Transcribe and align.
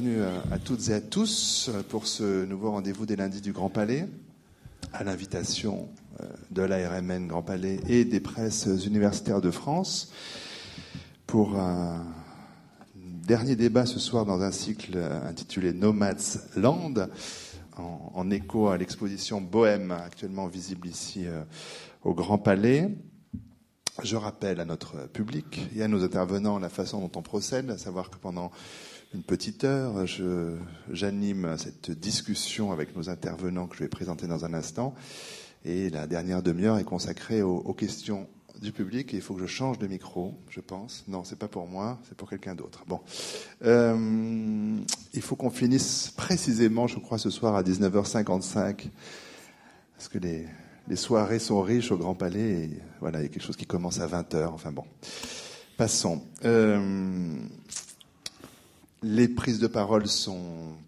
Bienvenue 0.00 0.24
à 0.50 0.58
toutes 0.58 0.88
et 0.88 0.94
à 0.94 1.00
tous 1.02 1.70
pour 1.90 2.06
ce 2.06 2.46
nouveau 2.46 2.70
rendez-vous 2.70 3.04
des 3.04 3.16
lundis 3.16 3.42
du 3.42 3.52
Grand 3.52 3.68
Palais, 3.68 4.08
à 4.94 5.04
l'invitation 5.04 5.90
euh, 6.22 6.26
de 6.50 6.62
l'ARMN 6.62 7.26
Grand 7.26 7.42
Palais 7.42 7.80
et 7.86 8.06
des 8.06 8.20
presses 8.20 8.66
universitaires 8.86 9.42
de 9.42 9.50
France, 9.50 10.10
pour 11.26 11.58
un 11.58 12.06
dernier 12.96 13.56
débat 13.56 13.84
ce 13.84 13.98
soir 13.98 14.24
dans 14.24 14.40
un 14.40 14.52
cycle 14.52 14.96
intitulé 14.96 15.74
Nomads 15.74 16.38
Land, 16.56 16.94
en, 17.76 18.30
écho 18.30 18.68
à 18.68 18.78
l'exposition 18.78 19.42
Bohème, 19.42 19.90
actuellement 19.90 20.46
visible 20.46 20.88
ici 20.88 21.26
euh, 21.26 21.42
au 22.04 22.14
Grand 22.14 22.38
Palais. 22.38 22.88
Je 24.02 24.16
rappelle 24.16 24.60
à 24.60 24.64
notre 24.64 25.08
public 25.08 25.68
et 25.76 25.82
à 25.82 25.88
nos 25.88 26.02
intervenants 26.04 26.58
la 26.58 26.70
façon 26.70 27.00
dont 27.00 27.12
on 27.16 27.22
procède, 27.22 27.68
à 27.68 27.76
savoir 27.76 28.08
que 28.08 28.16
pendant 28.16 28.50
une 29.12 29.22
petite 29.22 29.64
heure. 29.64 30.06
J'anime 30.90 31.56
cette 31.58 31.90
discussion 31.90 32.72
avec 32.72 32.96
nos 32.96 33.08
intervenants 33.10 33.66
que 33.66 33.76
je 33.76 33.82
vais 33.82 33.88
présenter 33.88 34.26
dans 34.26 34.44
un 34.44 34.54
instant. 34.54 34.94
Et 35.64 35.90
la 35.90 36.06
dernière 36.06 36.42
demi-heure 36.42 36.78
est 36.78 36.84
consacrée 36.84 37.42
aux, 37.42 37.74
questions 37.74 38.28
du 38.60 38.72
public. 38.72 39.12
Il 39.12 39.20
faut 39.20 39.34
que 39.34 39.40
je 39.40 39.46
change 39.46 39.78
de 39.78 39.86
micro, 39.86 40.34
je 40.48 40.60
pense. 40.60 41.04
Non, 41.08 41.24
c'est 41.24 41.38
pas 41.38 41.48
pour 41.48 41.66
moi, 41.66 41.98
c'est 42.08 42.16
pour 42.16 42.30
quelqu'un 42.30 42.54
d'autre. 42.54 42.84
Bon, 42.86 43.00
euh, 43.64 44.76
il 45.12 45.22
faut 45.22 45.36
qu'on 45.36 45.50
finisse 45.50 46.12
précisément, 46.16 46.86
je 46.86 46.98
crois, 46.98 47.18
ce 47.18 47.30
soir 47.30 47.56
à 47.56 47.62
19h55, 47.62 48.88
parce 49.96 50.08
que 50.08 50.18
les, 50.18 50.46
soirées 50.96 51.38
sont 51.38 51.60
riches 51.60 51.92
au 51.92 51.96
Grand 51.96 52.14
Palais. 52.14 52.70
Voilà, 53.00 53.20
il 53.20 53.22
y 53.22 53.26
a 53.26 53.28
quelque 53.28 53.44
chose 53.44 53.56
qui 53.56 53.66
commence 53.66 54.00
à 54.00 54.06
20h. 54.06 54.46
Enfin 54.46 54.72
bon, 54.72 54.84
passons. 55.76 56.22
Euh, 56.44 57.36
les 59.02 59.28
prises 59.28 59.58
de 59.58 59.66
parole 59.66 60.06
sont 60.06 60.42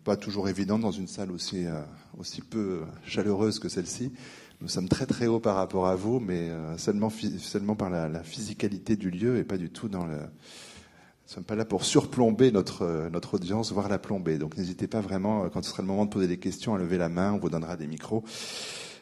pas 0.04 0.16
toujours 0.16 0.48
évidentes 0.48 0.82
dans 0.82 0.90
une 0.90 1.06
salle 1.06 1.30
aussi, 1.30 1.66
euh, 1.66 1.80
aussi 2.18 2.40
peu 2.40 2.82
chaleureuse 3.04 3.58
que 3.58 3.68
celle-ci. 3.68 4.12
Nous 4.60 4.68
sommes 4.68 4.88
très 4.88 5.06
très 5.06 5.26
haut 5.26 5.40
par 5.40 5.56
rapport 5.56 5.86
à 5.86 5.96
vous, 5.96 6.20
mais 6.20 6.50
euh, 6.50 6.76
seulement, 6.78 7.10
seulement 7.38 7.74
par 7.74 7.90
la, 7.90 8.22
physicalité 8.22 8.96
du 8.96 9.10
lieu 9.10 9.38
et 9.38 9.44
pas 9.44 9.56
du 9.56 9.70
tout 9.70 9.88
dans 9.88 10.06
le. 10.06 10.16
Nous 10.16 11.28
ne 11.28 11.34
sommes 11.36 11.44
pas 11.44 11.56
là 11.56 11.64
pour 11.64 11.84
surplomber 11.84 12.52
notre, 12.52 13.08
notre 13.10 13.34
audience, 13.34 13.72
voire 13.72 13.88
la 13.88 13.98
plomber. 13.98 14.36
Donc 14.36 14.58
n'hésitez 14.58 14.86
pas 14.86 15.00
vraiment, 15.00 15.48
quand 15.48 15.64
ce 15.64 15.70
sera 15.70 15.82
le 15.82 15.88
moment 15.88 16.04
de 16.04 16.10
poser 16.10 16.26
des 16.28 16.38
questions, 16.38 16.74
à 16.74 16.78
lever 16.78 16.98
la 16.98 17.08
main, 17.08 17.32
on 17.32 17.38
vous 17.38 17.48
donnera 17.48 17.76
des 17.76 17.86
micros. 17.86 18.22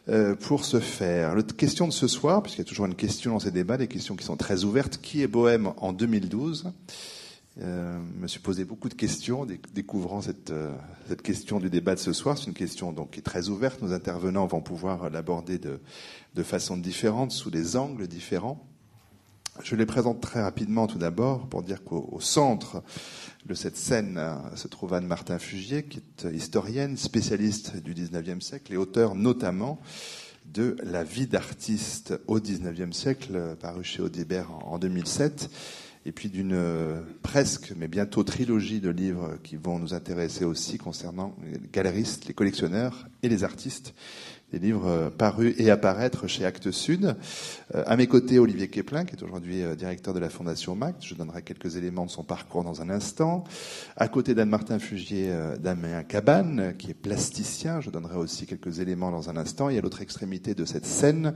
Euh, 0.09 0.34
pour 0.34 0.65
ce 0.65 0.81
faire. 0.81 1.34
La 1.34 1.43
question 1.43 1.87
de 1.87 1.93
ce 1.93 2.09
soir, 2.09 2.43
puisqu'il 2.43 2.61
y 2.61 2.65
a 2.67 2.69
toujours 2.69 2.87
une 2.87 2.95
question 2.95 3.33
dans 3.33 3.39
ces 3.39 3.51
débats, 3.51 3.77
des 3.77 3.87
questions 3.87 4.17
qui 4.17 4.25
sont 4.25 4.37
très 4.37 4.65
ouvertes, 4.65 4.99
qui 5.03 5.23
est 5.23 5.27
Bohème 5.27 5.73
en 5.77 5.93
2012 5.93 6.73
euh, 7.62 7.98
je 8.16 8.22
me 8.22 8.27
suis 8.27 8.41
posé 8.41 8.64
beaucoup 8.64 8.89
de 8.89 8.94
questions, 8.94 9.47
découvrant 9.75 10.22
cette, 10.22 10.50
euh, 10.50 10.75
cette 11.08 11.20
question 11.20 11.61
du 11.61 11.69
débat 11.69 11.94
de 11.94 12.00
ce 12.00 12.12
soir. 12.12 12.39
C'est 12.39 12.47
une 12.47 12.55
question 12.55 12.92
donc 12.92 13.11
qui 13.11 13.20
est 13.20 13.22
très 13.22 13.48
ouverte. 13.48 13.83
Nos 13.83 13.92
intervenants 13.92 14.47
vont 14.47 14.62
pouvoir 14.62 15.11
l'aborder 15.11 15.58
de, 15.58 15.78
façon 16.42 16.78
différente, 16.78 17.33
sous 17.33 17.50
des 17.50 17.77
angles 17.77 18.06
différents. 18.06 18.66
Je 19.62 19.77
les 19.77 19.84
présente 19.84 20.22
très 20.22 20.41
rapidement 20.41 20.86
tout 20.86 20.97
d'abord 20.97 21.48
pour 21.48 21.62
dire 21.62 21.84
qu'au 21.84 22.19
centre 22.20 22.83
de 23.44 23.53
cette 23.53 23.77
scène 23.77 24.16
euh, 24.16 24.36
se 24.56 24.69
trouve 24.69 24.94
Anne 24.94 25.06
Martin 25.06 25.38
Fugier, 25.38 25.83
qui 25.83 25.98
est 25.98 26.33
historienne, 26.33 26.97
spécialiste 26.97 27.77
du 27.77 27.92
XIXe 27.92 28.42
siècle 28.42 28.72
et 28.72 28.78
auteur 28.78 29.14
notamment 29.14 29.81
de 30.47 30.77
La 30.83 31.05
vie 31.05 31.27
d'artiste 31.27 32.19
au 32.27 32.41
XIXe 32.41 32.97
siècle, 32.97 33.56
paru 33.61 33.84
chez 33.84 34.03
Audibert 34.03 34.50
en 34.66 34.78
2007 34.78 35.50
et 36.06 36.12
puis 36.12 36.31
d'une 36.31 36.55
euh, 36.55 37.01
presque, 37.23 37.75
mais 37.77 37.87
bientôt 37.87 38.23
trilogie 38.23 38.81
de 38.81 38.89
livres 38.89 39.37
qui 39.43 39.56
vont 39.56 39.79
nous 39.79 39.93
intéresser 39.93 40.45
aussi 40.45 40.79
concernant 40.79 41.37
les 41.43 41.61
galeristes, 41.73 42.27
les 42.27 42.34
collectionneurs 42.34 43.06
et 43.23 43.29
les 43.29 43.45
artistes. 43.45 43.95
Des 44.51 44.59
livres 44.59 44.89
euh, 44.89 45.11
parus 45.11 45.55
et 45.59 45.71
apparaître 45.71 46.27
chez 46.27 46.45
Actes 46.45 46.71
Sud. 46.71 47.15
Euh, 47.75 47.84
à 47.87 47.97
mes 47.97 48.06
côtés, 48.06 48.38
Olivier 48.38 48.69
Keplin, 48.69 49.05
qui 49.05 49.15
est 49.15 49.22
aujourd'hui 49.22 49.62
directeur 49.77 50.15
de 50.15 50.19
la 50.19 50.31
Fondation 50.31 50.75
MAC. 50.75 50.97
Je 51.00 51.15
donnerai 51.15 51.43
quelques 51.43 51.77
éléments 51.77 52.06
de 52.06 52.11
son 52.11 52.25
parcours 52.25 52.65
dans 52.65 52.81
un 52.81 52.88
instant. 52.88 53.44
À 53.97 54.09
côté 54.09 54.34
d'Anne-Martin 54.34 54.78
Fugier, 54.78 55.31
Damien 55.61 56.03
Cabane, 56.03 56.75
qui 56.78 56.91
est 56.91 56.94
plasticien. 56.94 57.81
Je 57.81 57.91
donnerai 57.91 58.17
aussi 58.17 58.47
quelques 58.47 58.81
éléments 58.81 59.12
dans 59.12 59.31
un 59.31 59.37
instant. 59.37 59.69
Et 59.69 59.78
à 59.78 59.82
l'autre 59.82 60.03
extrémité 60.03 60.55
de 60.55 60.65
cette 60.65 60.87
scène, 60.87 61.34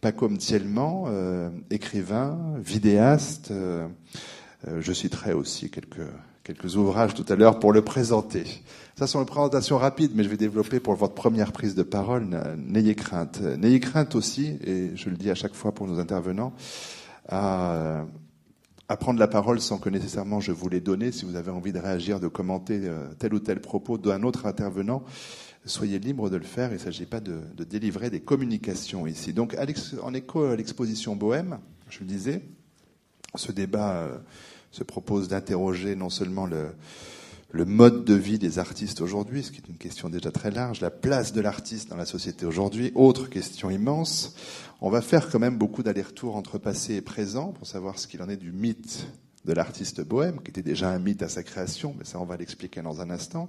Paco 0.00 0.28
Mtielman, 0.28 1.06
euh, 1.08 1.50
écrivain, 1.70 2.38
vidéaste. 2.58 3.50
Euh, 3.50 3.88
euh, 4.66 4.80
je 4.80 4.92
citerai 4.92 5.32
aussi 5.32 5.70
quelques, 5.70 6.06
quelques 6.44 6.76
ouvrages 6.76 7.14
tout 7.14 7.24
à 7.28 7.34
l'heure 7.34 7.58
pour 7.58 7.72
le 7.72 7.82
présenter. 7.82 8.44
Ça 8.96 9.08
sont 9.08 9.18
les 9.18 9.26
présentations 9.26 9.76
rapides, 9.76 10.12
mais 10.14 10.22
je 10.22 10.28
vais 10.28 10.36
développer 10.36 10.78
pour 10.78 10.94
votre 10.94 11.14
première 11.14 11.52
prise 11.52 11.74
de 11.74 11.82
parole. 11.82 12.28
N'ayez 12.56 12.94
crainte. 12.94 13.40
N'ayez 13.40 13.80
crainte 13.80 14.14
aussi, 14.14 14.56
et 14.64 14.92
je 14.94 15.10
le 15.10 15.16
dis 15.16 15.30
à 15.30 15.34
chaque 15.34 15.54
fois 15.54 15.72
pour 15.72 15.86
nos 15.86 15.98
intervenants, 15.98 16.52
à, 17.28 18.04
à 18.88 18.96
prendre 18.96 19.18
la 19.20 19.28
parole 19.28 19.60
sans 19.60 19.78
que 19.78 19.88
nécessairement 19.88 20.40
je 20.40 20.52
vous 20.52 20.68
l'ai 20.68 20.80
donné. 20.80 21.12
Si 21.12 21.24
vous 21.24 21.36
avez 21.36 21.50
envie 21.50 21.72
de 21.72 21.78
réagir, 21.78 22.18
de 22.18 22.26
commenter 22.26 22.80
tel 23.20 23.34
ou 23.34 23.38
tel 23.38 23.60
propos 23.60 23.98
d'un 23.98 24.24
autre 24.24 24.46
intervenant, 24.46 25.04
soyez 25.68 25.98
libre 25.98 26.30
de 26.30 26.36
le 26.36 26.44
faire. 26.44 26.70
Il 26.70 26.74
ne 26.74 26.78
s'agit 26.78 27.06
pas 27.06 27.20
de, 27.20 27.40
délivrer 27.64 28.10
des 28.10 28.20
communications 28.20 29.06
ici. 29.06 29.32
Donc, 29.32 29.56
en 30.02 30.14
écho 30.14 30.44
à 30.44 30.56
l'exposition 30.56 31.16
Bohème, 31.16 31.58
je 31.90 32.00
le 32.00 32.06
disais, 32.06 32.42
ce 33.34 33.52
débat 33.52 34.02
euh, 34.02 34.18
se 34.70 34.82
propose 34.82 35.28
d'interroger 35.28 35.94
non 35.94 36.10
seulement 36.10 36.46
le, 36.46 36.70
le 37.50 37.64
mode 37.64 38.04
de 38.04 38.14
vie 38.14 38.38
des 38.38 38.58
artistes 38.58 39.00
aujourd'hui, 39.00 39.42
ce 39.42 39.50
qui 39.50 39.58
est 39.58 39.68
une 39.68 39.78
question 39.78 40.10
déjà 40.10 40.30
très 40.30 40.50
large, 40.50 40.80
la 40.80 40.90
place 40.90 41.32
de 41.32 41.40
l'artiste 41.40 41.88
dans 41.88 41.96
la 41.96 42.04
société 42.04 42.44
aujourd'hui, 42.44 42.92
autre 42.94 43.28
question 43.28 43.70
immense. 43.70 44.34
On 44.80 44.90
va 44.90 45.00
faire 45.00 45.30
quand 45.30 45.38
même 45.38 45.56
beaucoup 45.56 45.82
d'allers-retours 45.82 46.36
entre 46.36 46.58
passé 46.58 46.94
et 46.94 47.00
présent 47.00 47.52
pour 47.52 47.66
savoir 47.66 47.98
ce 47.98 48.06
qu'il 48.06 48.22
en 48.22 48.28
est 48.28 48.36
du 48.36 48.52
mythe 48.52 49.06
de 49.44 49.52
l'artiste 49.54 50.02
bohème, 50.02 50.40
qui 50.42 50.50
était 50.50 50.62
déjà 50.62 50.90
un 50.90 50.98
mythe 50.98 51.22
à 51.22 51.28
sa 51.28 51.42
création, 51.42 51.94
mais 51.98 52.04
ça 52.04 52.20
on 52.20 52.24
va 52.24 52.36
l'expliquer 52.36 52.82
dans 52.82 53.00
un 53.00 53.08
instant. 53.08 53.48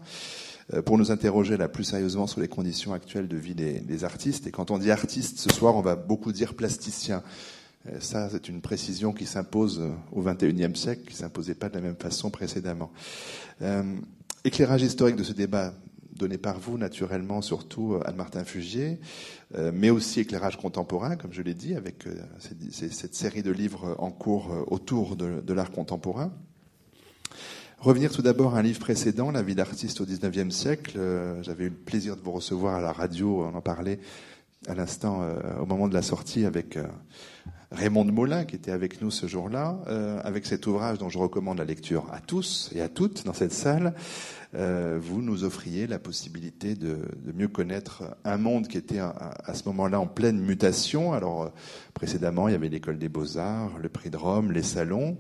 Euh, 0.73 0.81
pour 0.81 0.97
nous 0.97 1.11
interroger 1.11 1.57
là 1.57 1.67
plus 1.67 1.83
sérieusement 1.83 2.27
sur 2.27 2.41
les 2.41 2.47
conditions 2.47 2.93
actuelles 2.93 3.27
de 3.27 3.37
vie 3.37 3.55
des, 3.55 4.03
artistes. 4.03 4.47
Et 4.47 4.51
quand 4.51 4.71
on 4.71 4.77
dit 4.77 4.91
artiste, 4.91 5.39
ce 5.39 5.49
soir, 5.49 5.75
on 5.75 5.81
va 5.81 5.95
beaucoup 5.95 6.31
dire 6.31 6.53
plasticien. 6.53 7.23
Euh, 7.87 7.99
ça, 7.99 8.29
c'est 8.29 8.49
une 8.49 8.61
précision 8.61 9.11
qui 9.11 9.25
s'impose 9.25 9.79
euh, 9.79 9.91
au 10.11 10.21
XXIe 10.21 10.75
siècle, 10.75 11.03
qui 11.07 11.15
s'imposait 11.15 11.55
pas 11.55 11.69
de 11.69 11.75
la 11.75 11.81
même 11.81 11.95
façon 11.95 12.29
précédemment. 12.29 12.91
éclairage 14.43 14.83
historique 14.83 15.15
de 15.15 15.23
ce 15.23 15.33
débat 15.33 15.73
donné 16.15 16.37
par 16.37 16.59
vous, 16.59 16.77
naturellement, 16.77 17.41
surtout 17.41 17.97
Anne-Martin 18.05 18.43
Fugier, 18.43 18.99
mais 19.73 19.89
aussi 19.89 20.19
éclairage 20.19 20.57
contemporain, 20.57 21.15
comme 21.15 21.31
je 21.31 21.41
l'ai 21.41 21.53
dit, 21.53 21.75
avec 21.75 22.03
cette 22.39 23.15
série 23.15 23.41
de 23.41 23.51
livres 23.51 23.95
en 23.99 24.11
cours 24.11 24.65
autour 24.67 25.15
de 25.15 25.53
l'art 25.53 25.71
contemporain. 25.71 26.33
Revenir 27.81 28.11
tout 28.11 28.21
d'abord 28.21 28.55
à 28.55 28.59
un 28.59 28.61
livre 28.61 28.81
précédent, 28.81 29.31
La 29.31 29.41
vie 29.41 29.55
d'artiste 29.55 30.01
au 30.01 30.05
XIXe 30.05 30.53
siècle. 30.53 30.97
Euh, 30.97 31.41
j'avais 31.43 31.63
eu 31.63 31.69
le 31.69 31.75
plaisir 31.75 32.17
de 32.17 32.21
vous 32.21 32.33
recevoir 32.33 32.75
à 32.75 32.81
la 32.81 32.91
radio, 32.91 33.45
on 33.45 33.55
en 33.55 33.61
parlait 33.61 33.99
à 34.67 34.73
l'instant, 34.73 35.21
euh, 35.21 35.61
au 35.61 35.65
moment 35.65 35.87
de 35.87 35.93
la 35.93 36.01
sortie, 36.01 36.45
avec 36.45 36.77
euh, 36.77 36.85
Raymond 37.71 38.05
de 38.05 38.11
Molin, 38.11 38.45
qui 38.45 38.55
était 38.55 38.71
avec 38.71 39.01
nous 39.01 39.11
ce 39.11 39.27
jour-là, 39.27 39.79
avec 40.23 40.47
cet 40.47 40.65
ouvrage 40.65 40.97
dont 40.97 41.09
je 41.09 41.19
recommande 41.19 41.59
la 41.59 41.65
lecture 41.65 42.07
à 42.11 42.19
tous 42.19 42.71
et 42.73 42.81
à 42.81 42.89
toutes 42.89 43.25
dans 43.25 43.33
cette 43.33 43.53
salle. 43.53 43.93
vous 44.53 45.21
nous 45.21 45.43
offriez 45.43 45.85
la 45.85 45.99
possibilité 45.99 46.73
de, 46.73 46.97
mieux 47.35 47.47
connaître 47.47 48.17
un 48.25 48.37
monde 48.37 48.67
qui 48.67 48.79
était 48.79 48.97
à, 48.97 49.53
ce 49.53 49.65
moment-là 49.65 49.99
en 49.99 50.07
pleine 50.07 50.39
mutation. 50.39 51.13
Alors, 51.13 51.51
précédemment, 51.93 52.47
il 52.47 52.53
y 52.53 52.55
avait 52.55 52.69
l'école 52.69 52.97
des 52.97 53.09
beaux-arts, 53.09 53.77
le 53.77 53.89
prix 53.89 54.09
de 54.09 54.17
Rome, 54.17 54.51
les 54.51 54.63
salons. 54.63 55.17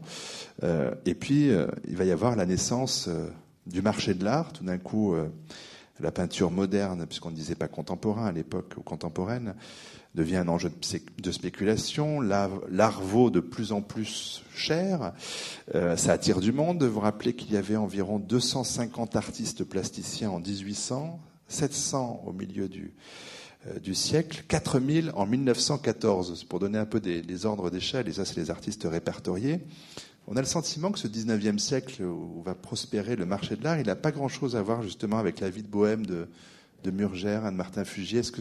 Euh, 0.63 0.91
et 1.05 1.13
puis, 1.13 1.51
euh, 1.51 1.67
il 1.87 1.95
va 1.95 2.05
y 2.05 2.11
avoir 2.11 2.35
la 2.35 2.45
naissance 2.45 3.07
euh, 3.07 3.27
du 3.67 3.81
marché 3.81 4.13
de 4.13 4.23
l'art. 4.23 4.53
Tout 4.53 4.63
d'un 4.63 4.77
coup, 4.77 5.15
la 5.99 6.11
peinture 6.11 6.51
moderne, 6.51 7.05
puisqu'on 7.05 7.31
ne 7.31 7.35
disait 7.35 7.55
pas 7.55 7.67
contemporain 7.67 8.25
à 8.25 8.31
l'époque, 8.31 8.73
ou 8.77 8.81
contemporaine, 8.81 9.55
devient 10.15 10.37
un 10.37 10.47
enjeu 10.47 10.71
de 11.17 11.31
spéculation. 11.31 12.21
L'art 12.21 13.01
vaut 13.01 13.29
de 13.29 13.39
plus 13.39 13.71
en 13.71 13.81
plus 13.81 14.43
cher. 14.55 15.13
ça 15.73 16.11
attire 16.11 16.39
du 16.39 16.51
monde. 16.51 16.83
Vous 16.83 16.99
rappelez 16.99 17.33
qu'il 17.33 17.51
y 17.53 17.57
avait 17.57 17.75
environ 17.75 18.19
250 18.19 19.15
artistes 19.15 19.63
plasticiens 19.63 20.31
en 20.31 20.39
1800, 20.39 21.19
700 21.47 22.23
au 22.25 22.33
milieu 22.33 22.67
du, 22.67 22.93
du 23.83 23.93
siècle, 23.93 24.43
4000 24.47 25.11
en 25.15 25.25
1914, 25.25 26.45
pour 26.45 26.59
donner 26.59 26.79
un 26.79 26.85
peu 26.85 26.99
des 26.99 27.45
ordres 27.45 27.69
d'échelle, 27.69 28.07
et 28.07 28.13
ça 28.13 28.25
c'est 28.25 28.37
les 28.37 28.49
artistes 28.49 28.87
répertoriés. 28.89 29.59
On 30.31 30.35
a 30.35 30.41
le 30.41 30.45
sentiment 30.47 30.91
que 30.91 30.99
ce 30.99 31.07
19e 31.07 31.57
siècle 31.57 32.03
où 32.03 32.43
va 32.43 32.53
prospérer 32.53 33.15
le 33.15 33.25
marché 33.25 33.55
de 33.55 33.63
l'art, 33.63 33.79
il 33.79 33.87
n'a 33.87 33.95
pas 33.95 34.11
grand-chose 34.11 34.55
à 34.55 34.61
voir 34.61 34.83
justement 34.83 35.17
avec 35.17 35.39
la 35.39 35.49
vie 35.49 35.63
de 35.63 35.67
bohème 35.67 36.05
de, 36.05 36.27
de 36.83 36.91
Murgère, 36.91 37.45
Anne-Martin 37.45 37.83
Fugier. 37.83 38.19
Est-ce 38.19 38.31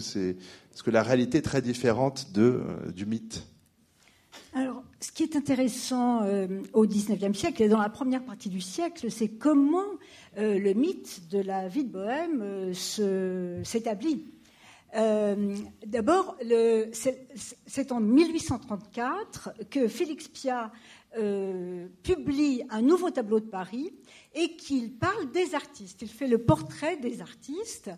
que, 0.83 0.91
la 0.91 1.03
réalité 1.03 1.39
est 1.39 1.43
très 1.43 1.63
différente 1.63 2.31
de, 2.33 2.43
euh, 2.43 2.93
du 2.93 3.07
mythe? 3.07 3.47
Alors, 4.53 4.83
ce 5.01 5.13
qui 5.13 5.23
est 5.23 5.35
intéressant 5.35 6.27
au 6.75 6.87
XIXe 6.87 7.37
siècle 7.37 7.63
et 7.63 7.69
dans 7.69 7.81
la 7.81 7.89
première 7.89 8.23
partie 8.23 8.51
du 8.51 8.61
siècle, 8.61 9.11
c'est 9.11 9.29
comment 9.29 9.87
le 10.37 10.73
mythe 10.75 11.29
de 11.31 11.39
la 11.39 11.69
vie 11.69 11.85
de 11.85 11.91
Bohème 11.91 12.75
s'établit. 13.65 14.27
Euh, 14.97 15.55
D'abord, 15.87 16.37
c'est 16.93 17.93
en 17.93 18.01
1834 18.01 19.53
que 19.71 19.89
Félix 19.89 20.29
Piat 20.29 20.73
euh, 21.17 21.87
publie 22.03 22.63
un 22.69 22.83
nouveau 22.83 23.11
tableau 23.11 23.41
de 23.41 23.47
Paris 23.47 23.95
et 24.35 24.57
qu'il 24.57 24.93
parle 24.93 25.31
des 25.31 25.55
artistes. 25.55 26.03
Il 26.03 26.09
fait 26.09 26.29
le 26.29 26.37
portrait 26.37 26.99
des 26.99 27.23
artistes 27.23 27.91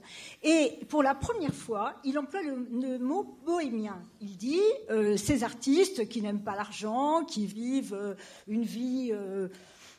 et 0.45 0.79
pour 0.89 1.03
la 1.03 1.17
première 1.17 1.53
fois, 1.53 1.97
il 2.05 2.17
emploie 2.21 2.41
le, 2.43 2.99
mot 2.99 3.37
bohémien. 3.45 4.01
Il 4.21 4.37
dit 4.37 4.61
euh, 4.91 5.17
ces 5.17 5.43
artistes 5.43 6.09
qui 6.09 6.23
n'aiment 6.23 6.45
pas 6.45 6.55
l'argent, 6.55 7.25
qui 7.25 7.47
vivent 7.47 7.95
euh, 7.95 8.15
une 8.47 8.63
vie 8.63 9.13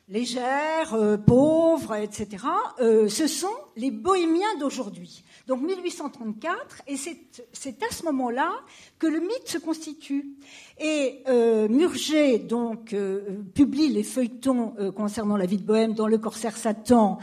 légère, 0.08 0.98
pauvre, 1.26 1.96
etc. 1.96 2.46
ce 2.80 3.28
sont 3.28 3.48
les 3.76 3.92
bohémiens 3.92 4.58
d'aujourd'hui 4.60 5.24
donc 5.48 5.62
1834, 5.62 6.84
et 6.88 6.96
c'est 6.98 7.84
à 7.84 7.94
ce 7.94 8.04
moment-là 8.06 8.52
que 9.00 9.08
le 9.08 9.20
mythe 9.20 9.48
se 9.48 9.58
constitue. 9.58 10.36
Et 10.80 11.24
euh, 11.28 11.68
Murger 11.68 12.40
donc 12.40 12.94
euh, 12.94 13.42
publie 13.54 13.90
les 13.90 14.04
feuilletons 14.04 14.74
euh, 14.80 14.92
concernant 14.92 15.38
la 15.38 15.46
vie 15.46 15.58
de 15.58 15.64
Bohème 15.64 15.94
dans 15.94 16.08
Le 16.08 16.18
Corsaire 16.18 16.58
Satan 16.58 17.20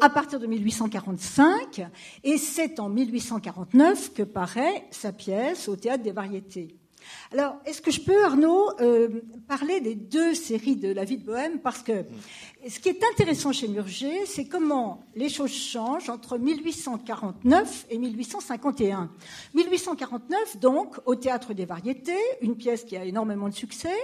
à 0.00 0.10
partir 0.10 0.38
de 0.40 0.46
1845, 0.46 1.86
et 2.24 2.36
c'est 2.36 2.80
en 2.80 2.88
1849 2.88 4.12
que 4.12 4.22
paraît 4.22 4.86
sa 4.90 5.12
pièce 5.12 5.68
au 5.68 5.76
Théâtre 5.76 6.02
des 6.02 6.12
Variétés. 6.12 6.79
Alors, 7.32 7.56
est-ce 7.64 7.80
que 7.80 7.90
je 7.90 8.00
peux, 8.00 8.24
Arnaud, 8.24 8.70
euh, 8.80 9.22
parler 9.48 9.80
des 9.80 9.94
deux 9.94 10.34
séries 10.34 10.76
de 10.76 10.92
La 10.92 11.04
vie 11.04 11.16
de 11.16 11.24
Bohème 11.24 11.60
Parce 11.60 11.82
que 11.82 12.04
ce 12.68 12.78
qui 12.78 12.88
est 12.88 13.00
intéressant 13.12 13.52
chez 13.52 13.68
Murger, 13.68 14.26
c'est 14.26 14.46
comment 14.46 15.04
les 15.14 15.28
choses 15.28 15.52
changent 15.52 16.10
entre 16.10 16.38
1849 16.38 17.86
et 17.90 17.98
1851. 17.98 19.10
1849, 19.54 20.58
donc, 20.58 20.96
au 21.06 21.14
Théâtre 21.14 21.54
des 21.54 21.64
Variétés, 21.64 22.18
une 22.42 22.56
pièce 22.56 22.84
qui 22.84 22.96
a 22.96 23.04
énormément 23.04 23.48
de 23.48 23.54
succès. 23.54 23.96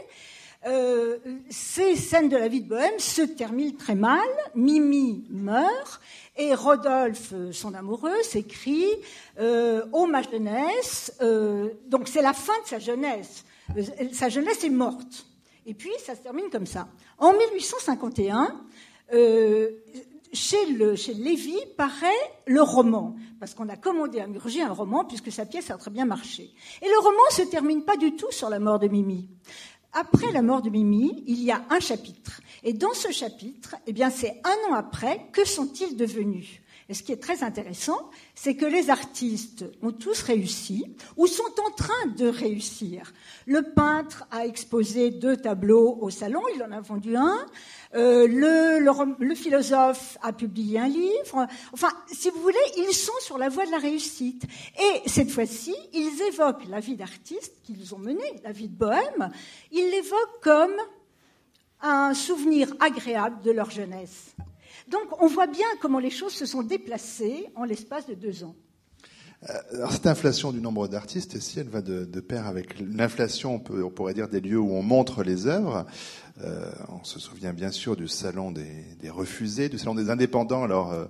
Euh, 0.67 1.19
ces 1.51 1.97
scènes 1.97 2.29
de 2.29 2.37
la 2.37 2.49
vie 2.49 2.63
de 2.63 2.69
Bohème 2.69 2.99
se 2.99 3.23
terminent 3.23 3.77
très 3.77 3.95
mal. 3.95 4.27
Mimi 4.55 5.25
meurt 5.31 6.01
et 6.37 6.55
Rodolphe, 6.55 7.33
euh, 7.33 7.53
son 7.53 7.75
amoureux, 7.75 8.23
s'écrit 8.23 8.91
euh, 9.39 9.85
Oh 9.93 10.07
ma 10.07 10.23
jeunesse. 10.23 11.15
Euh, 11.21 11.71
donc 11.87 12.09
c'est 12.09 12.23
la 12.23 12.33
fin 12.33 12.59
de 12.63 12.69
sa 12.69 12.79
jeunesse. 12.79 13.45
Sa 14.13 14.29
jeunesse 14.29 14.65
est 14.65 14.71
morte. 14.71 15.27
Et 15.67 15.75
puis 15.75 15.91
ça 16.05 16.15
se 16.15 16.21
termine 16.21 16.49
comme 16.51 16.67
ça. 16.67 16.89
En 17.19 17.33
1851, 17.33 18.65
euh, 19.13 19.71
chez, 20.33 20.67
le, 20.67 20.95
Lévy 21.15 21.57
paraît 21.77 22.09
le 22.47 22.63
roman, 22.63 23.17
parce 23.41 23.55
qu'on 23.55 23.69
a 23.69 23.77
commandé 23.77 24.21
à 24.21 24.27
Murger 24.27 24.63
un 24.63 24.73
roman, 24.73 25.05
puisque 25.05 25.33
sa 25.33 25.47
pièce 25.47 25.71
a 25.71 25.77
très 25.77 25.91
bien 25.91 26.05
marché. 26.05 26.53
Et 26.83 26.87
le 26.87 26.99
roman 26.99 27.31
se 27.31 27.43
termine 27.43 27.85
pas 27.85 27.97
du 27.97 28.15
tout 28.15 28.31
sur 28.31 28.49
la 28.49 28.59
mort 28.59 28.79
de 28.79 28.89
Mimi. 28.89 29.29
Après 29.99 30.31
la 30.31 30.43
mort 30.43 30.61
de 30.61 30.69
Mimi, 30.69 31.25
il 31.27 31.43
y 31.43 31.51
a 31.51 31.63
un 31.71 31.81
chapitre. 31.81 32.43
Et 32.63 32.75
dans 32.75 32.93
ce 32.93 33.11
chapitre, 33.11 33.77
eh 33.87 33.95
c'est 34.11 34.43
un 34.45 34.71
an 34.71 34.75
après, 34.75 35.27
que 35.33 35.47
sont-ils 35.47 35.97
devenus? 35.97 36.61
Et 36.89 36.95
ce 36.95 37.03
qui 37.03 37.11
est 37.11 37.21
très 37.21 37.43
intéressant, 37.43 38.11
c'est 38.37 38.55
que 38.55 38.65
les 38.65 38.91
artistes 38.91 39.65
ont 39.83 39.91
tous 39.91 40.23
réussi 40.23 40.85
ou 41.17 41.27
sont 41.27 41.43
en 41.67 41.71
train 41.73 42.07
de 42.17 42.29
réussir. 42.29 43.13
Le 43.47 43.63
peintre 43.63 44.25
a 44.31 44.47
exposé 44.47 45.11
deux 45.11 45.37
tableaux 45.37 45.99
au 46.01 46.11
salon, 46.11 46.43
il 46.55 46.63
en 46.63 46.71
a 46.71 46.81
vendu 46.81 47.17
un. 47.17 47.45
Euh, 47.95 48.29
le, 48.29 48.79
le, 49.19 49.35
philosophe 49.35 50.17
a 50.23 50.33
publié 50.33 50.79
un 50.79 50.89
livre. 50.89 51.47
Enfin, 51.73 51.91
si 52.13 52.31
vous 52.31 52.41
voulez, 52.41 52.57
ils 52.77 52.95
sont 52.95 53.19
sur 53.21 53.39
la 53.39 53.49
voie 53.49 53.67
de 53.67 53.73
la 53.73 53.79
réussite. 53.79 54.45
Et 54.79 55.09
cette 55.09 55.31
fois-ci, 55.31 55.75
ils 55.93 56.23
évoquent 56.29 56.69
la 56.69 56.79
vie 56.79 56.97
d'artiste 56.97 57.55
qu'ils 57.65 57.95
ont 57.97 57.99
menée, 57.99 58.33
la 58.45 58.53
vie 58.53 58.69
de 58.69 58.77
bohème. 58.77 59.31
Ils 59.73 59.91
l'évoquent 59.91 60.41
comme 60.41 60.77
un 61.81 62.15
souvenir 62.15 62.73
agréable 62.81 63.43
de 63.43 63.51
leur 63.51 63.71
jeunesse. 63.71 64.37
Donc 64.89 65.21
on 65.21 65.27
voit 65.27 65.47
bien 65.47 65.67
comment 65.81 65.99
les 65.99 66.11
choses 66.11 66.33
se 66.33 66.47
sont 66.47 66.63
déplacées 66.63 67.47
en 67.57 67.65
l'espace 67.65 68.07
de 68.07 68.15
deux 68.15 68.45
ans. 68.45 68.55
Euh, 69.51 69.87
cette 69.91 70.07
inflation 70.07 70.53
du 70.53 70.61
nombre 70.61 70.89
d'artistes, 70.89 71.35
ici, 71.35 71.61
elle 71.61 71.69
va 71.69 71.83
de, 71.83 72.21
pair 72.21 72.47
avec 72.47 72.81
l'inflation, 72.81 73.63
on, 73.71 73.91
pourrait 73.91 74.15
dire, 74.15 74.29
des 74.29 74.41
lieux 74.41 74.59
où 74.59 74.73
on 74.73 74.83
montre 74.83 75.23
les 75.23 75.47
œuvres. 75.47 75.87
Euh, 76.43 76.71
on 76.89 77.05
se 77.05 77.19
souvient 77.19 77.53
bien 77.53 77.71
sûr 77.71 77.97
du 77.97 78.09
salon 78.09 78.51
des, 78.51 79.11
refusés, 79.11 79.69
du 79.69 79.79
salon 79.79 79.95
des 79.95 80.11
indépendants. 80.11 80.65
Alors, 80.65 80.93
euh, 80.93 81.05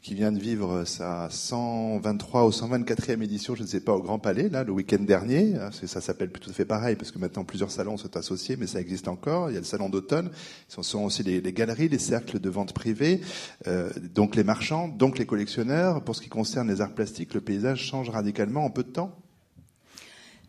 qui 0.00 0.14
vient 0.14 0.32
de 0.32 0.38
vivre 0.38 0.84
sa 0.84 1.28
123 1.30 2.46
ou 2.46 2.50
124e 2.50 3.22
édition, 3.22 3.54
je 3.54 3.62
ne 3.62 3.66
sais 3.66 3.80
pas, 3.80 3.92
au 3.92 4.02
Grand 4.02 4.18
Palais, 4.18 4.48
là, 4.48 4.64
le 4.64 4.72
week-end 4.72 5.02
dernier. 5.02 5.54
Ça 5.72 6.00
s'appelle 6.00 6.30
tout 6.30 6.48
à 6.48 6.52
fait 6.52 6.64
pareil, 6.64 6.96
parce 6.96 7.10
que 7.10 7.18
maintenant 7.18 7.44
plusieurs 7.44 7.70
salons 7.70 7.96
sont 7.96 8.16
associés, 8.16 8.56
mais 8.56 8.66
ça 8.66 8.80
existe 8.80 9.08
encore. 9.08 9.50
Il 9.50 9.54
y 9.54 9.56
a 9.56 9.60
le 9.60 9.66
salon 9.66 9.88
d'automne. 9.88 10.30
Ce 10.68 10.82
sont 10.82 11.04
aussi 11.04 11.22
les, 11.22 11.52
galeries, 11.52 11.88
les 11.88 11.98
cercles 11.98 12.38
de 12.38 12.50
vente 12.50 12.72
privée, 12.72 13.20
euh, 13.66 13.90
donc 14.14 14.36
les 14.36 14.44
marchands, 14.44 14.88
donc 14.88 15.18
les 15.18 15.26
collectionneurs. 15.26 16.02
Pour 16.02 16.16
ce 16.16 16.22
qui 16.22 16.28
concerne 16.28 16.68
les 16.68 16.80
arts 16.80 16.94
plastiques, 16.94 17.34
le 17.34 17.40
paysage 17.40 17.84
change 17.84 18.10
radicalement 18.10 18.64
en 18.64 18.70
peu 18.70 18.82
de 18.82 18.90
temps 18.90 19.14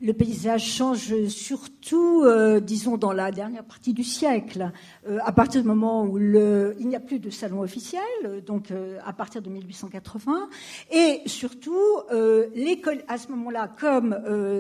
le 0.02 0.14
paysage 0.14 0.64
change 0.64 1.28
surtout, 1.28 2.24
euh, 2.24 2.60
disons, 2.60 2.98
dans 2.98 3.12
la 3.12 3.32
dernière 3.32 3.66
partie 3.66 3.94
du 3.94 4.04
siècle, 4.04 4.72
euh, 5.08 5.20
à 5.24 5.32
partir 5.32 5.62
du 5.62 5.68
moment 5.68 6.06
où 6.06 6.18
il 6.18 6.88
n'y 6.88 6.96
a 6.96 7.00
plus 7.00 7.20
de 7.20 7.30
salon 7.30 7.62
officiel, 7.62 8.02
donc 8.46 8.72
euh, 8.72 8.98
à 9.06 9.14
partir 9.14 9.42
de 9.42 9.50
1880, 9.50 10.50
et 10.92 11.22
surtout, 11.26 11.74
à 12.10 13.18
ce 13.18 13.32
moment-là, 13.32 13.70
comme 13.80 14.18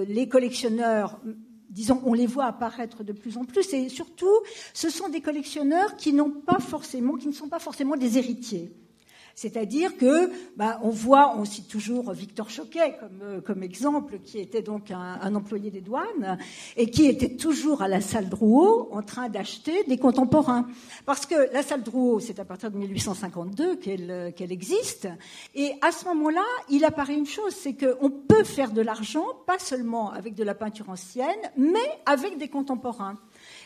les 0.08 0.28
collectionneurs 0.28 1.20
disons, 1.70 2.02
on 2.04 2.14
les 2.14 2.26
voit 2.26 2.46
apparaître 2.46 3.04
de 3.04 3.14
plus 3.14 3.38
en 3.38 3.46
plus, 3.46 3.74
et 3.74 3.90
surtout, 3.90 4.26
ce 4.74 4.90
sont 4.90 5.08
des 5.08 5.22
collectionneurs 5.22 5.98
qui 5.98 6.14
ne 6.14 6.24
sont 6.24 7.48
pas 7.48 7.60
forcément 7.60 7.96
des 7.96 8.18
héritiers. 8.18 8.72
C'est-à-dire 9.36 9.98
que, 9.98 10.32
bah, 10.58 10.80
on 10.84 10.90
voit, 10.90 11.36
on 11.38 11.46
cite 11.46 11.68
toujours 11.68 12.12
Victor 12.12 12.50
Choquet 12.50 12.98
comme, 13.00 13.22
euh, 13.22 13.42
comme 13.42 13.64
exemple, 13.64 14.20
qui 14.20 14.40
était 14.40 14.62
donc 14.62 14.92
un, 14.92 15.36
employé 15.36 15.72
des 15.72 15.82
douanes 15.82 16.38
et 16.76 16.90
qui 16.90 17.06
était 17.06 17.36
toujours 17.36 17.82
à 17.82 17.88
la 17.88 18.02
salle 18.02 18.30
Drouot 18.30 18.90
en 18.92 19.02
train 19.02 19.30
d'acheter 19.30 19.84
des 19.88 19.98
contemporains. 19.98 20.68
Parce 21.06 21.26
que 21.26 21.52
la 21.54 21.64
salle 21.64 21.84
Drouot, 21.84 22.20
c'est 22.20 22.40
à 22.40 22.46
partir 22.46 22.72
de 22.72 22.78
1852 22.78 23.76
qu'elle 23.78 24.34
qu'elle 24.36 24.52
existe. 24.52 25.08
Et 25.56 25.74
à 25.82 25.92
ce 25.92 26.06
moment-là, 26.06 26.46
il 26.70 26.84
apparaît 26.86 27.16
une 27.16 27.26
chose, 27.26 27.54
c'est 27.54 27.74
qu'on 27.74 28.10
peut 28.10 28.44
faire 28.44 28.72
de 28.72 28.82
l'argent, 28.82 29.26
pas 29.46 29.60
seulement 29.60 30.12
avec 30.12 30.36
de 30.36 30.44
la 30.44 30.56
peinture 30.56 30.90
ancienne, 30.90 31.40
mais 31.58 31.80
avec 32.06 32.38
des 32.38 32.48
contemporains. 32.48 33.18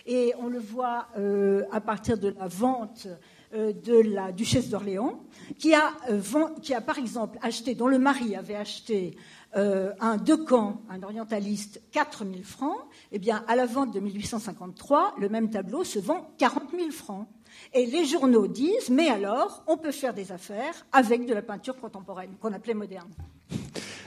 Et 0.06 0.34
on 0.40 0.48
le 0.48 0.60
voit 0.60 1.08
euh, 1.18 1.64
à 1.72 1.82
partir 1.82 2.18
de 2.18 2.30
la 2.38 2.48
vente 2.48 3.08
euh, 3.08 3.16
de 3.54 4.00
la 4.00 4.32
duchesse 4.32 4.70
d'Orléans, 4.70 5.20
qui 5.60 5.74
a, 5.74 5.94
euh, 6.10 6.22
qui 6.62 6.74
a 6.74 6.82
par 6.82 6.98
exemple 6.98 7.38
acheté, 7.42 7.76
dont 7.76 7.88
le 7.88 8.00
mari 8.00 8.36
avait 8.36 8.56
acheté 8.56 9.16
euh, 9.56 9.94
un 10.00 10.18
Decamp, 10.18 10.82
un 10.90 11.04
orientaliste, 11.04 11.82
4000 11.92 12.44
francs, 12.44 12.80
eh 13.12 13.20
bien, 13.20 13.44
à 13.48 13.56
la 13.56 13.66
vente 13.66 13.94
de 13.94 14.00
1853, 14.00 15.16
le 15.20 15.30
même 15.30 15.50
tableau 15.50 15.84
se 15.84 16.00
vend 16.00 16.34
40 16.38 16.72
000 16.76 16.92
francs. 16.92 17.28
Et 17.74 17.86
les 17.86 18.06
journaux 18.06 18.48
disent, 18.48 18.90
mais 18.90 19.10
alors, 19.10 19.64
on 19.68 19.78
peut 19.78 19.92
faire 19.92 20.14
des 20.14 20.32
affaires 20.32 20.86
avec 20.92 21.28
de 21.28 21.34
la 21.34 21.44
peinture 21.44 21.78
contemporaine, 21.78 22.32
qu'on 22.40 22.52
appelait 22.52 22.74
moderne. 22.74 23.10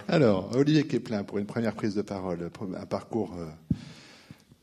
Alors, 0.09 0.51
Olivier 0.57 0.87
Keplin, 0.87 1.23
pour 1.23 1.39
une 1.39 1.47
première 1.47 1.75
prise 1.75 1.95
de 1.95 2.03
parole, 2.03 2.51
un 2.77 2.87
parcours 2.87 3.33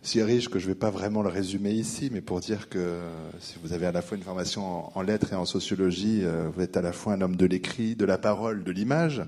si 0.04 0.22
riche 0.22 0.50
que 0.50 0.60
je 0.60 0.66
ne 0.66 0.74
vais 0.74 0.80
pas 0.80 0.90
vraiment 0.90 1.22
le 1.24 1.30
résumer 1.30 1.72
ici, 1.72 2.10
mais 2.12 2.22
pour 2.22 2.42
dire 2.42 2.68
que 2.68 3.00
si 3.40 3.56
vous 3.64 3.72
avez 3.72 3.86
à 3.86 3.94
la 3.94 4.02
fois 4.02 4.18
une 4.18 4.24
formation 4.24 4.96
en, 4.96 5.02
lettres 5.02 5.32
et 5.32 5.36
en 5.36 5.46
sociologie, 5.46 6.20
euh, 6.24 6.50
vous 6.54 6.62
êtes 6.62 6.76
à 6.76 6.82
la 6.82 6.92
fois 6.92 7.14
un 7.14 7.22
homme 7.22 7.38
de 7.38 7.46
l'écrit, 7.46 7.96
de 7.96 8.04
la 8.04 8.18
parole, 8.18 8.66
de 8.66 8.72
l'image. 8.72 9.24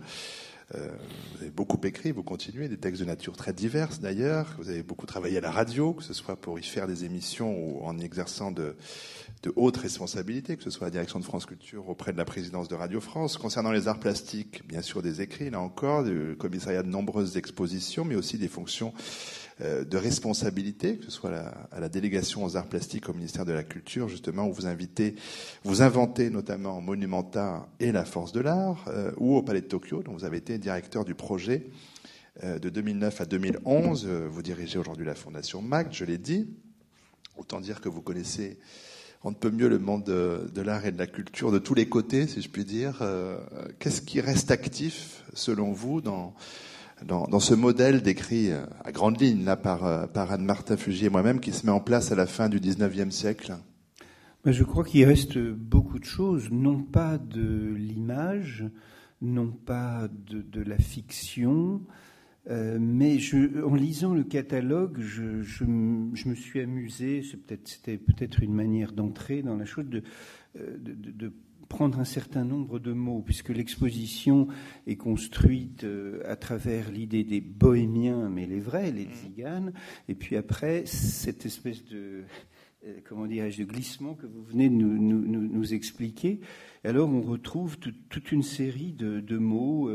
Euh, 0.74 0.90
vous 1.32 1.44
avez 1.44 1.52
beaucoup 1.52 1.80
écrit, 1.86 2.12
vous 2.12 2.24
continuez, 2.24 2.68
des 2.68 2.78
textes 2.78 3.02
de 3.02 3.08
nature 3.08 3.38
très 3.38 3.54
diverses 3.54 4.02
d'ailleurs. 4.02 4.54
Vous 4.58 4.70
avez 4.70 4.84
beaucoup 4.84 5.06
travaillé 5.06 5.38
à 5.38 5.42
la 5.42 5.52
radio, 5.52 5.94
que 5.94 6.04
ce 6.04 6.14
soit 6.14 6.36
pour 6.36 6.60
y 6.60 6.64
faire 6.64 6.88
des 6.88 7.06
émissions 7.06 7.56
ou 7.58 7.86
en 7.86 7.98
exerçant 8.00 8.52
de, 8.52 8.76
de 9.44 9.54
hautes 9.56 9.78
responsabilités, 9.78 10.58
que 10.58 10.64
ce 10.64 10.72
soit 10.72 10.88
la 10.88 10.92
direction 10.92 11.20
de 11.20 11.24
France 11.24 11.46
Culture 11.46 11.88
auprès 11.88 12.12
de 12.12 12.18
la 12.18 12.26
présidence 12.26 12.68
de 12.68 12.76
Radio 12.76 13.00
France. 13.00 13.38
Concernant 13.38 13.72
les 13.72 13.88
arts 13.88 14.00
plastiques, 14.00 14.68
bien 14.68 14.82
sûr 14.82 15.02
des 15.02 15.22
écrits, 15.22 15.52
là 15.52 15.62
encore, 15.62 16.04
du 16.04 16.36
commissariat 16.38 16.84
de 16.84 16.90
nombreuses 16.90 17.38
expositions, 17.38 18.04
mais 18.04 18.16
aussi 18.16 18.38
des 18.38 18.50
fonctions 18.50 18.92
euh, 18.98 19.45
de 19.62 19.98
responsabilité, 19.98 20.98
que 20.98 21.06
ce 21.06 21.12
soit 21.12 21.32
à 21.72 21.80
la 21.80 21.88
délégation 21.88 22.44
aux 22.44 22.58
arts 22.58 22.68
plastiques 22.68 23.08
au 23.08 23.14
ministère 23.14 23.46
de 23.46 23.54
la 23.54 23.64
Culture, 23.64 24.10
justement, 24.10 24.48
où 24.48 24.54
vous 24.54 24.66
invitez, 24.66 25.16
vous 25.64 25.82
inventez 25.82 26.30
notamment 26.30 26.82
Monumenta 26.82 27.70
et 27.80 27.94
la 27.94 28.04
force 28.04 28.34
de 28.34 28.42
l'art, 28.42 28.84
euh, 28.90 29.12
ou 29.18 29.36
au 29.36 29.44
Palais 29.44 29.62
de 29.62 29.68
Tokyo, 29.68 30.04
dont 30.04 30.12
vous 30.12 30.26
avez 30.26 30.38
été 30.38 30.58
directeur 30.58 31.06
du 31.06 31.16
projet 31.16 31.68
euh, 32.44 32.60
de 32.60 32.70
2009 32.70 33.22
à 33.22 33.26
2011. 33.26 34.06
Vous 34.06 34.42
dirigez 34.42 34.78
aujourd'hui 34.78 35.06
la 35.06 35.16
Fondation 35.16 35.62
MAC, 35.62 35.94
je 35.94 36.04
l'ai 36.04 36.18
dit. 36.18 36.50
Autant 37.38 37.62
dire 37.62 37.80
que 37.80 37.88
vous 37.88 38.02
connaissez 38.02 38.60
on 39.26 39.32
ne 39.32 39.36
peut 39.36 39.50
mieux 39.50 39.70
le 39.70 39.80
monde 39.80 40.04
de, 40.04 40.62
l'art 40.62 40.86
et 40.86 40.92
de 40.92 41.00
la 41.00 41.08
culture 41.08 41.52
de 41.52 41.58
tous 41.58 41.74
les 41.74 41.90
côtés, 41.90 42.28
si 42.28 42.44
je 42.44 42.50
puis 42.50 42.64
dire. 42.64 43.00
Euh, 43.02 43.40
qu'est-ce 43.80 44.04
qui 44.04 44.22
reste 44.22 44.52
actif, 44.52 45.24
selon 45.34 45.72
vous, 45.72 46.00
dans, 46.00 46.36
dans, 47.04 47.40
ce 47.40 47.54
modèle 47.54 48.02
décrit 48.02 48.52
euh, 48.52 48.66
à 48.84 48.92
grande 48.92 49.20
ligne 49.20 49.44
là, 49.44 49.58
par, 49.58 49.86
euh, 49.86 50.08
par 50.08 50.32
Anne-Martin 50.32 50.78
Fugier 50.78 51.08
et 51.08 51.10
moi-même, 51.10 51.40
qui 51.40 51.52
se 51.52 51.66
met 51.66 51.72
en 51.72 51.82
place 51.82 52.12
à 52.12 52.16
la 52.16 52.26
fin 52.26 52.50
du 52.50 52.60
19e 52.60 53.12
siècle. 53.12 53.56
Je 54.46 54.64
crois 54.64 54.84
qu'il 54.84 55.04
reste 55.06 55.38
beaucoup 55.38 56.00
de 56.00 56.06
choses, 56.06 56.52
non 56.52 56.84
pas 56.84 57.18
de 57.18 57.74
l'image, 57.76 58.66
non 59.22 59.48
pas 59.48 60.08
de, 60.08 60.62
la 60.62 60.78
fiction, 60.78 61.82
euh, 62.50 62.78
mais 62.80 63.18
en 63.66 63.74
lisant 63.74 64.14
le 64.14 64.24
catalogue, 64.24 65.00
je, 65.00 65.66
me 65.66 66.36
suis 66.36 66.60
amusé, 66.62 67.24
c'était 67.24 67.98
peut-être 67.98 68.44
une 68.44 68.54
manière 68.54 68.92
d'entrer 68.92 69.42
dans 69.42 69.56
la 69.56 69.66
chose, 69.66 69.86
de, 69.86 70.04
de, 70.56 70.94
de, 70.94 71.34
prendre 71.68 72.00
un 72.00 72.06
certain 72.06 72.44
nombre 72.44 72.80
de 72.80 72.94
mots, 72.94 73.22
puisque 73.26 73.50
l'exposition 73.50 74.48
est 74.88 74.96
construite 74.96 75.84
euh, 75.84 76.22
à 76.26 76.36
travers 76.36 76.92
l'idée 76.92 77.24
des 77.24 77.42
bohémiens, 77.42 78.30
mais 78.30 78.46
les 78.46 78.60
vrais, 78.60 78.92
les 78.92 79.06
tziganes, 79.06 79.74
et 80.08 80.16
puis 80.16 80.36
après, 80.36 80.86
cette 80.86 81.46
espèce 81.46 81.84
de 81.86 82.24
comment 83.08 83.26
dirais-je, 83.26 83.64
de 83.64 83.68
glissement 83.68 84.14
que 84.14 84.28
vous 84.28 84.44
venez 84.44 84.70
de 84.70 84.76
nous, 84.76 84.98
nous, 85.00 85.26
nous 85.26 85.74
expliquer. 85.74 86.40
alors 86.84 87.10
on 87.10 87.22
retrouve 87.22 87.78
toute 87.80 88.32
une 88.32 88.44
série 88.44 88.94
de, 88.94 89.20
de 89.20 89.38
mots 89.40 89.90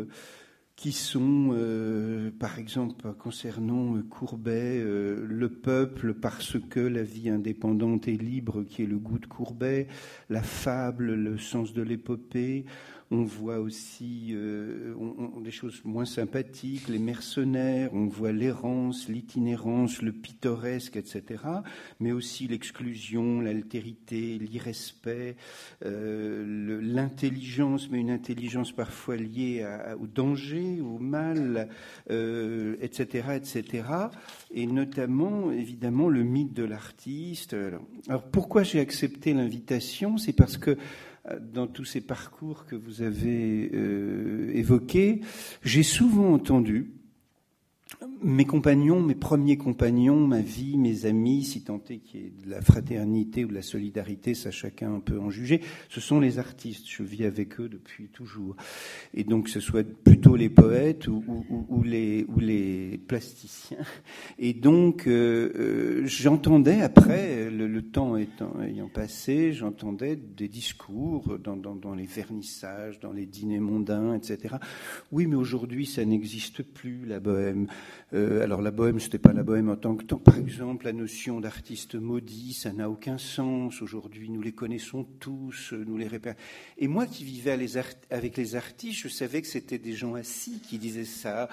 qui 0.80 0.92
sont, 0.92 1.50
euh, 1.52 2.30
par 2.30 2.58
exemple, 2.58 3.12
concernant 3.18 3.96
euh, 3.96 4.02
Courbet, 4.02 4.78
euh, 4.78 5.26
le 5.28 5.50
peuple 5.50 6.14
parce 6.14 6.56
que 6.58 6.80
la 6.80 7.02
vie 7.02 7.28
indépendante 7.28 8.08
et 8.08 8.16
libre, 8.16 8.62
qui 8.62 8.84
est 8.84 8.86
le 8.86 8.96
goût 8.96 9.18
de 9.18 9.26
Courbet, 9.26 9.88
la 10.30 10.40
fable, 10.40 11.12
le 11.12 11.36
sens 11.36 11.74
de 11.74 11.82
l'épopée, 11.82 12.64
on 13.12 13.24
voit 13.24 13.58
aussi 13.58 14.28
euh, 14.30 14.94
des 15.42 15.50
choses 15.50 15.82
moins 15.84 16.04
sympathiques, 16.04 16.86
les 16.88 17.00
mercenaires, 17.00 17.90
on 17.92 18.06
voit 18.06 18.30
l'errance, 18.30 19.08
l'itinérance, 19.08 20.00
le 20.00 20.12
pittoresque, 20.12 20.96
etc. 20.96 21.42
Mais 21.98 22.12
aussi 22.12 22.46
l'exclusion, 22.46 23.40
l'altérité, 23.40 24.38
l'irrespect, 24.38 25.36
euh, 25.84 26.80
l'intelligence, 26.82 27.90
mais 27.90 27.98
une 27.98 28.10
intelligence 28.10 28.70
parfois 28.70 29.16
liée 29.16 29.66
au 30.00 30.06
danger, 30.06 30.80
au 30.80 30.98
mal, 30.98 31.68
euh, 32.10 32.76
etc., 32.80 33.30
etc. 33.34 33.84
Et 34.52 34.66
notamment, 34.66 35.50
évidemment, 35.50 36.08
le 36.08 36.22
mythe 36.22 36.54
de 36.54 36.64
l'artiste. 36.64 37.56
Alors 38.08 38.22
pourquoi 38.22 38.62
j'ai 38.62 38.78
accepté 38.78 39.32
l'invitation? 39.32 40.16
C'est 40.16 40.32
parce 40.32 40.56
que 40.56 40.76
dans 41.38 41.66
tous 41.66 41.84
ces 41.84 42.00
parcours 42.00 42.66
que 42.66 42.76
vous 42.76 43.02
avez 43.02 43.70
euh, 43.74 44.50
évoqués, 44.54 45.20
j'ai 45.62 45.82
souvent 45.82 46.32
entendu 46.32 46.99
mes 48.22 48.44
compagnons, 48.44 49.00
mes 49.00 49.14
premiers 49.14 49.56
compagnons, 49.56 50.26
ma 50.26 50.40
vie, 50.40 50.76
mes 50.76 51.06
amis, 51.06 51.44
si 51.44 51.62
tant 51.62 51.80
est 51.88 51.98
qu'il 51.98 52.20
y 52.20 52.26
ait 52.26 52.32
de 52.44 52.50
la 52.50 52.60
fraternité 52.60 53.44
ou 53.44 53.48
de 53.48 53.54
la 53.54 53.62
solidarité, 53.62 54.34
ça 54.34 54.50
chacun 54.50 55.00
peut 55.00 55.18
en 55.18 55.30
juger, 55.30 55.60
ce 55.88 56.00
sont 56.00 56.20
les 56.20 56.38
artistes. 56.38 56.86
Je 56.88 57.02
vis 57.02 57.24
avec 57.24 57.60
eux 57.60 57.68
depuis 57.68 58.08
toujours. 58.08 58.56
Et 59.14 59.24
donc, 59.24 59.48
ce 59.48 59.60
soit 59.60 59.86
plutôt 59.86 60.36
les 60.36 60.48
poètes 60.48 61.08
ou, 61.08 61.24
ou, 61.28 61.66
ou 61.68 61.82
les, 61.82 62.24
ou 62.28 62.40
les 62.40 62.98
plasticiens. 63.06 63.78
Et 64.38 64.54
donc, 64.54 65.06
euh, 65.06 65.52
euh, 65.56 66.02
j'entendais, 66.06 66.80
après, 66.82 67.50
le, 67.50 67.66
le 67.66 67.82
temps 67.82 68.16
étant, 68.16 68.60
ayant 68.62 68.88
passé, 68.88 69.52
j'entendais 69.52 70.16
des 70.16 70.48
discours 70.48 71.38
dans, 71.38 71.56
dans, 71.56 71.74
dans 71.74 71.94
les 71.94 72.06
vernissages, 72.06 73.00
dans 73.00 73.12
les 73.12 73.26
dîners 73.26 73.60
mondains, 73.60 74.14
etc. 74.14 74.56
Oui, 75.12 75.26
mais 75.26 75.36
aujourd'hui, 75.36 75.86
ça 75.86 76.04
n'existe 76.04 76.62
plus, 76.62 77.04
la 77.06 77.20
bohème. 77.20 77.66
Euh, 78.12 78.42
alors 78.42 78.62
la 78.62 78.70
bohème, 78.70 78.98
c'était 78.98 79.18
pas 79.18 79.32
la 79.32 79.42
bohème 79.42 79.68
en 79.68 79.76
tant 79.76 79.94
que 79.94 80.04
temps. 80.04 80.18
Par 80.18 80.36
exemple, 80.36 80.86
la 80.86 80.92
notion 80.92 81.40
d'artiste 81.40 81.94
maudit, 81.94 82.54
ça 82.54 82.72
n'a 82.72 82.90
aucun 82.90 83.18
sens 83.18 83.82
aujourd'hui. 83.82 84.30
Nous 84.30 84.42
les 84.42 84.52
connaissons 84.52 85.04
tous, 85.20 85.72
nous 85.72 85.96
les 85.96 86.08
repérons. 86.08 86.36
Et 86.78 86.88
moi 86.88 87.06
qui 87.06 87.24
vivais 87.24 87.52
avec 88.10 88.36
les 88.36 88.56
artistes, 88.56 89.00
je 89.00 89.08
savais 89.08 89.42
que 89.42 89.48
c'était 89.48 89.78
des 89.78 89.92
gens 89.92 90.14
assis 90.14 90.60
qui 90.60 90.78
disaient 90.78 91.04
ça, 91.04 91.48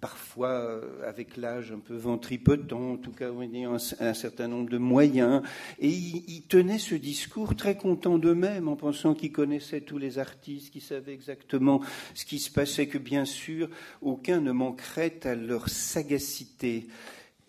parfois 0.00 0.50
euh, 0.50 1.08
avec 1.08 1.36
l'âge 1.36 1.72
un 1.72 1.78
peu 1.78 1.96
ventripotent, 1.96 2.72
en 2.72 2.96
tout 2.96 3.12
cas 3.12 3.30
ayant 3.42 3.76
un, 4.00 4.14
certain 4.14 4.48
nombre 4.48 4.70
de 4.70 4.78
moyens. 4.78 5.42
Et 5.78 5.88
ils, 5.88 6.24
ils 6.28 6.42
tenaient 6.42 6.78
ce 6.78 6.94
discours 6.94 7.56
très 7.56 7.76
contents 7.76 8.18
d'eux-mêmes, 8.18 8.68
en 8.68 8.76
pensant 8.76 9.14
qu'ils 9.14 9.32
connaissaient 9.32 9.80
tous 9.80 9.98
les 9.98 10.18
artistes, 10.18 10.70
qu'ils 10.70 10.82
savaient 10.82 11.14
exactement 11.14 11.80
ce 12.14 12.24
qui 12.24 12.38
se 12.38 12.50
passait, 12.50 12.86
que 12.86 12.98
bien 12.98 13.24
sûr, 13.24 13.68
aucun 14.00 14.40
ne 14.40 14.52
manquerait 14.52 15.20
à 15.24 15.34
leur 15.34 15.68
sagacité. 15.82 16.86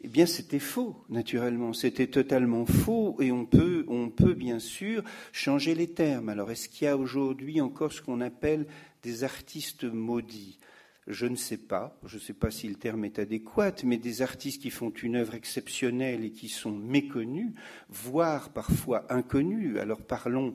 Eh 0.02 0.10
bien, 0.10 0.26
c'était 0.26 0.60
faux, 0.60 1.06
naturellement. 1.08 1.72
C'était 1.72 2.08
totalement 2.08 2.66
faux 2.66 3.16
et 3.22 3.32
on 3.32 3.46
peut, 3.46 3.86
bien 4.34 4.60
sûr 4.60 5.02
changer 5.32 5.76
les 5.76 5.94
termes. 5.94 6.28
Alors, 6.28 6.52
est-ce 6.52 6.68
qu'il 6.68 6.86
y 6.86 6.90
a 6.90 6.98
aujourd'hui 6.98 7.62
encore 7.62 7.94
ce 7.94 8.02
qu'on 8.02 8.20
appelle 8.20 8.66
des 9.02 9.24
artistes 9.24 9.86
maudits? 9.86 10.60
Je 11.08 11.26
ne 11.26 11.36
sais 11.36 11.58
pas, 11.58 12.00
je 12.06 12.16
ne 12.16 12.22
sais 12.22 12.34
pas 12.34 12.50
si 12.50 12.68
le 12.70 12.76
terme 12.76 13.04
est 13.04 13.20
adéquat, 13.20 13.76
mais 13.84 13.98
des 13.98 14.22
artistes 14.22 14.62
qui 14.62 14.70
font 14.70 14.90
une 14.90 15.18
œuvre 15.18 15.36
exceptionnelle 15.36 16.24
et 16.24 16.32
qui 16.32 16.48
sont 16.48 16.72
méconnus, 16.72 17.54
voire 17.90 18.54
parfois 18.54 19.06
inconnus. 19.10 19.78
Alors 19.80 20.02
parlons 20.02 20.54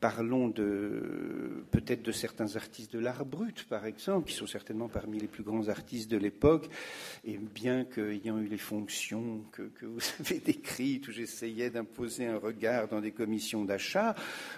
Parlons 0.00 0.50
peut-être 0.50 2.02
de 2.02 2.12
certains 2.12 2.56
artistes 2.56 2.92
de 2.92 2.98
l'art 2.98 3.26
brut, 3.26 3.64
par 3.68 3.84
exemple, 3.84 4.28
qui 4.28 4.34
sont 4.34 4.46
certainement 4.46 4.88
parmi 4.88 5.18
les 5.18 5.26
plus 5.26 5.42
grands 5.42 5.68
artistes 5.68 6.10
de 6.10 6.16
l'époque, 6.16 6.70
et 7.24 7.36
bien 7.36 7.84
qu'ayant 7.84 8.38
eu 8.38 8.46
les 8.46 8.58
fonctions 8.58 9.44
que, 9.52 9.62
que 9.62 9.84
vous 9.84 10.00
avez 10.20 10.38
décrites, 10.38 11.08
où 11.08 11.12
j'essayais 11.12 11.68
d'imposer 11.68 12.26
un 12.26 12.38
regard 12.38 12.88
dans 12.88 13.00
des 13.00 13.12
commissions 13.12 13.64
d'achat, 13.64 14.14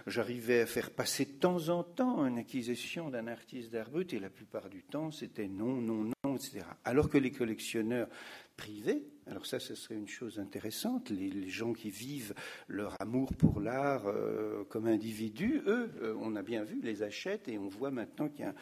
j'arrivais 0.07 0.61
à 0.61 0.67
faire 0.67 0.91
passer 0.91 1.25
de 1.25 1.33
temps 1.33 1.69
en 1.71 1.83
temps 1.83 2.25
une 2.25 2.39
acquisition 2.39 3.11
d'un 3.11 3.27
artiste 3.27 3.73
d'art 3.73 3.91
brut, 3.91 4.13
et 4.13 4.21
la 4.21 4.31
plupart 4.31 4.69
du 4.69 4.83
temps, 4.85 5.11
c'était 5.11 5.49
non, 5.49 5.81
non, 5.81 6.05
non, 6.25 6.37
etc. 6.37 6.61
Alors 6.85 7.09
que 7.09 7.19
les 7.19 7.33
collectionneurs 7.33 8.09
privés, 8.57 9.03
alors 9.31 9.47
ça, 9.47 9.61
ce 9.61 9.77
serait 9.77 9.95
une 9.95 10.09
chose 10.09 10.41
intéressante. 10.41 11.11
Les, 11.11 11.49
gens 11.49 11.73
qui 11.73 11.91
vivent 11.91 12.35
leur 12.67 13.01
amour 13.01 13.35
pour 13.35 13.61
l'art 13.61 14.07
euh, 14.07 14.65
comme 14.69 14.87
individus, 14.87 15.61
eux, 15.67 15.91
euh, 16.03 16.15
on 16.21 16.35
a 16.35 16.43
bien 16.43 16.65
vu, 16.65 16.81
les 16.83 17.03
achètent 17.03 17.47
et 17.49 17.59
on 17.59 17.69
voit 17.69 17.91
maintenant 17.91 18.29
qu'il 18.29 18.53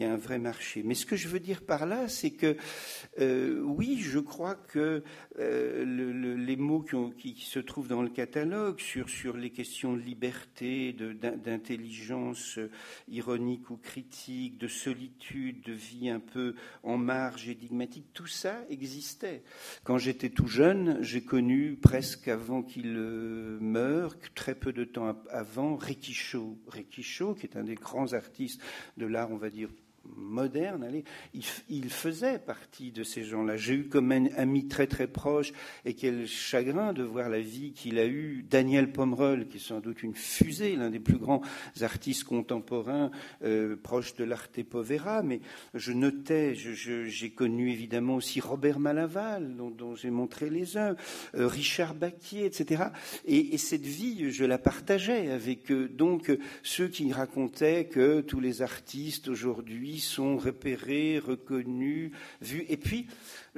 y, 0.00 0.04
a 0.04 0.12
un 0.12 0.16
vrai 0.16 0.38
marché. 0.38 0.82
Mais 0.82 0.94
ce 0.94 1.06
que 1.06 1.14
je 1.14 1.28
veux 1.28 1.40
dire 1.40 1.62
par 1.62 1.86
là, 1.86 2.08
c'est 2.08 2.30
que 2.30 2.56
euh, 3.20 3.60
oui, 3.60 3.98
je 4.00 4.18
crois 4.18 4.54
que 4.56 5.02
le, 5.36 6.34
les 6.34 6.56
mots 6.56 6.82
qui, 7.16 7.34
qui, 7.34 7.44
se 7.44 7.58
trouvent 7.58 7.88
dans 7.88 8.02
le 8.02 8.08
catalogue 8.08 8.80
sur, 8.80 9.08
sur 9.08 9.36
les 9.36 9.50
questions 9.50 9.94
de 9.94 10.00
liberté, 10.00 10.92
d'intelligence 10.92 12.58
ironique 13.08 13.70
ou 13.70 13.76
critique, 13.76 14.58
de 14.58 14.68
solitude, 14.68 15.62
de 15.62 15.72
vie 15.72 16.08
un 16.08 16.20
peu 16.20 16.54
en 16.82 16.96
marge 16.96 17.48
énigmatique, 17.48 18.06
tout 18.14 18.26
ça 18.26 18.64
existait. 18.68 19.42
Quand 19.84 19.98
j'étais 20.08 20.30
tout 20.30 20.46
jeune, 20.46 20.96
j'ai 21.02 21.20
connu 21.20 21.76
presque 21.76 22.28
avant 22.28 22.62
qu'il 22.62 22.94
euh, 22.96 23.58
meure, 23.60 24.16
très 24.34 24.54
peu 24.54 24.72
de 24.72 24.84
temps 24.84 25.14
avant, 25.28 25.76
Ricky 25.76 26.14
Shaw. 26.14 26.56
Ricky 26.66 27.02
Shaw, 27.02 27.34
qui 27.34 27.44
est 27.44 27.58
un 27.58 27.64
des 27.64 27.74
grands 27.74 28.14
artistes 28.14 28.62
de 28.96 29.04
l'art, 29.04 29.30
on 29.30 29.36
va 29.36 29.50
dire, 29.50 29.68
moderne, 30.16 30.84
allez, 30.84 31.04
il, 31.68 31.90
faisait 31.90 32.38
partie 32.38 32.92
de 32.92 33.02
ces 33.02 33.24
gens-là. 33.24 33.56
J'ai 33.56 33.74
eu 33.74 33.88
comme 33.88 34.12
un 34.12 34.26
ami 34.36 34.68
très 34.68 34.86
très 34.86 35.06
proche, 35.06 35.52
et 35.84 35.94
quel 35.94 36.26
chagrin 36.26 36.92
de 36.92 37.02
voir 37.02 37.28
la 37.28 37.40
vie 37.40 37.72
qu'il 37.72 37.98
a 37.98 38.06
eue, 38.06 38.44
Daniel 38.48 38.92
Pomerol, 38.92 39.48
qui 39.48 39.56
est 39.56 39.60
sans 39.60 39.80
doute 39.80 40.02
une 40.02 40.14
fusée, 40.14 40.76
l'un 40.76 40.90
des 40.90 41.00
plus 41.00 41.18
grands 41.18 41.42
artistes 41.80 42.24
contemporains 42.24 43.10
euh, 43.42 43.76
proches 43.76 44.14
de 44.14 44.24
l'arte 44.24 44.62
povera, 44.62 45.22
mais 45.22 45.40
je 45.74 45.92
notais, 45.92 46.54
j'ai 46.54 47.30
connu 47.30 47.70
évidemment 47.70 48.16
aussi 48.16 48.40
Robert 48.40 48.80
Malaval, 48.80 49.56
dont, 49.56 49.94
j'ai 49.94 50.10
montré 50.10 50.50
les 50.50 50.76
œuvres, 50.76 50.98
euh, 51.34 51.46
Richard 51.46 51.94
Baquier, 51.94 52.44
etc. 52.44 52.84
Et, 53.24 53.54
et, 53.54 53.58
cette 53.58 53.86
vie, 53.86 54.30
je 54.30 54.44
la 54.44 54.58
partageais 54.58 55.30
avec. 55.30 55.72
Donc, 55.72 56.36
ceux 56.62 56.88
qui 56.88 57.12
racontaient 57.12 57.86
que 57.86 58.20
tous 58.20 58.40
les 58.40 58.62
artistes 58.62 59.28
aujourd'hui 59.28 59.87
sont 59.96 60.36
repérés, 60.36 61.18
reconnus, 61.18 62.12
vus. 62.40 62.66
Et 62.68 62.76
puis, 62.76 63.06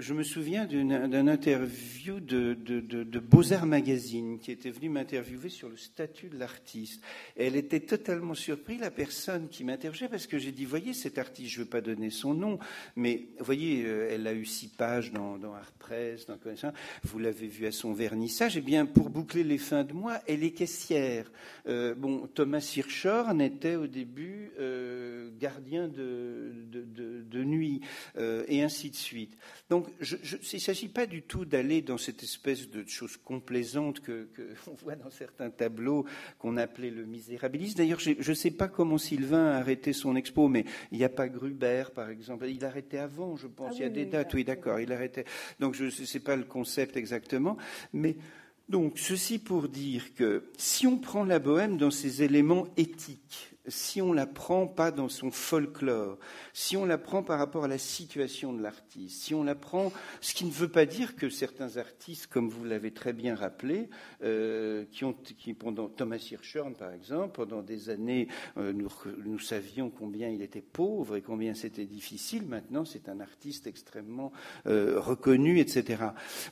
je 0.01 0.15
me 0.15 0.23
souviens 0.23 0.67
d'un 0.67 1.29
interview 1.29 2.21
de, 2.21 3.19
Beaux-Arts 3.19 3.67
Magazine 3.67 4.39
qui 4.39 4.51
était 4.51 4.71
venue 4.71 4.89
m'interviewer 4.89 5.51
sur 5.51 5.69
le 5.69 5.77
statut 5.77 6.29
de 6.29 6.39
l'artiste. 6.39 7.03
Elle 7.37 7.55
était 7.55 7.81
totalement 7.81 8.35
surprise, 8.35 8.81
la 8.81 8.91
personne 8.91 9.49
qui 9.49 9.63
m'interrogeait, 9.63 10.09
parce 10.09 10.27
que 10.27 10.39
j'ai 10.39 10.53
dit, 10.53 10.65
voyez, 10.65 10.95
cet 10.95 11.19
artiste, 11.19 11.51
je 11.51 11.61
ne 11.61 11.65
veux 11.65 11.71
pas 11.71 11.81
donner 11.81 12.11
son 12.11 12.35
nom, 12.35 12.59
mais 12.97 13.29
voyez, 13.39 13.85
euh, 13.85 14.09
elle 14.11 14.27
a 14.27 14.33
eu 14.33 14.47
six 14.47 14.69
pages 14.69 15.13
dans, 15.13 15.37
dans 15.37 15.55
Art 15.55 15.73
Press, 15.79 16.27
dans 16.27 16.39
vous 17.05 17.19
l'avez 17.19 17.47
vu 17.47 17.67
à 17.67 17.73
son 17.73 17.93
vernissage. 17.93 18.57
Eh 18.57 18.63
bien, 18.63 18.87
pour 18.87 19.11
boucler 19.11 19.45
les 19.45 19.59
fins 19.59 19.85
de 19.85 19.93
mois, 19.93 20.21
elle 20.27 20.45
est 20.45 20.53
caissière. 20.53 21.31
Euh, 21.67 21.95
bon, 21.95 22.27
Thomas 22.35 22.73
Hirschhorn 22.77 23.41
était 23.41 23.77
au 23.77 23.87
début 23.87 24.53
euh, 24.59 25.31
gardien 25.39 25.89
de, 25.89 27.45
nuit, 27.45 27.81
et 28.49 28.63
ainsi 28.63 28.91
de 28.91 28.97
suite. 28.97 29.37
Donc, 29.69 29.90
je, 30.01 30.17
il 30.17 30.55
ne 30.55 30.61
s'agit 30.61 30.89
pas 30.89 31.07
du 31.07 31.23
tout 31.23 31.45
d'aller 31.45 31.83
dans 31.83 31.99
cette 31.99 32.23
espèce 32.23 32.69
de 32.71 32.87
chose 32.87 33.17
complaisante 33.17 34.01
que 34.01 34.29
qu'on 34.65 34.75
voit 34.83 34.97
dans 34.97 35.11
certains 35.11 35.51
tableaux 35.51 36.05
qu'on 36.39 36.57
appelait 36.57 36.91
le 36.91 37.05
misérabilisme. 37.05 37.79
D'ailleurs, 37.79 38.01
je 38.01 38.13
ne 38.13 38.35
sais 38.35 38.51
pas 38.51 38.69
comment 38.69 38.99
Sylvain 38.99 39.47
a 39.47 39.57
arrêté 39.57 39.93
son 39.93 40.17
expo, 40.17 40.49
mais 40.49 40.65
il 40.93 40.99
n'y 40.99 41.05
a 41.05 41.09
pas 41.09 41.29
Gruber, 41.29 41.85
par 41.95 42.11
exemple. 42.11 42.47
Il 42.49 42.65
arrêtait 42.65 42.99
avant, 42.99 43.37
je 43.37 43.47
pense. 43.47 43.73
Ah 43.73 43.77
il 43.77 43.83
y 43.83 43.85
a 43.85 43.91
des 43.91 44.07
dates, 44.07 44.35
oui, 44.35 44.45
d'accord. 44.45 44.81
Il 44.81 44.93
arrêtait. 44.93 45.25
Donc, 45.59 45.75
je 45.75 45.85
ne 45.85 45.91
sais 45.91 46.21
pas 46.21 46.37
le 46.37 46.45
concept 46.45 46.97
exactement, 46.97 47.57
mais 47.93 48.17
donc 48.71 49.01
ceci 49.01 49.41
pour 49.41 49.69
dire 49.69 50.15
que 50.15 50.45
si 50.57 50.87
on 50.87 50.97
prend 50.97 51.25
la 51.25 51.41
bohème 51.41 51.77
dans 51.77 51.91
ses 51.91 52.23
éléments 52.23 52.69
éthiques, 52.77 53.50
si 53.67 54.01
on 54.01 54.13
la 54.13 54.27
prend 54.27 54.67
pas 54.67 54.91
dans 54.91 55.09
son 55.09 55.31
folklore, 55.31 56.19
si 56.53 56.77
on 56.77 56.85
la 56.85 56.99
prend 56.99 57.23
par 57.23 57.39
rapport 57.39 57.65
à 57.65 57.69
la 57.69 57.79
situation 57.79 58.53
de 58.53 58.63
l'artiste, 58.63 59.23
si 59.23 59.35
on 59.35 59.45
la 59.45 59.55
prend, 59.55 59.93
ce 60.21 60.35
qui 60.35 60.45
ne 60.45 60.51
veut 60.51 60.69
pas 60.69 60.87
dire 60.87 61.17
que 61.17 61.29
certains 61.29 61.77
artistes, 61.77 62.27
comme 62.27 62.49
vous 62.49 62.65
l'avez 62.65 62.91
très 62.91 63.13
bien 63.13 63.35
rappelé, 63.35 63.89
euh, 64.23 64.85
qui 64.91 65.05
ont, 65.05 65.13
qui 65.13 65.55
pendant 65.55 65.89
Thomas 65.89 66.17
Hirschhorn 66.31 66.75
par 66.75 66.93
exemple, 66.93 67.33
pendant 67.35 67.63
des 67.63 67.91
années, 67.91 68.29
euh, 68.57 68.73
nous, 68.73 69.39
savions 69.39 69.91
combien 69.91 70.29
il 70.29 70.43
était 70.43 70.61
pauvre 70.61 71.17
et 71.17 71.23
combien 71.23 71.55
c'était 71.55 71.87
difficile. 71.87 72.47
Maintenant, 72.47 72.85
c'est 72.85 73.09
un 73.09 73.21
artiste 73.21 73.67
extrêmement 73.67 74.33
euh, 74.67 74.99
reconnu, 74.99 75.59
etc. 75.61 76.05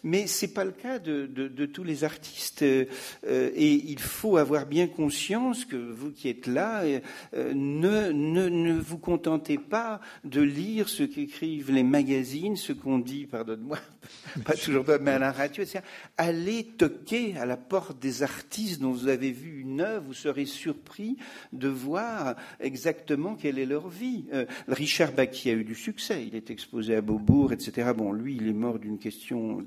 Mais 0.02 0.26
c'est 0.26 0.52
pas 0.52 0.64
le 0.64 0.72
cas 0.72 0.98
de 0.98 1.66
tous 1.66 1.84
les 1.84 2.04
artistes, 2.04 2.62
et 2.62 2.88
il 3.24 3.98
faut 3.98 4.36
avoir 4.36 4.66
bien 4.66 4.86
conscience 4.86 5.64
que 5.64 5.76
vous 5.76 6.12
qui 6.12 6.28
êtes 6.28 6.46
là, 6.46 6.84
ne, 7.34 8.12
ne, 8.12 8.48
ne 8.48 8.78
vous 8.78 8.98
contentez 8.98 9.58
pas 9.58 10.00
de 10.24 10.40
lire 10.40 10.88
ce 10.88 11.02
qu'écrivent 11.02 11.70
les 11.70 11.82
magazines, 11.82 12.56
ce 12.56 12.72
qu'on 12.72 12.98
dit, 12.98 13.26
pardonne-moi, 13.26 13.78
pas 14.44 14.54
toujours 14.54 14.84
mais 15.00 15.12
à 15.12 15.18
la 15.18 15.32
radio, 15.32 15.64
c'est 15.64 15.82
allez 16.16 16.64
toquer 16.64 17.36
à 17.36 17.46
la 17.46 17.56
porte 17.56 17.98
des 17.98 18.22
artistes 18.22 18.80
dont 18.80 18.92
vous 18.92 19.08
avez 19.08 19.32
vu 19.32 19.60
une 19.60 19.80
œuvre, 19.80 20.06
vous 20.06 20.14
serez 20.14 20.46
surpris 20.46 21.16
de 21.52 21.68
voir 21.68 22.36
exactement 22.60 23.34
quelle 23.34 23.58
est 23.58 23.66
leur 23.66 23.88
vie. 23.88 24.24
Euh, 24.32 24.46
Richard 24.68 25.12
Bacqui 25.12 25.50
a 25.50 25.52
eu 25.52 25.64
du 25.64 25.74
succès, 25.74 26.24
il 26.26 26.34
est 26.34 26.50
exposé 26.50 26.94
à 26.94 27.00
Beaubourg, 27.00 27.52
etc. 27.52 27.92
Bon, 27.96 28.12
lui, 28.12 28.36
il 28.36 28.48
est 28.48 28.52
mort 28.52 28.78
d'une 28.78 28.98
question 28.98 29.64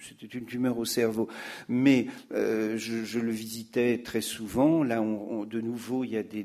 c'était 0.00 0.38
une 0.38 0.46
tumeur 0.46 0.78
au 0.78 0.84
cerveau, 0.84 1.28
mais 1.68 2.06
euh, 2.32 2.76
je, 2.76 3.18
le 3.18 3.30
visitais 3.30 4.02
très 4.02 4.20
souvent. 4.20 4.82
Là, 4.82 5.00
de 5.00 5.60
nouveau, 5.60 6.04
il 6.04 6.10
y 6.10 6.16
a 6.16 6.22
des, 6.22 6.44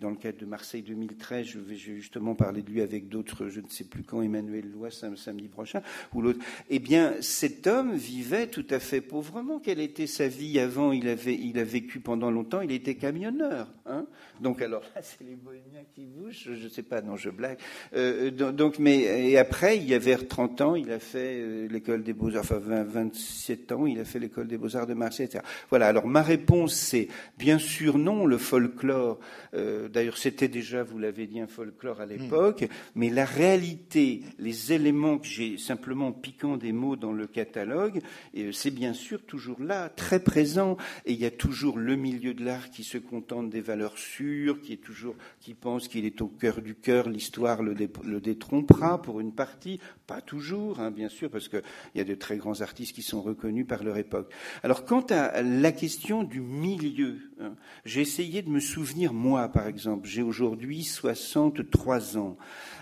dans 0.00 0.10
le 0.10 0.16
cadre 0.16 0.38
de 0.38 0.46
Marseille 0.46 0.82
2013, 0.82 1.46
je 1.46 1.58
vais 1.58 1.76
justement 1.76 2.34
parler 2.34 2.62
de 2.62 2.70
lui 2.70 2.80
avec 2.80 3.08
d'autres, 3.08 3.48
je 3.48 3.60
ne 3.60 3.68
sais 3.68 3.84
plus 3.84 4.02
quand, 4.02 4.22
Emmanuel 4.22 4.70
Lois, 4.70 4.90
samedi 4.90 5.48
prochain, 5.48 5.82
ou 6.14 6.22
l'autre. 6.22 6.40
Eh 6.68 6.78
bien, 6.78 7.14
cet 7.20 7.66
homme 7.66 7.94
vivait 7.94 8.48
tout 8.48 8.66
à 8.70 8.78
fait 8.78 9.00
pauvrement. 9.00 9.58
Quelle 9.58 9.80
était 9.80 10.06
sa 10.06 10.28
vie? 10.28 10.58
Avant 10.58 10.92
il, 10.92 11.08
avait, 11.08 11.34
il 11.34 11.58
a 11.58 11.64
vécu 11.64 12.00
pendant 12.00 12.30
longtemps, 12.30 12.60
il 12.60 12.72
était 12.72 12.96
camionneur. 12.96 13.72
Hein 13.86 14.06
donc, 14.40 14.62
alors 14.62 14.82
là, 14.94 15.00
c'est 15.02 15.24
les 15.24 15.36
bohémiens 15.36 15.84
qui 15.94 16.04
bougent, 16.06 16.50
je 16.54 16.64
ne 16.64 16.68
sais 16.68 16.82
pas, 16.82 17.00
non, 17.02 17.16
je 17.16 17.30
blague. 17.30 17.58
Euh, 17.94 18.30
donc, 18.30 18.78
mais, 18.78 19.30
et 19.30 19.38
après, 19.38 19.76
il 19.76 19.84
y 19.84 19.94
avait 19.94 20.16
30 20.16 20.60
ans, 20.60 20.74
il 20.74 20.90
a 20.90 20.98
fait 20.98 21.40
euh, 21.40 21.68
l'école 21.68 22.02
des 22.02 22.12
beaux-arts, 22.12 22.44
enfin 22.44 22.58
27 22.84 23.72
ans, 23.72 23.86
il 23.86 24.00
a 24.00 24.04
fait 24.04 24.18
l'école 24.18 24.46
des 24.46 24.58
beaux-arts 24.58 24.86
de 24.86 24.94
Marseille, 24.94 25.26
etc. 25.26 25.44
Voilà, 25.70 25.86
alors 25.86 26.06
ma 26.06 26.22
réponse, 26.22 26.74
c'est 26.74 27.08
bien 27.38 27.58
sûr 27.58 27.98
non, 27.98 28.26
le 28.26 28.38
folklore. 28.38 29.18
Euh, 29.54 29.88
d'ailleurs, 29.88 30.18
c'était 30.18 30.48
déjà, 30.48 30.82
vous 30.82 30.98
l'avez 30.98 31.26
dit, 31.26 31.40
un 31.40 31.46
folklore 31.46 32.00
à 32.00 32.06
l'époque. 32.06 32.62
Hmm. 32.62 32.66
mais 32.94 33.10
la 33.10 33.24
réalité, 33.24 34.22
les 34.38 34.72
éléments 34.72 35.18
que 35.18 35.26
j'ai 35.26 35.58
simplement 35.58 36.12
piquant 36.12 36.56
des 36.56 36.72
mots 36.72 36.96
dans 36.96 37.12
le 37.12 37.26
catalogue, 37.26 38.00
euh, 38.36 38.52
c'est 38.52 38.70
bien 38.70 38.92
sûr 38.92 39.22
toujours 39.24 39.60
là, 39.62 39.88
très 39.88 40.20
présent, 40.20 40.76
et 41.06 41.12
il 41.12 41.20
y 41.20 41.26
a 41.26 41.30
toujours 41.30 41.78
le 41.78 41.96
milieu 41.96 42.34
de 42.34 42.44
l'art 42.44 42.70
qui 42.70 42.84
se 42.84 42.98
contente 42.98 43.50
des 43.50 43.60
valeurs 43.60 43.98
sûres, 43.98 44.27
qui 44.62 44.72
est 44.72 44.82
toujours, 44.82 45.14
qui 45.40 45.54
pense 45.54 45.88
qu'il 45.88 46.04
est 46.04 46.20
au 46.20 46.28
cœur 46.28 46.62
du 46.62 46.74
cœur, 46.74 47.08
l'histoire 47.08 47.62
le, 47.62 47.74
détrompera 48.20 49.00
pour 49.00 49.20
une 49.20 49.32
partie, 49.32 49.80
pas 50.06 50.20
toujours, 50.20 50.80
hein, 50.80 50.90
bien 50.90 51.08
sûr, 51.08 51.30
parce 51.30 51.48
qu'il 51.48 51.62
y 51.94 52.00
a 52.00 52.04
de 52.04 52.14
très 52.14 52.36
grands 52.36 52.60
artistes 52.60 52.94
qui 52.94 53.02
sont 53.02 53.22
reconnus 53.22 53.66
par 53.66 53.82
leur 53.82 53.96
époque. 53.96 54.32
Alors, 54.62 54.84
quant 54.84 55.04
à 55.10 55.42
la 55.42 55.72
question 55.72 56.22
du 56.22 56.40
milieu, 56.40 57.18
hein, 57.40 57.54
j'ai 57.84 58.00
essayé 58.00 58.42
de 58.42 58.50
me 58.50 58.60
souvenir, 58.60 59.12
moi, 59.12 59.48
par 59.48 59.66
exemple, 59.66 60.08
j'ai 60.08 60.22
aujourd'hui 60.22 60.84
63 60.84 62.18
ans. 62.18 62.36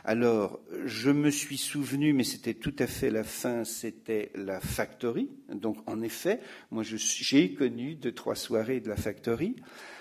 Alors, 0.05 0.61
je 0.85 1.11
me 1.11 1.31
suis 1.31 1.59
souvenu, 1.59 2.13
mais 2.13 2.25
c'était 2.25 2.55
tout 2.55 2.75
à 2.79 2.87
fait 2.87 3.11
la 3.11 3.25
fin, 3.25 3.65
c'était 3.65 4.31
la 4.35 4.61
Factory. 4.61 5.31
Donc, 5.53 5.79
en 5.87 6.01
effet, 6.01 6.41
moi, 6.71 6.85
j'ai 6.85 7.55
connu 7.55 7.97
deux, 7.97 8.13
trois 8.13 8.37
soirées 8.37 8.81
de 8.81 8.89
la 8.89 8.97
Factory. 8.97 9.57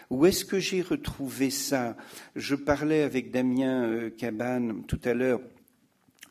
Où 0.09 0.25
est-ce 0.25 0.45
que 0.45 0.59
j'ai 0.59 0.81
retrouvé 0.81 1.49
ça? 1.49 1.97
Je 2.35 2.55
parlais 2.55 3.01
avec 3.01 3.31
Damien 3.31 3.83
euh, 3.83 4.09
Cabane 4.09 4.83
tout 4.85 4.99
à 5.03 5.13
l'heure 5.13 5.41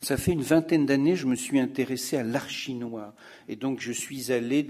ça 0.04 0.18
fait 0.18 0.32
une 0.32 0.42
vingtaine 0.42 0.84
d'années, 0.84 1.16
je 1.16 1.26
me 1.26 1.34
suis 1.34 1.58
intéressé 1.58 2.16
à 2.16 2.22
l'art 2.22 2.50
chinois. 2.50 3.14
Et 3.48 3.56
donc, 3.56 3.80
je 3.80 3.90
suis 3.90 4.32
allé, 4.32 4.66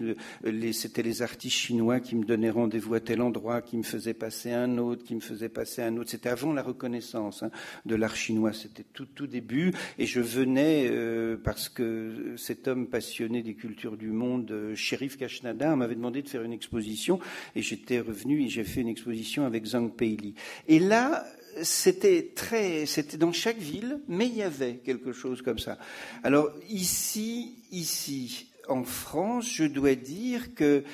c'était 0.73 1.03
les 1.03 1.23
artistes 1.23 1.57
chinois 1.57 2.01
qui 2.01 2.15
me 2.15 2.25
donnaient 2.25 2.51
rendez-vous 2.51 2.95
à 2.95 3.01
tel 3.01 3.21
endroit, 3.21 3.61
qui 3.61 3.77
me 3.77 3.83
faisaient 3.83 4.15
passer 4.15 4.53
un 4.53 4.79
autre, 4.79 5.05
qui 5.05 5.15
me 5.15 5.21
faisaient 5.21 5.49
passer 5.49 5.83
un 5.83 5.97
autre. 5.97 6.11
C'était 6.11 6.29
avant 6.29 6.53
la 6.53 6.63
reconnaissance 6.63 7.43
hein, 7.43 7.51
de 7.85 7.97
l'art 7.97 8.17
chinois. 8.17 8.53
C'était 8.53 8.85
tout, 8.93 9.07
tout 9.07 9.27
début. 9.27 9.73
Et 9.99 10.07
je 10.07 10.21
venais, 10.21 10.89
euh, 10.89 11.37
parce 11.43 11.69
que 11.69 12.35
cet 12.37 12.69
homme 12.69 12.87
passionné 12.87 13.43
des 13.43 13.55
cultures 13.55 13.97
du 13.97 14.11
monde, 14.11 14.51
euh, 14.53 14.75
Shérif 14.77 15.17
Kashnadar, 15.17 15.77
m'avait 15.77 15.97
demandé 15.97 16.23
de 16.23 16.29
faire 16.29 16.43
une 16.43 16.53
exposition. 16.53 17.19
Et 17.57 17.63
j'étais 17.63 17.99
revenu 17.99 18.45
et 18.45 18.49
j'ai 18.49 18.65
fait 18.65 18.83
une 18.83 18.89
exposition 18.89 19.45
avec 19.45 19.65
Zhang 19.67 19.91
Peili. 19.91 20.35
Et 20.69 20.79
là, 20.79 21.25
c'était 21.63 22.33
très, 22.35 22.87
c'était 22.87 23.17
dans 23.17 23.33
chaque 23.33 23.59
ville, 23.59 24.01
mais 24.09 24.27
il 24.27 24.37
y 24.37 24.43
avait 24.43 24.77
quelque 24.77 25.13
chose 25.13 25.43
comme 25.43 25.59
ça. 25.59 25.79
Alors 26.23 26.51
ici, 26.69 27.57
ici, 27.71 28.51
en 28.69 28.85
France, 28.85 29.51
je 29.53 29.65
dois 29.65 29.95
dire 29.95 30.55
que 30.55 30.85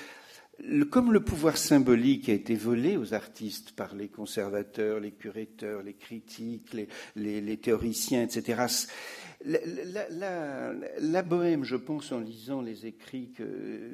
comme 0.90 1.12
le 1.12 1.20
pouvoir 1.20 1.56
symbolique 1.56 2.28
a 2.28 2.34
été 2.34 2.54
volé 2.54 2.96
aux 2.96 3.14
artistes 3.14 3.72
par 3.72 3.94
les 3.94 4.08
conservateurs, 4.08 5.00
les 5.00 5.12
curateurs, 5.12 5.82
les 5.82 5.94
critiques, 5.94 6.74
les, 7.16 7.40
les 7.40 7.56
théoriciens, 7.56 8.22
etc., 8.22 8.64
la, 9.44 11.22
bohème, 11.22 11.64
je 11.64 11.76
pense, 11.76 12.12
en 12.12 12.20
lisant 12.20 12.60
les 12.60 12.86
écrits 12.86 13.30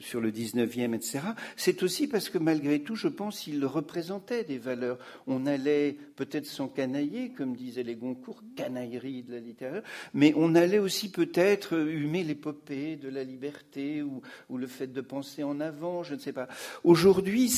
sur 0.01 0.21
le 0.21 0.31
19e, 0.33 0.95
etc., 0.95 1.21
c'est 1.57 1.83
aussi 1.83 2.09
parce 2.09 2.29
que 2.29 2.39
malgré 2.39 2.81
tout, 2.81 2.97
je 2.97 3.09
pense, 3.09 3.47
il 3.47 3.65
représentait 3.65 4.43
des 4.43 4.59
valeurs. 4.59 4.99
On 5.27 5.47
allait 5.47 5.97
peut-être 6.17 6.47
s'en 6.47 6.67
canailler, 6.67 7.31
comme 7.31 7.55
disaient 7.55 7.85
les 7.85 7.95
Goncourt, 7.95 8.43
canaillerie 8.57 9.23
de 9.23 9.33
la 9.33 9.41
littérature, 9.41 9.83
mais 10.15 10.33
on 10.37 10.55
allait 10.55 10.81
aussi 10.81 11.11
peut-être 11.11 11.75
humer 11.75 12.25
l'épopée 12.25 12.97
de 12.97 13.09
la 13.09 13.23
liberté 13.23 14.03
ou, 14.03 14.23
le 14.57 14.67
fait 14.67 14.87
de 14.89 15.01
penser 15.01 15.43
en 15.43 15.61
avant, 15.61 16.03
je 16.03 16.15
ne 16.15 16.19
sais 16.19 16.33
pas. 16.33 16.49
Aujourd'hui, 16.83 17.53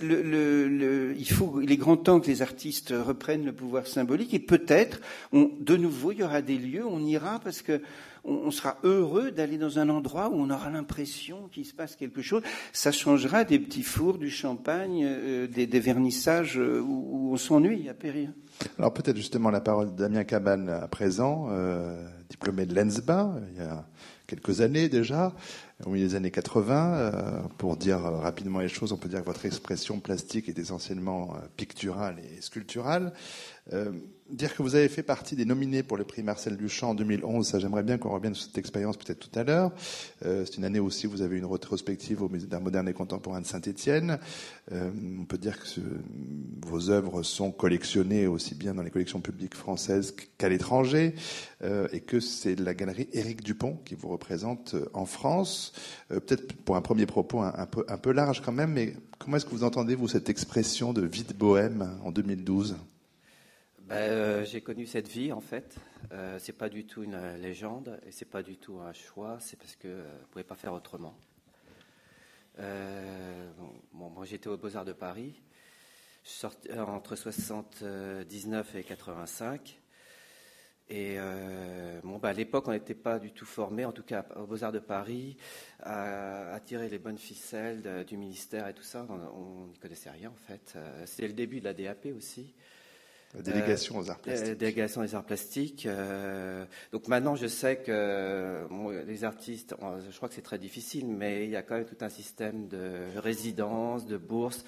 il, 0.00 1.24
il 1.62 1.72
est 1.72 1.76
grand 1.76 1.96
temps 1.96 2.20
que 2.20 2.26
les 2.26 2.42
artistes 2.42 2.94
reprennent 2.96 3.44
le 3.44 3.52
pouvoir 3.52 3.86
symbolique 3.86 4.34
et 4.34 4.38
peut-être, 4.38 5.00
de 5.32 5.76
nouveau, 5.76 6.12
il 6.12 6.18
y 6.18 6.22
aura 6.22 6.42
des 6.42 6.58
lieux, 6.58 6.86
on 6.86 7.04
ira 7.04 7.31
parce 7.38 7.62
que 7.62 7.80
on, 8.24 8.50
sera 8.50 8.78
heureux 8.84 9.30
d'aller 9.30 9.58
dans 9.58 9.78
un 9.78 9.88
endroit 9.88 10.28
où 10.28 10.34
on 10.34 10.50
aura 10.50 10.70
l'impression 10.70 11.48
qu'il 11.50 11.64
se 11.64 11.74
passe 11.74 11.96
quelque 11.96 12.22
chose. 12.22 12.42
Ça 12.72 12.92
changera 12.92 13.44
des 13.44 13.58
petits 13.58 13.82
fours, 13.82 14.18
du 14.18 14.30
champagne, 14.30 15.04
euh, 15.04 15.46
des, 15.46 15.80
vernissages 15.80 16.58
euh, 16.58 16.80
où, 16.80 17.32
on 17.32 17.36
s'ennuie 17.36 17.88
à 17.88 17.94
périr. 17.94 18.30
Alors 18.78 18.92
peut-être 18.92 19.16
justement 19.16 19.50
la 19.50 19.60
parole 19.60 19.92
de 19.92 19.96
Damien 19.96 20.24
Cabane 20.24 20.68
à 20.68 20.86
présent, 20.86 21.48
euh, 21.50 22.06
diplômé 22.28 22.66
de 22.66 22.74
l'ENSBA 22.74 23.34
il 23.52 23.58
y 23.58 23.66
a 23.66 23.84
quelques 24.26 24.60
années 24.60 24.88
déjà, 24.88 25.34
au 25.84 25.90
milieu 25.90 26.08
des 26.08 26.14
années 26.14 26.30
80. 26.30 27.48
pour 27.58 27.76
dire 27.76 28.00
rapidement 28.00 28.60
les 28.60 28.68
choses, 28.68 28.92
on 28.92 28.96
peut 28.96 29.08
dire 29.08 29.20
que 29.20 29.26
votre 29.26 29.44
expression 29.44 29.98
plastique 30.00 30.48
est 30.48 30.58
essentiellement 30.58 31.34
picturale 31.56 32.16
et 32.18 32.40
sculpturale. 32.40 33.12
Dire 34.28 34.54
que 34.56 34.62
vous 34.62 34.74
avez 34.74 34.88
fait 34.88 35.02
partie 35.02 35.36
des 35.36 35.44
nominés 35.44 35.82
pour 35.82 35.96
le 35.96 36.04
prix 36.04 36.22
Marcel 36.22 36.56
Duchamp 36.56 36.90
en 36.90 36.94
2011, 36.94 37.46
ça 37.46 37.58
j'aimerais 37.58 37.82
bien 37.82 37.98
qu'on 37.98 38.10
revienne 38.10 38.34
sur 38.34 38.46
cette 38.46 38.58
expérience 38.58 38.96
peut-être 38.96 39.28
tout 39.28 39.38
à 39.38 39.44
l'heure. 39.44 39.72
Euh, 40.24 40.44
c'est 40.44 40.56
une 40.56 40.64
année 40.64 40.80
aussi 40.80 41.06
où 41.06 41.10
vous 41.10 41.22
avez 41.22 41.38
une 41.38 41.44
rétrospective 41.44 42.22
au 42.22 42.28
Musée 42.28 42.46
d'art 42.46 42.60
moderne 42.60 42.88
et 42.88 42.92
contemporain 42.92 43.40
de 43.40 43.46
Saint-Étienne. 43.46 44.18
Euh, 44.72 44.90
on 45.20 45.24
peut 45.24 45.38
dire 45.38 45.58
que 45.58 45.80
vos 46.66 46.90
œuvres 46.90 47.22
sont 47.22 47.50
collectionnées 47.50 48.26
aussi 48.26 48.54
bien 48.54 48.74
dans 48.74 48.82
les 48.82 48.90
collections 48.90 49.20
publiques 49.20 49.54
françaises 49.54 50.14
qu'à 50.38 50.48
l'étranger, 50.48 51.14
euh, 51.62 51.88
et 51.92 52.00
que 52.00 52.20
c'est 52.20 52.58
la 52.58 52.74
galerie 52.74 53.08
Éric 53.12 53.42
Dupont 53.42 53.78
qui 53.84 53.94
vous 53.94 54.08
représente 54.08 54.74
en 54.94 55.06
France. 55.06 55.72
Euh, 56.10 56.20
peut-être 56.20 56.52
pour 56.54 56.76
un 56.76 56.82
premier 56.82 57.06
propos 57.06 57.40
un, 57.40 57.66
peu, 57.66 57.84
un 57.88 57.98
peu 57.98 58.12
large 58.12 58.42
quand 58.42 58.52
même, 58.52 58.72
mais 58.72 58.94
comment 59.18 59.36
est-ce 59.36 59.44
que 59.44 59.50
vous 59.50 59.64
entendez 59.64 59.94
vous 59.94 60.08
cette 60.08 60.28
expression 60.28 60.92
de 60.92 61.02
vie 61.02 61.24
de 61.24 61.34
bohème 61.34 61.98
en 62.04 62.10
2012 62.10 62.70
ben, 62.70 62.78
euh, 63.92 64.44
J'ai 64.44 64.60
connu 64.60 64.86
cette 64.86 65.08
vie 65.08 65.32
en 65.32 65.40
fait. 65.40 65.76
Euh, 66.12 66.38
c'est 66.38 66.52
pas 66.52 66.68
du 66.68 66.86
tout 66.86 67.02
une 67.02 67.36
légende 67.36 68.00
et 68.06 68.12
c'est 68.12 68.24
pas 68.24 68.42
du 68.42 68.56
tout 68.56 68.80
un 68.80 68.92
choix. 68.92 69.38
C'est 69.40 69.58
parce 69.58 69.76
que 69.76 69.88
euh, 69.88 70.18
vous 70.20 70.26
pouvez 70.28 70.44
pas 70.44 70.56
faire 70.56 70.72
autrement. 70.72 71.16
Euh, 72.58 73.50
bon, 73.92 74.10
moi 74.10 74.24
j'étais 74.24 74.48
aux 74.48 74.56
Beaux 74.56 74.76
Arts 74.76 74.84
de 74.84 74.92
Paris. 74.92 75.40
Euh, 76.70 76.80
entre 76.80 77.16
79 77.16 78.74
et 78.76 78.84
85. 78.84 79.80
Et 80.88 81.16
euh, 81.18 82.00
bon, 82.02 82.18
bah, 82.18 82.28
à 82.28 82.32
l'époque, 82.32 82.68
on 82.68 82.72
n'était 82.72 82.94
pas 82.94 83.18
du 83.18 83.32
tout 83.32 83.46
formé, 83.46 83.84
en 83.84 83.92
tout 83.92 84.02
cas 84.02 84.26
aux 84.36 84.46
Beaux-Arts 84.46 84.72
de 84.72 84.78
Paris, 84.78 85.36
à, 85.80 86.60
tirer 86.64 86.88
les 86.88 86.98
bonnes 86.98 87.18
ficelles 87.18 88.04
du 88.06 88.16
ministère 88.16 88.68
et 88.68 88.74
tout 88.74 88.82
ça. 88.82 89.06
On 89.08 89.66
n'y 89.66 89.78
connaissait 89.78 90.10
rien 90.10 90.30
en 90.30 90.46
fait. 90.46 90.76
C'était 91.06 91.28
le 91.28 91.32
début 91.34 91.60
de 91.60 91.64
la 91.64 91.74
DAP 91.74 92.08
aussi. 92.16 92.54
La 93.34 93.40
délégation 93.40 93.98
aux 93.98 94.10
arts 94.10 94.18
plastiques. 94.18 94.48
La 94.48 94.54
délégation 94.54 95.02
des 95.02 95.14
arts 95.14 95.24
plastiques. 95.24 95.86
Euh, 95.86 96.64
donc 96.92 97.08
maintenant, 97.08 97.34
je 97.34 97.46
sais 97.46 97.76
que 97.76 98.66
bon, 98.68 98.90
les 98.90 99.24
artistes, 99.24 99.74
je 100.10 100.16
crois 100.16 100.28
que 100.28 100.34
c'est 100.34 100.42
très 100.42 100.58
difficile, 100.58 101.06
mais 101.06 101.44
il 101.44 101.50
y 101.50 101.56
a 101.56 101.62
quand 101.62 101.76
même 101.76 101.86
tout 101.86 101.96
un 102.02 102.10
système 102.10 102.68
de 102.68 103.06
résidence, 103.16 104.06
de 104.06 104.18
bourse. 104.18 104.64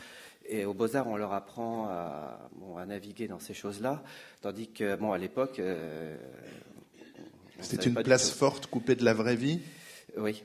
Et 0.46 0.64
aux 0.64 0.74
Beaux-Arts, 0.74 1.06
on 1.08 1.16
leur 1.16 1.32
apprend 1.32 1.88
à, 1.88 2.48
bon, 2.56 2.76
à, 2.76 2.84
naviguer 2.84 3.28
dans 3.28 3.38
ces 3.38 3.54
choses-là. 3.54 4.02
Tandis 4.40 4.70
que, 4.70 4.96
bon, 4.96 5.12
à 5.12 5.18
l'époque. 5.18 5.58
Euh, 5.58 6.16
C'était 7.60 7.86
une 7.86 7.94
place 7.94 8.30
forte 8.30 8.66
coupée 8.66 8.94
de 8.94 9.04
la 9.04 9.14
vraie 9.14 9.36
vie? 9.36 9.60
Oui. 10.16 10.42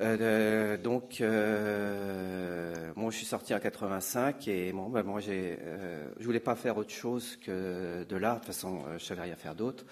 Euh, 0.00 0.76
donc, 0.76 1.20
euh, 1.20 2.92
moi, 2.96 3.12
je 3.12 3.16
suis 3.16 3.26
sorti 3.26 3.54
en 3.54 3.60
85 3.60 4.48
et 4.48 4.72
bon, 4.72 4.88
ben, 4.88 5.04
moi, 5.04 5.20
j'ai, 5.20 5.56
euh, 5.60 6.08
je 6.18 6.24
voulais 6.24 6.40
pas 6.40 6.56
faire 6.56 6.76
autre 6.76 6.90
chose 6.90 7.38
que 7.44 8.04
de 8.04 8.16
l'art. 8.16 8.36
De 8.36 8.38
toute 8.40 8.46
façon, 8.48 8.82
euh, 8.88 8.98
je 8.98 9.04
savais 9.04 9.22
rien 9.22 9.36
faire 9.36 9.54
d'autre. 9.54 9.84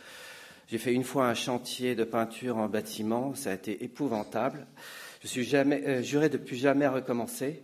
J'ai 0.66 0.78
fait 0.78 0.92
une 0.92 1.04
fois 1.04 1.26
un 1.26 1.34
chantier 1.34 1.94
de 1.94 2.02
peinture 2.02 2.56
en 2.56 2.68
bâtiment. 2.68 3.34
Ça 3.34 3.50
a 3.50 3.54
été 3.54 3.84
épouvantable. 3.84 4.66
Je 5.22 5.28
suis 5.28 5.44
jamais 5.44 5.82
euh, 5.86 6.02
juré 6.02 6.28
de 6.28 6.38
plus 6.38 6.56
jamais 6.56 6.88
recommencer. 6.88 7.62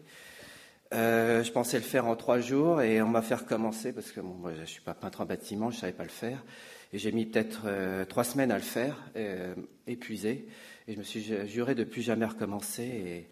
Euh, 0.95 1.43
je 1.43 1.51
pensais 1.51 1.77
le 1.77 1.83
faire 1.83 2.07
en 2.07 2.15
trois 2.15 2.39
jours 2.39 2.81
et 2.81 3.03
on 3.03 3.09
m'a 3.09 3.21
fait 3.21 3.35
recommencer 3.35 3.93
parce 3.93 4.13
que 4.13 4.21
bon, 4.21 4.35
moi, 4.35 4.53
je 4.59 4.65
suis 4.65 4.81
pas 4.81 4.95
peintre 4.95 5.23
en 5.23 5.27
bâtiment, 5.27 5.71
je 5.71 5.79
savais 5.79 5.93
pas 5.93 6.05
le 6.05 6.09
faire. 6.09 6.45
Et 6.93 6.99
j'ai 6.99 7.13
mis 7.13 7.27
peut-être 7.27 7.67
trois 8.09 8.25
semaines 8.25 8.51
à 8.51 8.57
le 8.57 8.63
faire, 8.63 8.97
épuisé. 9.87 10.49
Et 10.89 10.95
je 10.95 10.99
me 10.99 11.03
suis 11.03 11.23
juré 11.47 11.75
de 11.75 11.85
plus 11.85 12.01
jamais 12.01 12.25
recommencer. 12.25 12.83
Et 12.83 13.27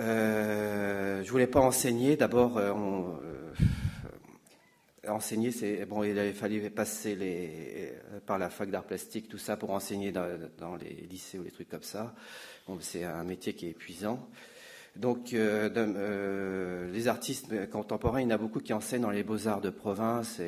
euh, 0.00 1.24
je 1.24 1.30
voulais 1.30 1.46
pas 1.46 1.60
enseigner. 1.60 2.16
D'abord, 2.16 2.58
euh, 2.58 2.74
euh, 3.24 3.52
enseigner, 5.08 5.50
c'est 5.50 5.86
bon. 5.86 6.04
Il 6.04 6.18
avait 6.18 6.34
fallu 6.34 6.68
passer 6.68 7.14
les, 7.16 7.90
par 8.26 8.38
la 8.38 8.50
fac 8.50 8.70
d'art 8.70 8.84
plastique, 8.84 9.30
tout 9.30 9.38
ça, 9.38 9.56
pour 9.56 9.70
enseigner 9.70 10.12
dans, 10.12 10.76
les 10.78 11.06
lycées 11.08 11.38
ou 11.38 11.42
les 11.42 11.50
trucs 11.50 11.70
comme 11.70 11.82
ça. 11.82 12.14
Bon, 12.68 12.76
c'est 12.82 13.04
un 13.04 13.24
métier 13.24 13.54
qui 13.54 13.68
est 13.68 13.70
épuisant. 13.70 14.28
Donc, 14.94 15.32
euh, 15.32 15.70
euh, 15.74 16.92
les 16.92 17.08
artistes 17.08 17.70
contemporains, 17.70 18.20
il 18.20 18.24
y 18.24 18.26
en 18.26 18.34
a 18.34 18.38
beaucoup 18.38 18.60
qui 18.60 18.74
enseignent 18.74 19.02
dans 19.02 19.10
les 19.10 19.22
beaux-arts 19.22 19.62
de 19.62 19.70
province. 19.70 20.38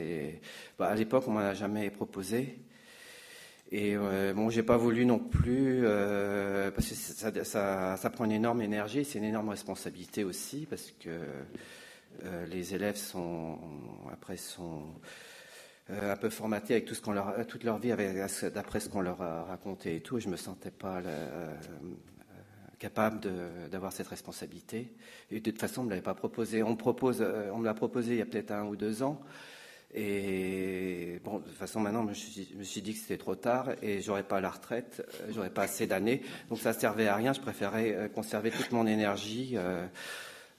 Bah, 0.78 0.88
à 0.88 0.94
l'époque, 0.94 1.24
on 1.28 1.30
m'en 1.30 1.40
a 1.40 1.54
jamais 1.54 1.88
proposé. 1.88 2.58
Et 3.70 3.96
euh, 3.96 4.32
bon, 4.32 4.48
j'ai 4.48 4.62
pas 4.62 4.78
voulu 4.78 5.04
non 5.04 5.18
plus 5.18 5.80
euh, 5.84 6.70
parce 6.70 6.88
que 6.88 7.44
ça, 7.44 8.10
prend 8.10 8.24
une 8.24 8.32
énorme 8.32 8.62
énergie, 8.62 9.04
c'est 9.04 9.18
une 9.18 9.24
énorme 9.24 9.50
responsabilité 9.50 10.24
aussi 10.24 10.66
parce 10.70 10.90
que 10.98 11.10
euh, 12.24 12.46
les 12.46 12.74
élèves 12.74 12.96
sont 12.96 13.58
après 14.10 14.38
sont 14.38 14.84
euh, 15.90 16.14
un 16.14 16.16
peu 16.16 16.30
formatés 16.30 16.74
avec 16.74 16.86
tout 16.86 16.94
ce 16.94 17.02
qu'on 17.02 17.12
leur 17.12 17.46
toute 17.46 17.62
leur 17.62 17.78
vie 17.78 17.92
d'après 18.54 18.80
ce 18.80 18.88
qu'on 18.88 19.02
leur 19.02 19.20
a 19.20 19.44
raconté 19.44 19.96
et 19.96 20.00
tout. 20.00 20.16
Et 20.16 20.22
je 20.22 20.30
me 20.30 20.36
sentais 20.36 20.70
pas 20.70 21.02
capable 22.78 23.20
d'avoir 23.70 23.92
cette 23.92 24.08
responsabilité. 24.08 24.94
Et 25.30 25.40
de 25.40 25.50
toute 25.50 25.60
façon, 25.60 25.82
on 25.82 25.84
me 25.84 25.90
l'avait 25.90 26.00
pas 26.00 26.14
proposé. 26.14 26.62
On 26.62 26.70
me 26.74 27.64
l'a 27.64 27.74
proposé 27.74 28.14
il 28.14 28.18
y 28.18 28.22
a 28.22 28.26
peut-être 28.26 28.52
un 28.52 28.64
ou 28.64 28.76
deux 28.76 29.02
ans. 29.02 29.20
Et 29.94 31.18
bon, 31.24 31.38
de 31.38 31.44
toute 31.44 31.56
façon, 31.56 31.80
maintenant, 31.80 32.02
je 32.02 32.56
me 32.56 32.64
suis, 32.64 32.82
dit 32.82 32.92
que 32.92 33.00
c'était 33.00 33.16
trop 33.16 33.36
tard 33.36 33.70
et 33.80 34.02
j'aurais 34.02 34.22
pas 34.22 34.40
la 34.40 34.50
retraite, 34.50 35.02
j'aurais 35.30 35.50
pas 35.50 35.62
assez 35.62 35.86
d'années, 35.86 36.22
donc 36.50 36.58
ça 36.58 36.74
servait 36.74 37.08
à 37.08 37.16
rien. 37.16 37.32
Je 37.32 37.40
préférais 37.40 38.10
conserver 38.14 38.50
toute 38.50 38.70
mon 38.72 38.86
énergie 38.86 39.52
euh, 39.54 39.86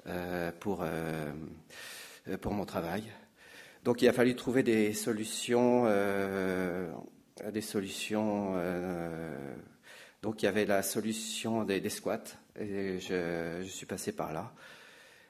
euh, 0.07 0.51
pour 0.59 0.81
euh, 0.81 1.31
pour 2.41 2.53
mon 2.53 2.65
travail. 2.65 3.03
Donc, 3.83 4.01
il 4.01 4.07
a 4.07 4.13
fallu 4.13 4.35
trouver 4.35 4.61
des 4.63 4.93
solutions, 4.93 5.85
donc, 10.21 10.43
il 10.43 10.45
y 10.45 10.47
avait 10.49 10.65
la 10.65 10.83
solution 10.83 11.63
des, 11.63 11.89
squats 11.89 12.19
et 12.59 12.99
je 12.99 13.63
suis 13.63 13.85
passé 13.85 14.11
par 14.11 14.33
là. 14.33 14.51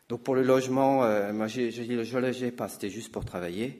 Donc 0.09 0.23
pour 0.23 0.33
le 0.33 0.41
logement, 0.41 1.03
euh, 1.03 1.31
moi 1.33 1.45
je 1.45 1.61
ne 1.61 2.19
logeais 2.19 2.51
pas, 2.51 2.67
c'était 2.67 2.89
juste 2.89 3.11
pour 3.11 3.25
travailler. 3.25 3.79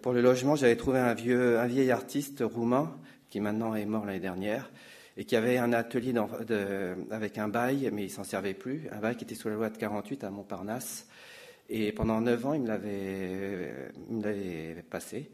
Pour 0.00 0.14
le 0.14 0.22
logement, 0.22 0.56
j'avais 0.56 0.76
trouvé 0.76 0.98
un 0.98 1.12
vieux, 1.12 1.58
un 1.58 1.66
vieil 1.66 1.90
artiste 1.90 2.42
roumain 2.42 2.96
qui 3.28 3.40
maintenant 3.40 3.74
est 3.74 3.84
mort 3.84 4.06
l'année 4.06 4.20
dernière 4.20 4.70
et 5.18 5.24
qui 5.24 5.36
avait 5.36 5.58
un 5.58 5.74
atelier 5.74 6.14
avec 7.10 7.36
un 7.36 7.48
bail, 7.48 7.90
mais 7.92 8.04
il 8.04 8.10
s'en 8.10 8.24
servait 8.24 8.54
plus, 8.54 8.88
un 8.90 9.00
bail 9.00 9.16
qui 9.16 9.24
était 9.24 9.34
sous 9.34 9.48
la 9.50 9.54
loi 9.54 9.68
de 9.68 9.76
48 9.76 10.24
à 10.24 10.30
Montparnasse. 10.30 11.06
Et 11.68 11.92
pendant 11.92 12.22
neuf 12.22 12.44
ans, 12.46 12.54
il 12.54 12.62
me 12.62 12.68
l'avait, 12.68 13.92
il 14.10 14.16
me 14.16 14.22
l'avait 14.22 14.84
passé. 14.88 15.30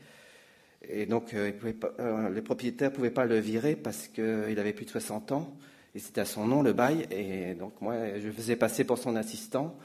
Et 0.88 1.07
donc, 1.07 1.35
euh, 1.35 1.53
euh, 2.01 2.31
les 2.31 2.42
propriétaires 2.42 2.92
pouvaient 2.92 3.11
pas 3.11 3.27
le 3.27 3.38
virer 3.38 3.77
parce 3.77 4.09
qu'il 4.09 4.59
avait 4.59 4.73
plus 4.73 4.87
de 4.87 4.90
60 4.90 5.33
ans. 5.33 5.57
Et 5.94 5.99
c'était 5.99 6.20
à 6.20 6.25
son 6.25 6.46
nom 6.46 6.62
le 6.62 6.73
bail. 6.73 7.07
Et 7.11 7.55
donc, 7.55 7.81
moi, 7.81 8.18
je 8.18 8.31
faisais 8.31 8.57
passer 8.57 8.85
pour 8.85 8.99
son 8.99 9.16
assistant 9.16 9.77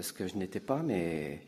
ce 0.00 0.12
que 0.12 0.26
je 0.26 0.36
n'étais 0.36 0.60
pas, 0.60 0.82
mais 0.84 1.40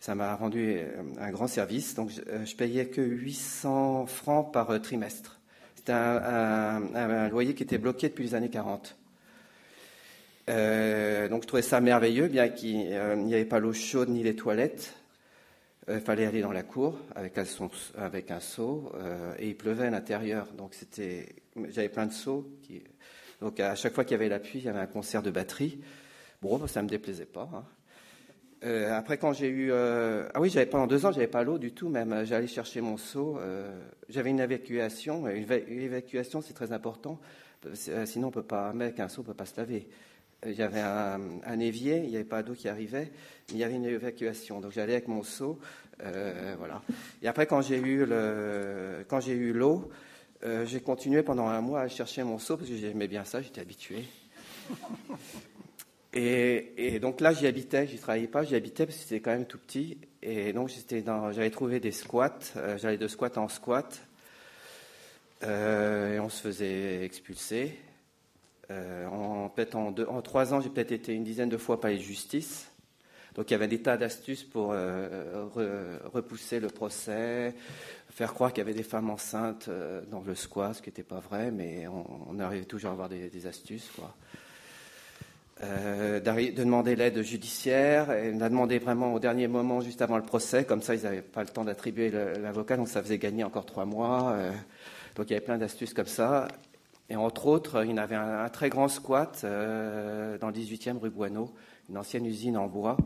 ça 0.00 0.14
m'a 0.14 0.34
rendu 0.34 0.78
un 1.18 1.30
grand 1.30 1.48
service. 1.48 1.94
Donc 1.94 2.10
je, 2.10 2.44
je, 2.44 2.56
payais 2.56 2.86
que 2.86 3.00
800 3.00 4.06
francs 4.06 4.52
par 4.52 4.80
trimestre. 4.80 5.36
C'était 5.86 5.92
un, 5.92 7.28
loyer 7.28 7.54
qui 7.54 7.62
était 7.62 7.78
bloqué 7.78 8.08
depuis 8.08 8.24
les 8.24 8.34
années 8.34 8.50
40. 8.50 8.96
Euh, 10.48 11.28
donc 11.28 11.42
je 11.42 11.46
trouvais 11.46 11.62
ça 11.62 11.80
merveilleux, 11.80 12.28
bien 12.28 12.48
qu'il 12.48 12.88
euh, 12.90 13.16
n'y 13.16 13.34
avait 13.34 13.44
pas 13.44 13.60
l'eau 13.60 13.72
chaude 13.72 14.08
ni 14.08 14.22
les 14.22 14.34
toilettes. 14.34 14.94
Il 15.88 15.94
euh, 15.94 16.00
fallait 16.00 16.26
aller 16.26 16.40
dans 16.40 16.50
la 16.50 16.64
cour 16.64 16.98
avec 17.14 17.38
un, 17.38 17.44
seau 18.40 18.90
euh, 18.96 19.34
et 19.38 19.48
il 19.50 19.56
pleuvait 19.56 19.86
à 19.86 19.90
l'intérieur. 19.90 20.48
Donc 20.58 20.74
j'avais 21.68 21.88
plein 21.88 22.06
de 22.06 22.12
seaux. 22.12 22.48
Donc 23.40 23.60
à 23.60 23.76
chaque 23.76 23.94
fois 23.94 24.04
qu'il 24.04 24.12
y 24.12 24.16
avait 24.16 24.28
la 24.28 24.40
pluie, 24.40 24.58
il 24.58 24.64
y 24.64 24.68
avait 24.68 24.80
un 24.80 24.86
concert 24.86 25.22
de 25.22 25.30
batterie. 25.30 25.80
Bon, 26.42 26.66
ça 26.66 26.82
me 26.82 26.88
déplaisait 26.88 27.26
pas. 27.26 27.48
Hein. 27.54 27.64
Euh, 28.64 28.96
après, 28.96 29.18
quand 29.18 29.32
j'ai 29.32 29.48
eu, 29.48 29.70
euh, 29.70 30.28
ah 30.34 30.40
oui, 30.40 30.52
pendant 30.70 30.86
deux 30.86 31.04
ans, 31.04 31.12
j'avais 31.12 31.26
pas 31.26 31.44
l'eau 31.44 31.58
du 31.58 31.72
tout. 31.72 31.88
Même, 31.88 32.24
j'allais 32.24 32.46
chercher 32.46 32.80
mon 32.80 32.96
seau. 32.96 33.38
Euh, 33.38 33.70
j'avais 34.08 34.30
une 34.30 34.40
évacuation. 34.40 35.28
Une, 35.28 35.44
évacuation, 35.82 36.40
c'est 36.40 36.54
très 36.54 36.72
important. 36.72 37.20
Sinon, 38.04 38.28
on 38.28 38.30
peut 38.30 38.42
pas, 38.42 38.72
mec, 38.72 39.00
un 39.00 39.08
seau, 39.08 39.22
peut 39.22 39.34
pas 39.34 39.46
se 39.46 39.56
laver. 39.56 39.88
Il 40.46 40.52
y 40.52 40.62
avait 40.62 40.80
un, 40.80 41.20
un 41.44 41.58
évier, 41.58 42.02
il 42.04 42.10
n'y 42.10 42.16
avait 42.16 42.24
pas 42.24 42.42
d'eau 42.42 42.52
qui 42.52 42.68
arrivait, 42.68 43.10
il 43.50 43.56
y 43.56 43.64
avait 43.64 43.74
une 43.74 43.86
évacuation. 43.86 44.60
Donc 44.60 44.70
j'allais 44.70 44.92
avec 44.92 45.08
mon 45.08 45.22
seau, 45.22 45.58
voilà. 45.98 46.82
Et 47.22 47.26
après, 47.26 47.46
quand 47.46 47.62
j'ai 47.62 47.78
eu 47.78 48.04
le, 48.04 49.04
quand 49.08 49.18
j'ai 49.18 49.32
eu 49.32 49.52
l'eau, 49.52 49.90
j'ai 50.64 50.80
continué 50.80 51.22
pendant 51.22 51.48
un 51.48 51.62
mois 51.62 51.80
à 51.80 51.88
chercher 51.88 52.22
mon 52.22 52.38
seau 52.38 52.58
parce 52.58 52.68
que 52.68 52.76
j'aimais 52.76 53.08
bien 53.08 53.24
ça, 53.24 53.40
j'étais 53.40 53.62
habitué. 53.62 54.04
Et, 56.18 56.98
donc 56.98 57.20
là, 57.20 57.34
j'y 57.34 57.46
habitais, 57.46 57.86
j'y 57.86 57.98
travaillais 57.98 58.26
pas, 58.26 58.42
j'y 58.42 58.54
habitais 58.54 58.86
parce 58.86 58.96
que 58.96 59.02
c'était 59.02 59.20
quand 59.20 59.32
même 59.32 59.44
tout 59.44 59.58
petit. 59.58 59.98
Et 60.22 60.54
donc 60.54 60.70
j'avais 60.90 61.50
trouvé 61.50 61.78
des 61.78 61.92
squats, 61.92 62.38
euh, 62.56 62.78
j'allais 62.78 62.96
de 62.96 63.06
squat 63.06 63.36
en 63.36 63.48
squat, 63.48 64.00
euh, 65.44 66.14
et 66.14 66.20
on 66.20 66.30
se 66.30 66.40
faisait 66.40 67.04
expulser. 67.04 67.78
Euh, 68.70 69.06
en, 69.06 69.52
en, 69.74 69.90
deux, 69.90 70.06
en 70.06 70.22
trois 70.22 70.54
ans, 70.54 70.62
j'ai 70.62 70.70
peut-être 70.70 70.92
été 70.92 71.12
une 71.12 71.22
dizaine 71.22 71.50
de 71.50 71.58
fois 71.58 71.82
palais 71.82 71.98
de 71.98 72.02
justice. 72.02 72.70
Donc 73.34 73.50
il 73.50 73.52
y 73.52 73.54
avait 73.54 73.68
des 73.68 73.82
tas 73.82 73.98
d'astuces 73.98 74.42
pour 74.42 74.68
repousser 74.68 76.58
le 76.58 76.68
procès, 76.68 77.54
faire 78.10 78.32
croire 78.32 78.50
qu'il 78.54 78.62
y 78.62 78.66
avait 78.66 78.72
des 78.72 78.82
femmes 78.82 79.10
enceintes 79.10 79.68
dans 80.10 80.22
le 80.22 80.34
squat, 80.34 80.76
ce 80.76 80.80
qui 80.80 80.88
n'était 80.88 81.02
pas 81.02 81.20
vrai, 81.20 81.50
mais 81.50 81.86
on, 81.86 82.38
arrivait 82.40 82.64
toujours 82.64 82.88
à 82.88 82.92
avoir 82.94 83.10
des, 83.10 83.28
des 83.28 83.46
astuces. 83.46 83.90
Quoi. 83.94 84.16
Euh, 85.62 86.20
de 86.20 86.50
demander 86.50 86.96
l'aide 86.96 87.22
judiciaire. 87.22 88.12
Et 88.12 88.30
on 88.34 88.40
a 88.42 88.48
demandé 88.50 88.78
vraiment 88.78 89.14
au 89.14 89.18
dernier 89.18 89.48
moment, 89.48 89.80
juste 89.80 90.02
avant 90.02 90.18
le 90.18 90.22
procès, 90.22 90.64
comme 90.64 90.82
ça 90.82 90.94
ils 90.94 91.02
n'avaient 91.04 91.22
pas 91.22 91.42
le 91.42 91.48
temps 91.48 91.64
d'attribuer 91.64 92.10
l'avocat, 92.10 92.76
donc 92.76 92.88
ça 92.88 93.02
faisait 93.02 93.16
gagner 93.16 93.42
encore 93.42 93.64
trois 93.64 93.86
mois. 93.86 94.32
Euh, 94.32 94.52
donc 95.14 95.30
il 95.30 95.32
y 95.32 95.36
avait 95.36 95.44
plein 95.44 95.56
d'astuces 95.56 95.94
comme 95.94 96.06
ça. 96.06 96.48
Et 97.08 97.16
entre 97.16 97.46
autres, 97.46 97.84
il 97.84 97.94
y 97.94 97.98
avait 97.98 98.16
un, 98.16 98.48
très 98.50 98.68
grand 98.68 98.88
squat 98.88 99.42
euh, 99.44 100.36
dans 100.38 100.48
le 100.48 100.52
18e 100.52 100.98
rue 100.98 101.10
Boineau, 101.10 101.54
une 101.88 101.96
ancienne 101.96 102.26
usine 102.26 102.58
en 102.58 102.66
bois. 102.66 102.98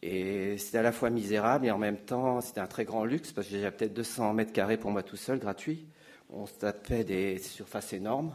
Et 0.00 0.56
c'était 0.56 0.78
à 0.78 0.82
la 0.82 0.92
fois 0.92 1.10
misérable 1.10 1.66
et 1.66 1.70
en 1.70 1.78
même 1.78 1.98
temps, 1.98 2.40
c'était 2.40 2.60
un 2.60 2.66
très 2.66 2.84
grand 2.84 3.04
luxe 3.04 3.32
parce 3.32 3.48
que 3.48 3.58
j'avais 3.58 3.72
peut-être 3.72 3.94
200 3.94 4.32
mètres 4.32 4.52
carrés 4.52 4.78
pour 4.78 4.90
moi 4.90 5.02
tout 5.02 5.16
seul, 5.16 5.38
gratuit. 5.38 5.86
On 6.30 6.46
se 6.46 6.54
tapait 6.54 7.04
des 7.04 7.38
surfaces 7.38 7.92
énormes. 7.92 8.32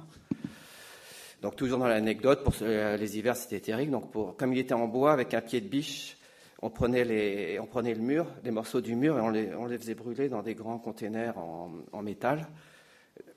Donc 1.44 1.58
toujours 1.58 1.78
dans 1.78 1.88
l'anecdote, 1.88 2.44
pour 2.44 2.54
les 2.62 3.18
hivers 3.18 3.36
c'était 3.36 3.60
terrible. 3.60 3.92
Donc 3.92 4.38
comme 4.38 4.54
il 4.54 4.60
était 4.60 4.74
en 4.74 4.88
bois 4.88 5.12
avec 5.12 5.34
un 5.34 5.42
pied 5.42 5.62
de 5.62 5.68
biche, 5.68 6.18
on 6.64 6.70
prenait, 6.70 7.04
les, 7.04 7.60
on 7.60 7.66
prenait 7.66 7.94
le 7.94 8.02
mur, 8.02 8.26
des 8.42 8.52
morceaux 8.52 8.80
du 8.80 8.96
mur 8.96 9.18
et 9.18 9.22
on 9.22 9.30
les, 9.30 9.54
on 9.54 9.66
les 9.66 9.78
faisait 9.78 9.96
brûler 9.96 10.30
dans 10.30 10.42
des 10.42 10.56
grands 10.56 10.80
containers 10.80 11.38
en, 11.38 12.02
métal. 12.02 12.48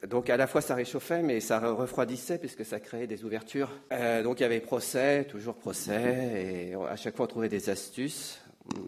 Donc 0.07 0.31
à 0.31 0.37
la 0.37 0.47
fois 0.47 0.61
ça 0.61 0.77
réchauffait, 0.77 1.23
mais 1.23 1.40
ça 1.40 1.59
refroidissait 1.59 2.38
puisque 2.38 2.64
ça 2.64 2.79
créait 2.79 3.09
des 3.09 3.25
ouvertures. 3.25 3.73
Euh, 3.92 4.23
donc 4.23 4.38
il 4.38 4.45
y 4.45 4.47
avait 4.47 4.61
procès, 4.61 5.25
toujours 5.25 5.57
procès, 5.57 6.71
et 6.71 6.75
à 6.88 6.95
chaque 6.95 7.16
fois 7.16 7.25
on 7.25 7.29
trouvait 7.29 7.49
des 7.49 7.69
astuces. 7.69 8.40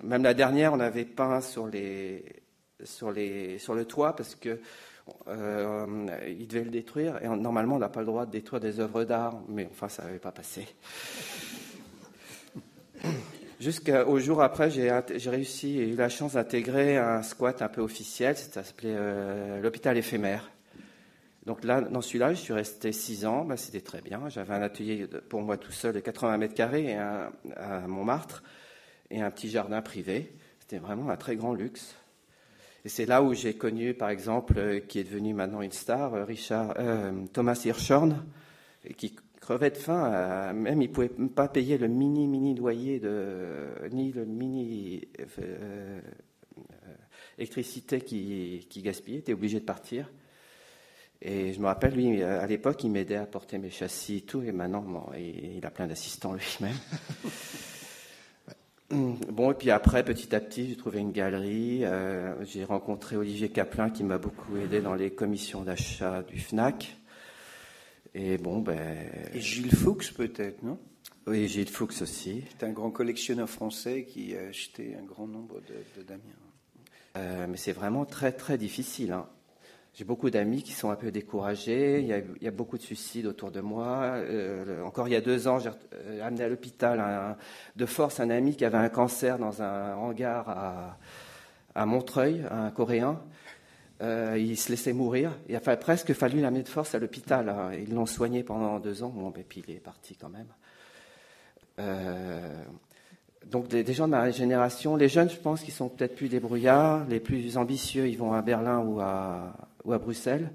Même 0.04 0.22
la 0.22 0.34
dernière, 0.34 0.72
on 0.72 0.80
avait 0.80 1.04
peint 1.04 1.40
sur, 1.40 1.66
les, 1.66 2.24
sur, 2.84 3.10
les, 3.10 3.58
sur 3.58 3.74
le 3.74 3.84
toit 3.84 4.14
parce 4.14 4.36
que 4.36 4.60
euh, 5.28 6.06
il 6.26 6.46
devait 6.46 6.64
le 6.64 6.70
détruire. 6.70 7.22
Et 7.22 7.28
normalement, 7.28 7.76
on 7.76 7.78
n'a 7.78 7.88
pas 7.88 8.00
le 8.00 8.06
droit 8.06 8.26
de 8.26 8.30
détruire 8.30 8.60
des 8.60 8.80
œuvres 8.80 9.04
d'art, 9.04 9.40
mais 9.48 9.68
enfin, 9.70 9.88
ça 9.88 10.04
n'avait 10.04 10.18
pas 10.18 10.32
passé. 10.32 10.66
Jusqu'au 13.60 14.18
jour 14.18 14.40
après, 14.42 14.70
j'ai 14.70 14.90
réussi 15.30 15.78
et 15.78 15.88
eu 15.88 15.96
la 15.96 16.08
chance 16.08 16.34
d'intégrer 16.34 16.96
un 16.96 17.22
squat 17.22 17.60
un 17.62 17.68
peu 17.68 17.80
officiel. 17.80 18.36
Ça 18.36 18.62
s'appelait 18.62 18.94
euh, 18.96 19.60
l'hôpital 19.60 19.96
éphémère. 19.96 20.50
Donc 21.44 21.64
là, 21.64 21.80
dans 21.80 22.02
celui-là, 22.02 22.34
je 22.34 22.40
suis 22.40 22.52
resté 22.52 22.92
six 22.92 23.26
ans. 23.26 23.44
Ben, 23.44 23.56
C'était 23.56 23.80
très 23.80 24.00
bien. 24.00 24.28
J'avais 24.28 24.54
un 24.54 24.62
atelier 24.62 25.08
pour 25.28 25.42
moi 25.42 25.56
tout 25.56 25.72
seul 25.72 25.94
de 25.94 26.00
80 26.00 26.36
mètres 26.38 26.54
carrés 26.54 26.96
à 26.96 27.30
Montmartre 27.86 28.42
et 29.10 29.20
un 29.22 29.30
petit 29.30 29.48
jardin 29.48 29.82
privé. 29.82 30.32
C'était 30.60 30.78
vraiment 30.78 31.08
un 31.10 31.16
très 31.16 31.36
grand 31.36 31.54
luxe. 31.54 31.94
Et 32.88 32.90
c'est 32.90 33.04
là 33.04 33.22
où 33.22 33.34
j'ai 33.34 33.52
connu, 33.52 33.92
par 33.92 34.08
exemple, 34.08 34.54
euh, 34.56 34.80
qui 34.80 34.98
est 34.98 35.04
devenu 35.04 35.34
maintenant 35.34 35.60
une 35.60 35.72
star, 35.72 36.14
euh, 36.14 36.24
Richard, 36.24 36.72
euh, 36.78 37.26
Thomas 37.34 37.60
Hirschhorn, 37.62 38.24
qui 38.96 39.14
crevait 39.42 39.72
de 39.72 39.76
faim. 39.76 40.54
même, 40.54 40.80
il 40.80 40.88
ne 40.88 40.94
pouvait 40.94 41.10
pas 41.10 41.48
payer 41.48 41.76
le 41.76 41.86
mini, 41.86 42.26
mini 42.26 42.54
loyer, 42.54 42.98
de, 42.98 43.66
ni 43.92 44.10
le 44.10 44.24
mini 44.24 45.06
électricité 47.36 48.00
qui, 48.00 48.66
qui 48.70 48.80
gaspillait, 48.80 49.18
était 49.18 49.34
obligé 49.34 49.60
de 49.60 49.66
partir. 49.66 50.10
Et 51.20 51.52
je 51.52 51.60
me 51.60 51.66
rappelle, 51.66 51.92
lui, 51.92 52.22
à 52.22 52.46
l'époque, 52.46 52.82
il 52.84 52.90
m'aidait 52.90 53.16
à 53.16 53.26
porter 53.26 53.58
mes 53.58 53.68
châssis 53.68 54.16
et 54.16 54.22
tout, 54.22 54.40
et 54.40 54.52
maintenant, 54.52 55.10
il 55.14 55.60
a 55.66 55.70
plein 55.70 55.88
d'assistants 55.88 56.32
lui-même. 56.32 56.72
Mm. 58.90 59.14
Bon, 59.30 59.50
et 59.50 59.54
puis 59.54 59.70
après, 59.70 60.02
petit 60.04 60.34
à 60.34 60.40
petit, 60.40 60.68
j'ai 60.68 60.76
trouvé 60.76 61.00
une 61.00 61.12
galerie. 61.12 61.84
Euh, 61.84 62.34
j'ai 62.44 62.64
rencontré 62.64 63.16
Olivier 63.16 63.50
Caplin 63.50 63.90
qui 63.90 64.04
m'a 64.04 64.18
beaucoup 64.18 64.56
aidé 64.56 64.80
dans 64.80 64.94
les 64.94 65.10
commissions 65.10 65.62
d'achat 65.62 66.22
du 66.22 66.38
FNAC. 66.38 66.96
Et 68.14 68.38
bon, 68.38 68.60
ben. 68.60 68.78
Et 69.34 69.40
Gilles 69.40 69.74
Fuchs, 69.74 70.14
peut-être, 70.14 70.62
non? 70.62 70.78
Oui, 71.26 71.46
Gilles 71.46 71.68
Fuchs 71.68 72.00
aussi. 72.00 72.44
C'est 72.50 72.64
un 72.64 72.72
grand 72.72 72.90
collectionneur 72.90 73.50
français 73.50 74.04
qui 74.04 74.34
a 74.34 74.48
acheté 74.48 74.96
un 74.98 75.04
grand 75.04 75.26
nombre 75.26 75.60
de, 75.60 76.00
de 76.00 76.06
Damien. 76.06 76.22
Euh, 77.16 77.46
mais 77.48 77.56
c'est 77.58 77.72
vraiment 77.72 78.06
très, 78.06 78.32
très 78.32 78.56
difficile. 78.56 79.12
Hein. 79.12 79.28
J'ai 79.98 80.04
beaucoup 80.04 80.30
d'amis 80.30 80.62
qui 80.62 80.74
sont 80.74 80.90
un 80.90 80.94
peu 80.94 81.10
découragés. 81.10 81.98
Il 81.98 82.06
y 82.40 82.46
a, 82.46 82.50
beaucoup 82.52 82.78
de 82.78 82.82
suicides 82.82 83.26
autour 83.26 83.50
de 83.50 83.60
moi. 83.60 84.12
Euh, 84.14 84.84
encore 84.84 85.08
il 85.08 85.10
y 85.10 85.16
a 85.16 85.20
deux 85.20 85.48
ans, 85.48 85.58
j'ai 85.58 85.70
euh, 85.92 86.24
amené 86.24 86.44
à 86.44 86.48
l'hôpital 86.48 87.36
de 87.74 87.84
force 87.84 88.20
un 88.20 88.30
ami 88.30 88.54
qui 88.54 88.64
avait 88.64 88.78
un 88.78 88.90
cancer 88.90 89.38
dans 89.38 89.60
un 89.60 89.96
hangar 89.96 90.96
à, 91.74 91.84
Montreuil, 91.84 92.44
un 92.48 92.70
Coréen. 92.70 93.20
Euh, 94.00 94.36
il 94.38 94.56
se 94.56 94.70
laissait 94.70 94.92
mourir. 94.92 95.32
Il 95.48 95.56
a 95.56 95.76
presque 95.76 96.12
fallu 96.12 96.40
l'amener 96.40 96.62
de 96.62 96.68
force 96.68 96.94
à 96.94 97.00
l'hôpital. 97.00 97.48
Hein. 97.48 97.72
Ils 97.72 97.92
l'ont 97.92 98.06
soigné 98.06 98.44
pendant 98.44 98.78
deux 98.78 99.02
ans. 99.02 99.08
Bon, 99.08 99.32
et 99.36 99.42
puis 99.42 99.64
il 99.66 99.74
est 99.74 99.80
parti 99.80 100.14
quand 100.14 100.30
même. 100.30 100.46
donc 103.46 103.66
des, 103.66 103.92
gens 103.92 104.06
de 104.06 104.12
ma 104.12 104.30
génération, 104.30 104.94
les 104.94 105.08
jeunes, 105.08 105.28
je 105.28 105.38
pense, 105.38 105.60
qui 105.60 105.72
sont 105.72 105.88
peut-être 105.88 106.14
plus 106.14 106.28
débrouillards, 106.28 107.04
les 107.08 107.18
plus 107.18 107.56
ambitieux, 107.56 108.06
ils 108.06 108.16
vont 108.16 108.32
à 108.32 108.42
Berlin 108.42 108.78
ou 108.78 109.00
à, 109.00 109.67
ou 109.88 109.92
à 109.92 109.98
Bruxelles. 109.98 110.50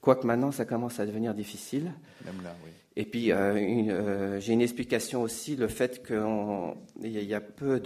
Quoique 0.00 0.26
maintenant, 0.26 0.50
ça 0.50 0.64
commence 0.64 0.98
à 0.98 1.06
devenir 1.06 1.34
difficile. 1.34 1.92
Même 2.24 2.42
là, 2.42 2.54
oui. 2.64 2.70
Et 2.96 3.04
puis, 3.04 3.30
euh, 3.30 3.54
euh, 3.54 4.40
j'ai 4.40 4.52
une 4.52 4.60
explication 4.60 5.22
aussi, 5.22 5.56
le 5.56 5.68
fait 5.68 6.04
qu'il 6.04 7.10
y, 7.10 7.34
a 7.34 7.40
peu 7.40 7.78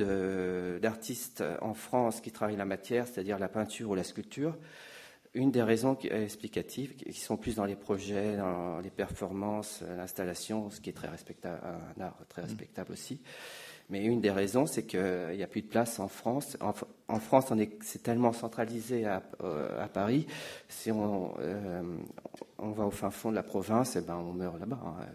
d'artistes 0.81 1.45
en 1.61 1.75
France 1.75 2.21
qui 2.21 2.33
travaillent 2.33 2.57
la 2.57 2.65
matière, 2.65 3.07
c'est-à-dire 3.07 3.39
la 3.39 3.49
peinture 3.49 3.91
ou 3.91 3.95
la 3.95 4.05
sculpture. 4.05 4.57
Une 5.35 5.51
des 5.51 5.63
raisons 5.63 5.99
explicatives, 5.99 6.95
qui 6.95 7.21
sont 7.21 7.37
plus 7.37 7.57
dans 7.57 7.65
les 7.65 7.75
projets, 7.75 8.37
dans 8.37 8.79
les 8.81 8.91
performances, 8.91 9.83
l'installation, 9.97 10.71
ce 10.71 10.81
qui 10.81 10.91
est 10.91 10.95
très 10.95 11.09
respectable, 11.09 11.61
un 11.99 12.01
art 12.01 12.17
très 12.29 12.43
mm. 12.43 12.47
respectable 12.47 12.93
aussi. 12.93 13.21
Mais 13.91 14.05
une 14.05 14.21
des 14.21 14.31
raisons, 14.31 14.67
c'est 14.67 14.85
qu'il 14.85 15.37
n'y 15.37 15.43
a 15.43 15.47
plus 15.47 15.63
de 15.63 15.69
place 15.69 15.99
en 15.99 16.09
France. 16.09 16.57
En, 16.61 17.19
France, 17.21 17.53
c'est 17.83 18.03
tellement 18.03 18.33
centralisé 18.33 19.05
à, 19.05 19.23
euh, 19.43 19.87
Paris. 19.89 20.27
Si 20.69 20.91
on, 20.91 21.35
euh, 21.41 21.83
on, 22.59 22.71
va 22.71 22.87
au 22.87 22.91
fin 22.91 23.11
fond 23.11 23.31
de 23.31 23.35
la 23.35 23.43
province, 23.43 23.97
eh 23.97 24.01
ben, 24.01 24.17
on 24.17 24.33
meurt 24.33 24.59
là-bas. 24.59 24.81
Hein. 24.85 25.07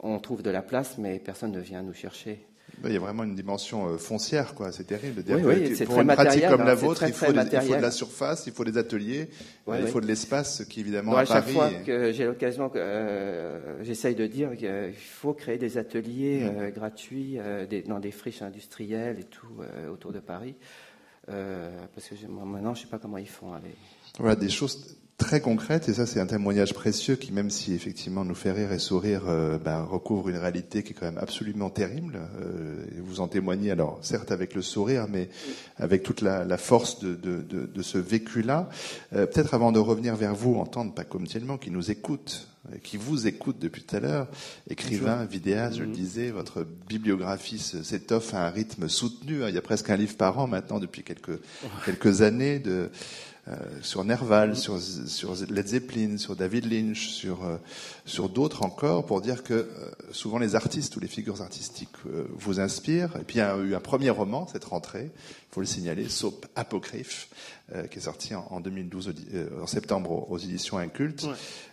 On 0.00 0.18
trouve 0.18 0.42
de 0.42 0.50
la 0.50 0.62
place, 0.62 0.98
mais 0.98 1.18
personne 1.18 1.52
ne 1.52 1.60
vient 1.60 1.82
nous 1.82 1.94
chercher. 1.94 2.46
Il 2.84 2.92
y 2.92 2.96
a 2.96 3.00
vraiment 3.00 3.24
une 3.24 3.34
dimension 3.34 3.88
euh, 3.88 3.98
foncière, 3.98 4.54
quoi. 4.54 4.72
C'est 4.72 4.84
terrible 4.84 5.22
dire 5.22 5.36
que 5.36 5.84
pour 5.84 6.00
une 6.00 6.08
pratique 6.08 6.48
comme 6.48 6.64
la 6.64 6.74
vôtre, 6.74 7.02
il, 7.06 7.12
faut 7.12 7.32
de 7.32 7.80
la 7.80 7.90
surface, 7.90 8.46
il 8.46 8.52
faut 8.52 8.64
des 8.64 8.78
ateliers, 8.78 9.28
il 9.68 9.86
faut 9.88 10.00
de 10.00 10.06
l'espace, 10.06 10.64
qui 10.68 10.80
évidemment 10.80 11.16
à, 11.16 11.24
chaque 11.24 11.48
fois 11.48 11.70
que 11.70 12.12
j'ai 12.12 12.24
l'occasion, 12.24 12.70
euh, 12.76 13.78
j'essaye 13.82 14.14
de 14.14 14.26
dire 14.26 14.56
qu'il 14.56 14.94
faut 14.94 15.34
créer 15.34 15.58
des 15.58 15.78
ateliers 15.78 16.44
mm. 16.44 16.58
euh, 16.58 16.70
gratuits 16.70 17.38
dans 17.86 17.98
des 17.98 18.10
friches 18.10 18.42
industrielles 18.42 19.18
et 19.20 19.24
tout 19.24 19.46
autour 19.92 20.12
de 20.12 20.20
Paris, 20.20 20.54
parce 21.26 22.08
que 22.08 22.26
maintenant 22.26 22.74
je 22.74 22.82
sais 22.82 22.88
pas 22.88 22.98
comment 22.98 23.18
ils 23.18 23.28
font. 23.28 23.52
Voilà 24.18 24.36
des 24.36 24.48
choses 24.48 24.96
très 25.18 25.40
concrète, 25.40 25.88
et 25.88 25.94
ça 25.94 26.06
c'est 26.06 26.20
un 26.20 26.26
témoignage 26.26 26.72
précieux 26.72 27.16
qui, 27.16 27.32
même 27.32 27.50
si 27.50 27.74
effectivement 27.74 28.24
nous 28.24 28.36
fait 28.36 28.52
rire 28.52 28.72
et 28.72 28.78
sourire, 28.78 29.24
euh, 29.26 29.58
ben, 29.58 29.82
recouvre 29.82 30.28
une 30.28 30.36
réalité 30.36 30.84
qui 30.84 30.92
est 30.92 30.94
quand 30.94 31.06
même 31.06 31.18
absolument 31.18 31.70
terrible. 31.70 32.20
Euh, 32.40 32.84
vous 33.02 33.20
en 33.20 33.26
témoignez, 33.26 33.72
alors 33.72 33.98
certes 34.00 34.30
avec 34.30 34.54
le 34.54 34.62
sourire, 34.62 35.06
mais 35.10 35.28
avec 35.76 36.04
toute 36.04 36.20
la, 36.22 36.44
la 36.44 36.56
force 36.56 37.00
de, 37.00 37.16
de, 37.16 37.42
de, 37.42 37.66
de 37.66 37.82
ce 37.82 37.98
vécu-là. 37.98 38.68
Euh, 39.12 39.26
peut-être 39.26 39.54
avant 39.54 39.72
de 39.72 39.80
revenir 39.80 40.14
vers 40.14 40.36
vous, 40.36 40.54
entendre 40.54 40.94
pas 40.94 41.04
comme 41.04 41.26
tellement 41.26 41.58
qui 41.58 41.72
nous 41.72 41.90
écoute, 41.90 42.48
qui 42.84 42.96
vous 42.96 43.26
écoute 43.26 43.58
depuis 43.58 43.82
tout 43.82 43.96
à 43.96 44.00
l'heure, 44.00 44.28
écrivain, 44.70 45.24
vidéaste, 45.24 45.78
je 45.78 45.82
le 45.82 45.88
mm-hmm. 45.88 45.92
disais, 45.92 46.30
votre 46.30 46.64
bibliographie 46.88 47.58
s'étoffe 47.58 48.34
à 48.34 48.46
un 48.46 48.50
rythme 48.50 48.88
soutenu. 48.88 49.42
Hein. 49.42 49.48
Il 49.48 49.54
y 49.54 49.58
a 49.58 49.62
presque 49.62 49.90
un 49.90 49.96
livre 49.96 50.16
par 50.16 50.38
an 50.38 50.46
maintenant 50.46 50.78
depuis 50.78 51.02
quelques, 51.02 51.40
quelques 51.84 52.22
années 52.22 52.60
de 52.60 52.90
euh, 53.48 53.54
sur 53.80 54.04
Nerval, 54.04 54.56
sur, 54.56 54.78
sur, 54.80 55.34
Led 55.48 55.66
Zeppelin, 55.66 56.18
sur 56.18 56.36
David 56.36 56.70
Lynch, 56.70 57.08
sur, 57.08 57.44
euh, 57.44 57.56
sur 58.04 58.28
d'autres 58.28 58.62
encore, 58.62 59.06
pour 59.06 59.22
dire 59.22 59.42
que 59.42 59.54
euh, 59.54 59.66
souvent 60.12 60.38
les 60.38 60.54
artistes 60.54 60.94
ou 60.96 61.00
les 61.00 61.08
figures 61.08 61.40
artistiques 61.40 61.88
vous 62.34 62.60
inspirent. 62.60 63.16
Et 63.18 63.24
puis 63.24 63.36
il 63.36 63.38
y 63.38 63.42
a 63.42 63.56
eu 63.56 63.74
un 63.74 63.80
premier 63.80 64.10
roman, 64.10 64.46
cette 64.46 64.64
rentrée, 64.64 65.10
il 65.14 65.54
faut 65.54 65.60
le 65.60 65.66
signaler, 65.66 66.10
Soap 66.10 66.46
Apocryphe, 66.56 67.30
qui 67.90 67.98
est 67.98 68.02
sorti 68.02 68.34
en, 68.34 68.60
2012, 68.60 69.14
en 69.62 69.66
septembre 69.66 70.30
aux, 70.30 70.38
éditions 70.38 70.78
Incultes. 70.78 71.26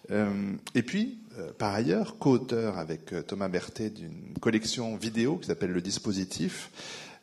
et 0.09 0.83
puis, 0.83 1.19
par 1.57 1.73
ailleurs, 1.73 2.17
co-auteur 2.17 2.77
avec 2.77 3.13
Thomas 3.27 3.49
Berthet 3.49 3.89
d'une 3.89 4.33
collection 4.39 4.95
vidéo 4.95 5.37
qui 5.37 5.47
s'appelle 5.47 5.71
Le 5.71 5.81
Dispositif, 5.81 6.69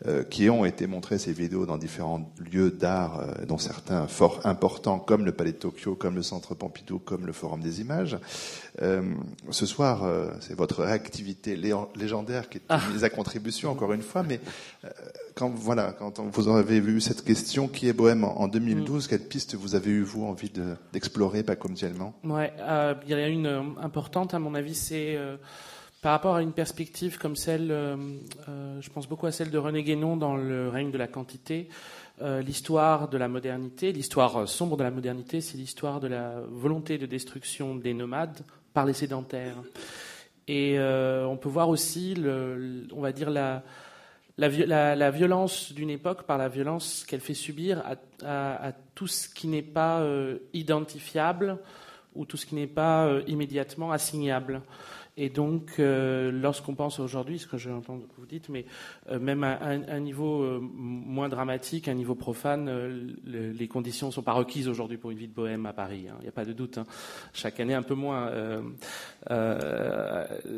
euh, 0.08 0.24
qui 0.24 0.50
ont 0.50 0.64
été 0.64 0.88
montrées 0.88 1.18
ces 1.18 1.32
vidéos 1.32 1.64
dans 1.64 1.78
différents 1.78 2.28
lieux 2.52 2.72
d'art, 2.72 3.20
euh, 3.20 3.44
dont 3.46 3.58
certains 3.58 4.08
fort 4.08 4.40
importants, 4.42 4.98
comme 4.98 5.24
le 5.24 5.30
Palais 5.30 5.52
de 5.52 5.58
Tokyo, 5.58 5.94
comme 5.94 6.16
le 6.16 6.22
Centre 6.22 6.56
Pompidou, 6.56 6.98
comme 6.98 7.24
le 7.24 7.32
Forum 7.32 7.60
des 7.60 7.80
Images. 7.80 8.18
Euh, 8.80 9.14
ce 9.50 9.64
soir, 9.64 10.04
c'est 10.40 10.56
votre 10.56 10.82
réactivité 10.82 11.54
légendaire 11.54 12.48
qui 12.48 12.58
est 12.58 12.62
ah. 12.68 12.80
mise 12.92 13.04
à 13.04 13.10
contribution, 13.10 13.70
encore 13.70 13.92
une 13.92 14.02
fois, 14.02 14.24
mais 14.24 14.40
quand, 15.34 15.50
voilà, 15.54 15.92
quand 15.92 16.18
vous 16.18 16.48
avez 16.48 16.80
vu 16.80 17.00
cette 17.00 17.22
question, 17.22 17.68
qui 17.68 17.86
est 17.86 17.92
Bohème 17.92 18.24
en, 18.24 18.48
2012, 18.48 19.04
mm. 19.04 19.08
quelle 19.08 19.28
piste 19.28 19.54
vous 19.54 19.76
avez 19.76 19.90
eu, 19.90 20.02
vous, 20.02 20.24
envie 20.24 20.50
d'explorer, 20.92 21.44
pas 21.44 21.54
communément 21.54 22.12
Ouais, 22.24 22.52
il 23.04 23.10
y 23.10 23.14
a 23.14 23.28
une 23.28 23.74
importante, 23.80 24.34
à 24.34 24.40
mon 24.40 24.54
avis, 24.56 24.74
c'est 24.74 25.16
par 26.02 26.10
rapport 26.10 26.34
à 26.34 26.42
une 26.42 26.52
perspective 26.52 27.16
comme 27.16 27.36
celle, 27.36 27.70
euh, 27.70 27.96
euh, 28.48 28.80
je 28.80 28.90
pense 28.90 29.08
beaucoup 29.08 29.26
à 29.26 29.32
celle 29.32 29.52
de 29.52 29.58
René 29.58 29.84
Guénon 29.84 30.16
dans 30.16 30.36
Le 30.36 30.68
règne 30.68 30.90
de 30.90 30.98
la 30.98 31.06
quantité, 31.06 31.68
euh, 32.20 32.42
l'histoire 32.42 33.08
de 33.08 33.16
la 33.16 33.28
modernité, 33.28 33.92
l'histoire 33.92 34.48
sombre 34.48 34.76
de 34.76 34.82
la 34.82 34.90
modernité, 34.90 35.40
c'est 35.40 35.56
l'histoire 35.56 36.00
de 36.00 36.08
la 36.08 36.40
volonté 36.50 36.98
de 36.98 37.06
destruction 37.06 37.76
des 37.76 37.94
nomades 37.94 38.40
par 38.74 38.84
les 38.84 38.94
sédentaires. 38.94 39.56
Et 40.48 40.76
on 40.78 41.36
peut 41.36 41.48
voir 41.48 41.68
aussi, 41.68 42.16
on 42.92 43.00
va 43.00 43.12
dire, 43.12 43.30
la, 43.30 45.10
violence 45.10 45.72
d'une 45.72 45.88
époque 45.88 46.24
par 46.24 46.36
la 46.36 46.48
violence 46.48 47.04
qu'elle 47.06 47.20
fait 47.20 47.32
subir 47.32 47.80
à, 48.24 48.72
tout 48.96 49.06
ce 49.06 49.28
qui 49.28 49.46
n'est 49.46 49.62
pas 49.62 50.04
identifiable 50.52 51.58
ou 52.16 52.26
tout 52.26 52.36
ce 52.36 52.44
qui 52.44 52.56
n'est 52.56 52.66
pas 52.66 53.08
immédiatement 53.28 53.92
assignable. 53.92 54.62
Et 55.18 55.28
donc, 55.28 55.74
euh, 55.78 56.32
lorsqu'on 56.32 56.74
pense 56.74 56.98
aujourd'hui, 56.98 57.38
ce 57.38 57.46
que 57.46 57.58
j'entends 57.58 57.98
que 57.98 58.16
vous 58.16 58.24
dites, 58.24 58.48
mais 58.48 58.64
euh, 59.10 59.18
même 59.18 59.44
à, 59.44 59.58
un 59.60 60.00
niveau 60.00 60.42
euh, 60.42 60.58
moins 60.62 61.28
dramatique, 61.28 61.86
un 61.86 61.94
niveau 61.94 62.14
profane, 62.14 63.14
les 63.26 63.68
conditions 63.68 64.06
ne 64.06 64.12
sont 64.12 64.22
pas 64.22 64.32
requises 64.32 64.68
aujourd'hui 64.68 64.96
pour 64.96 65.10
une 65.10 65.18
vie 65.18 65.28
de 65.28 65.34
bohème 65.34 65.66
à 65.66 65.74
Paris. 65.74 66.06
Hein. 66.08 66.14
Il 66.20 66.22
n'y 66.22 66.28
a 66.28 66.32
pas 66.32 66.46
de 66.46 66.54
doute. 66.54 66.78
Hein. 66.78 66.86
Chaque 67.34 67.60
année, 67.60 67.74
un 67.74 67.82
peu 67.82 67.94
moins. 67.94 68.30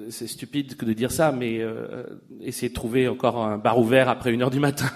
c'est 0.08 0.26
stupide 0.28 0.76
que 0.76 0.84
de 0.84 0.92
dire 0.92 1.10
ça, 1.10 1.32
mais 1.32 1.60
essayer 2.40 2.68
de 2.68 2.74
trouver 2.74 3.08
encore 3.08 3.38
un 3.44 3.58
bar 3.58 3.78
ouvert 3.78 4.08
après 4.08 4.32
une 4.32 4.42
heure 4.42 4.50
du 4.50 4.60
matin. 4.60 4.90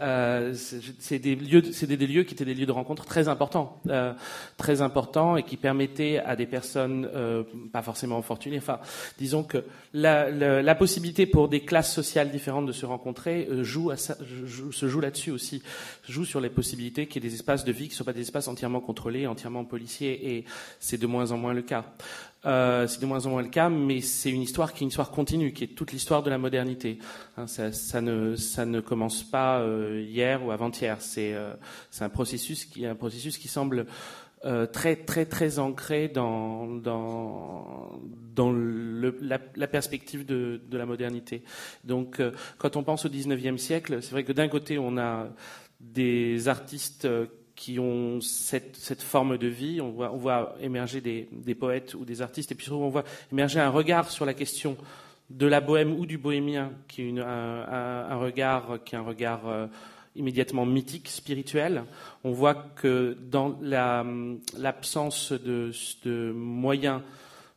Euh, 0.00 0.54
c'est 0.54 1.18
des 1.18 1.34
lieux, 1.34 1.62
c'est 1.72 1.86
des, 1.86 1.96
lieux 2.06 2.22
qui 2.24 2.34
étaient 2.34 2.44
des 2.44 2.54
lieux 2.54 2.66
de 2.66 2.72
rencontre 2.72 3.04
très 3.04 3.28
importants, 3.28 3.80
euh, 3.88 4.12
très 4.56 4.82
importants 4.82 5.36
et 5.36 5.42
qui 5.42 5.56
permettaient 5.56 6.18
à 6.18 6.36
des 6.36 6.46
personnes 6.46 7.08
euh, 7.14 7.42
pas 7.72 7.82
forcément 7.82 8.20
fortunées, 8.22 8.58
enfin, 8.58 8.78
disons 9.18 9.42
que 9.42 9.64
la, 9.92 10.30
la, 10.30 10.62
la, 10.62 10.74
possibilité 10.74 11.26
pour 11.26 11.48
des 11.48 11.60
classes 11.60 11.92
sociales 11.92 12.30
différentes 12.30 12.66
de 12.66 12.72
se 12.72 12.86
rencontrer 12.86 13.46
euh, 13.50 13.62
joue 13.62 13.90
à 13.90 13.96
ça, 13.96 14.16
se 14.16 14.88
joue 14.88 15.00
là-dessus 15.00 15.30
aussi, 15.30 15.62
joue 16.08 16.24
sur 16.24 16.40
les 16.40 16.50
possibilités 16.50 17.06
qu'il 17.06 17.22
y 17.22 17.26
ait 17.26 17.30
des 17.30 17.34
espaces 17.34 17.64
de 17.64 17.72
vie 17.72 17.84
qui 17.84 17.90
ne 17.90 17.96
soient 17.96 18.06
pas 18.06 18.12
des 18.12 18.22
espaces 18.22 18.48
entièrement 18.48 18.80
contrôlés, 18.80 19.26
entièrement 19.26 19.64
policiers, 19.64 20.36
et 20.36 20.44
c'est 20.80 20.98
de 20.98 21.06
moins 21.06 21.32
en 21.32 21.36
moins 21.36 21.54
le 21.54 21.62
cas. 21.62 21.84
Euh, 22.44 22.86
c'est 22.86 23.00
de 23.00 23.06
moins 23.06 23.24
en 23.26 23.30
moins 23.30 23.42
le 23.42 23.48
cas, 23.48 23.68
mais 23.68 24.00
c'est 24.00 24.30
une 24.30 24.42
histoire 24.42 24.72
qui 24.72 24.82
est 24.82 24.84
une 24.84 24.88
histoire 24.88 25.10
continue, 25.10 25.52
qui 25.52 25.64
est 25.64 25.68
toute 25.68 25.92
l'histoire 25.92 26.22
de 26.22 26.30
la 26.30 26.38
modernité. 26.38 26.98
Hein, 27.36 27.46
ça, 27.46 27.72
ça, 27.72 28.00
ne, 28.00 28.34
ça 28.34 28.66
ne 28.66 28.80
commence 28.80 29.22
pas 29.22 29.60
euh, 29.60 30.04
hier 30.04 30.44
ou 30.44 30.50
avant-hier. 30.50 30.96
C'est, 31.00 31.34
euh, 31.34 31.54
un 32.00 32.08
processus 32.08 32.64
qui, 32.64 32.84
un 32.84 32.96
processus 32.96 33.38
qui 33.38 33.48
semble 33.48 33.86
euh, 34.44 34.66
très 34.66 34.96
très 34.96 35.24
très 35.24 35.60
ancré 35.60 36.08
dans 36.08 36.66
dans 36.66 37.92
dans 38.34 38.50
le, 38.50 39.16
la, 39.20 39.38
la, 39.54 39.68
perspective 39.68 40.26
de, 40.26 40.60
de 40.68 40.78
la 40.78 40.84
modernité. 40.84 41.44
Donc, 41.84 42.18
euh, 42.18 42.32
quand 42.58 42.76
on 42.76 42.82
pense 42.82 43.04
au 43.04 43.08
19e 43.08 43.56
siècle, 43.56 44.02
c'est 44.02 44.10
vrai 44.10 44.24
que 44.24 44.32
d'un 44.32 44.48
côté 44.48 44.78
on 44.80 44.98
a 44.98 45.28
des 45.78 46.48
artistes 46.48 47.06
qui 47.62 47.78
ont 47.78 48.20
cette, 48.20 48.74
cette, 48.74 49.02
forme 49.02 49.38
de 49.38 49.46
vie. 49.46 49.80
On 49.80 49.92
voit, 49.92 50.56
émerger 50.60 51.00
des, 51.00 51.28
des, 51.30 51.54
poètes 51.54 51.94
ou 51.94 52.04
des 52.04 52.20
artistes, 52.20 52.50
et 52.50 52.56
puis 52.56 52.64
surtout 52.64 52.82
on 52.82 52.88
voit 52.88 53.04
émerger 53.30 53.60
un 53.60 53.68
regard 53.68 54.10
sur 54.10 54.26
la 54.26 54.34
question 54.34 54.76
de 55.30 55.46
la 55.46 55.60
bohème 55.60 55.92
ou 55.92 56.04
du 56.04 56.18
bohémien, 56.18 56.72
qui 56.88 57.02
est 57.02 57.08
une, 57.08 57.20
un, 57.20 58.06
un, 58.10 58.16
regard 58.16 58.78
qui 58.84 58.96
est 58.96 58.98
un 58.98 59.02
regard 59.02 59.46
euh, 59.46 59.68
immédiatement 60.16 60.66
mythique, 60.66 61.06
spirituel. 61.06 61.84
On 62.24 62.32
voit 62.32 62.56
que 62.74 63.16
dans 63.30 63.56
l'absence 63.62 65.30
de, 65.30 65.70
de, 66.04 66.32
moyens 66.32 67.00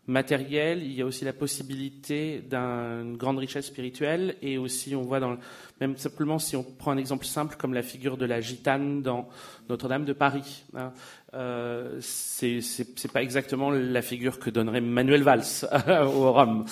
matériels, 0.05 0.83
il 0.83 0.93
y 0.93 1.01
a 1.01 1.05
aussi 1.07 1.25
la 1.25 1.33
possibilité 1.33 2.43
d'une 2.47 3.17
grande 3.17 3.39
richesse 3.39 3.65
spirituelle, 3.65 4.35
et 4.43 4.59
aussi 4.59 4.95
on 4.95 5.01
voit 5.01 5.19
dans 5.19 5.37
même 5.81 5.97
simplement 5.97 6.39
si 6.39 6.55
on 6.55 6.63
prend 6.63 6.91
un 6.91 6.97
exemple 6.97 7.25
simple 7.25 7.55
comme 7.57 7.73
la 7.73 7.81
figure 7.81 8.17
de 8.17 8.25
la 8.25 8.39
gitane 8.39 9.01
dans 9.01 9.27
Notre-Dame 9.69 10.05
de 10.05 10.13
Paris. 10.13 10.63
Hein, 10.75 10.93
euh, 11.33 11.97
c'est 11.99 13.11
pas 13.11 13.21
exactement 13.21 13.71
la 13.71 14.01
figure 14.01 14.39
que 14.39 14.49
donnerait 14.49 14.79
Manuel 14.79 15.23
Valls 15.23 15.67
au 16.05 16.31
Rome. 16.31 16.65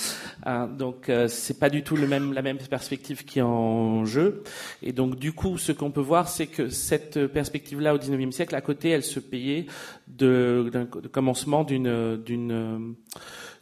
Hein, 0.45 0.67
donc 0.67 1.09
euh, 1.09 1.27
c'est 1.27 1.59
pas 1.59 1.69
du 1.69 1.83
tout 1.83 1.97
la 1.97 2.07
même 2.07 2.57
perspective 2.69 3.25
qui 3.25 3.39
est 3.39 3.43
en 3.43 4.05
jeu. 4.05 4.43
Et 4.81 4.93
donc 4.93 5.17
du 5.17 5.33
coup, 5.33 5.57
ce 5.57 5.73
qu'on 5.73 5.91
peut 5.91 6.01
voir, 6.01 6.29
c'est 6.29 6.47
que 6.47 6.69
cette 6.69 7.27
perspective-là 7.27 7.93
au 7.93 7.97
XIXe 7.97 8.33
siècle, 8.33 8.55
à 8.55 8.61
côté, 8.61 8.89
elle 8.89 9.03
se 9.03 9.19
payait 9.19 9.65
d'un 10.07 10.85
commencement 11.11 11.63
d'une 11.63 12.17
d'une 12.23 12.95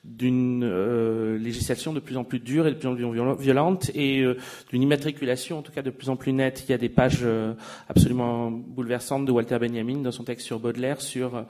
d'une 0.03 0.63
euh, 0.63 1.37
législation 1.37 1.93
de 1.93 1.99
plus 1.99 2.17
en 2.17 2.23
plus 2.23 2.39
dure 2.39 2.65
et 2.65 2.71
de 2.71 2.75
plus 2.75 2.87
en 2.87 2.95
plus 2.95 3.05
violente 3.39 3.91
et 3.93 4.21
euh, 4.21 4.35
d'une 4.71 4.81
immatriculation 4.81 5.59
en 5.59 5.61
tout 5.61 5.71
cas 5.71 5.83
de 5.83 5.91
plus 5.91 6.09
en 6.09 6.15
plus 6.15 6.33
nette. 6.33 6.63
Il 6.67 6.71
y 6.71 6.73
a 6.73 6.79
des 6.79 6.89
pages 6.89 7.19
euh, 7.21 7.53
absolument 7.87 8.49
bouleversantes 8.49 9.25
de 9.25 9.31
Walter 9.31 9.59
Benjamin 9.59 9.99
dans 9.99 10.11
son 10.11 10.23
texte 10.23 10.47
sur 10.47 10.59
Baudelaire 10.59 11.01
sur 11.01 11.45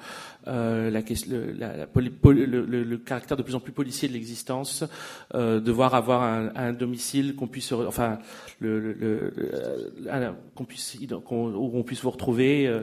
la, 0.46 0.90
le, 0.90 2.84
le, 2.84 2.98
caractère 2.98 3.38
de 3.38 3.44
plus 3.44 3.56
en 3.56 3.62
plus 3.62 3.72
policier 3.72 4.10
de 4.10 4.14
l'existence, 4.14 4.84
devoir 5.34 5.94
avoir 5.94 6.24
un, 6.24 6.74
domicile 6.74 7.36
qu'on 7.36 7.48
puisse, 7.48 7.72
enfin, 7.72 8.18
on 8.62 10.64
puisse 11.84 12.02
vous 12.02 12.10
retrouver. 12.10 12.82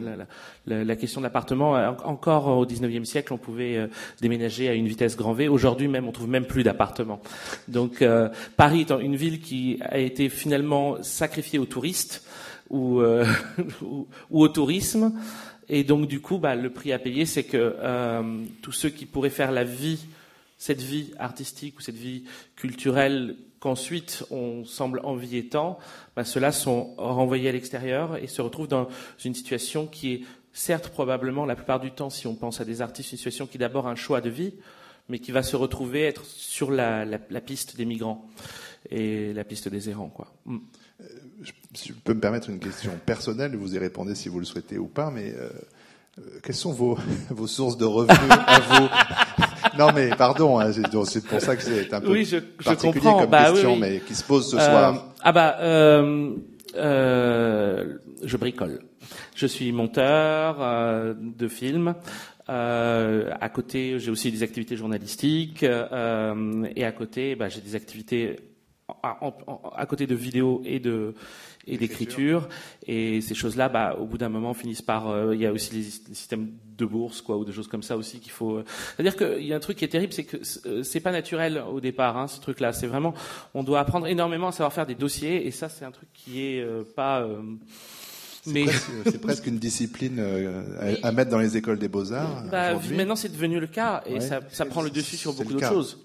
La, 0.66 0.84
la, 0.84 0.96
question 0.96 1.20
de 1.20 1.26
l'appartement, 1.26 1.72
encore 2.04 2.58
au 2.58 2.64
19e 2.64 3.04
siècle, 3.04 3.32
on 3.32 3.38
pouvait 3.38 3.88
déménager 4.20 4.68
à 4.68 4.74
une 4.74 4.86
vitesse 4.86 5.16
grand 5.16 5.32
V 5.32 5.48
Aujourd'hui 5.58 5.88
même, 5.88 6.06
on 6.06 6.12
trouve 6.12 6.28
même 6.28 6.46
plus 6.46 6.62
d'appartements. 6.62 7.20
Donc 7.66 8.00
euh, 8.00 8.28
Paris 8.56 8.82
étant 8.82 9.00
une 9.00 9.16
ville 9.16 9.40
qui 9.40 9.80
a 9.82 9.98
été 9.98 10.28
finalement 10.28 11.02
sacrifiée 11.02 11.58
aux 11.58 11.66
touristes 11.66 12.22
ou, 12.70 13.00
euh, 13.00 13.26
au 14.30 14.46
tourisme, 14.46 15.12
et 15.68 15.82
donc 15.82 16.06
du 16.06 16.20
coup, 16.20 16.38
bah, 16.38 16.54
le 16.54 16.70
prix 16.70 16.92
à 16.92 17.00
payer, 17.00 17.26
c'est 17.26 17.42
que 17.42 17.74
euh, 17.80 18.44
tous 18.62 18.70
ceux 18.70 18.88
qui 18.88 19.04
pourraient 19.04 19.30
faire 19.30 19.50
la 19.50 19.64
vie, 19.64 20.06
cette 20.58 20.80
vie 20.80 21.12
artistique 21.18 21.76
ou 21.76 21.80
cette 21.80 21.96
vie 21.96 22.22
culturelle 22.54 23.34
qu'ensuite 23.58 24.24
on 24.30 24.64
semble 24.64 25.00
envier 25.02 25.48
tant, 25.48 25.80
bah, 26.14 26.22
ceux-là 26.22 26.52
sont 26.52 26.94
renvoyés 26.98 27.48
à 27.48 27.52
l'extérieur 27.52 28.16
et 28.16 28.28
se 28.28 28.40
retrouvent 28.40 28.68
dans 28.68 28.86
une 29.24 29.34
situation 29.34 29.88
qui 29.88 30.12
est 30.12 30.20
certes 30.52 30.90
probablement 30.90 31.46
la 31.46 31.56
plupart 31.56 31.80
du 31.80 31.90
temps, 31.90 32.10
si 32.10 32.28
on 32.28 32.36
pense 32.36 32.60
à 32.60 32.64
des 32.64 32.80
artistes, 32.80 33.10
une 33.10 33.18
situation 33.18 33.48
qui 33.48 33.56
est 33.56 33.58
d'abord 33.58 33.88
un 33.88 33.96
choix 33.96 34.20
de 34.20 34.30
vie, 34.30 34.54
mais 35.08 35.18
qui 35.18 35.32
va 35.32 35.42
se 35.42 35.56
retrouver 35.56 36.04
être 36.04 36.24
sur 36.24 36.70
la, 36.70 37.06
piste 37.44 37.76
des 37.76 37.84
migrants 37.84 38.28
et 38.90 39.32
la 39.32 39.44
piste 39.44 39.68
des 39.68 39.90
errants. 39.90 40.08
Quoi. 40.08 40.32
Mm. 40.46 40.58
Euh, 41.00 41.04
je 41.74 41.92
peux 41.92 42.14
me 42.14 42.20
permettre 42.20 42.50
une 42.50 42.58
question 42.58 42.90
personnelle, 43.06 43.54
vous 43.56 43.74
y 43.74 43.78
répondez 43.78 44.14
si 44.14 44.28
vous 44.28 44.40
le 44.40 44.44
souhaitez 44.44 44.78
ou 44.78 44.86
pas, 44.86 45.10
mais 45.10 45.32
euh, 45.32 45.48
euh, 46.18 46.22
quelles 46.42 46.56
sont 46.56 46.72
vos, 46.72 46.98
vos 47.30 47.46
sources 47.46 47.76
de 47.76 47.84
revenus 47.84 48.18
à 48.30 48.60
vous? 48.70 48.88
Non, 49.78 49.92
mais 49.94 50.10
pardon, 50.10 50.58
hein, 50.58 50.72
c'est 50.72 51.24
pour 51.24 51.40
ça 51.40 51.54
que 51.56 51.62
c'est 51.62 51.94
un 51.94 52.00
peu 52.00 52.10
oui, 52.10 52.24
je, 52.24 52.38
particulier 52.38 53.00
comprends. 53.00 53.20
comme 53.20 53.30
bah, 53.30 53.52
question, 53.52 53.76
mais 53.76 54.00
qui 54.00 54.14
se 54.14 54.24
pose 54.24 54.50
ce 54.50 54.58
soir. 54.58 55.14
Ah 55.22 55.32
bah, 55.32 55.56
je 56.74 58.36
bricole. 58.36 58.80
Je 59.36 59.46
suis 59.46 59.70
monteur 59.70 61.14
de 61.16 61.48
films. 61.48 61.94
Euh, 62.48 63.30
à 63.40 63.48
côté, 63.48 63.98
j'ai 63.98 64.10
aussi 64.10 64.32
des 64.32 64.42
activités 64.42 64.76
journalistiques 64.76 65.62
euh, 65.62 66.66
et 66.74 66.84
à 66.84 66.92
côté, 66.92 67.34
bah, 67.34 67.48
j'ai 67.48 67.60
des 67.60 67.74
activités 67.74 68.36
à, 69.02 69.18
à, 69.76 69.86
côté 69.86 70.06
de 70.06 70.14
vidéo 70.14 70.62
et 70.64 70.80
de 70.80 71.14
et 71.66 71.76
d'écriture 71.76 72.48
et 72.86 73.20
ces 73.20 73.34
choses-là, 73.34 73.68
bah, 73.68 73.96
au 74.00 74.06
bout 74.06 74.16
d'un 74.16 74.30
moment, 74.30 74.54
finissent 74.54 74.80
par. 74.80 75.10
Euh, 75.10 75.34
il 75.34 75.42
y 75.42 75.46
a 75.46 75.52
aussi 75.52 75.74
les, 75.74 75.82
systèmes 75.82 76.52
de 76.78 76.86
bourse, 76.86 77.20
quoi, 77.20 77.36
ou 77.36 77.44
des 77.44 77.52
choses 77.52 77.68
comme 77.68 77.82
ça 77.82 77.98
aussi 77.98 78.18
qu'il 78.18 78.32
faut. 78.32 78.62
C'est-à-dire 78.96 79.14
qu'il 79.14 79.44
y 79.44 79.52
a 79.52 79.56
un 79.56 79.60
truc 79.60 79.76
qui 79.76 79.84
est 79.84 79.88
terrible, 79.88 80.14
c'est 80.14 80.24
que 80.24 80.42
c'est 80.82 81.00
pas 81.00 81.12
naturel 81.12 81.62
au 81.70 81.80
départ, 81.80 82.16
hein, 82.16 82.28
ce 82.28 82.40
truc-là. 82.40 82.72
C'est 82.72 82.86
vraiment, 82.86 83.12
on 83.52 83.62
doit 83.62 83.80
apprendre 83.80 84.06
énormément 84.06 84.48
à 84.48 84.52
savoir 84.52 84.72
faire 84.72 84.86
des 84.86 84.94
dossiers 84.94 85.46
et 85.46 85.50
ça, 85.50 85.68
c'est 85.68 85.84
un 85.84 85.90
truc 85.90 86.08
qui 86.14 86.40
est 86.40 86.64
pas 86.94 87.28
c'est 89.04 89.20
presque, 89.20 89.46
une 89.46 89.58
discipline 89.58 90.16
euh, 90.18 90.96
à, 91.02 91.12
mettre 91.12 91.30
dans 91.30 91.38
les 91.38 91.56
écoles 91.56 91.78
des 91.78 91.88
beaux-arts. 91.88 92.44
Bah, 92.50 92.74
maintenant, 92.94 93.16
c'est 93.16 93.32
devenu 93.32 93.60
le 93.60 93.66
cas 93.66 94.02
et 94.06 94.20
ça, 94.20 94.40
ça, 94.50 94.66
prend 94.66 94.82
le 94.82 94.90
dessus 94.90 95.16
sur 95.16 95.32
beaucoup 95.32 95.52
d'autres 95.52 95.68
choses. 95.68 96.04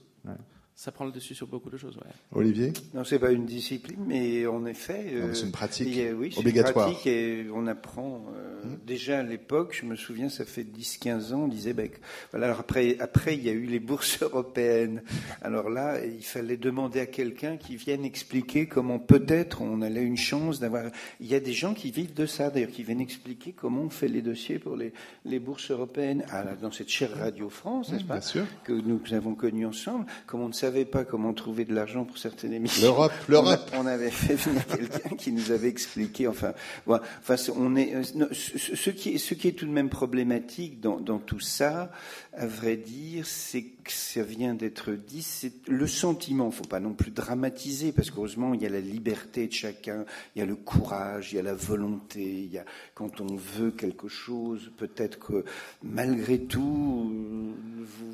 Ça 0.76 0.92
prend 0.92 1.06
le 1.06 1.12
dessus 1.12 1.36
sur 1.36 1.48
beaucoup 1.48 1.70
de 1.70 1.78
choses. 1.78 1.96
Ouais. 1.98 2.12
Olivier 2.32 2.74
Non, 2.94 3.04
c'est 3.04 3.20
pas 3.20 3.32
une 3.32 3.46
discipline, 3.46 4.04
mais 4.08 4.48
en 4.48 4.66
effet. 4.66 5.06
c'est 5.34 5.46
une 5.46 5.52
pratique 5.52 6.00
oui, 6.16 6.34
obligatoire. 6.36 6.88
Une 6.88 6.94
pratique 6.94 7.08
et 7.08 7.46
on 7.54 7.68
apprend. 7.68 8.26
Euh, 8.36 8.64
mmh. 8.66 8.78
Déjà 8.86 9.20
à 9.20 9.24
l'époque, 9.24 9.78
je 9.80 9.86
me 9.86 9.96
souviens, 9.96 10.30
ça 10.30 10.46
fait 10.46 10.64
10-15 10.64 11.34
ans, 11.34 11.42
on 11.44 11.48
disait, 11.48 11.74
ben, 11.74 11.90
voilà, 12.32 12.48
alors 12.48 12.60
après, 12.60 12.98
après, 13.00 13.36
il 13.36 13.44
y 13.44 13.50
a 13.50 13.54
eu 13.54 13.66
les 13.66 13.80
bourses 13.80 14.20
européennes. 14.24 15.04
Alors 15.42 15.70
là, 15.70 16.04
il 16.04 16.24
fallait 16.24 16.58
demander 16.58 17.00
à 17.00 17.06
quelqu'un 17.06 17.58
qui 17.58 17.76
vienne 17.76 18.04
expliquer 18.04 18.66
comment 18.66 19.00
peut-être 19.00 19.62
on 19.62 19.82
a 19.82 19.90
une 19.90 20.18
chance 20.18 20.60
d'avoir. 20.60 20.86
Il 21.20 21.28
y 21.28 21.36
a 21.36 21.40
des 21.40 21.54
gens 21.54 21.74
qui 21.74 21.92
vivent 21.92 22.16
de 22.16 22.26
ça, 22.26 22.50
d'ailleurs, 22.50 22.72
qui 22.72 22.84
viennent 22.84 23.02
expliquer 23.02 23.54
comment 23.54 23.84
on 23.84 23.90
fait 23.90 24.08
les 24.08 24.22
dossiers 24.22 24.58
pour 24.58 24.76
les, 24.76 24.92
les 25.26 25.40
bourses 25.40 25.70
européennes. 25.70 26.26
Ah, 26.32 26.44
dans 26.60 26.72
cette 26.72 26.90
chère 26.90 27.16
Radio 27.16 27.50
France, 27.50 27.92
n'est-ce 27.92 28.04
mmh, 28.04 28.08
pas 28.08 28.22
sûr. 28.22 28.46
Que 28.64 28.74
nous 28.74 29.00
avons 29.12 29.36
connu 29.36 29.66
ensemble, 29.66 30.06
comment 30.26 30.46
on 30.46 30.50
ne 30.50 30.54
savait 30.64 30.86
pas 30.86 31.04
comment 31.04 31.34
trouver 31.34 31.66
de 31.66 31.74
l'argent 31.74 32.06
pour 32.06 32.18
certaines 32.18 32.54
émissions. 32.54 32.84
L'Europe, 32.84 33.12
l'Europe. 33.28 33.70
On, 33.78 33.86
avait 33.86 34.10
fait 34.10 34.36
venir 34.36 34.66
quelqu'un 34.66 35.16
qui 35.18 35.34
nous 35.34 35.52
avait 35.52 35.68
expliqué. 35.68 36.26
Enfin, 36.26 36.54
voilà. 36.86 37.04
Enfin, 37.20 37.36
on 37.58 37.76
est. 37.76 38.02
Ce 38.32 38.90
qui 38.90 39.16
est, 39.16 39.18
ce 39.18 39.34
qui 39.34 39.50
est 39.50 39.52
tout 39.52 39.66
de 39.66 39.72
même 39.72 39.90
problématique 39.90 40.80
dans, 40.80 41.02
dans 41.02 41.20
tout 41.20 41.42
ça, 41.42 41.92
à 42.36 42.48
vrai 42.48 42.78
dire, 42.78 43.28
c'est 43.28 43.62
que 43.62 43.92
ça 43.92 44.24
vient 44.24 44.56
d'être 44.56 44.92
dit, 44.92 45.22
c'est 45.22 45.68
le 45.68 45.86
sentiment. 45.86 46.46
Il 46.46 46.48
ne 46.48 46.54
faut 46.54 46.64
pas 46.64 46.80
non 46.80 46.94
plus 46.94 47.12
dramatiser, 47.12 47.92
parce 47.92 48.10
qu'heureusement, 48.10 48.54
il 48.56 48.62
y 48.62 48.66
a 48.66 48.70
la 48.70 48.80
liberté 48.80 49.48
de 49.48 49.54
chacun, 49.54 50.06
il 50.36 50.40
y 50.40 50.42
a 50.42 50.46
le 50.46 50.56
courage, 50.56 51.32
il 51.32 51.36
y 51.36 51.40
a 51.40 51.44
la 51.44 51.54
volonté. 51.54 52.22
Il 52.22 52.52
y 52.52 52.58
a, 52.58 52.66
quand 52.96 53.22
on 53.22 53.36
veut 53.36 53.72
quelque 53.72 54.08
chose, 54.08 54.72
peut-être 54.78 55.20
que 55.20 55.46
malgré 55.84 56.40
tout, 56.40 57.54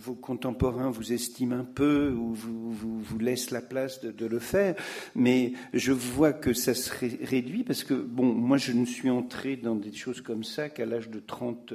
vos 0.01 0.15
contemporains 0.15 0.89
vous 0.89 1.13
estiment 1.13 1.55
un 1.55 1.63
peu 1.63 2.11
ou 2.11 2.33
vous, 2.33 2.73
vous, 2.73 3.19
laissent 3.19 3.51
la 3.51 3.61
place 3.61 4.01
de, 4.01 4.25
le 4.25 4.39
faire. 4.39 4.75
Mais 5.15 5.53
je 5.73 5.91
vois 5.91 6.33
que 6.33 6.53
ça 6.53 6.73
se 6.73 6.91
réduit 7.25 7.63
parce 7.63 7.83
que, 7.83 7.93
bon, 7.93 8.33
moi, 8.33 8.57
je 8.57 8.73
ne 8.73 8.85
suis 8.85 9.09
entré 9.09 9.55
dans 9.55 9.75
des 9.75 9.93
choses 9.93 10.21
comme 10.21 10.43
ça 10.43 10.67
qu'à 10.69 10.85
l'âge 10.85 11.09
de 11.09 11.19
30, 11.19 11.73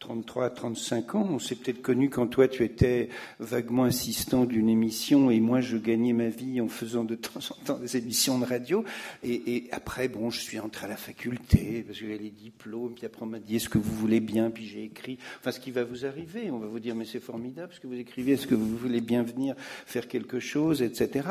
33, 0.00 0.50
35 0.50 1.14
ans. 1.14 1.38
Peut-être 1.68 1.82
connu 1.82 2.08
quand 2.08 2.26
toi, 2.26 2.48
tu 2.48 2.64
étais 2.64 3.10
vaguement 3.40 3.84
assistant 3.84 4.46
d'une 4.46 4.70
émission 4.70 5.30
et 5.30 5.38
moi, 5.38 5.60
je 5.60 5.76
gagnais 5.76 6.14
ma 6.14 6.28
vie 6.28 6.62
en 6.62 6.68
faisant 6.68 7.04
de 7.04 7.14
temps 7.14 7.40
en 7.50 7.64
temps 7.64 7.78
des 7.78 7.96
émissions 7.98 8.38
de 8.38 8.46
radio. 8.46 8.84
Et, 9.22 9.68
après, 9.70 10.08
bon, 10.08 10.30
je 10.30 10.40
suis 10.40 10.58
entré 10.58 10.86
à 10.86 10.88
la 10.88 10.96
faculté 10.96 11.84
parce 11.86 11.98
que 11.98 12.06
j'avais 12.06 12.18
les 12.18 12.30
diplômes. 12.30 12.94
Puis 12.94 13.04
après, 13.04 13.22
on 13.22 13.26
m'a 13.26 13.38
dit, 13.38 13.56
est-ce 13.56 13.68
que 13.68 13.76
vous 13.76 13.94
voulez 13.94 14.20
bien? 14.20 14.50
Puis 14.50 14.66
j'ai 14.66 14.84
écrit. 14.84 15.18
Enfin, 15.40 15.50
ce 15.50 15.60
qui 15.60 15.70
va 15.70 15.84
vous 15.84 16.06
arriver, 16.06 16.50
on 16.50 16.58
va 16.58 16.68
vous 16.68 16.80
dire, 16.80 16.94
mais 16.94 17.04
c'est 17.04 17.20
formidable 17.20 17.72
ce 17.74 17.80
que 17.80 17.86
vous 17.86 17.98
écrivez. 17.98 18.32
Est-ce 18.32 18.46
que 18.46 18.54
vous 18.54 18.76
voulez 18.76 19.02
bien 19.02 19.22
venir 19.22 19.54
faire 19.58 20.08
quelque 20.08 20.40
chose, 20.40 20.80
etc. 20.80 21.28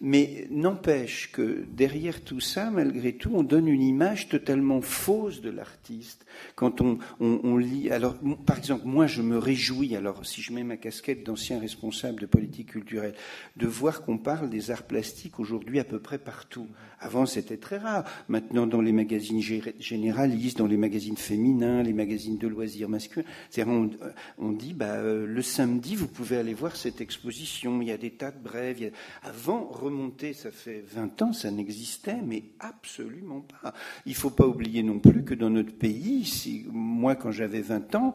Mais 0.00 0.46
n'empêche 0.50 1.32
que 1.32 1.64
derrière 1.72 2.22
tout 2.22 2.40
ça, 2.40 2.70
malgré 2.70 3.14
tout, 3.14 3.30
on 3.34 3.42
donne 3.42 3.66
une 3.66 3.82
image 3.82 4.28
totalement 4.28 4.82
fausse 4.82 5.40
de 5.40 5.50
l'artiste. 5.50 6.26
Quand 6.54 6.80
on, 6.80 6.98
on 7.18 7.56
lit, 7.56 7.90
alors 7.90 8.14
par 8.46 8.58
exemple, 8.58 8.86
moi 8.86 9.08
je 9.08 9.22
me 9.22 9.36
réjouis, 9.36 9.79
alors 9.96 10.26
si 10.26 10.42
je 10.42 10.52
mets 10.52 10.62
ma 10.62 10.76
casquette 10.76 11.24
d'ancien 11.24 11.58
responsable 11.58 12.20
de 12.20 12.26
politique 12.26 12.72
culturelle, 12.72 13.14
de 13.56 13.66
voir 13.66 14.02
qu'on 14.02 14.18
parle 14.18 14.50
des 14.50 14.70
arts 14.70 14.82
plastiques 14.82 15.40
aujourd'hui 15.40 15.80
à 15.80 15.84
peu 15.84 15.98
près 15.98 16.18
partout. 16.18 16.66
Avant 17.00 17.26
c'était 17.26 17.56
très 17.56 17.78
rare. 17.78 18.04
Maintenant 18.28 18.66
dans 18.66 18.82
les 18.82 18.92
magazines 18.92 19.40
généralistes, 19.40 20.58
dans 20.58 20.66
les 20.66 20.76
magazines 20.76 21.16
féminins, 21.16 21.82
les 21.82 21.94
magazines 21.94 22.36
de 22.36 22.46
loisirs 22.46 22.88
masculins, 22.88 23.26
on, 23.58 23.90
on 24.38 24.52
dit 24.52 24.74
bah, 24.74 24.96
euh, 24.96 25.26
le 25.26 25.42
samedi 25.42 25.96
vous 25.96 26.08
pouvez 26.08 26.36
aller 26.36 26.54
voir 26.54 26.76
cette 26.76 27.00
exposition, 27.00 27.80
il 27.80 27.88
y 27.88 27.92
a 27.92 27.96
des 27.96 28.10
tas 28.10 28.30
de 28.30 28.38
brèves. 28.38 28.92
Avant, 29.22 29.66
remonter, 29.66 30.32
ça 30.32 30.50
fait 30.50 30.84
20 30.86 31.22
ans, 31.22 31.32
ça 31.32 31.50
n'existait, 31.50 32.20
mais 32.24 32.44
absolument 32.60 33.40
pas. 33.40 33.74
Il 34.06 34.12
ne 34.12 34.16
faut 34.16 34.30
pas 34.30 34.46
oublier 34.46 34.82
non 34.82 34.98
plus 34.98 35.24
que 35.24 35.34
dans 35.34 35.50
notre 35.50 35.72
pays, 35.72 36.64
moi 36.70 37.14
quand 37.14 37.30
j'avais 37.30 37.60
20 37.60 37.94
ans, 37.94 38.14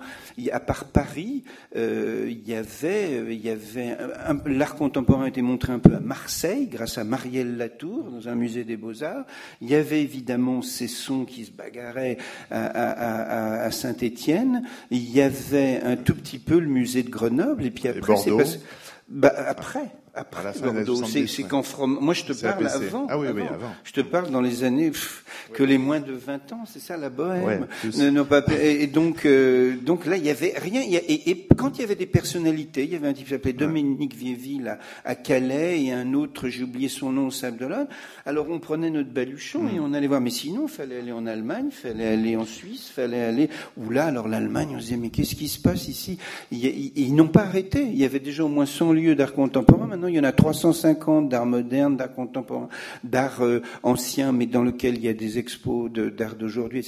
à 0.52 0.60
part 0.60 0.86
Paris, 0.86 1.44
euh, 1.76 2.28
il 2.30 2.48
y 2.48 2.56
avait, 2.56 3.34
il 3.34 3.46
y 3.46 3.50
avait 3.50 3.98
l'art 4.46 4.76
contemporain 4.76 5.26
était 5.26 5.42
montré 5.42 5.74
un 5.74 5.80
peu 5.80 5.96
à 5.96 6.00
Marseille 6.00 6.68
grâce 6.68 6.98
à 6.98 7.04
Marielle 7.04 7.58
Latour 7.58 8.12
dans 8.12 8.30
un 8.30 8.36
musée 8.36 8.64
des 8.64 8.78
Beaux-Arts. 8.78 9.26
Il 9.62 9.70
y 9.70 9.76
avait 9.76 10.02
évidemment 10.02 10.62
ces 10.62 10.88
sons 10.88 11.26
qui 11.26 11.46
se 11.46 11.52
bagarraient 11.52 12.18
à, 12.52 12.66
à, 12.66 13.64
à 13.64 13.72
Saint-Étienne. 13.72 14.64
Il 14.92 15.10
y 15.10 15.22
avait 15.22 15.82
un 15.84 15.96
tout 15.96 16.16
petit 16.16 16.40
peu 16.40 16.60
le 16.60 16.68
musée 16.68 17.04
de 17.04 17.10
Grenoble 17.10 17.66
et 17.66 17.72
puis 17.72 17.88
après 17.88 18.16
c'est 18.18 18.36
passé. 18.36 18.60
Bah, 19.08 19.34
après, 19.48 19.92
après 20.16 20.54
c'est 21.28 21.44
qu'en 21.44 21.64
Moi, 21.88 22.14
je 22.14 22.24
te 22.24 22.34
parle 22.34 22.68
avant. 22.68 23.08
Ah 23.10 23.18
oui, 23.18 23.28
oui, 23.34 23.42
avant. 23.42 23.74
Je 23.84 23.92
te 23.92 24.02
parle 24.02 24.32
dans 24.32 24.42
les 24.42 24.64
années 24.64 24.92
que 25.54 25.64
les 25.64 25.78
moins 25.78 26.00
de 26.00 26.14
20 26.14 26.54
ans, 26.54 26.64
c'est 26.66 26.80
ça 26.80 26.98
la 26.98 27.10
bohème. 27.10 27.68
et 28.62 28.88
donc, 28.88 29.26
euh, 29.26 29.76
donc 29.76 30.06
là, 30.06 30.18
il 30.18 30.26
y 30.26 30.30
avait 30.30 30.54
rien. 30.58 30.82
et, 30.82 31.48
quand 31.58 31.78
il 31.78 31.82
y 31.82 31.84
avait 31.84 31.96
des 31.96 32.06
personnalités, 32.06 32.84
il 32.84 32.92
y 32.92 32.96
avait 32.96 33.08
un 33.08 33.14
type 33.14 33.26
qui 33.26 33.32
s'appelait 33.32 33.54
Dominique 33.54 34.16
Vieville 34.16 34.78
à, 35.04 35.16
Calais 35.16 35.84
et 35.84 35.92
un 35.92 36.14
autre, 36.14 36.48
j'ai 36.48 36.64
oublié 36.64 36.90
son 36.90 37.12
nom, 37.12 37.28
au 37.28 37.32
Sable 37.32 37.58
d'Olonne. 37.58 37.88
Alors 38.26 38.48
on 38.50 38.60
prenait 38.60 38.90
notre 38.90 39.10
baluchon 39.10 39.64
mm. 39.64 39.76
et 39.76 39.80
on 39.80 39.94
allait 39.94 40.08
voir. 40.08 40.22
Mais 40.22 40.30
sinon, 40.30 40.66
il 40.68 40.72
fallait 40.72 41.00
aller 41.00 41.12
en 41.12 41.26
Allemagne, 41.26 41.68
il 41.70 41.76
fallait 41.76 42.08
aller 42.08 42.36
en 42.36 42.46
Suisse, 42.46 42.90
il 42.90 42.94
fallait 42.94 43.24
aller. 43.24 43.50
Ou 43.78 43.90
là, 43.90 44.06
alors 44.06 44.28
l'Allemagne, 44.28 44.70
on 44.72 44.80
se 44.80 44.86
disait 44.86 44.98
mais 44.98 45.10
qu'est-ce 45.10 45.36
qui 45.36 45.48
se 45.48 45.60
passe 45.60 45.88
ici? 45.88 46.18
Ils, 46.52 46.92
ils 46.96 47.16
n'ont 47.16 47.28
pas 47.28 47.42
arrêté. 47.42 47.84
Il 47.84 47.98
y 47.98 48.06
avait 48.06 48.20
déjà 48.20 48.44
au 48.44 48.50
moins 48.50 48.66
100 48.66 48.94
lieux 48.94 49.16
d'art 49.16 49.34
contemporain. 49.34 49.88
Maintenant 49.88 50.05
il 50.08 50.16
y 50.16 50.20
en 50.20 50.24
a 50.24 50.32
350 50.32 51.30
d'art 51.30 51.46
moderne, 51.46 51.98
d'art 51.98 52.14
contemporain, 52.14 52.70
d'art 53.04 53.42
euh, 53.42 53.62
ancien, 53.84 54.32
mais 54.32 54.46
dans 54.46 54.64
lequel 54.64 54.96
il 54.96 55.06
y 55.06 55.10
a 55.10 55.14
des 55.14 55.38
expos 55.38 55.92
d'art 55.92 56.36
d'aujourd'hui. 56.36 56.88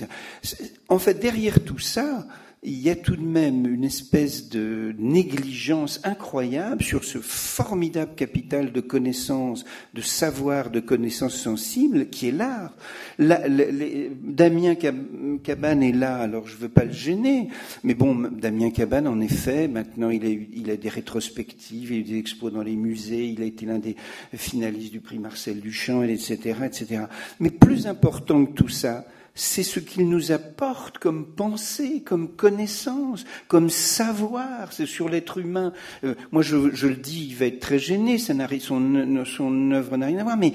En 0.90 1.00
fait, 1.00 1.16
derrière 1.16 1.64
tout 1.64 1.80
ça, 1.80 2.28
il 2.68 2.82
y 2.82 2.90
a 2.90 2.98
tout 2.98 3.16
de 3.16 3.24
même 3.24 3.66
une 3.66 3.86
espèce 3.86 4.50
de 4.50 4.94
négligence 5.00 6.02
incroyable 6.04 6.84
sur 6.84 7.06
ce 7.06 7.20
formidable 7.20 8.14
capital 8.14 8.74
de 8.74 8.82
connaissances, 8.82 9.64
de 9.94 10.02
savoir, 10.02 10.70
de 10.70 10.82
connaissances 10.82 11.38
sensibles 11.38 12.10
qui 12.10 12.28
est 12.28 12.32
l'art. 12.32 12.76
Damien 13.18 14.76
Cabane 14.76 15.82
est 15.82 15.94
là, 15.94 16.18
alors 16.18 16.46
je 16.46 16.56
ne 16.56 16.60
veux 16.60 16.70
pas 16.70 16.84
le 16.84 16.92
gêner, 16.92 17.48
mais 17.84 17.94
bon, 17.94 18.30
Damien 18.32 18.70
Cabane, 18.72 19.08
en 19.08 19.22
effet, 19.22 19.70
maintenant 19.70 20.10
il 20.10 20.26
a, 20.26 20.30
il 20.30 20.70
a 20.70 20.76
des 20.76 20.90
rétrospectives, 20.90 21.92
il 21.92 21.96
a 21.96 22.00
eu 22.00 22.04
des 22.04 22.18
expos 22.18 22.52
dans 22.52 22.64
les 22.64 22.76
musées, 22.76 23.28
il 23.28 23.42
a 23.42 23.46
été 23.46 23.66
l'un 23.66 23.80
des 23.80 23.96
finalistes 24.34 24.92
du 24.92 25.00
prix 25.00 25.20
Marcel 25.20 25.62
Duchamp, 25.62 26.04
etc., 26.04 26.60
etc. 26.66 27.04
Mais 27.40 27.50
plus 27.50 27.88
important 27.88 28.46
que 28.46 28.52
tout 28.52 28.68
ça, 28.68 29.06
c'est 29.38 29.64
ce 29.64 29.80
qu'il 29.80 30.10
nous 30.10 30.32
apporte 30.32 30.98
comme 30.98 31.26
pensée, 31.26 32.02
comme 32.04 32.28
connaissance, 32.36 33.24
comme 33.48 33.70
savoir. 33.70 34.74
C'est 34.74 34.88
sur 34.88 35.10
l'être 35.10 35.38
humain. 35.38 35.74
Euh, 36.04 36.16
moi, 36.32 36.42
je, 36.42 36.74
je, 36.74 36.88
le 36.88 36.96
dis, 36.96 37.28
il 37.30 37.36
va 37.36 37.46
être 37.46 37.60
très 37.60 37.78
gêné. 37.78 38.18
Ça 38.18 38.34
son, 38.60 39.24
son 39.26 39.72
œuvre 39.72 39.96
n'a 39.96 40.08
rien 40.08 40.18
à 40.18 40.24
voir, 40.24 40.38
mais 40.38 40.54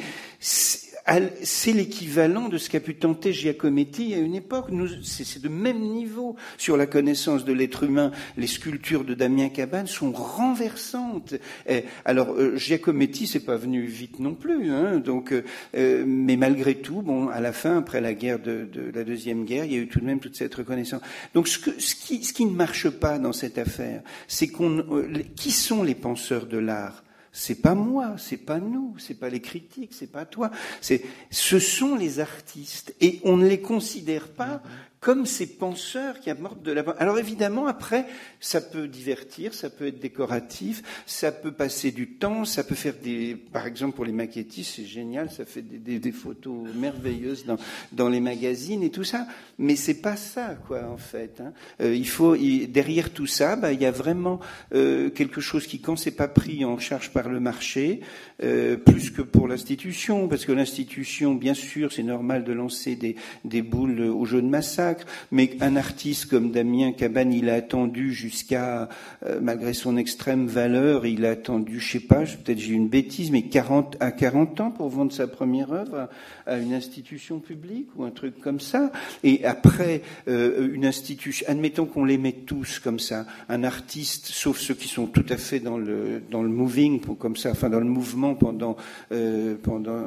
c'est 1.43 1.73
l'équivalent 1.73 2.49
de 2.49 2.59
ce 2.59 2.71
qu'a 2.71 2.81
pu 2.81 2.95
tenter 2.95 3.33
Giacometti 3.33 4.15
à 4.15 4.19
une 4.19 4.35
époque. 4.35 4.67
C'est 5.03 5.43
de 5.43 5.49
même 5.49 5.81
niveau 5.81 6.37
sur 6.59 6.77
la 6.77 6.87
connaissance 6.87 7.45
de 7.45 7.53
l'être 7.53 7.83
humain. 7.83 8.13
Les 8.37 8.47
sculptures 8.47 9.05
de 9.05 9.15
Damien 9.15 9.49
Cabane 9.49 9.87
sont 9.87 10.13
renversantes. 10.13 11.35
Et, 11.69 11.85
alors 12.05 12.33
euh, 12.33 12.57
Giacometti, 12.57 13.27
c'est 13.27 13.45
pas 13.45 13.57
venu 13.57 13.83
vite 13.83 14.21
non 14.21 14.35
plus. 14.35 14.71
Hein, 14.71 14.99
donc, 14.99 15.33
euh, 15.33 15.45
euh, 15.77 16.05
mais 16.07 16.37
malgré 16.37 16.77
tout, 16.77 17.03
bon, 17.03 17.29
à 17.29 17.41
la 17.41 17.53
fin, 17.53 17.79
après 17.79 18.01
la 18.01 18.15
guerre 18.15 18.39
de, 18.39 18.69
de, 18.73 18.93
la 18.95 19.05
deuxième 19.05 19.45
guerre, 19.45 19.65
il 19.65 19.73
y 19.73 19.77
a 19.77 19.81
eu 19.81 19.89
tout 19.89 20.01
de 20.01 20.07
même 20.07 20.21
toute 20.21 20.37
cette 20.37 20.55
reconnaissance. 20.55 21.03
Donc, 21.35 21.49
ce, 21.49 21.59
que, 21.59 21.81
ce, 21.81 21.95
qui, 21.95 22.23
ce 22.25 22.33
qui 22.33 22.45
ne 22.45 22.53
marche 22.55 22.89
pas 22.89 23.19
dans 23.19 23.33
cette 23.33 23.59
affaire, 23.59 24.03
c'est 24.29 24.49
qu'on, 24.49 24.85
qui 25.35 25.51
sont 25.51 25.83
les 25.83 25.95
penseurs 25.95 26.47
de 26.47 26.59
l'art? 26.59 27.03
C'est 27.33 27.63
pas 27.63 27.75
moi, 27.75 28.17
c'est 28.19 28.37
pas 28.37 28.61
nous, 28.61 28.95
c'est 28.99 29.19
pas 29.19 29.31
les 29.31 29.41
critiques, 29.41 29.95
c'est 29.95 30.13
pas 30.13 30.27
toi. 30.27 30.51
C'est, 30.83 31.03
ce 31.31 31.59
sont 31.59 31.97
les 31.97 32.21
artistes 32.21 32.95
et 33.01 33.21
on 33.25 33.39
ne 33.39 33.49
les 33.49 33.61
considère 33.61 34.29
pas 34.29 34.63
comme 35.03 35.27
ces 35.27 35.49
penseurs 35.49 36.21
qui 36.21 36.31
amortent 36.31 36.63
de 36.63 36.71
la... 36.71 36.83
Alors 36.97 37.19
évidemment, 37.19 37.67
après, 37.67 38.07
ça 38.39 38.61
peut 38.61 38.87
divertir, 38.87 39.53
ça 39.53 39.69
peut 39.69 39.89
être 39.89 39.99
décoratif, 39.99 40.81
ça 41.07 41.33
peut 41.33 41.51
passer 41.51 41.91
du 41.91 42.11
temps, 42.11 42.45
ça 42.45 42.63
peut 42.63 42.77
faire 42.77 42.95
des... 43.03 43.35
Par 43.35 43.67
exemple, 43.67 43.97
pour 43.97 44.05
les 44.05 44.13
maquettistes, 44.13 44.75
c'est 44.77 44.85
génial, 44.85 45.29
ça 45.29 45.45
fait 45.45 45.61
des, 45.61 45.99
des, 45.99 46.13
photos 46.13 46.69
merveilleuses 46.77 47.45
dans, 47.45 47.57
dans, 47.91 48.09
les 48.09 48.21
magazines 48.21 48.85
et 48.85 48.91
tout 48.91 49.03
ça. 49.03 49.27
Mais 49.59 49.75
c'est 49.75 50.01
pas 50.01 50.15
ça, 50.15 50.55
quoi, 50.69 50.85
en 50.89 50.99
fait. 50.99 51.41
Hein. 51.41 51.53
Euh, 51.81 51.97
il 51.97 52.07
faut... 52.07 52.37
derrière 52.37 53.11
tout 53.11 53.27
ça, 53.27 53.57
bah, 53.57 53.73
il 53.73 53.83
y 53.83 53.87
a 53.87 53.91
vraiment 53.91 54.39
euh, 54.73 55.11
quelque 55.11 55.41
chose 55.41 55.67
qui, 55.67 55.81
quand 55.81 55.97
c'est 55.97 56.13
pas 56.13 56.29
pris 56.29 56.65
en 56.65 56.79
charge 56.79 57.11
par 57.11 57.29
le 57.29 57.41
marché, 57.41 58.03
euh, 58.45 58.77
plus 58.77 59.11
que 59.11 59.23
pour 59.23 59.49
l'institution, 59.49 60.29
parce 60.29 60.45
que 60.45 60.53
l'institution, 60.53 61.35
bien 61.35 61.55
sûr, 61.55 61.93
c'est 61.93 62.05
normal 62.05 62.45
de 62.45 62.53
lancer 62.53 62.95
des, 62.95 63.17
des 63.45 63.63
boules 63.63 64.03
au 64.03 64.25
jeu 64.27 64.41
de 64.41 64.47
massacre, 64.47 64.92
Mais 65.31 65.51
un 65.61 65.77
artiste 65.77 66.27
comme 66.27 66.51
Damien 66.51 66.93
Cabane, 66.93 67.33
il 67.33 67.49
a 67.49 67.55
attendu 67.55 68.13
jusqu'à, 68.13 68.89
euh, 69.27 69.41
malgré 69.41 69.73
son 69.73 69.97
extrême 69.97 70.47
valeur, 70.47 71.07
il 71.07 71.25
a 71.25 71.31
attendu, 71.31 71.81
je 71.81 71.93
sais 71.93 72.01
pas, 72.01 72.21
peut-être 72.21 72.59
j'ai 72.59 72.75
une 72.75 72.89
bêtise, 72.89 73.31
mais 73.31 73.43
40, 73.43 73.97
à 74.01 74.13
40 74.13 74.61
ans 74.61 74.71
pour 74.71 74.89
vendre 74.89 75.13
sa 75.13 75.27
première 75.27 75.73
œuvre 75.73 76.09
à 76.47 76.59
une 76.59 76.75
institution 76.75 77.39
publique 77.39 77.89
ou 77.97 78.05
un 78.05 78.11
truc 78.11 78.41
comme 78.41 78.61
ça. 78.61 78.93
Et 79.25 79.45
après, 79.45 80.03
euh, 80.29 80.73
une 80.73 80.87
institution, 80.87 81.47
admettons 81.49 81.87
qu'on 81.87 82.05
les 82.05 82.19
met 82.19 82.33
tous 82.33 82.79
comme 82.79 82.99
ça, 82.99 83.27
un 83.49 83.65
artiste, 83.65 84.27
sauf 84.27 84.59
ceux 84.59 84.75
qui 84.75 84.89
sont 84.89 85.07
tout 85.07 85.27
à 85.29 85.37
fait 85.37 85.61
dans 85.61 85.79
le, 85.79 86.23
dans 86.31 86.43
le 86.43 86.49
moving, 86.49 87.01
comme 87.01 87.37
ça, 87.37 87.51
enfin 87.51 87.71
dans 87.71 87.81
le 87.81 87.87
mouvement 87.87 88.35
pendant, 88.35 88.77
euh, 89.13 89.57
pendant 89.63 90.03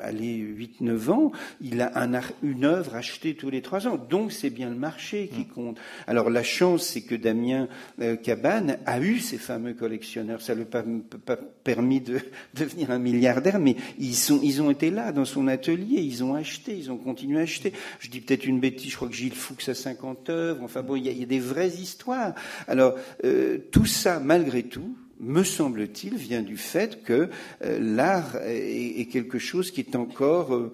allez, 0.00 0.38
8-9 0.80 1.10
ans, 1.10 1.32
il 1.60 1.80
a 1.80 1.98
un, 1.98 2.20
une 2.42 2.64
œuvre 2.64 2.94
achetée 2.94 3.34
tous 3.34 3.50
les 3.50 3.62
trois 3.62 3.86
ans. 3.86 3.98
Donc 4.24 4.32
c'est 4.32 4.48
bien 4.48 4.70
le 4.70 4.74
marché 4.74 5.28
qui 5.28 5.42
mm. 5.42 5.48
compte. 5.48 5.78
Alors 6.06 6.30
la 6.30 6.42
chance, 6.42 6.86
c'est 6.86 7.02
que 7.02 7.14
Damien 7.14 7.68
euh, 8.00 8.16
Cabane 8.16 8.78
a 8.86 8.98
eu 8.98 9.18
ces 9.18 9.36
fameux 9.36 9.74
collectionneurs. 9.74 10.40
Ça 10.40 10.54
ne 10.54 10.60
lui 10.60 10.62
a 10.62 10.70
pas, 10.70 10.82
pas 11.26 11.36
permis 11.36 12.00
de 12.00 12.20
devenir 12.54 12.90
un 12.90 12.98
milliardaire, 12.98 13.58
mais 13.58 13.76
ils, 13.98 14.14
sont, 14.14 14.40
ils 14.42 14.62
ont 14.62 14.70
été 14.70 14.90
là 14.90 15.12
dans 15.12 15.26
son 15.26 15.46
atelier 15.46 16.00
ils 16.00 16.24
ont 16.24 16.34
acheté, 16.34 16.74
ils 16.74 16.90
ont 16.90 16.96
continué 16.96 17.38
à 17.38 17.42
acheter. 17.42 17.74
Je 18.00 18.08
dis 18.08 18.22
peut-être 18.22 18.46
une 18.46 18.60
bêtise, 18.60 18.92
je 18.92 18.96
crois 18.96 19.08
que 19.08 19.14
Gilles 19.14 19.34
Fuchs 19.34 19.68
a 19.68 19.74
50 19.74 20.30
œuvres, 20.30 20.62
enfin 20.62 20.80
bon, 20.80 20.96
il 20.96 21.06
y 21.06 21.22
a, 21.22 21.26
des 21.26 21.38
vraies 21.38 21.68
histoires. 21.68 22.32
Alors, 22.66 22.94
euh, 23.24 23.58
tout 23.72 23.84
ça, 23.84 24.20
malgré 24.20 24.62
tout, 24.62 24.96
me 25.20 25.42
semble-t-il, 25.42 26.16
vient 26.16 26.40
du 26.40 26.56
fait 26.56 27.02
que 27.02 27.28
euh, 27.62 27.78
l'art 27.78 28.36
est, 28.46 29.06
quelque 29.12 29.38
chose 29.38 29.70
qui 29.70 29.80
est 29.80 29.96
encore... 29.96 30.54
Euh, 30.54 30.72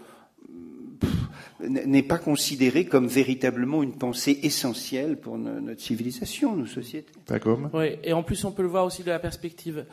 n'est 1.69 2.03
pas 2.03 2.19
considéré 2.19 2.85
comme 2.85 3.07
véritablement 3.07 3.83
une 3.83 3.97
pensée 3.97 4.39
essentielle 4.43 5.19
pour 5.19 5.39
notre 5.39 5.81
civilisation, 5.81 6.57
nos 6.57 6.67
sociétés. 6.67 7.13
D'accord. 7.27 7.59
Oui, 7.73 7.97
et 8.03 8.13
en 8.13 8.23
plus 8.23 8.45
on 8.45 8.53
peut 8.53 8.63
le 8.63 8.69
voir 8.69 8.85
aussi 8.85 9.03
de 9.03 9.11
la 9.11 9.19
perspective 9.19 9.85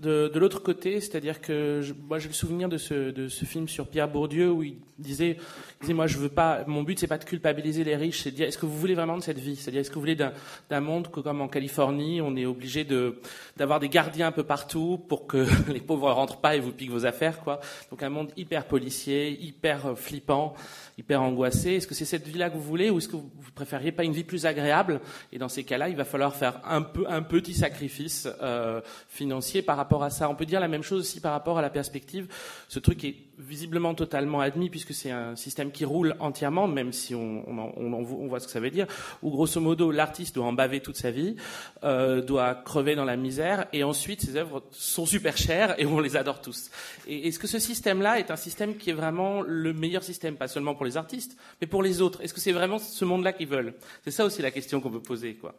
de, 0.00 0.28
de 0.28 0.38
l'autre 0.38 0.62
côté, 0.62 1.00
c'est-à-dire 1.00 1.40
que 1.40 1.80
je, 1.82 1.94
moi 1.94 2.18
j'ai 2.18 2.28
le 2.28 2.34
souvenir 2.34 2.68
de 2.68 2.76
ce, 2.76 3.10
de 3.10 3.28
ce 3.28 3.44
film 3.44 3.66
sur 3.66 3.88
Pierre 3.88 4.08
Bourdieu 4.08 4.50
où 4.50 4.62
il 4.62 4.76
disait, 4.98 5.38
il 5.38 5.80
disait 5.80 5.94
moi 5.94 6.06
je 6.06 6.18
veux 6.18 6.28
pas, 6.28 6.64
mon 6.66 6.82
but 6.82 6.98
c'est 6.98 7.06
pas 7.06 7.18
de 7.18 7.24
culpabiliser 7.24 7.82
les 7.82 7.96
riches, 7.96 8.22
c'est 8.22 8.30
de 8.30 8.36
dire 8.36 8.46
est-ce 8.46 8.58
que 8.58 8.66
vous 8.66 8.76
voulez 8.76 8.94
vraiment 8.94 9.16
de 9.16 9.22
cette 9.22 9.38
vie, 9.38 9.56
c'est-à-dire 9.56 9.80
est-ce 9.80 9.88
que 9.88 9.94
vous 9.94 10.00
voulez 10.00 10.16
d'un 10.16 10.80
monde 10.80 11.10
que 11.10 11.20
comme 11.20 11.40
en 11.40 11.48
Californie 11.48 12.20
on 12.20 12.36
est 12.36 12.44
obligé 12.44 12.84
de 12.84 13.20
d'avoir 13.56 13.80
des 13.80 13.88
gardiens 13.88 14.28
un 14.28 14.32
peu 14.32 14.44
partout 14.44 15.00
pour 15.08 15.26
que 15.26 15.46
les 15.72 15.80
pauvres 15.80 16.10
rentrent 16.10 16.40
pas 16.40 16.56
et 16.56 16.60
vous 16.60 16.72
piquent 16.72 16.90
vos 16.90 17.06
affaires 17.06 17.40
quoi. 17.40 17.60
Donc 17.90 18.02
un 18.02 18.10
monde 18.10 18.32
hyper 18.36 18.66
policier, 18.66 19.30
hyper 19.42 19.96
flippant 19.96 20.54
hyper 20.98 21.20
angoissé. 21.22 21.74
Est-ce 21.74 21.86
que 21.86 21.94
c'est 21.94 22.04
cette 22.04 22.26
vie-là 22.26 22.48
que 22.48 22.54
vous 22.54 22.62
voulez 22.62 22.88
ou 22.88 22.98
est-ce 22.98 23.08
que 23.08 23.16
vous 23.16 23.30
préfériez 23.54 23.92
pas 23.92 24.04
une 24.04 24.12
vie 24.12 24.24
plus 24.24 24.46
agréable? 24.46 25.00
Et 25.32 25.38
dans 25.38 25.48
ces 25.48 25.64
cas-là, 25.64 25.88
il 25.88 25.96
va 25.96 26.04
falloir 26.04 26.34
faire 26.34 26.60
un, 26.64 26.82
peu, 26.82 27.04
un 27.08 27.22
petit 27.22 27.54
sacrifice 27.54 28.26
euh, 28.42 28.80
financier 29.08 29.62
par 29.62 29.76
rapport 29.76 30.02
à 30.02 30.10
ça. 30.10 30.28
On 30.30 30.34
peut 30.34 30.46
dire 30.46 30.60
la 30.60 30.68
même 30.68 30.82
chose 30.82 31.00
aussi 31.00 31.20
par 31.20 31.32
rapport 31.32 31.58
à 31.58 31.62
la 31.62 31.70
perspective. 31.70 32.28
Ce 32.68 32.78
truc 32.78 33.04
est 33.04 33.16
visiblement 33.38 33.94
totalement 33.94 34.40
admis 34.40 34.70
puisque 34.70 34.94
c'est 34.94 35.10
un 35.10 35.36
système 35.36 35.70
qui 35.70 35.84
roule 35.84 36.14
entièrement, 36.20 36.66
même 36.68 36.92
si 36.92 37.14
on, 37.14 37.48
on, 37.48 37.72
on, 37.76 37.92
on, 37.92 38.26
voit 38.26 38.40
ce 38.40 38.46
que 38.46 38.52
ça 38.52 38.60
veut 38.60 38.70
dire, 38.70 38.86
où 39.22 39.30
grosso 39.30 39.60
modo 39.60 39.90
l'artiste 39.90 40.34
doit 40.34 40.46
en 40.46 40.52
baver 40.52 40.80
toute 40.80 40.96
sa 40.96 41.10
vie, 41.10 41.36
euh, 41.84 42.22
doit 42.22 42.54
crever 42.54 42.94
dans 42.94 43.04
la 43.04 43.16
misère, 43.16 43.66
et 43.72 43.84
ensuite 43.84 44.22
ses 44.22 44.36
œuvres 44.36 44.62
sont 44.70 45.06
super 45.06 45.36
chères 45.36 45.78
et 45.78 45.86
on 45.86 46.00
les 46.00 46.16
adore 46.16 46.40
tous. 46.40 46.70
Et 47.06 47.28
est-ce 47.28 47.38
que 47.38 47.46
ce 47.46 47.58
système-là 47.58 48.18
est 48.18 48.30
un 48.30 48.36
système 48.36 48.76
qui 48.76 48.90
est 48.90 48.94
vraiment 48.94 49.42
le 49.42 49.72
meilleur 49.72 50.02
système, 50.02 50.36
pas 50.36 50.48
seulement 50.48 50.74
pour 50.74 50.84
les 50.84 50.96
artistes, 50.96 51.36
mais 51.60 51.66
pour 51.66 51.82
les 51.82 52.00
autres? 52.00 52.22
Est-ce 52.22 52.34
que 52.34 52.40
c'est 52.40 52.52
vraiment 52.52 52.78
ce 52.78 53.04
monde-là 53.04 53.32
qu'ils 53.32 53.48
veulent? 53.48 53.74
C'est 54.04 54.10
ça 54.10 54.24
aussi 54.24 54.42
la 54.42 54.50
question 54.50 54.80
qu'on 54.80 54.90
peut 54.90 55.00
poser, 55.00 55.34
quoi. 55.34 55.54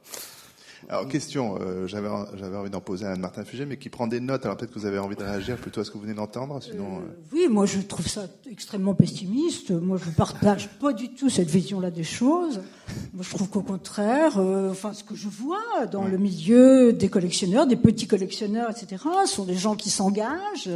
Alors, 0.90 1.08
question, 1.08 1.58
euh, 1.62 1.88
j'avais, 1.88 2.08
envie 2.08 2.70
d'en 2.70 2.82
poser 2.82 3.06
à 3.06 3.12
Anne-Martin 3.12 3.44
Fugé, 3.44 3.66
mais 3.66 3.78
qui 3.78 3.90
prend 3.90 4.08
des 4.08 4.20
notes. 4.20 4.46
Alors, 4.46 4.58
peut-être 4.58 4.74
que 4.74 4.80
vous 4.80 4.86
avez 4.86 5.00
envie 5.00 5.16
de 5.16 5.24
réagir 5.24 5.58
plutôt 5.58 5.82
à 5.82 5.84
ce 5.84 5.92
que 5.92 5.98
vous 5.98 6.04
venez 6.04 6.14
d'entendre. 6.14 6.62
Sinon, 6.62 6.98
euh, 6.98 7.00
euh. 7.00 7.34
Oui, 7.34 7.48
moi, 7.50 7.66
je 7.66 7.80
trouve 7.80 8.08
ça 8.08 8.28
extrêmement 8.50 8.94
pessimiste. 8.94 9.72
Moi, 9.72 9.98
je 10.02 10.10
ne 10.10 10.16
partage 10.16 10.70
pas 10.80 10.94
du 10.94 11.10
tout 11.10 11.30
cette 11.30 11.50
vision-là 11.50 11.92
des 11.92 12.04
choses. 12.04 12.62
Moi, 13.14 13.24
je 13.24 13.30
trouve 13.30 13.50
qu'au 13.50 13.62
contraire, 13.62 14.38
enfin, 14.38 14.94
ce 14.94 15.04
que 15.04 15.16
je 15.16 15.28
vois 15.28 15.86
dans 15.92 16.06
le 16.06 16.18
milieu 16.18 16.94
des 16.94 17.10
collectionneurs, 17.10 17.68
des 17.68 17.76
petits 17.76 18.08
collectionneurs, 18.08 18.70
etc., 18.70 19.04
sont 19.26 19.44
des 19.44 19.56
gens 19.56 19.76
qui 19.76 19.90
s'engagent. 19.90 20.70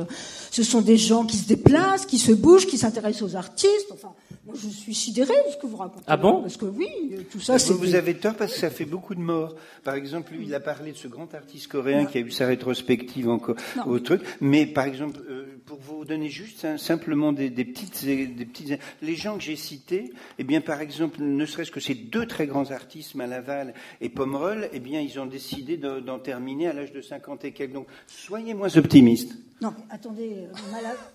Ce 0.52 0.64
sont 0.64 0.82
des 0.82 0.98
gens 0.98 1.26
qui 1.26 1.38
se 1.38 1.48
déplacent, 1.48 2.06
qui 2.06 2.18
se 2.18 2.32
bougent, 2.32 2.68
qui 2.68 2.78
s'intéressent 2.78 3.22
aux 3.32 3.36
artistes. 3.36 3.88
Enfin, 3.94 4.14
moi, 4.52 4.60
je 4.62 4.68
suis 4.70 4.94
sidéré 4.94 5.34
de 5.48 5.52
ce 5.52 5.58
que 5.58 5.68
vous 5.68 5.78
racontez. 5.78 6.04
Ah 6.08 6.18
bon? 6.18 6.42
Parce 6.42 6.58
que 6.58 6.66
oui, 6.66 6.90
tout 7.32 7.40
ça, 7.40 7.60
c'est... 7.60 7.74
Vous, 7.74 7.96
avez 7.96 8.16
tort 8.16 8.36
parce 8.36 8.54
que 8.54 8.60
ça 8.60 8.70
fait 8.70 8.86
beaucoup 8.86 9.16
de 9.16 9.20
morts. 9.20 9.56
Par 9.84 9.96
exemple, 9.96 10.34
il 10.40 10.54
a 10.54 10.60
parlé 10.60 10.92
de 10.92 10.98
ce 10.98 11.08
grand 11.08 11.34
artiste 11.34 11.68
coréen 11.68 12.06
qui 12.06 12.18
a 12.18 12.22
eu 12.22 12.32
sa 12.32 12.48
rétrospective 12.48 13.30
encore 13.30 13.56
au 13.86 14.00
truc. 14.00 14.22
Mais 14.40 14.66
par 14.66 14.86
exemple, 14.86 15.20
euh, 15.30 15.46
pour 15.66 15.80
vous 15.80 16.06
donner 16.06 16.30
juste 16.30 16.78
simplement 16.78 17.32
des, 17.32 17.50
petites, 17.50 18.06
des 18.06 18.46
petites, 18.46 18.80
les 19.02 19.16
gens 19.16 19.38
que 19.38 19.44
j'ai 19.44 19.56
cités, 19.56 20.12
eh 20.38 20.44
bien, 20.44 20.62
par 20.62 20.82
exemple, 20.82 21.22
ne 21.22 21.46
serait-ce 21.46 21.72
que 21.72 21.80
ces 21.80 21.96
deux 21.96 22.26
très 22.26 22.48
grands 22.48 22.72
artistes, 22.72 23.16
Malaval 23.16 23.74
et 24.00 24.10
Pomerol, 24.10 24.70
eh 24.74 24.80
bien, 24.80 25.02
ils 25.02 25.20
ont 25.20 25.26
décidé 25.26 25.78
d'en 25.78 26.20
terminer 26.20 26.68
à 26.68 26.74
l'âge 26.74 26.92
de 26.92 27.02
50 27.02 27.46
et 27.46 27.52
quelques. 27.52 27.74
Donc, 27.74 27.88
soyez 28.08 28.54
moins 28.54 28.76
optimistes. 28.78 29.34
Non, 29.62 29.74
attendez, 29.92 30.48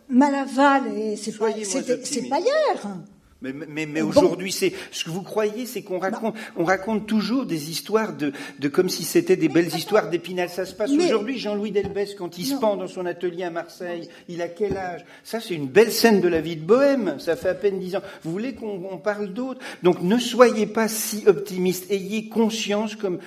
Malaval, 0.09 1.17
c'est 1.17 1.37
pas, 1.37 1.51
pas 1.51 2.41
hier. 2.41 2.97
Mais, 3.43 3.53
mais, 3.53 3.85
mais 3.85 4.01
aujourd'hui, 4.01 4.51
c'est 4.51 4.73
ce 4.91 5.05
que 5.05 5.11
vous 5.11 5.23
croyez, 5.23 5.67
c'est 5.67 5.83
qu'on 5.83 5.99
raconte, 5.99 6.35
on 6.57 6.65
raconte 6.65 7.07
toujours 7.07 7.45
des 7.45 7.71
histoires 7.71 8.15
de, 8.15 8.33
de 8.59 8.69
comme 8.69 8.89
si 8.89 9.05
c'était 9.05 9.37
des 9.37 9.49
belles 9.49 9.75
histoires 9.75 10.09
d'Épinal. 10.09 10.49
Ça 10.49 10.65
se 10.65 10.75
passe 10.75 10.91
aujourd'hui. 10.91 11.39
Jean-Louis 11.39 11.71
Delbès, 11.71 12.15
quand 12.15 12.39
il 12.39 12.47
se 12.47 12.55
pend 12.55 12.77
dans 12.77 12.89
son 12.89 13.05
atelier 13.05 13.45
à 13.45 13.51
Marseille, 13.51 14.09
il 14.29 14.41
a 14.41 14.49
quel 14.49 14.77
âge? 14.77 15.05
Ça, 15.23 15.41
c'est 15.41 15.55
une 15.55 15.67
belle 15.67 15.93
scène 15.93 16.23
de 16.23 16.29
la 16.29 16.41
vie 16.41 16.57
de 16.57 16.65
Bohème. 16.65 17.17
Ça 17.19 17.37
fait 17.37 17.51
à 17.51 17.55
peine 17.55 17.79
dix 17.79 17.95
ans. 17.95 18.01
Vous 18.25 18.33
voulez 18.33 18.55
qu'on 18.55 18.99
parle 19.03 19.29
d'autres 19.29 19.61
Donc, 19.83 20.01
ne 20.01 20.19
soyez 20.19 20.67
pas 20.67 20.89
si 20.89 21.25
optimiste. 21.27 21.91
Ayez 21.91 22.29
conscience 22.29 22.97
comme 22.97 23.19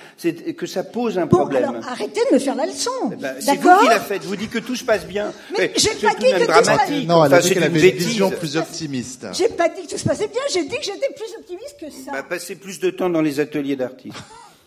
que 0.56 0.66
ça 0.66 0.82
pose 0.82 1.18
un 1.18 1.26
bon, 1.26 1.38
problème. 1.38 1.64
Alors, 1.64 1.86
arrêtez 1.86 2.20
de 2.30 2.34
me 2.34 2.40
faire 2.40 2.56
la 2.56 2.66
leçon. 2.66 2.90
Eh 3.12 3.16
ben, 3.16 3.34
c'est 3.38 3.56
vous 3.56 3.78
qui 3.80 3.86
l'a 3.86 4.00
fait. 4.00 4.24
Vous 4.24 4.36
dites 4.36 4.50
que 4.50 4.58
tout 4.58 4.74
se 4.74 4.84
passe 4.84 5.06
bien. 5.06 5.32
Mais, 5.56 5.72
j'ai 5.76 5.90
pas 5.90 6.14
dit 6.14 6.26
que 6.32 6.46
tout 6.46 6.64
se 6.64 6.70
passe 6.70 6.90
bien. 6.90 7.04
Non, 7.06 7.24
elle 7.24 7.34
a 7.34 7.40
dit 7.40 7.50
qu'elle 7.50 7.62
avait 7.62 7.90
une 7.90 7.96
vision 7.96 8.30
plus 8.30 8.56
optimiste. 8.56 9.28
J'ai 9.34 9.48
pas 9.48 9.68
dit 9.68 9.86
que 9.86 9.99
tout 9.99 9.99
se 10.00 10.08
passait 10.08 10.28
bien. 10.28 10.40
J'ai 10.52 10.64
dit 10.64 10.76
que 10.76 10.84
j'étais 10.84 11.12
plus 11.14 11.34
optimiste 11.38 11.76
que 11.80 11.90
ça. 11.90 12.12
Bah, 12.12 12.22
passer 12.22 12.56
plus 12.56 12.80
de 12.80 12.90
temps 12.90 13.10
dans 13.10 13.22
les 13.22 13.40
ateliers 13.40 13.76
d'artistes. 13.76 14.16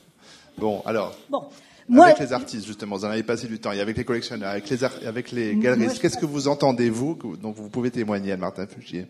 bon, 0.58 0.82
alors. 0.86 1.16
Bon. 1.30 1.44
Moi, 1.90 2.06
avec 2.06 2.20
les 2.20 2.32
artistes, 2.32 2.66
justement, 2.66 2.96
vous 2.96 3.06
en 3.06 3.10
avez 3.10 3.24
passé 3.24 3.48
du 3.48 3.60
temps, 3.60 3.74
et 3.74 3.82
avec 3.82 3.98
les 3.98 4.06
collectionneurs, 4.06 4.52
avec 4.52 4.70
les, 4.70 4.84
avec 5.06 5.32
les 5.32 5.56
galeristes, 5.56 6.00
qu'est-ce 6.00 6.18
que 6.18 6.26
vous 6.26 6.48
entendez, 6.48 6.90
vous, 6.90 7.20
dont 7.42 7.52
vous 7.52 7.70
pouvez 7.70 7.92
témoigner, 7.92 8.32
Anne-Martin 8.32 8.68
Fugier? 8.68 9.06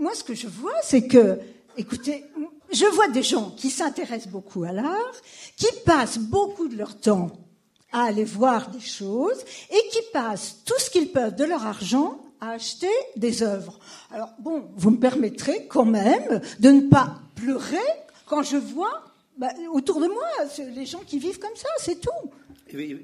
Moi, 0.00 0.14
ce 0.14 0.24
que 0.24 0.34
je 0.34 0.46
vois, 0.46 0.72
c'est 0.82 1.06
que, 1.06 1.38
écoutez, 1.76 2.24
je 2.72 2.86
vois 2.94 3.08
des 3.08 3.22
gens 3.22 3.50
qui 3.50 3.68
s'intéressent 3.68 4.32
beaucoup 4.32 4.64
à 4.64 4.72
l'art, 4.72 5.12
qui 5.56 5.68
passent 5.84 6.18
beaucoup 6.18 6.68
de 6.68 6.76
leur 6.76 6.98
temps 6.98 7.30
à 7.92 8.04
aller 8.04 8.24
voir 8.24 8.70
des 8.70 8.80
choses, 8.80 9.44
et 9.70 9.88
qui 9.90 10.00
passent 10.12 10.56
tout 10.64 10.78
ce 10.78 10.88
qu'ils 10.88 11.10
peuvent 11.10 11.36
de 11.36 11.44
leur 11.44 11.66
argent 11.66 12.18
à 12.40 12.50
acheter 12.50 12.90
des 13.16 13.42
œuvres. 13.42 13.78
Alors 14.12 14.30
bon, 14.38 14.64
vous 14.76 14.90
me 14.90 14.98
permettrez 14.98 15.66
quand 15.66 15.84
même 15.84 16.40
de 16.60 16.70
ne 16.70 16.88
pas 16.88 17.20
pleurer 17.34 17.76
quand 18.26 18.42
je 18.42 18.56
vois 18.56 19.02
bah, 19.38 19.48
autour 19.72 20.00
de 20.00 20.06
moi 20.06 20.26
les 20.74 20.86
gens 20.86 21.02
qui 21.06 21.18
vivent 21.18 21.38
comme 21.38 21.56
ça, 21.56 21.68
c'est 21.78 22.00
tout. 22.00 22.30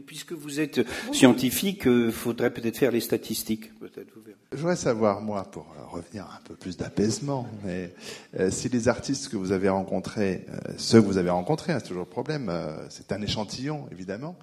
Puisque 0.06 0.32
vous 0.32 0.60
êtes 0.60 0.80
scientifique, 1.12 1.82
il 1.86 1.90
euh, 1.90 2.12
faudrait 2.12 2.52
peut-être 2.52 2.76
faire 2.76 2.90
les 2.90 3.00
statistiques. 3.00 3.72
Peut-être, 3.78 4.12
vous 4.14 4.20
verrez. 4.20 4.36
Je 4.54 4.60
voudrais 4.60 4.76
savoir, 4.76 5.20
moi, 5.20 5.42
pour 5.50 5.66
euh, 5.76 5.84
revenir 5.86 6.24
un 6.26 6.40
peu 6.44 6.54
plus 6.54 6.76
d'apaisement, 6.76 7.48
mais 7.64 7.92
euh, 8.38 8.52
si 8.52 8.68
les 8.68 8.86
artistes 8.86 9.28
que 9.28 9.36
vous 9.36 9.50
avez 9.50 9.68
rencontrés, 9.68 10.46
euh, 10.48 10.72
ceux 10.76 11.00
que 11.00 11.06
vous 11.06 11.18
avez 11.18 11.30
rencontrés, 11.30 11.72
hein, 11.72 11.78
c'est 11.80 11.88
toujours 11.88 12.04
le 12.04 12.08
problème, 12.08 12.52
c'est 12.88 13.10
un 13.10 13.20
échantillon, 13.20 13.88
évidemment. 13.90 14.36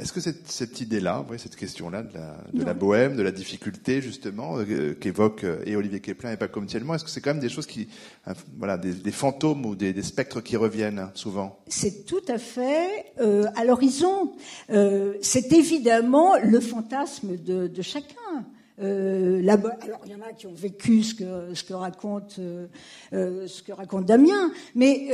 Est-ce 0.00 0.12
que 0.12 0.20
cette, 0.20 0.48
cette 0.48 0.80
idée-là, 0.80 1.24
cette 1.36 1.56
question-là 1.56 2.02
de, 2.02 2.14
la, 2.14 2.36
de 2.52 2.64
la, 2.64 2.74
bohème, 2.74 3.16
de 3.16 3.22
la 3.22 3.32
difficulté, 3.32 4.00
justement, 4.00 4.56
qu'évoque 5.00 5.44
et 5.66 5.76
Olivier 5.76 6.00
Keplin 6.00 6.32
et 6.32 6.36
pas 6.36 6.48
comme 6.48 6.66
tellement, 6.66 6.94
est-ce 6.94 7.04
que 7.04 7.10
c'est 7.10 7.20
quand 7.20 7.30
même 7.30 7.40
des 7.40 7.48
choses 7.48 7.66
qui, 7.66 7.88
voilà, 8.58 8.78
des, 8.78 8.94
des 8.94 9.12
fantômes 9.12 9.66
ou 9.66 9.74
des, 9.74 9.92
des, 9.92 10.02
spectres 10.02 10.40
qui 10.40 10.56
reviennent 10.56 11.10
souvent? 11.14 11.60
C'est 11.68 12.06
tout 12.06 12.22
à 12.28 12.38
fait 12.38 13.12
à 13.54 13.64
l'horizon. 13.64 14.32
c'est 15.20 15.52
évidemment 15.52 16.36
le 16.42 16.60
fantasme 16.60 17.36
de, 17.36 17.66
de 17.66 17.82
chacun. 17.82 18.46
Euh, 18.82 19.46
alors 19.46 20.00
il 20.06 20.12
y 20.12 20.14
en 20.14 20.22
a 20.22 20.32
qui 20.32 20.46
ont 20.46 20.54
vécu 20.54 21.02
ce 21.02 21.14
que, 21.14 21.54
ce 21.54 21.64
que 21.64 21.74
raconte 21.74 22.36
euh, 22.38 22.66
euh, 23.12 23.46
ce 23.46 23.62
que 23.62 23.72
raconte 23.72 24.06
Damien, 24.06 24.52
mais 24.74 25.10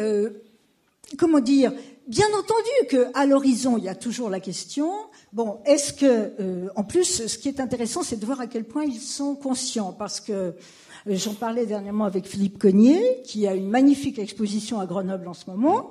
comment 1.18 1.40
dire 1.40 1.72
bien 2.06 2.26
entendu 2.38 3.04
qu'à 3.12 3.26
l'horizon, 3.26 3.78
il 3.78 3.84
y 3.84 3.88
a 3.88 3.94
toujours 3.94 4.30
la 4.30 4.40
question, 4.40 4.90
bon, 5.32 5.58
est-ce 5.64 5.92
que, 5.92 6.32
euh, 6.40 6.68
en 6.76 6.84
plus, 6.84 7.26
ce 7.26 7.38
qui 7.38 7.48
est 7.48 7.60
intéressant, 7.60 8.02
c'est 8.02 8.18
de 8.18 8.26
voir 8.26 8.40
à 8.40 8.46
quel 8.46 8.64
point 8.64 8.84
ils 8.84 9.00
sont 9.00 9.34
conscients, 9.34 9.92
parce 9.92 10.20
que 10.20 10.32
euh, 10.32 10.54
j'en 11.08 11.34
parlais 11.34 11.66
dernièrement 11.66 12.04
avec 12.04 12.26
Philippe 12.26 12.58
Cognier, 12.58 13.22
qui 13.24 13.46
a 13.46 13.54
une 13.54 13.68
magnifique 13.68 14.18
exposition 14.18 14.80
à 14.80 14.86
Grenoble 14.86 15.28
en 15.28 15.34
ce 15.34 15.50
moment, 15.50 15.90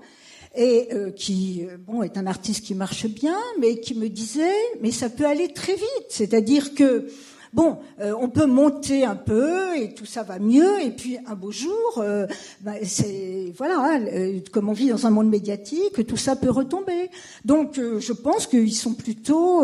et 0.56 0.88
euh, 0.94 1.12
qui, 1.12 1.68
bon, 1.86 2.02
est 2.02 2.18
un 2.18 2.28
artiste 2.28 2.66
qui 2.66 2.76
marche 2.76 3.08
bien, 3.08 3.38
mais 3.60 3.82
qui 3.82 3.94
me 3.94 4.08
disait, 4.08 4.56
mais 4.82 4.92
ça 4.92 5.10
peut 5.10 5.26
aller 5.26 5.52
très 5.52 5.76
vite, 5.76 6.08
c'est-à-dire 6.10 6.74
que 6.74 7.08
Bon, 7.56 7.80
euh, 8.02 8.14
on 8.20 8.28
peut 8.28 8.48
monter 8.48 9.06
un 9.06 9.16
peu 9.16 9.78
et 9.78 9.94
tout 9.94 10.06
ça 10.06 10.24
va 10.24 10.40
mieux. 10.40 10.82
Et 10.82 10.92
puis 10.92 11.18
un 11.26 11.36
beau 11.36 11.52
jour, 11.52 11.94
euh, 12.00 12.28
bah, 12.60 12.74
c'est 12.84 13.54
voilà, 13.58 13.98
euh, 13.98 14.42
comme 14.52 14.68
on 14.68 14.74
vit 14.74 14.90
dans 14.90 15.08
un 15.08 15.10
monde 15.10 15.30
médiatique, 15.30 16.06
tout 16.06 16.18
ça 16.18 16.36
peut 16.36 16.50
retomber. 16.50 17.10
Donc, 17.46 17.76
je 17.76 18.12
pense 18.12 18.46
qu'ils 18.46 18.76
sont 18.76 18.94
plutôt 18.94 19.64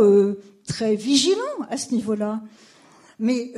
très 0.65 0.95
vigilants 0.95 1.67
à 1.69 1.75
ce 1.75 1.93
niveau-là. 1.93 2.41
Mais 3.19 3.53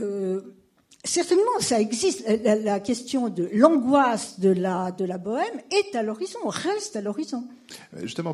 Certainement, 1.05 1.59
ça 1.59 1.81
existe. 1.81 2.23
La, 2.45 2.79
question 2.79 3.27
de 3.27 3.49
l'angoisse 3.51 4.39
de 4.39 4.49
la, 4.49 4.91
de 4.91 5.03
la 5.03 5.17
bohème 5.17 5.59
est 5.69 5.97
à 5.97 6.01
l'horizon, 6.01 6.39
reste 6.45 6.95
à 6.95 7.01
l'horizon. 7.01 7.43
Justement, 8.01 8.33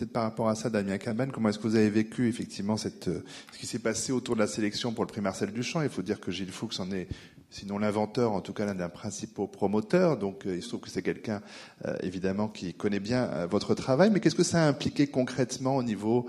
peut-être 0.00 0.12
par 0.12 0.22
rapport 0.22 0.48
à 0.48 0.54
ça, 0.54 0.70
Damien 0.70 0.96
Caban, 0.96 1.26
comment 1.30 1.50
est-ce 1.50 1.58
que 1.58 1.68
vous 1.68 1.76
avez 1.76 1.90
vécu 1.90 2.26
effectivement 2.28 2.78
cette, 2.78 3.10
ce 3.52 3.58
qui 3.58 3.66
s'est 3.66 3.78
passé 3.78 4.12
autour 4.12 4.34
de 4.34 4.40
la 4.40 4.46
sélection 4.46 4.92
pour 4.92 5.04
le 5.04 5.08
prix 5.08 5.20
Marcel 5.20 5.52
Duchamp? 5.52 5.82
Il 5.82 5.90
faut 5.90 6.00
dire 6.00 6.20
que 6.20 6.30
Gilles 6.30 6.52
Fuchs 6.52 6.80
en 6.80 6.90
est, 6.90 7.06
sinon 7.50 7.78
l'inventeur, 7.78 8.32
en 8.32 8.40
tout 8.40 8.54
cas 8.54 8.64
l'un 8.64 8.74
des 8.74 8.88
principaux 8.88 9.46
promoteurs. 9.46 10.16
Donc 10.16 10.44
il 10.46 10.62
se 10.62 10.68
trouve 10.68 10.80
que 10.80 10.88
c'est 10.88 11.02
quelqu'un, 11.02 11.42
euh, 11.84 11.94
évidemment, 12.02 12.48
qui 12.48 12.72
connaît 12.72 13.00
bien 13.00 13.24
euh, 13.24 13.46
votre 13.46 13.74
travail. 13.74 14.10
Mais 14.10 14.20
qu'est-ce 14.20 14.34
que 14.34 14.42
ça 14.42 14.64
a 14.64 14.66
impliqué 14.66 15.06
concrètement 15.06 15.76
au 15.76 15.82
niveau, 15.82 16.26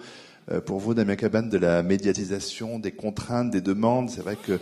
euh, 0.51 0.59
pour 0.59 0.79
vous, 0.79 0.93
Damien 0.93 1.15
Caban, 1.15 1.43
de 1.43 1.57
la 1.57 1.81
médiatisation, 1.81 2.77
des 2.77 2.91
contraintes, 2.91 3.51
des 3.51 3.61
demandes? 3.61 4.09
C'est 4.09 4.21
vrai 4.21 4.35
que 4.35 4.59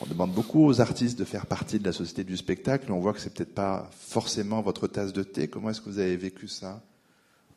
on 0.00 0.06
demande 0.06 0.32
beaucoup 0.32 0.64
aux 0.64 0.80
artistes 0.80 1.18
de 1.18 1.24
faire 1.24 1.46
partie 1.46 1.80
de 1.80 1.84
la 1.84 1.92
société 1.92 2.22
du 2.22 2.36
spectacle. 2.36 2.92
On 2.92 3.00
voit 3.00 3.12
que 3.12 3.20
c'est 3.20 3.34
peut-être 3.34 3.54
pas 3.54 3.90
forcément 3.92 4.62
votre 4.62 4.86
tasse 4.86 5.12
de 5.12 5.24
thé. 5.24 5.48
Comment 5.48 5.70
est-ce 5.70 5.80
que 5.80 5.90
vous 5.90 5.98
avez 5.98 6.16
vécu 6.16 6.46
ça? 6.46 6.80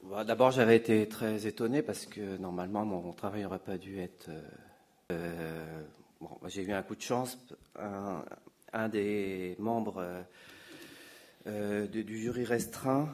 Bah, 0.09 0.23
D'abord, 0.23 0.51
j'avais 0.51 0.75
été 0.75 1.07
très 1.07 1.47
étonné 1.47 1.81
parce 1.81 2.05
que 2.05 2.37
normalement, 2.37 2.85
mon 2.85 3.13
travail 3.13 3.43
n'aurait 3.43 3.59
pas 3.59 3.77
dû 3.77 3.99
être. 3.99 4.29
Euh, 4.29 4.41
euh, 5.11 5.65
j'ai 6.47 6.63
eu 6.63 6.71
un 6.73 6.81
coup 6.83 6.95
de 6.95 7.01
chance. 7.01 7.37
Un, 8.73 8.89
des 8.89 9.55
membres 9.57 10.03
euh, 11.47 11.87
du 11.87 12.17
jury 12.17 12.43
restreint 12.43 13.09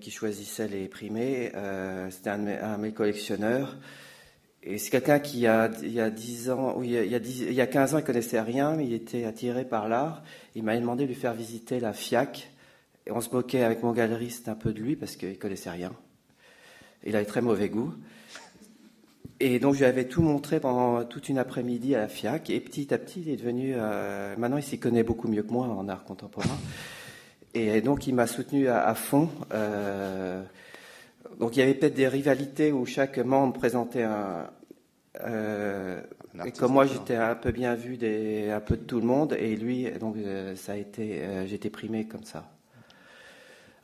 qui 0.00 0.10
choisissait 0.10 0.68
les 0.68 0.88
primés, 0.88 1.52
c'était 2.10 2.30
un, 2.30 2.46
un, 2.46 2.76
de 2.76 2.82
mes 2.82 2.92
collectionneurs. 2.92 3.76
Et 4.64 4.78
c'est 4.78 4.90
quelqu'un 4.90 5.18
qui, 5.20 5.46
a, 5.46 5.70
il 5.82 5.92
y 5.92 6.00
a 6.00 6.10
10 6.10 6.50
ans, 6.50 6.80
il, 6.82 6.90
y 6.90 6.96
il 6.96 7.52
y 7.52 7.60
a 7.60 7.66
15 7.66 7.94
ans, 7.94 7.98
il 7.98 8.04
connaissait 8.04 8.40
rien, 8.40 8.74
mais 8.74 8.86
il 8.86 8.92
était 8.92 9.24
attiré 9.24 9.64
par 9.64 9.88
l'art. 9.88 10.22
Il 10.54 10.64
m'a 10.64 10.76
demandé 10.76 11.04
de 11.04 11.08
lui 11.08 11.14
faire 11.14 11.34
visiter 11.34 11.80
la 11.80 11.92
FIAC. 11.92 12.51
On 13.10 13.20
se 13.20 13.30
moquait 13.30 13.62
avec 13.62 13.82
mon 13.82 13.92
galeriste 13.92 14.48
un 14.48 14.54
peu 14.54 14.72
de 14.72 14.80
lui 14.80 14.96
parce 14.96 15.16
qu'il 15.16 15.38
connaissait 15.38 15.70
rien. 15.70 15.92
Il 17.04 17.16
avait 17.16 17.24
très 17.24 17.40
mauvais 17.40 17.68
goût. 17.68 17.92
Et 19.40 19.58
donc 19.58 19.74
je 19.74 19.80
lui 19.80 19.86
avais 19.86 20.04
tout 20.04 20.22
montré 20.22 20.60
pendant 20.60 21.04
toute 21.04 21.28
une 21.28 21.38
après-midi 21.38 21.94
à 21.94 22.00
la 22.00 22.08
FIAC. 22.08 22.50
Et 22.50 22.60
petit 22.60 22.94
à 22.94 22.98
petit, 22.98 23.22
il 23.22 23.28
est 23.28 23.36
devenu. 23.36 23.74
Euh, 23.76 24.36
maintenant, 24.36 24.56
il 24.56 24.62
s'y 24.62 24.78
connaît 24.78 25.02
beaucoup 25.02 25.28
mieux 25.28 25.42
que 25.42 25.52
moi 25.52 25.66
en 25.66 25.88
art 25.88 26.04
contemporain. 26.04 26.58
Et 27.54 27.80
donc, 27.80 28.06
il 28.06 28.14
m'a 28.14 28.26
soutenu 28.26 28.68
à, 28.68 28.86
à 28.86 28.94
fond. 28.94 29.28
Euh, 29.52 30.42
donc 31.38 31.56
il 31.56 31.60
y 31.60 31.62
avait 31.62 31.74
peut-être 31.74 31.94
des 31.94 32.08
rivalités 32.08 32.72
où 32.72 32.86
chaque 32.86 33.18
membre 33.18 33.54
présentait 33.54 34.02
un. 34.02 34.48
Euh, 35.24 36.00
et 36.46 36.52
comme 36.52 36.72
moi 36.72 36.86
j'étais 36.86 37.16
un 37.16 37.34
peu 37.34 37.52
bien 37.52 37.74
vu 37.74 37.96
des, 37.96 38.50
un 38.50 38.60
peu 38.60 38.76
de 38.76 38.82
tout 38.82 38.98
le 38.98 39.06
monde 39.06 39.34
et 39.38 39.56
lui 39.56 39.90
donc 40.00 40.16
euh, 40.16 40.56
ça 40.56 40.72
a 40.72 40.76
été 40.76 41.20
euh, 41.22 41.46
j'étais 41.46 41.68
primé 41.68 42.06
comme 42.06 42.24
ça. 42.24 42.51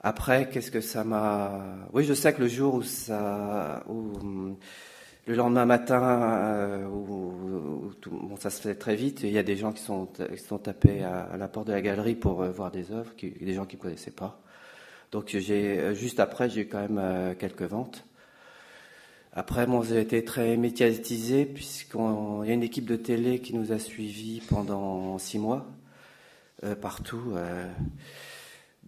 Après 0.00 0.48
qu'est-ce 0.48 0.70
que 0.70 0.80
ça 0.80 1.04
m'a 1.04 1.60
Oui 1.92 2.04
je 2.04 2.14
sais 2.14 2.32
que 2.32 2.40
le 2.40 2.48
jour 2.48 2.74
où 2.74 2.82
ça 2.82 3.82
où, 3.88 4.56
le 5.26 5.34
lendemain 5.34 5.66
matin 5.66 6.88
où, 6.88 7.90
bon 8.06 8.36
ça 8.36 8.50
se 8.50 8.60
fait 8.60 8.74
très 8.76 8.96
vite 8.96 9.20
il 9.24 9.30
y 9.32 9.38
a 9.38 9.42
des 9.42 9.56
gens 9.56 9.72
qui 9.72 9.82
sont 9.82 10.06
qui 10.06 10.38
sont 10.38 10.58
tapés 10.58 11.02
à, 11.02 11.36
la 11.36 11.48
porte 11.48 11.66
de 11.66 11.72
la 11.72 11.82
galerie 11.82 12.14
pour 12.14 12.44
voir 12.44 12.70
des 12.70 12.92
œuvres 12.92 13.12
des 13.20 13.54
gens 13.54 13.66
qui 13.66 13.76
ne 13.76 13.82
connaissaient 13.82 14.10
pas. 14.10 14.40
Donc 15.12 15.34
euh, 15.34 15.94
juste 15.94 16.20
après 16.20 16.50
j'ai 16.50 16.62
eu 16.62 16.68
quand 16.68 16.80
même 16.80 16.98
euh, 16.98 17.34
quelques 17.34 17.62
ventes. 17.62 18.04
Après, 19.32 19.66
bon, 19.66 19.82
j'ai 19.82 20.00
été 20.00 20.24
très 20.24 20.56
médiatisé 20.56 21.44
puisqu'il 21.44 22.46
y 22.46 22.50
a 22.50 22.54
une 22.54 22.62
équipe 22.62 22.86
de 22.86 22.96
télé 22.96 23.40
qui 23.40 23.54
nous 23.54 23.72
a 23.72 23.78
suivis 23.78 24.40
pendant 24.40 25.16
six 25.18 25.38
mois 25.38 25.66
euh, 26.64 26.74
partout. 26.74 27.34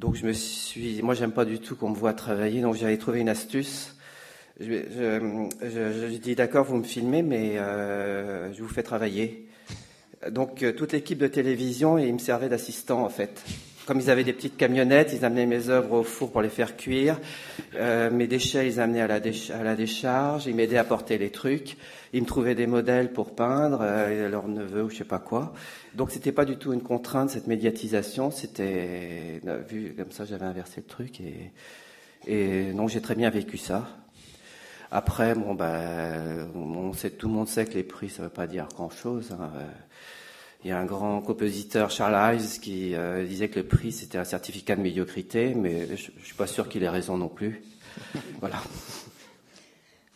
Donc 0.00 0.14
je 0.14 0.26
me 0.26 0.32
suis, 0.32 1.02
moi 1.02 1.14
j'aime 1.14 1.32
pas 1.32 1.44
du 1.44 1.58
tout 1.58 1.76
qu'on 1.76 1.90
me 1.90 1.94
voit 1.94 2.14
travailler, 2.14 2.62
donc 2.62 2.74
j'avais 2.74 2.96
trouvé 2.96 3.20
une 3.20 3.28
astuce. 3.28 3.96
Je, 4.58 4.66
je, 5.62 6.16
dis 6.16 6.34
d'accord, 6.34 6.64
vous 6.64 6.76
me 6.76 6.84
filmez, 6.84 7.22
mais 7.22 7.56
je 7.56 8.62
vous 8.62 8.68
fais 8.68 8.82
travailler. 8.82 9.46
Donc 10.30 10.64
toute 10.76 10.92
l'équipe 10.92 11.18
de 11.18 11.26
télévision, 11.26 11.98
il 11.98 12.14
me 12.14 12.18
servait 12.18 12.48
d'assistant 12.48 13.04
en 13.04 13.10
fait 13.10 13.44
comme 13.90 13.98
ils 13.98 14.10
avaient 14.10 14.22
des 14.22 14.32
petites 14.32 14.56
camionnettes, 14.56 15.12
ils 15.12 15.24
amenaient 15.24 15.46
mes 15.46 15.68
œuvres 15.68 15.94
au 15.94 16.02
four 16.04 16.30
pour 16.30 16.42
les 16.42 16.48
faire 16.48 16.76
cuire. 16.76 17.18
Euh, 17.74 18.08
mes 18.08 18.28
déchets, 18.28 18.68
ils 18.68 18.78
amenaient 18.78 19.00
à 19.00 19.08
la, 19.08 19.74
décharge. 19.74 20.46
Ils 20.46 20.54
m'aidaient 20.54 20.76
à 20.76 20.84
porter 20.84 21.18
les 21.18 21.30
trucs. 21.30 21.76
Ils 22.12 22.22
me 22.22 22.26
trouvaient 22.26 22.54
des 22.54 22.68
modèles 22.68 23.12
pour 23.12 23.34
peindre, 23.34 23.80
euh, 23.82 24.28
leur 24.28 24.46
neveu 24.46 24.84
ou 24.84 24.90
je 24.90 24.98
sais 24.98 25.02
pas 25.02 25.18
quoi. 25.18 25.54
Donc 25.96 26.12
c'était 26.12 26.30
pas 26.30 26.44
du 26.44 26.56
tout 26.56 26.72
une 26.72 26.84
contrainte 26.84 27.30
cette 27.30 27.48
médiatisation. 27.48 28.30
C'était 28.30 29.40
euh, 29.48 29.60
vu 29.68 29.92
comme 29.98 30.12
ça, 30.12 30.24
j'avais 30.24 30.46
inversé 30.46 30.74
le 30.76 30.86
truc 30.86 31.20
et 31.20 31.50
et 32.28 32.70
donc 32.72 32.90
j'ai 32.90 33.00
très 33.00 33.16
bien 33.16 33.30
vécu 33.30 33.56
ça. 33.56 33.88
Après, 34.92 35.34
bon 35.34 35.58
on 36.54 36.92
sait, 36.92 37.10
tout 37.10 37.26
le 37.26 37.34
monde 37.34 37.48
sait 37.48 37.64
que 37.64 37.74
les 37.74 37.82
prix, 37.82 38.08
ça 38.08 38.22
veut 38.22 38.28
pas 38.28 38.46
dire 38.46 38.68
grand 38.72 38.90
chose. 38.90 39.32
Hein. 39.32 39.50
Il 40.62 40.68
y 40.68 40.72
a 40.72 40.78
un 40.78 40.84
grand 40.84 41.22
compositeur, 41.22 41.90
Charles 41.90 42.36
Ives, 42.36 42.60
qui 42.60 42.94
euh, 42.94 43.24
disait 43.24 43.48
que 43.48 43.60
le 43.60 43.66
prix, 43.66 43.92
c'était 43.92 44.18
un 44.18 44.24
certificat 44.24 44.76
de 44.76 44.82
médiocrité, 44.82 45.54
mais 45.54 45.88
je 45.96 46.10
suis 46.22 46.34
pas 46.36 46.46
sûr 46.46 46.68
qu'il 46.68 46.82
ait 46.82 46.88
raison 46.88 47.16
non 47.16 47.28
plus. 47.28 47.62
Voilà. 48.40 48.62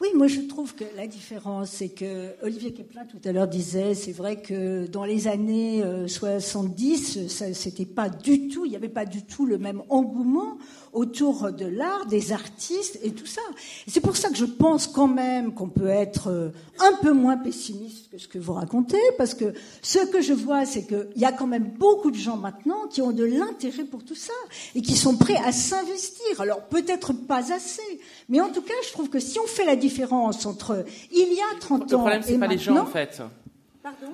Oui, 0.04 0.10
moi 0.14 0.26
je 0.26 0.40
trouve 0.42 0.74
que 0.74 0.84
la 0.96 1.06
différence, 1.06 1.70
c'est 1.70 1.88
que 1.88 2.34
Olivier 2.42 2.74
Keplin 2.74 3.06
tout 3.06 3.26
à 3.26 3.32
l'heure 3.32 3.48
disait, 3.48 3.94
c'est 3.94 4.12
vrai 4.12 4.36
que 4.42 4.86
dans 4.86 5.06
les 5.06 5.28
années 5.28 5.82
70, 6.06 7.16
euh, 7.16 7.52
c'était 7.54 7.86
pas 7.86 8.10
du 8.10 8.48
tout, 8.48 8.66
il 8.66 8.68
n'y 8.68 8.76
avait 8.76 8.90
pas 8.90 9.06
du 9.06 9.24
tout 9.24 9.46
le 9.46 9.56
même 9.56 9.82
engouement 9.88 10.58
autour 10.94 11.52
de 11.52 11.66
l'art, 11.66 12.06
des 12.06 12.32
artistes 12.32 12.98
et 13.02 13.12
tout 13.12 13.26
ça. 13.26 13.40
C'est 13.88 14.00
pour 14.00 14.16
ça 14.16 14.28
que 14.28 14.36
je 14.36 14.44
pense 14.44 14.86
quand 14.86 15.08
même 15.08 15.52
qu'on 15.52 15.68
peut 15.68 15.88
être 15.88 16.28
euh, 16.28 16.50
un 16.78 16.92
peu 17.02 17.12
moins 17.12 17.36
pessimiste 17.36 18.10
que 18.10 18.18
ce 18.18 18.28
que 18.28 18.38
vous 18.38 18.52
racontez, 18.52 19.00
parce 19.18 19.34
que 19.34 19.54
ce 19.82 19.98
que 20.06 20.20
je 20.20 20.32
vois, 20.32 20.66
c'est 20.66 20.86
qu'il 20.86 21.08
y 21.16 21.24
a 21.24 21.32
quand 21.32 21.48
même 21.48 21.72
beaucoup 21.78 22.10
de 22.10 22.16
gens 22.16 22.36
maintenant 22.36 22.86
qui 22.90 23.02
ont 23.02 23.10
de 23.10 23.24
l'intérêt 23.24 23.84
pour 23.84 24.04
tout 24.04 24.14
ça 24.14 24.32
et 24.74 24.82
qui 24.82 24.96
sont 24.96 25.16
prêts 25.16 25.40
à 25.44 25.50
s'investir. 25.50 26.40
Alors 26.40 26.62
peut-être 26.66 27.12
pas 27.12 27.52
assez, 27.52 28.00
mais 28.28 28.40
en 28.40 28.50
tout 28.50 28.62
cas, 28.62 28.74
je 28.86 28.92
trouve 28.92 29.08
que 29.10 29.20
si 29.20 29.38
on 29.38 29.46
fait 29.46 29.64
la 29.64 29.76
différence 29.76 30.46
entre 30.46 30.84
il 31.12 31.32
y 31.32 31.40
a 31.40 31.58
30 31.60 31.82
ans 31.82 31.86
et 31.86 31.90
Le 31.90 31.96
problème, 31.96 32.22
c'est 32.22 32.38
pas 32.38 32.46
les 32.46 32.58
gens 32.58 32.78
en 32.78 32.86
fait 32.86 33.22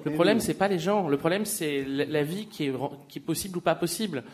le 0.05 0.11
problème, 0.11 0.41
c'est 0.41 0.55
pas 0.55 0.67
les 0.67 0.81
gens. 0.81 1.09
Le 1.09 1.17
problème, 1.17 1.45
c'est 1.45 1.85
la 1.87 2.23
vie 2.25 2.47
qui 2.47 2.65
est, 2.65 2.73
qui 3.09 3.21
est 3.21 3.23
possible 3.23 3.59
ou 3.59 3.61
pas 3.61 3.77
possible. 3.77 4.25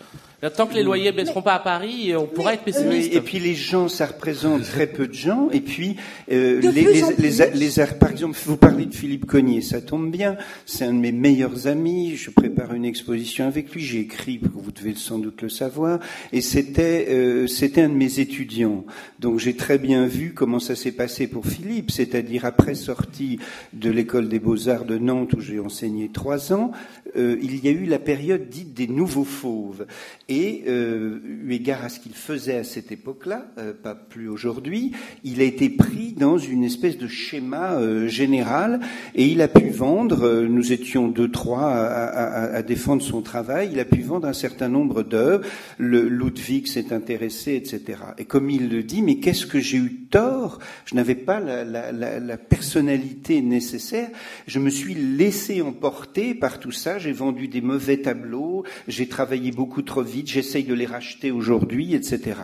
Tant 0.57 0.67
que 0.67 0.75
les 0.75 0.83
loyers 0.83 1.13
ne 1.13 1.17
baisseront 1.17 1.43
pas 1.43 1.55
à 1.55 1.59
Paris, 1.59 2.15
on 2.17 2.27
pourra 2.27 2.55
être 2.55 2.63
pessimiste. 2.63 3.13
et 3.13 3.21
puis 3.21 3.39
les 3.39 3.55
gens, 3.55 3.89
ça 3.89 4.07
représente 4.07 4.63
très 4.63 4.87
peu 4.87 5.07
de 5.07 5.13
gens. 5.13 5.49
Et 5.51 5.61
puis 5.61 5.97
euh, 6.31 6.61
les, 6.61 7.03
les, 7.19 7.51
les, 7.55 7.87
par 7.99 8.11
exemple, 8.11 8.39
vous 8.47 8.57
parlez 8.57 8.87
de 8.87 8.95
Philippe 8.95 9.27
Cognier, 9.27 9.61
ça 9.61 9.83
tombe 9.83 10.11
bien. 10.11 10.37
C'est 10.65 10.85
un 10.85 10.95
de 10.95 10.99
mes 10.99 11.13
meilleurs 11.13 11.67
amis. 11.67 12.17
Je 12.17 12.31
prépare 12.31 12.73
une 12.73 12.85
exposition 12.85 13.47
avec 13.47 13.75
lui. 13.75 13.83
J'ai 13.83 14.01
écrit, 14.01 14.41
vous 14.43 14.73
devez 14.73 14.95
sans 14.95 15.19
doute 15.19 15.43
le 15.43 15.49
savoir. 15.51 15.99
Et 16.33 16.41
c'était 16.41 17.09
euh, 17.11 17.47
c'était 17.47 17.83
un 17.83 17.89
de 17.91 17.95
mes 17.95 18.21
étudiants. 18.21 18.85
Donc 19.21 19.39
j'ai 19.39 19.57
très 19.57 19.79
bien 19.79 20.07
vu 20.07 20.33
comment 20.35 20.61
ça 20.61 20.77
s'est 20.77 20.93
passé 20.93 21.27
pour 21.27 21.47
Philippe. 21.47 21.91
C'est-à-dire 21.91 22.47
après 22.47 22.75
sortie 22.75 23.39
de 23.75 23.91
l'école 23.91 24.29
des 24.29 24.39
beaux 24.39 24.69
arts 24.69 24.87
de 24.87 24.97
Nantes 24.97 25.26
où 25.35 25.41
j'ai 25.41 25.61
enseigné 25.61 26.09
trois 26.09 26.53
ans, 26.53 26.73
euh, 27.17 27.39
il 27.43 27.65
y 27.65 27.69
a 27.69 27.71
eu 27.71 27.87
la 27.87 27.99
période 27.99 28.49
dite 28.49 28.75
des 28.75 28.87
nouveaux 28.87 29.25
fauves. 29.25 29.87
Et 30.29 30.65
euh, 30.69 31.21
eu 31.25 31.53
égard 31.53 31.85
à 31.85 31.89
ce 31.89 32.01
qu'il 32.01 32.15
faisait 32.15 32.59
à 32.59 32.65
cette 32.65 32.93
époque-là, 32.93 33.47
euh, 33.59 33.73
pas 33.73 33.95
plus 33.95 34.29
aujourd'hui, 34.29 34.93
il 35.25 35.41
a 35.41 35.45
été 35.45 35.69
pris 35.69 36.13
dans 36.13 36.39
une 36.39 36.65
espèce 36.65 36.99
de 36.99 37.09
schéma 37.09 37.79
général 38.07 38.81
et 39.15 39.27
il 39.27 39.41
a 39.41 39.49
pu 39.49 39.69
vendre, 39.71 40.45
nous 40.49 40.73
étions 40.73 41.09
deux, 41.09 41.31
trois 41.31 41.73
à, 41.73 42.63
défendre 42.63 43.03
son 43.03 43.23
travail, 43.23 43.71
il 43.73 43.81
a 43.81 43.85
pu 43.85 44.03
vendre 44.03 44.27
un 44.27 44.33
certain 44.33 44.69
nombre 44.69 45.03
d'œuvres, 45.03 45.45
Ludwig 45.79 46.67
s'est 46.67 46.93
intéressé, 46.93 47.55
etc. 47.55 48.01
Et 48.19 48.25
comme 48.25 48.51
il 48.51 48.69
le 48.69 48.83
dit, 48.83 49.03
mais 49.03 49.17
qu'est-ce 49.17 49.47
que 49.47 49.61
j'ai 49.61 49.79
eu 49.79 50.07
tort? 50.11 50.59
Je 50.85 50.95
n'avais 50.95 51.15
pas 51.15 51.41
la, 51.41 51.65
la 51.93 52.37
personnalité 52.37 53.43
nécessaire, 53.43 54.09
je 54.47 54.59
me 54.59 54.71
suis 54.71 54.95
laissé 55.17 55.63
emporter 55.63 56.35
par 56.35 56.61
tout 56.61 56.73
ça, 56.73 56.99
j'ai 56.99 57.13
vendu 57.13 57.49
des 57.49 57.61
mauvais 57.61 57.99
tableaux, 57.99 58.65
j'ai 58.87 59.09
travaillé 59.09 59.51
beaucoup 59.51 59.83
trop 59.83 60.03
vite, 60.03 60.29
j'essaye 60.29 60.65
de 60.65 60.75
les 60.75 60.87
racheter 60.87 61.31
aujourd'hui, 61.31 61.95
etc. 61.95 62.37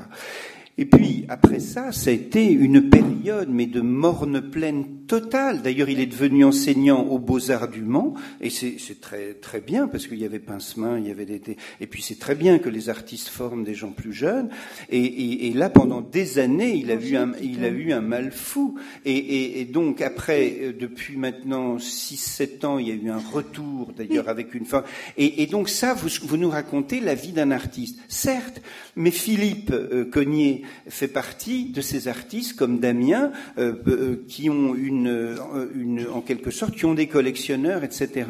Et 0.82 0.84
puis, 0.84 1.26
après 1.28 1.60
ça, 1.60 1.92
ça 1.92 2.10
a 2.10 2.12
été 2.12 2.50
une 2.50 2.90
période, 2.90 3.48
mais 3.48 3.66
de 3.66 3.80
morne 3.80 4.40
pleine 4.50 5.04
totale. 5.06 5.62
D'ailleurs, 5.62 5.88
il 5.88 6.00
est 6.00 6.06
devenu 6.06 6.44
enseignant 6.44 7.02
aux 7.04 7.20
Beaux-Arts 7.20 7.68
du 7.68 7.82
Mans, 7.82 8.14
et 8.40 8.50
c'est 8.50 9.00
très, 9.00 9.34
très 9.34 9.60
bien, 9.60 9.86
parce 9.86 10.08
qu'il 10.08 10.18
y 10.18 10.24
avait 10.24 10.40
Pincemin, 10.40 10.98
il 10.98 11.06
y 11.06 11.12
avait 11.12 11.24
des... 11.24 11.56
Et 11.80 11.86
puis, 11.86 12.02
c'est 12.02 12.18
très 12.18 12.34
bien 12.34 12.58
que 12.58 12.68
les 12.68 12.88
artistes 12.88 13.28
forment 13.28 13.62
des 13.62 13.74
gens 13.74 13.92
plus 13.92 14.12
jeunes. 14.12 14.48
Et, 14.90 15.46
et, 15.46 15.52
là, 15.52 15.70
pendant 15.70 16.00
des 16.00 16.40
années, 16.40 16.74
il 16.74 16.90
a, 16.90 16.94
eu 16.94 17.14
un, 17.14 17.30
il 17.40 17.64
a 17.64 17.68
eu 17.68 17.92
un 17.92 18.00
mal 18.00 18.32
fou. 18.32 18.76
Et, 19.04 19.60
et 19.60 19.64
donc, 19.66 20.00
après, 20.00 20.56
euh, 20.62 20.72
depuis 20.72 21.16
maintenant 21.16 21.76
6-7 21.76 22.66
ans, 22.66 22.78
il 22.78 22.88
y 22.88 22.90
a 22.90 22.94
eu 22.94 23.08
un 23.08 23.20
retour, 23.20 23.92
d'ailleurs, 23.96 24.28
avec 24.28 24.52
une 24.52 24.66
femme. 24.66 24.82
Et, 25.16 25.46
donc, 25.46 25.68
ça, 25.68 25.94
vous, 25.94 26.08
vous 26.22 26.36
nous 26.36 26.50
racontez 26.50 26.98
la 26.98 27.14
vie 27.14 27.32
d'un 27.32 27.52
artiste. 27.52 28.00
Certes, 28.08 28.60
mais 28.96 29.12
Philippe 29.12 29.70
euh, 29.70 30.04
Cognier, 30.04 30.62
fait 30.88 31.08
partie 31.08 31.66
de 31.66 31.80
ces 31.80 32.08
artistes 32.08 32.56
comme 32.56 32.78
Damien 32.78 33.32
euh, 33.58 33.74
euh, 33.86 34.24
qui 34.28 34.50
ont 34.50 34.74
une, 34.74 35.36
une, 35.74 36.06
en 36.08 36.20
quelque 36.20 36.50
sorte, 36.50 36.74
qui 36.74 36.84
ont 36.84 36.94
des 36.94 37.06
collectionneurs, 37.06 37.84
etc. 37.84 38.26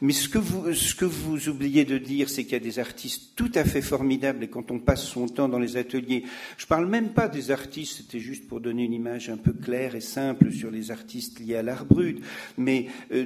Mais 0.00 0.12
ce 0.12 0.28
que 0.28 0.38
vous, 0.38 0.72
ce 0.72 0.94
que 0.94 1.04
vous 1.04 1.48
oubliez 1.48 1.84
de 1.84 1.98
dire, 1.98 2.28
c'est 2.28 2.44
qu'il 2.44 2.52
y 2.52 2.56
a 2.56 2.60
des 2.60 2.78
artistes 2.78 3.32
tout 3.36 3.50
à 3.54 3.64
fait 3.64 3.82
formidables 3.82 4.44
et 4.44 4.48
quand 4.48 4.70
on 4.70 4.78
passe 4.78 5.04
son 5.04 5.28
temps 5.28 5.48
dans 5.48 5.58
les 5.58 5.76
ateliers, 5.76 6.24
je 6.56 6.66
parle 6.66 6.86
même 6.86 7.10
pas 7.10 7.28
des 7.28 7.50
artistes, 7.50 7.98
c'était 7.98 8.20
juste 8.20 8.46
pour 8.46 8.60
donner 8.60 8.84
une 8.84 8.92
image 8.92 9.30
un 9.30 9.36
peu 9.36 9.52
claire 9.52 9.94
et 9.94 10.00
simple 10.00 10.52
sur 10.52 10.70
les 10.70 10.90
artistes 10.90 11.40
liés 11.40 11.56
à 11.56 11.62
l'art 11.62 11.84
brut, 11.84 12.22
mais 12.56 12.86
euh, 13.12 13.24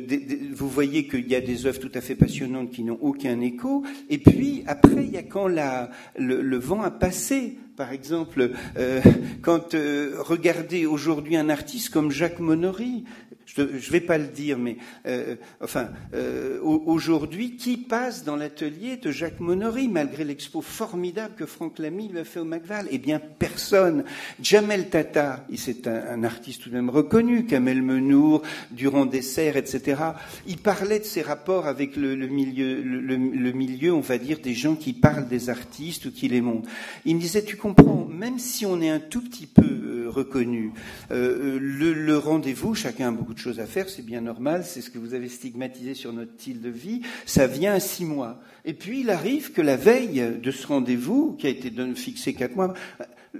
vous 0.53 0.69
voyez 0.69 1.07
qu'il 1.07 1.29
y 1.29 1.35
a 1.35 1.41
des 1.41 1.67
œuvres 1.67 1.81
tout 1.81 1.93
à 1.95 2.01
fait 2.01 2.15
passionnantes 2.15 2.71
qui 2.71 2.85
n'ont 2.85 2.99
aucun 3.01 3.41
écho, 3.41 3.85
et 4.09 4.19
puis 4.19 4.63
après, 4.67 5.05
il 5.05 5.11
y 5.11 5.17
a 5.17 5.23
quand 5.23 5.49
la, 5.49 5.91
le, 6.19 6.43
le 6.43 6.59
vent 6.59 6.83
a 6.83 6.91
passé 6.91 7.59
par 7.77 7.93
exemple, 7.93 8.53
euh, 8.79 9.03
quand 9.43 9.75
euh, 9.75 10.17
regardez 10.19 10.87
aujourd'hui 10.87 11.37
un 11.37 11.51
artiste 11.51 11.91
comme 11.91 12.11
Jacques 12.11 12.41
Monory, 12.41 13.05
je 13.47 13.63
ne 13.63 13.67
vais 13.67 14.01
pas 14.01 14.19
le 14.19 14.27
dire, 14.27 14.59
mais 14.59 14.77
euh, 15.07 15.37
enfin, 15.61 15.89
euh, 16.15 16.59
aujourd'hui, 16.61 17.57
qui 17.57 17.77
passe 17.77 18.25
dans 18.25 18.37
l'atelier 18.37 18.97
de 18.97 19.13
Jacques 19.13 19.41
Monory, 19.41 19.89
malgré 19.89 20.25
l'expo 20.25 20.61
formidable 20.61 21.35
que 21.37 21.47
Franck 21.47 21.79
Lamy 21.79 22.09
lui 22.09 22.19
a 22.19 22.25
fait 22.25 22.41
au 22.41 22.45
Macval? 22.45 22.89
Eh 22.91 22.99
bien, 22.99 23.21
personne. 23.21 24.05
Jamel 24.43 24.91
Tata, 24.91 25.47
c'est 25.55 25.87
un, 25.87 26.03
un, 26.11 26.25
artiste 26.25 26.63
tout 26.63 26.71
de 26.71 26.75
même 26.75 26.91
reconnu, 26.91 27.47
Kamel 27.47 27.83
Menour, 27.83 28.43
Durand 28.73 29.07
Dessert, 29.07 29.57
etc. 29.57 30.03
Il 30.47 30.59
parlait 30.59 30.99
de 30.99 31.05
ses 31.05 31.23
rapports 31.23 31.67
avec 31.67 31.97
le, 31.97 32.17
le 32.17 32.27
milieu, 32.27 32.83
le, 32.83 33.17
le, 33.17 33.53
milieu, 33.53 33.95
on 33.95 34.01
va 34.01 34.19
dire, 34.19 34.41
des 34.41 34.55
gens 34.55 34.75
qui 34.75 34.93
parlent 34.93 35.29
des 35.29 35.51
artistes 35.51 36.07
ou 36.07 36.11
qui 36.11 36.29
les 36.29 36.41
montrent. 36.41 36.69
Il 37.05 37.15
me 37.15 37.21
disait, 37.21 37.45
tu 37.45 37.57
comprends, 37.57 38.07
même 38.11 38.41
si 38.41 38.67
on 38.67 38.81
est 38.81 38.91
un 38.91 39.01
tout 39.01 39.23
petit 39.23 39.47
peu 39.47 39.63
euh, 39.63 40.11
reconnu, 40.11 40.73
euh, 41.13 41.59
le, 41.61 41.93
le 41.93 42.19
rendez-vous, 42.19 42.75
chacun 42.75 43.09
a 43.09 43.13
beaucoup 43.13 43.36
de 43.37 43.41
choses 43.41 43.61
à 43.61 43.67
faire, 43.67 43.89
c'est 43.89 44.05
bien 44.05 44.21
normal, 44.21 44.65
c'est 44.65 44.81
ce 44.81 44.91
que 44.91 44.99
vous 44.99 45.15
avez 45.15 45.29
stigmatisé 45.29 45.95
sur 45.95 46.13
notre 46.13 46.33
style 46.33 46.61
de 46.61 46.71
vie, 46.71 47.03
ça 47.27 47.47
vient 47.47 47.75
à 47.75 47.81
six 47.81 48.05
mois. 48.05 48.41
Et 48.65 48.73
puis 48.73 49.01
il 49.01 49.11
arrive 49.11 49.53
que 49.53 49.63
la 49.63 49.77
veille 49.77 50.39
de 50.43 50.51
ce 50.51 50.67
rendez-vous, 50.67 51.37
qui 51.39 51.47
a 51.47 51.51
été 51.51 51.71
fixé 51.95 52.35
quatre 52.35 52.57
mois, 52.57 52.75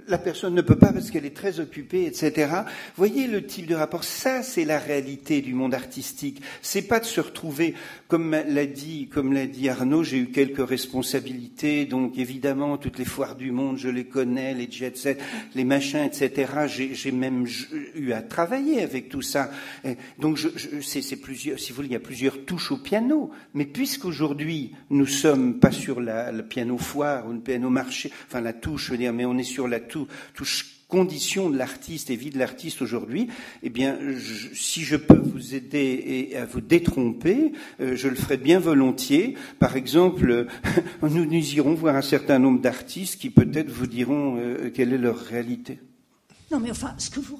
la 0.07 0.17
personne 0.17 0.53
ne 0.53 0.61
peut 0.61 0.75
pas 0.75 0.91
parce 0.93 1.11
qu'elle 1.11 1.25
est 1.25 1.35
très 1.35 1.59
occupée, 1.59 2.05
etc. 2.05 2.51
Voyez 2.95 3.27
le 3.27 3.45
type 3.45 3.67
de 3.67 3.75
rapport. 3.75 4.03
Ça, 4.03 4.43
c'est 4.43 4.65
la 4.65 4.79
réalité 4.79 5.41
du 5.41 5.53
monde 5.53 5.73
artistique. 5.73 6.41
C'est 6.61 6.81
pas 6.81 6.99
de 6.99 7.05
se 7.05 7.21
retrouver, 7.21 7.73
comme 8.07 8.31
l'a 8.31 8.65
dit, 8.65 9.09
comme 9.11 9.33
l'a 9.33 9.45
dit 9.45 9.69
Arnaud, 9.69 10.03
j'ai 10.03 10.17
eu 10.17 10.27
quelques 10.27 10.67
responsabilités. 10.67 11.85
Donc, 11.85 12.17
évidemment, 12.17 12.77
toutes 12.77 12.99
les 12.99 13.05
foires 13.05 13.35
du 13.35 13.51
monde, 13.51 13.77
je 13.77 13.89
les 13.89 14.05
connais, 14.05 14.53
les 14.53 14.69
jet 14.69 14.97
les 15.55 15.63
machins, 15.63 16.03
etc. 16.03 16.67
J'ai 16.67 17.11
même 17.11 17.45
eu 17.95 18.11
à 18.11 18.21
travailler 18.21 18.81
avec 18.81 19.09
tout 19.09 19.21
ça. 19.21 19.51
Donc, 20.19 20.39
c'est 20.81 21.15
plusieurs, 21.17 21.59
si 21.59 21.71
vous 21.71 21.77
voulez, 21.77 21.89
il 21.89 21.93
y 21.93 21.95
a 21.95 21.99
plusieurs 21.99 22.45
touches 22.45 22.71
au 22.71 22.77
piano. 22.77 23.31
Mais 23.53 23.65
puisqu'aujourd'hui, 23.65 24.73
nous 24.89 25.05
sommes 25.05 25.59
pas 25.59 25.71
sur 25.71 26.01
la, 26.01 26.31
le 26.31 26.43
piano 26.43 26.77
foire 26.77 27.27
ou 27.27 27.33
le 27.33 27.39
piano 27.39 27.69
marché, 27.69 28.11
enfin, 28.27 28.41
la 28.41 28.53
touche, 28.53 28.87
je 28.87 28.91
veux 28.91 28.97
dire, 28.97 29.13
mais 29.13 29.25
on 29.25 29.37
est 29.37 29.43
sur 29.43 29.67
la 29.67 29.79
tout, 29.87 30.07
condition 30.87 31.49
de 31.49 31.57
l'artiste 31.57 32.09
et 32.09 32.15
vie 32.15 32.29
de 32.29 32.39
l'artiste 32.39 32.81
aujourd'hui, 32.81 33.27
eh 33.61 33.69
bien, 33.69 33.97
si 34.53 34.83
je 34.83 34.95
peux 34.95 35.19
vous 35.19 35.53
aider 35.53 36.29
et 36.31 36.37
à 36.37 36.45
vous 36.45 36.61
détromper, 36.61 37.51
euh, 37.81 37.95
je 37.95 38.07
le 38.07 38.15
ferai 38.15 38.37
bien 38.37 38.59
volontiers. 38.59 39.35
Par 39.59 39.75
exemple, 39.75 40.47
nous, 41.01 41.25
nous 41.25 41.53
irons 41.53 41.73
voir 41.73 41.95
un 41.95 42.01
certain 42.01 42.39
nombre 42.39 42.61
d'artistes 42.61 43.19
qui 43.19 43.29
peut-être 43.29 43.69
vous 43.69 43.87
diront 43.87 44.37
euh, 44.37 44.69
quelle 44.73 44.93
est 44.93 44.97
leur 44.97 45.17
réalité. 45.17 45.79
Non, 46.51 46.61
mais 46.61 46.71
enfin, 46.71 46.93
ce 46.97 47.09
que 47.09 47.19
vous 47.19 47.35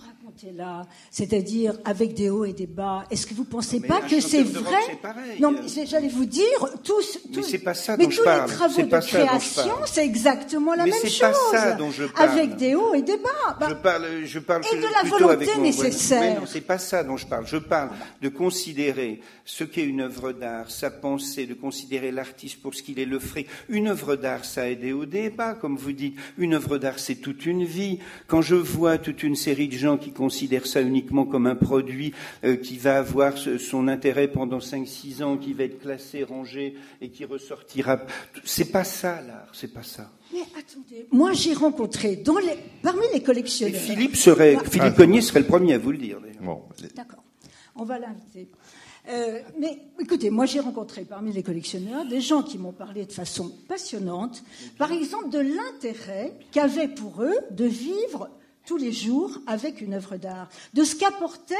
là, 0.55 0.85
c'est-à-dire 1.11 1.73
avec 1.85 2.13
des 2.13 2.29
hauts 2.29 2.45
et 2.45 2.53
des 2.53 2.67
bas. 2.67 3.05
Est-ce 3.09 3.25
que 3.25 3.33
vous 3.33 3.43
ne 3.43 3.47
pensez 3.47 3.79
pas 3.79 4.01
que 4.01 4.19
c'est 4.19 4.43
vrai 4.43 4.99
Non, 5.39 5.51
mais 5.51 5.85
j'allais 5.85 6.07
vous 6.07 6.25
dire, 6.25 6.45
tous, 6.83 7.19
tous 7.33 7.37
mais 7.37 7.43
c'est 7.43 7.57
pas 7.59 7.73
ça 7.73 7.97
dont 7.97 8.09
je 8.09 8.21
parle. 8.21 8.49
les 8.49 8.55
travaux 8.55 8.81
de 8.81 8.99
création, 8.99 9.73
c'est 9.85 10.05
exactement 10.05 10.75
la 10.75 10.85
même 10.85 10.93
chose. 10.93 11.19
Pas 11.19 11.33
ça 11.51 11.71
dont 11.73 11.91
je 11.91 12.05
parle. 12.05 12.29
Avec 12.29 12.55
des 12.55 12.75
hauts 12.75 12.93
et 12.93 13.01
des 13.01 13.17
bas. 13.17 13.57
Bah, 13.59 13.67
je 13.69 13.75
parle, 13.75 14.05
je 14.25 14.39
parle 14.39 14.61
et 14.71 14.77
de 14.77 14.81
la 14.81 15.09
volonté 15.09 15.57
nécessaire. 15.57 16.21
Mais 16.21 16.39
non, 16.39 16.45
c'est 16.45 16.61
pas 16.61 16.77
ça 16.77 17.03
dont 17.03 17.17
je 17.17 17.25
parle. 17.25 17.47
Je 17.47 17.57
parle 17.57 17.89
de 18.21 18.29
considérer 18.29 19.21
ce 19.45 19.63
qu'est 19.63 19.83
une 19.83 20.01
œuvre 20.01 20.33
d'art, 20.33 20.69
sa 20.69 20.91
pensée, 20.91 21.45
de 21.45 21.53
considérer 21.53 22.11
l'artiste 22.11 22.61
pour 22.61 22.75
ce 22.75 22.83
qu'il 22.83 22.99
est, 22.99 23.05
le 23.05 23.19
frais. 23.19 23.45
Une 23.69 23.87
œuvre 23.87 24.15
d'art, 24.15 24.45
ça 24.45 24.63
a 24.63 24.67
et 24.67 24.75
des 24.75 25.29
bas, 25.29 25.53
comme 25.53 25.77
vous 25.77 25.91
dites. 25.91 26.17
Une 26.37 26.53
œuvre 26.53 26.77
d'art, 26.77 26.99
c'est 26.99 27.15
toute 27.15 27.45
une 27.45 27.63
vie. 27.63 27.99
Quand 28.27 28.41
je 28.41 28.55
vois 28.55 28.97
toute 28.97 29.23
une 29.23 29.35
série 29.35 29.67
de 29.67 29.77
gens 29.77 29.97
qui 29.97 30.11
considère 30.27 30.67
ça 30.67 30.81
uniquement 30.81 31.25
comme 31.25 31.47
un 31.47 31.55
produit 31.55 32.13
euh, 32.43 32.57
qui 32.57 32.77
va 32.77 32.97
avoir 32.97 33.37
son 33.37 33.87
intérêt 33.87 34.27
pendant 34.27 34.57
5-6 34.59 35.23
ans, 35.23 35.37
qui 35.37 35.53
va 35.53 35.63
être 35.63 35.79
classé, 35.79 36.21
rangé 36.23 36.75
et 36.99 37.07
qui 37.07 37.23
ressortira. 37.23 38.01
C'est 38.43 38.73
pas 38.73 38.83
ça 38.83 39.21
l'art, 39.21 39.47
c'est 39.53 39.73
pas 39.73 39.83
ça. 39.83 40.11
Mais 40.33 40.41
attendez, 40.59 41.07
moi 41.13 41.31
j'ai 41.31 41.53
rencontré 41.53 42.17
dans 42.17 42.39
les, 42.39 42.57
parmi 42.81 43.05
les 43.13 43.23
collectionneurs. 43.23 43.79
Philippe 43.79 44.17
serait, 44.17 44.55
bah, 44.55 44.63
Philippe 44.69 44.95
Cognier 44.95 45.21
serait 45.21 45.39
le 45.39 45.45
premier 45.45 45.75
à 45.75 45.77
vous 45.77 45.93
le 45.93 45.97
dire. 45.97 46.19
Bon. 46.41 46.63
D'accord, 46.93 47.23
on 47.77 47.85
va 47.85 47.97
l'inviter. 47.97 48.49
Euh, 49.07 49.39
mais 49.57 49.79
écoutez, 49.97 50.29
moi 50.29 50.45
j'ai 50.45 50.59
rencontré 50.59 51.05
parmi 51.05 51.31
les 51.31 51.41
collectionneurs 51.41 52.05
des 52.05 52.19
gens 52.19 52.43
qui 52.43 52.57
m'ont 52.57 52.73
parlé 52.73 53.05
de 53.05 53.13
façon 53.13 53.49
passionnante, 53.69 54.43
par 54.77 54.91
exemple 54.91 55.29
de 55.29 55.39
l'intérêt 55.39 56.33
qu'avait 56.51 56.89
pour 56.89 57.23
eux 57.23 57.37
de 57.51 57.63
vivre 57.63 58.29
tous 58.67 58.77
les 58.77 58.91
jours 58.91 59.31
avec 59.47 59.79
une 59.79 59.93
œuvre 59.93 60.17
d'art, 60.17 60.49
de 60.73 60.83
ce 60.83 60.95
qu'apportait 60.95 61.55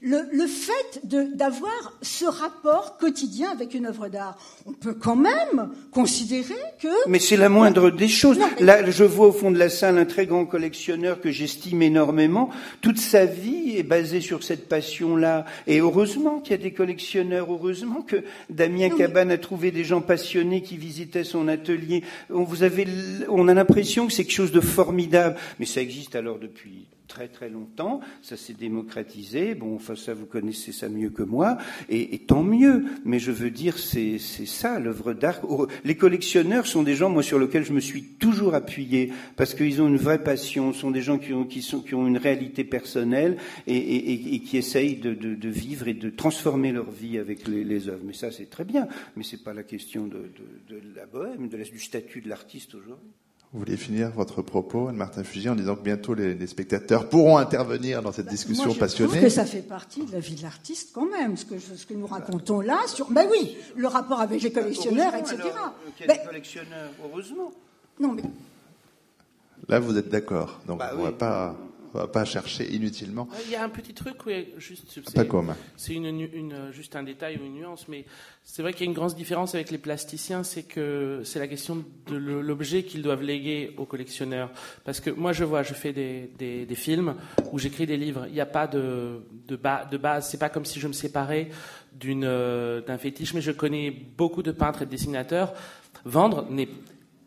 le, 0.00 0.22
le, 0.32 0.46
fait 0.46 1.00
d'avoir 1.34 1.92
ce 2.02 2.24
rapport 2.24 2.96
quotidien 2.98 3.50
avec 3.50 3.74
une 3.74 3.86
œuvre 3.86 4.08
d'art. 4.08 4.38
On 4.64 4.72
peut 4.72 4.94
quand 4.94 5.16
même 5.16 5.70
considérer 5.90 6.54
que... 6.80 7.08
Mais 7.08 7.18
c'est 7.18 7.36
la 7.36 7.48
moindre 7.48 7.90
des 7.90 8.06
choses. 8.06 8.38
Là, 8.60 8.88
je 8.88 9.02
vois 9.02 9.26
au 9.26 9.32
fond 9.32 9.50
de 9.50 9.58
la 9.58 9.68
salle 9.68 9.98
un 9.98 10.04
très 10.04 10.26
grand 10.26 10.46
collectionneur 10.46 11.20
que 11.20 11.32
j'estime 11.32 11.82
énormément. 11.82 12.50
Toute 12.80 12.98
sa 12.98 13.24
vie 13.24 13.76
est 13.76 13.82
basée 13.82 14.20
sur 14.20 14.44
cette 14.44 14.68
passion-là. 14.68 15.44
Et 15.66 15.80
heureusement 15.80 16.38
qu'il 16.38 16.52
y 16.52 16.60
a 16.60 16.62
des 16.62 16.72
collectionneurs, 16.72 17.52
heureusement 17.52 18.02
que 18.02 18.22
Damien 18.50 18.90
Cabane 18.90 19.32
a 19.32 19.38
trouvé 19.38 19.72
des 19.72 19.84
gens 19.84 20.00
passionnés 20.00 20.62
qui 20.62 20.76
visitaient 20.76 21.24
son 21.24 21.48
atelier. 21.48 22.04
On, 22.30 22.44
vous 22.44 22.62
avez, 22.62 22.86
on 23.28 23.48
a 23.48 23.54
l'impression 23.54 24.06
que 24.06 24.12
c'est 24.12 24.22
quelque 24.22 24.36
chose 24.36 24.52
de 24.52 24.60
formidable. 24.60 25.36
Mais 25.58 25.66
ça 25.66 25.80
existe 25.80 26.14
alors 26.14 26.38
de 26.38 26.51
depuis 26.52 26.86
très 27.08 27.28
très 27.28 27.48
longtemps. 27.48 28.00
Ça 28.22 28.36
s'est 28.36 28.54
démocratisé. 28.54 29.54
Bon, 29.54 29.74
enfin 29.74 29.96
ça 29.96 30.14
vous 30.14 30.26
connaissez 30.26 30.72
ça 30.72 30.88
mieux 30.88 31.10
que 31.10 31.22
moi, 31.22 31.58
et, 31.88 32.18
tant 32.20 32.42
mieux. 32.42 32.84
Mais 33.04 33.18
je 33.18 33.32
veux 33.32 33.50
dire, 33.50 33.78
c'est 33.78 34.18
ça 34.18 34.78
l'œuvre 34.78 35.12
d'art. 35.12 35.40
Oh, 35.48 35.66
les 35.84 35.96
collectionneurs 35.96 36.66
sont 36.66 36.82
des 36.82 36.94
gens, 36.94 37.10
moi, 37.10 37.22
sur 37.22 37.38
lesquels 37.38 37.64
je 37.64 37.72
me 37.72 37.80
suis 37.80 38.02
toujours 38.02 38.54
appuyé 38.54 39.12
parce 39.36 39.54
qu'ils 39.54 39.82
ont 39.82 39.88
une 39.88 39.96
vraie 39.96 40.22
passion. 40.22 40.72
Sont 40.72 40.90
des 40.90 41.02
gens 41.02 41.18
qui 41.18 41.32
ont, 41.32 42.06
une 42.06 42.18
réalité 42.18 42.64
personnelle 42.64 43.36
et, 43.66 44.40
qui 44.40 44.56
essayent 44.56 44.96
de, 44.96 45.48
vivre 45.48 45.88
et 45.88 45.94
de 45.94 46.10
transformer 46.10 46.72
leur 46.72 46.90
vie 46.90 47.18
avec 47.18 47.46
les, 47.48 47.88
œuvres. 47.88 48.04
Mais 48.04 48.14
ça, 48.14 48.30
c'est 48.30 48.50
très 48.50 48.64
bien. 48.64 48.88
Mais 49.16 49.24
c'est 49.24 49.42
pas 49.42 49.54
la 49.54 49.62
question 49.62 50.06
de, 50.06 50.30
de, 50.68 50.80
la 50.94 51.06
bohème, 51.06 51.48
de 51.48 51.62
du 51.62 51.78
statut 51.78 52.20
de 52.20 52.28
l'artiste 52.28 52.74
aujourd'hui. 52.74 53.12
Vous 53.52 53.58
voulez 53.58 53.76
finir 53.76 54.10
votre 54.12 54.40
propos, 54.40 54.88
Anne-Martin 54.88 55.24
Fugier, 55.24 55.50
en 55.50 55.54
disant 55.54 55.76
que 55.76 55.82
bientôt 55.82 56.14
les, 56.14 56.46
spectateurs 56.46 57.10
pourront 57.10 57.36
intervenir 57.36 58.00
dans 58.00 58.10
cette 58.10 58.24
bah, 58.24 58.30
discussion 58.30 58.64
moi, 58.64 58.74
je 58.74 58.80
passionnée. 58.80 59.10
Trouve 59.10 59.22
que 59.22 59.28
ça 59.28 59.44
fait 59.44 59.60
partie 59.60 60.06
de 60.06 60.12
la 60.12 60.20
vie 60.20 60.36
de 60.36 60.42
l'artiste 60.42 60.92
quand 60.94 61.04
même, 61.04 61.36
ce 61.36 61.44
que, 61.44 61.58
ce 61.58 61.84
que 61.84 61.92
nous 61.92 62.06
racontons 62.06 62.62
là 62.62 62.78
sur. 62.86 63.10
Ben 63.10 63.26
oui, 63.30 63.54
le 63.76 63.88
rapport 63.88 64.22
avec 64.22 64.40
les 64.42 64.52
collectionneurs, 64.52 65.14
etc. 65.16 65.34
Alors, 65.42 65.74
euh, 66.00 66.06
ben, 66.06 66.18
collectionneurs, 66.24 66.92
heureusement. 67.04 67.52
Non 68.00 68.12
mais. 68.12 68.22
Là, 69.68 69.80
vous 69.80 69.98
êtes 69.98 70.08
d'accord, 70.08 70.60
donc 70.66 70.78
bah 70.78 70.92
on 70.94 70.98
ne 70.98 71.02
va 71.02 71.12
pas 71.12 71.54
on 71.94 71.98
va 71.98 72.06
pas 72.08 72.24
chercher 72.24 72.72
inutilement. 72.72 73.28
Il 73.44 73.52
y 73.52 73.56
a 73.56 73.62
un 73.62 73.68
petit 73.68 73.92
truc, 73.92 74.24
oui, 74.26 74.48
juste. 74.56 75.00
Pas 75.14 75.24
comme. 75.24 75.54
C'est 75.76 75.94
une, 75.94 76.06
une, 76.06 76.72
juste 76.72 76.96
un 76.96 77.02
détail 77.02 77.38
ou 77.42 77.46
une 77.46 77.54
nuance, 77.54 77.86
mais 77.88 78.04
c'est 78.44 78.62
vrai 78.62 78.72
qu'il 78.72 78.86
y 78.86 78.88
a 78.88 78.90
une 78.90 78.96
grande 78.96 79.14
différence 79.14 79.54
avec 79.54 79.70
les 79.70 79.78
plasticiens, 79.78 80.42
c'est 80.42 80.62
que 80.62 81.20
c'est 81.24 81.38
la 81.38 81.48
question 81.48 81.84
de 82.08 82.16
l'objet 82.16 82.82
qu'ils 82.82 83.02
doivent 83.02 83.22
léguer 83.22 83.74
aux 83.76 83.84
collectionneurs. 83.84 84.50
Parce 84.84 85.00
que 85.00 85.10
moi, 85.10 85.32
je 85.32 85.44
vois, 85.44 85.62
je 85.62 85.74
fais 85.74 85.92
des, 85.92 86.30
des, 86.38 86.66
des 86.66 86.74
films 86.74 87.14
où 87.52 87.58
j'écris 87.58 87.86
des 87.86 87.96
livres. 87.96 88.26
Il 88.28 88.34
n'y 88.34 88.40
a 88.40 88.46
pas 88.46 88.66
de, 88.66 89.22
de, 89.46 89.56
bas, 89.56 89.84
de 89.90 89.96
base. 89.96 90.30
C'est 90.30 90.38
pas 90.38 90.48
comme 90.48 90.64
si 90.64 90.80
je 90.80 90.88
me 90.88 90.92
séparais 90.92 91.50
d'une 91.92 92.22
d'un 92.22 92.98
fétiche, 92.98 93.34
mais 93.34 93.42
je 93.42 93.52
connais 93.52 93.90
beaucoup 93.90 94.42
de 94.42 94.50
peintres 94.50 94.82
et 94.82 94.86
de 94.86 94.90
dessinateurs. 94.90 95.52
Vendre 96.04 96.46
n'est 96.50 96.68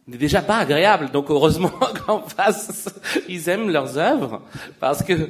n'est 0.08 0.18
déjà 0.18 0.41
pas 0.41 0.58
agréable. 0.58 1.12
Donc 1.12 1.30
heureusement 1.30 1.70
qu'en 2.06 2.22
face, 2.22 2.93
ils 3.28 3.49
aiment 3.49 3.70
leurs 3.70 3.97
œuvres 3.97 4.41
parce 4.80 5.03
que 5.03 5.30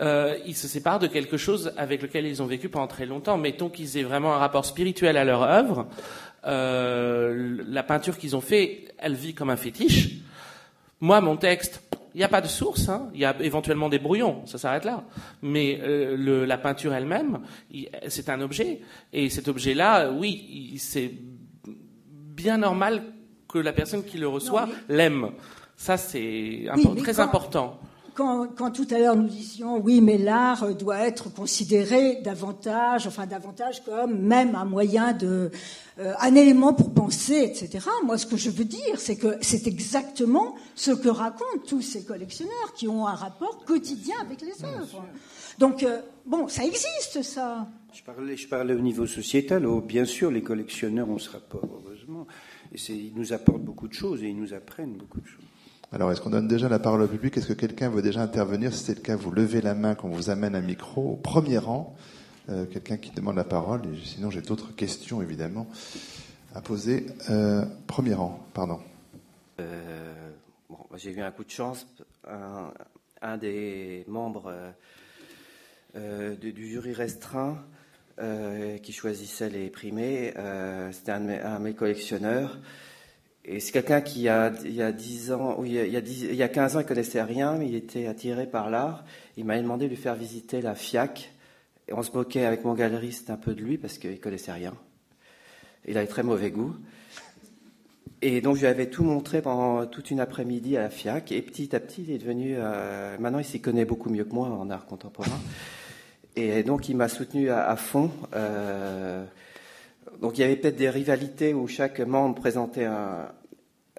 euh, 0.00 0.36
ils 0.44 0.56
se 0.56 0.68
séparent 0.68 0.98
de 0.98 1.06
quelque 1.06 1.36
chose 1.36 1.72
avec 1.76 2.02
lequel 2.02 2.26
ils 2.26 2.42
ont 2.42 2.46
vécu 2.46 2.68
pendant 2.68 2.86
très 2.86 3.06
longtemps. 3.06 3.38
Mettons 3.38 3.68
qu'ils 3.68 3.96
aient 3.96 4.02
vraiment 4.02 4.34
un 4.34 4.38
rapport 4.38 4.64
spirituel 4.64 5.16
à 5.16 5.24
leur 5.24 5.42
œuvre. 5.42 5.86
Euh, 6.46 7.62
la 7.66 7.82
peinture 7.82 8.18
qu'ils 8.18 8.36
ont 8.36 8.40
fait, 8.40 8.88
elle 8.98 9.14
vit 9.14 9.34
comme 9.34 9.50
un 9.50 9.56
fétiche. 9.56 10.10
Moi, 11.00 11.20
mon 11.20 11.36
texte, 11.36 11.82
il 12.14 12.18
n'y 12.18 12.24
a 12.24 12.28
pas 12.28 12.40
de 12.40 12.46
source. 12.46 12.88
Hein. 12.88 13.10
Il 13.14 13.20
y 13.20 13.24
a 13.24 13.34
éventuellement 13.40 13.88
des 13.88 13.98
brouillons, 13.98 14.44
ça 14.46 14.58
s'arrête 14.58 14.84
là. 14.84 15.04
Mais 15.42 15.80
euh, 15.82 16.16
le, 16.16 16.44
la 16.44 16.58
peinture 16.58 16.92
elle-même, 16.92 17.40
c'est 18.08 18.28
un 18.28 18.40
objet. 18.40 18.80
Et 19.12 19.30
cet 19.30 19.48
objet-là, 19.48 20.10
oui, 20.10 20.74
c'est 20.78 21.12
bien 21.64 22.58
normal 22.58 23.02
que 23.56 23.62
la 23.62 23.72
personne 23.72 24.04
qui 24.04 24.18
le 24.18 24.28
reçoit 24.28 24.68
l'aime. 24.88 25.30
Ça, 25.76 25.96
c'est 25.96 26.66
très 26.98 27.20
important. 27.20 27.78
Quand, 28.14 28.46
quand, 28.56 28.70
tout 28.70 28.86
à 28.92 28.98
l'heure 28.98 29.14
nous 29.14 29.28
disions 29.28 29.78
oui, 29.78 30.00
mais 30.00 30.16
l'art 30.16 30.74
doit 30.74 31.00
être 31.00 31.28
considéré 31.28 32.22
davantage, 32.24 33.06
enfin 33.06 33.26
davantage 33.26 33.84
comme 33.84 34.18
même 34.18 34.54
un 34.54 34.64
moyen 34.64 35.12
de, 35.12 35.50
euh, 35.98 36.14
un 36.20 36.34
élément 36.34 36.72
pour 36.72 36.94
penser, 36.94 37.42
etc. 37.44 37.86
Moi, 38.04 38.16
ce 38.16 38.24
que 38.24 38.38
je 38.38 38.48
veux 38.48 38.64
dire, 38.64 38.98
c'est 38.98 39.16
que 39.16 39.36
c'est 39.42 39.66
exactement 39.66 40.54
ce 40.74 40.92
que 40.92 41.10
racontent 41.10 41.62
tous 41.66 41.82
ces 41.82 42.04
collectionneurs 42.04 42.72
qui 42.74 42.88
ont 42.88 43.06
un 43.06 43.14
rapport 43.14 43.64
quotidien 43.66 44.16
avec 44.22 44.40
les 44.40 44.64
œuvres. 44.64 45.04
Donc, 45.58 45.82
euh, 45.82 46.00
bon, 46.24 46.48
ça 46.48 46.64
existe, 46.64 47.22
ça. 47.22 47.66
Je 47.92 48.02
parlais, 48.02 48.36
je 48.36 48.48
parlais 48.48 48.72
au 48.72 48.80
niveau 48.80 49.06
sociétal. 49.06 49.66
Oh, 49.66 49.82
bien 49.82 50.06
sûr, 50.06 50.30
les 50.30 50.42
collectionneurs 50.42 51.10
ont 51.10 51.18
ce 51.18 51.30
rapport, 51.30 51.68
heureusement. 51.84 52.26
Et 52.72 52.92
ils 52.92 53.14
nous 53.14 53.32
apportent 53.32 53.62
beaucoup 53.62 53.88
de 53.88 53.92
choses 53.92 54.22
et 54.22 54.28
ils 54.28 54.36
nous 54.36 54.54
apprennent 54.54 54.96
beaucoup 54.96 55.20
de 55.20 55.26
choses. 55.26 55.44
Alors, 55.92 56.10
est-ce 56.10 56.20
qu'on 56.20 56.30
donne 56.30 56.48
déjà 56.48 56.68
la 56.68 56.80
parole 56.80 57.02
au 57.02 57.06
public? 57.06 57.36
Est-ce 57.36 57.46
que 57.46 57.52
quelqu'un 57.52 57.88
veut 57.88 58.02
déjà 58.02 58.20
intervenir? 58.20 58.74
Si 58.74 58.84
c'est 58.84 58.96
le 58.96 59.00
cas, 59.00 59.14
vous 59.14 59.30
levez 59.30 59.60
la 59.60 59.74
main 59.74 59.94
quand 59.94 60.08
on 60.08 60.12
vous 60.12 60.30
amène 60.30 60.56
un 60.56 60.60
micro 60.60 61.12
au 61.12 61.16
premier 61.16 61.58
rang. 61.58 61.96
Euh, 62.48 62.64
quelqu'un 62.66 62.96
qui 62.96 63.10
demande 63.10 63.36
la 63.36 63.44
parole. 63.44 63.82
Et 63.86 64.04
sinon, 64.04 64.30
j'ai 64.30 64.42
d'autres 64.42 64.74
questions, 64.74 65.22
évidemment, 65.22 65.66
à 66.54 66.60
poser. 66.60 67.06
Euh, 67.30 67.64
premier 67.86 68.14
rang, 68.14 68.44
pardon. 68.52 68.80
Euh, 69.60 70.30
j'ai 70.96 71.12
eu 71.12 71.20
un 71.20 71.30
coup 71.30 71.44
de 71.44 71.50
chance. 71.50 71.86
Un, 73.22 73.38
des 73.38 74.04
membres 74.06 74.52
du 75.94 76.68
jury 76.68 76.92
restreint 76.92 77.58
euh, 78.18 78.78
qui 78.78 78.92
choisissait 78.92 79.50
les 79.50 79.68
primés. 79.68 80.32
Euh, 80.38 80.90
c'était 80.92 81.12
un, 81.12 81.20
de 81.20 81.62
mes 81.62 81.74
collectionneurs. 81.74 82.58
Et 83.44 83.60
c'est 83.60 83.72
quelqu'un 83.72 84.00
qui, 84.00 84.28
a, 84.28 84.52
il 84.64 84.74
y 84.74 84.82
a 84.82 84.90
10 84.90 85.32
ans, 85.32 85.62
il, 85.64 85.72
y 85.72 85.78
a, 85.78 85.84
il, 85.84 86.34
y 86.34 86.42
a 86.42 86.48
15 86.48 86.76
ans, 86.76 86.80
il 86.80 86.86
connaissait 86.86 87.22
rien, 87.22 87.56
mais 87.56 87.68
il 87.68 87.74
était 87.74 88.06
attiré 88.06 88.46
par 88.46 88.70
l'art. 88.70 89.04
Il 89.36 89.44
m'a 89.44 89.56
demandé 89.58 89.84
de 89.84 89.90
lui 89.90 89.96
faire 89.96 90.14
visiter 90.14 90.60
la 90.62 90.74
FIAC. 90.74 91.30
Et 91.88 91.92
on 91.92 92.02
se 92.02 92.10
moquait 92.10 92.44
avec 92.44 92.64
mon 92.64 92.74
galeriste 92.74 93.30
un 93.30 93.36
peu 93.36 93.54
de 93.54 93.60
lui 93.60 93.78
parce 93.78 93.98
qu'il 93.98 94.18
connaissait 94.18 94.52
rien. 94.52 94.74
Il 95.86 95.96
avait 95.96 96.08
très 96.08 96.24
mauvais 96.24 96.50
goût. 96.50 96.74
Et 98.22 98.40
donc 98.40 98.56
je 98.56 98.62
lui 98.62 98.66
avais 98.66 98.86
tout 98.86 99.04
montré 99.04 99.42
pendant 99.42 99.86
toute 99.86 100.10
une 100.10 100.20
après-midi 100.20 100.76
à 100.76 100.80
la 100.80 100.90
FIAC. 100.90 101.32
Et 101.32 101.42
petit 101.42 101.76
à 101.76 101.80
petit, 101.80 102.02
il 102.02 102.10
est 102.12 102.18
devenu. 102.18 102.54
Euh, 102.56 103.16
maintenant, 103.18 103.38
il 103.38 103.44
s'y 103.44 103.60
connaît 103.60 103.84
beaucoup 103.84 104.10
mieux 104.10 104.24
que 104.24 104.34
moi 104.34 104.48
en 104.48 104.70
art 104.70 104.86
contemporain. 104.86 105.38
Et 106.36 106.62
donc, 106.62 106.90
il 106.90 106.96
m'a 106.96 107.08
soutenu 107.08 107.50
à, 107.50 107.74
fond. 107.76 108.10
Euh, 108.34 109.24
donc, 110.20 110.36
il 110.36 110.42
y 110.42 110.44
avait 110.44 110.56
peut-être 110.56 110.76
des 110.76 110.90
rivalités 110.90 111.54
où 111.54 111.66
chaque 111.66 111.98
membre 112.00 112.34
présentait 112.34 112.84
un. 112.84 113.32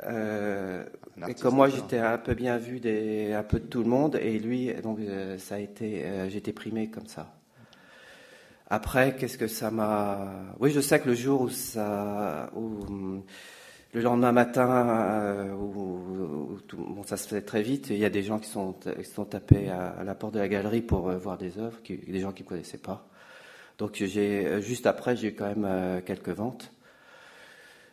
Euh, 0.04 0.84
et 1.28 1.34
comme 1.34 1.56
moi, 1.56 1.68
j'étais 1.68 1.98
un 1.98 2.20
peu 2.20 2.36
bien 2.36 2.58
vu 2.58 2.80
des, 2.80 3.34
un 3.34 3.42
peu 3.42 3.60
de 3.60 3.66
tout 3.66 3.82
le 3.82 3.90
monde, 3.90 4.20
et 4.22 4.38
lui, 4.38 4.72
donc, 4.84 5.00
euh, 5.00 5.40
ça 5.40 5.56
a 5.56 5.60
été, 5.60 6.06
été 6.32 6.54
primé 6.54 6.92
comme 6.92 7.08
ça. 7.08 7.34
Après, 8.70 9.16
qu'est-ce 9.16 9.40
que 9.40 9.48
ça 9.48 9.72
m'a. 9.72 10.28
Oui, 10.60 10.70
je 10.70 10.80
sais 10.80 11.00
que 11.00 11.08
le 11.08 11.16
jour 11.16 11.42
où 11.42 11.50
ça. 11.50 12.52
Où, 12.56 13.24
le 13.94 14.02
lendemain 14.02 14.32
matin, 14.32 14.90
euh, 14.90 15.56
bon, 15.56 17.04
ça 17.06 17.18
se 17.18 17.28
fait 17.28 17.42
très 17.42 17.62
vite, 17.62 17.88
il 17.90 17.98
y 17.98 18.06
a 18.06 18.10
des 18.10 18.24
gens 18.24 18.38
qui 18.38 18.50
sont, 18.50 18.76
sont 19.04 19.26
tapés 19.26 19.70
à, 19.70 20.04
la 20.04 20.14
porte 20.14 20.34
de 20.34 20.40
la 20.40 20.48
galerie 20.48 20.82
pour 20.82 21.10
euh, 21.10 21.18
voir 21.18 21.38
des 21.38 21.58
œuvres, 21.58 21.78
des 21.88 22.20
gens 22.20 22.32
qui 22.34 22.44
ne 22.44 22.48
connaissaient 22.48 22.78
pas. 22.78 23.08
Donc 23.78 23.96
j'ai 23.96 24.46
euh, 24.46 24.62
juste 24.62 24.88
après, 24.88 25.16
j'ai 25.16 25.30
eu 25.30 25.36
quand 25.36 25.56
même 25.56 26.02
quelques 26.04 26.30
ventes. 26.30 26.72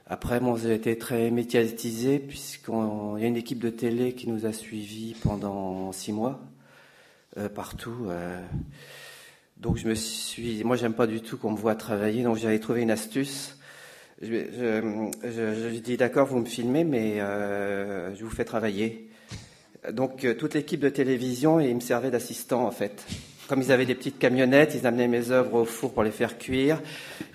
Après, 0.06 0.40
bon, 0.40 0.56
j'ai 0.56 0.74
été 0.74 0.98
très 0.98 1.30
médiatisé 1.30 2.18
puisqu'il 2.18 3.20
y 3.20 3.24
a 3.24 3.26
une 3.26 3.36
équipe 3.36 3.60
de 3.60 3.70
télé 3.70 4.14
qui 4.14 4.28
nous 4.28 4.46
a 4.46 4.52
suivis 4.52 5.14
pendant 5.22 5.92
six 5.92 6.12
mois 6.12 6.40
partout. 7.54 8.08
donc 9.56 9.76
je 9.76 9.88
me 9.88 9.94
suis, 9.94 10.62
moi 10.62 10.76
j'aime 10.76 10.94
pas 10.94 11.06
du 11.06 11.20
tout 11.20 11.36
qu'on 11.36 11.52
me 11.52 11.56
voit 11.56 11.74
travailler, 11.74 12.22
donc 12.22 12.36
j'avais 12.36 12.60
trouvé 12.60 12.82
une 12.82 12.90
astuce 12.90 13.53
je, 14.24 14.30
je, 14.32 15.30
je, 15.30 15.74
je 15.74 15.78
dis 15.78 15.96
d'accord, 15.96 16.26
vous 16.26 16.38
me 16.38 16.44
filmez, 16.44 16.84
mais 16.84 17.20
euh, 17.20 18.14
je 18.14 18.24
vous 18.24 18.30
fais 18.30 18.44
travailler. 18.44 19.08
Donc 19.92 20.24
euh, 20.24 20.34
toute 20.34 20.54
l'équipe 20.54 20.80
de 20.80 20.88
télévision, 20.88 21.60
ils 21.60 21.74
me 21.74 21.80
servaient 21.80 22.10
d'assistant 22.10 22.66
en 22.66 22.70
fait. 22.70 23.04
Comme 23.48 23.60
ils 23.60 23.72
avaient 23.72 23.84
des 23.84 23.94
petites 23.94 24.18
camionnettes, 24.18 24.74
ils 24.74 24.86
amenaient 24.86 25.08
mes 25.08 25.30
œuvres 25.30 25.60
au 25.60 25.64
four 25.66 25.92
pour 25.92 26.02
les 26.02 26.10
faire 26.10 26.38
cuire. 26.38 26.80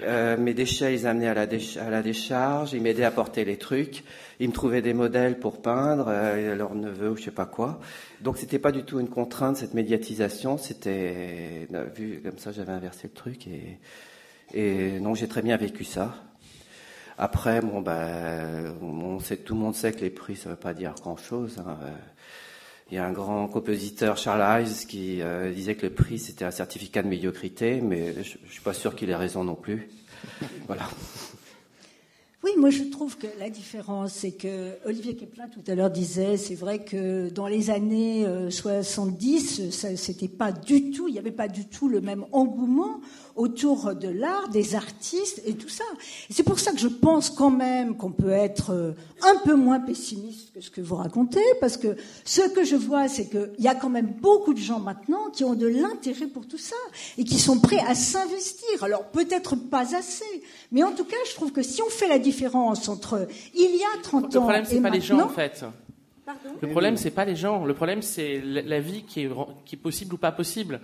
Euh, 0.01 0.37
mes 0.37 0.55
déchets, 0.55 0.95
ils 0.95 1.05
amenaient 1.05 1.27
à 1.27 1.35
la, 1.35 2.01
décharge. 2.01 2.73
Ils 2.73 2.81
m'aidaient 2.81 3.03
à 3.03 3.11
porter 3.11 3.45
les 3.45 3.57
trucs. 3.57 4.03
Ils 4.39 4.47
me 4.49 4.53
trouvaient 4.53 4.81
des 4.81 4.95
modèles 4.95 5.37
pour 5.37 5.61
peindre, 5.61 6.07
euh, 6.09 6.55
leur 6.55 6.73
neveu 6.73 7.11
ou 7.11 7.15
je 7.15 7.25
sais 7.25 7.31
pas 7.31 7.45
quoi. 7.45 7.79
Donc 8.21 8.39
c'était 8.39 8.57
pas 8.57 8.71
du 8.71 8.83
tout 8.83 8.99
une 8.99 9.09
contrainte 9.09 9.57
cette 9.57 9.75
médiatisation. 9.75 10.57
C'était 10.57 11.67
vu 11.95 12.21
comme 12.23 12.39
ça, 12.39 12.51
j'avais 12.51 12.73
inversé 12.73 13.01
le 13.03 13.13
truc 13.13 13.47
et 13.47 13.77
et 14.53 14.99
non, 14.99 15.13
j'ai 15.13 15.27
très 15.27 15.41
bien 15.41 15.57
vécu 15.57 15.83
ça. 15.83 16.15
Après, 17.21 17.59
bon, 17.59 17.81
ben, 17.81 18.73
on 18.81 19.19
sait, 19.19 19.35
tout 19.35 19.53
le 19.53 19.59
monde 19.59 19.75
sait 19.75 19.91
que 19.91 19.99
les 19.99 20.09
prix, 20.09 20.37
ça 20.37 20.47
ne 20.47 20.53
veut 20.53 20.59
pas 20.59 20.73
dire 20.73 20.95
grand-chose. 20.95 21.57
Hein. 21.59 21.77
Il 22.89 22.95
y 22.95 22.97
a 22.97 23.05
un 23.05 23.11
grand 23.11 23.49
compositeur, 23.49 24.15
Charles 24.15 24.63
Ives, 24.63 24.87
qui 24.87 25.21
euh, 25.21 25.51
disait 25.51 25.75
que 25.75 25.85
le 25.85 25.93
prix, 25.93 26.17
c'était 26.17 26.45
un 26.45 26.51
certificat 26.51 27.03
de 27.03 27.09
médiocrité, 27.09 27.81
mais 27.81 28.13
je 28.23 28.37
ne 28.41 28.49
suis 28.49 28.61
pas 28.63 28.73
sûr 28.73 28.95
qu'il 28.95 29.09
ait 29.09 29.15
raison 29.17 29.43
non 29.43 29.55
plus. 29.55 29.89
Voilà. 30.67 30.87
Oui, 32.41 32.51
moi 32.57 32.69
je 32.69 32.83
trouve 32.83 33.17
que 33.17 33.27
la 33.37 33.49
différence, 33.49 34.13
c'est 34.13 34.31
que 34.31 34.77
Olivier 34.85 35.13
Keplin 35.13 35.49
tout 35.49 35.59
à 35.67 35.75
l'heure 35.75 35.89
disait, 35.89 36.37
c'est 36.37 36.55
vrai 36.55 36.79
que 36.85 37.29
dans 37.29 37.47
les 37.47 37.69
années 37.69 38.25
70, 38.49 39.59
euh, 39.59 39.95
c'était 39.97 40.29
pas 40.29 40.53
du 40.53 40.91
tout, 40.91 41.09
il 41.09 41.11
n'y 41.11 41.19
avait 41.19 41.31
pas 41.31 41.49
du 41.49 41.65
tout 41.65 41.89
le 41.89 41.99
même 41.99 42.25
engouement 42.31 43.01
autour 43.39 43.95
de 43.95 44.09
l'art, 44.09 44.49
des 44.49 44.75
artistes 44.75 45.41
et 45.45 45.53
tout 45.53 45.69
ça. 45.69 45.83
C'est 46.29 46.43
pour 46.43 46.59
ça 46.59 46.71
que 46.71 46.77
je 46.77 46.87
pense 46.87 47.29
quand 47.29 47.51
même 47.51 47.95
qu'on 47.95 48.11
peut 48.11 48.31
être 48.31 48.71
euh, 48.71 48.91
un 49.21 49.35
peu 49.45 49.55
moins 49.55 49.79
pessimiste 49.79 50.53
que 50.53 50.61
ce 50.61 50.69
que 50.69 50.81
vous 50.81 50.95
racontez, 50.95 51.43
parce 51.61 51.77
que 51.77 51.95
ce 52.25 52.41
que 52.49 52.63
je 52.63 52.75
vois, 52.75 53.07
c'est 53.07 53.29
qu'il 53.29 53.49
y 53.59 53.67
a 53.67 53.75
quand 53.75 53.89
même 53.89 54.13
beaucoup 54.21 54.53
de 54.53 54.59
gens 54.59 54.79
maintenant 54.79 55.29
qui 55.31 55.43
ont 55.43 55.55
de 55.55 55.67
l'intérêt 55.67 56.27
pour 56.27 56.47
tout 56.47 56.57
ça 56.57 56.75
et 57.17 57.23
qui 57.23 57.39
sont 57.39 57.59
prêts 57.59 57.79
à 57.87 57.95
s'investir. 57.95 58.83
Alors 58.83 59.05
peut-être 59.05 59.55
pas 59.55 59.95
assez, 59.95 60.43
mais 60.71 60.83
en 60.83 60.91
tout 60.91 61.05
cas, 61.05 61.17
je 61.29 61.35
trouve 61.35 61.51
que 61.51 61.61
si 61.61 61.81
on 61.81 61.89
fait 61.89 62.07
la 62.07 62.19
différence 62.19 62.87
entre 62.89 63.27
il 63.53 63.75
y 63.75 63.83
a 63.83 64.01
30 64.03 64.23
ans. 64.23 64.27
Le 64.31 64.39
problème, 64.39 64.65
c'est 64.65 64.81
pas 64.81 64.89
les 64.89 65.01
gens, 65.01 65.19
en 65.19 65.29
fait. 65.29 65.63
Le 66.61 66.67
problème, 66.67 66.97
c'est 66.97 67.11
pas 67.11 67.25
les 67.25 67.35
gens. 67.35 67.65
Le 67.65 67.73
problème, 67.73 68.01
c'est 68.01 68.41
la 68.43 68.79
vie 68.79 69.03
qui 69.07 69.21
est, 69.21 69.29
qui 69.65 69.75
est 69.75 69.79
possible 69.79 70.13
ou 70.13 70.17
pas 70.17 70.31
possible. 70.31 70.79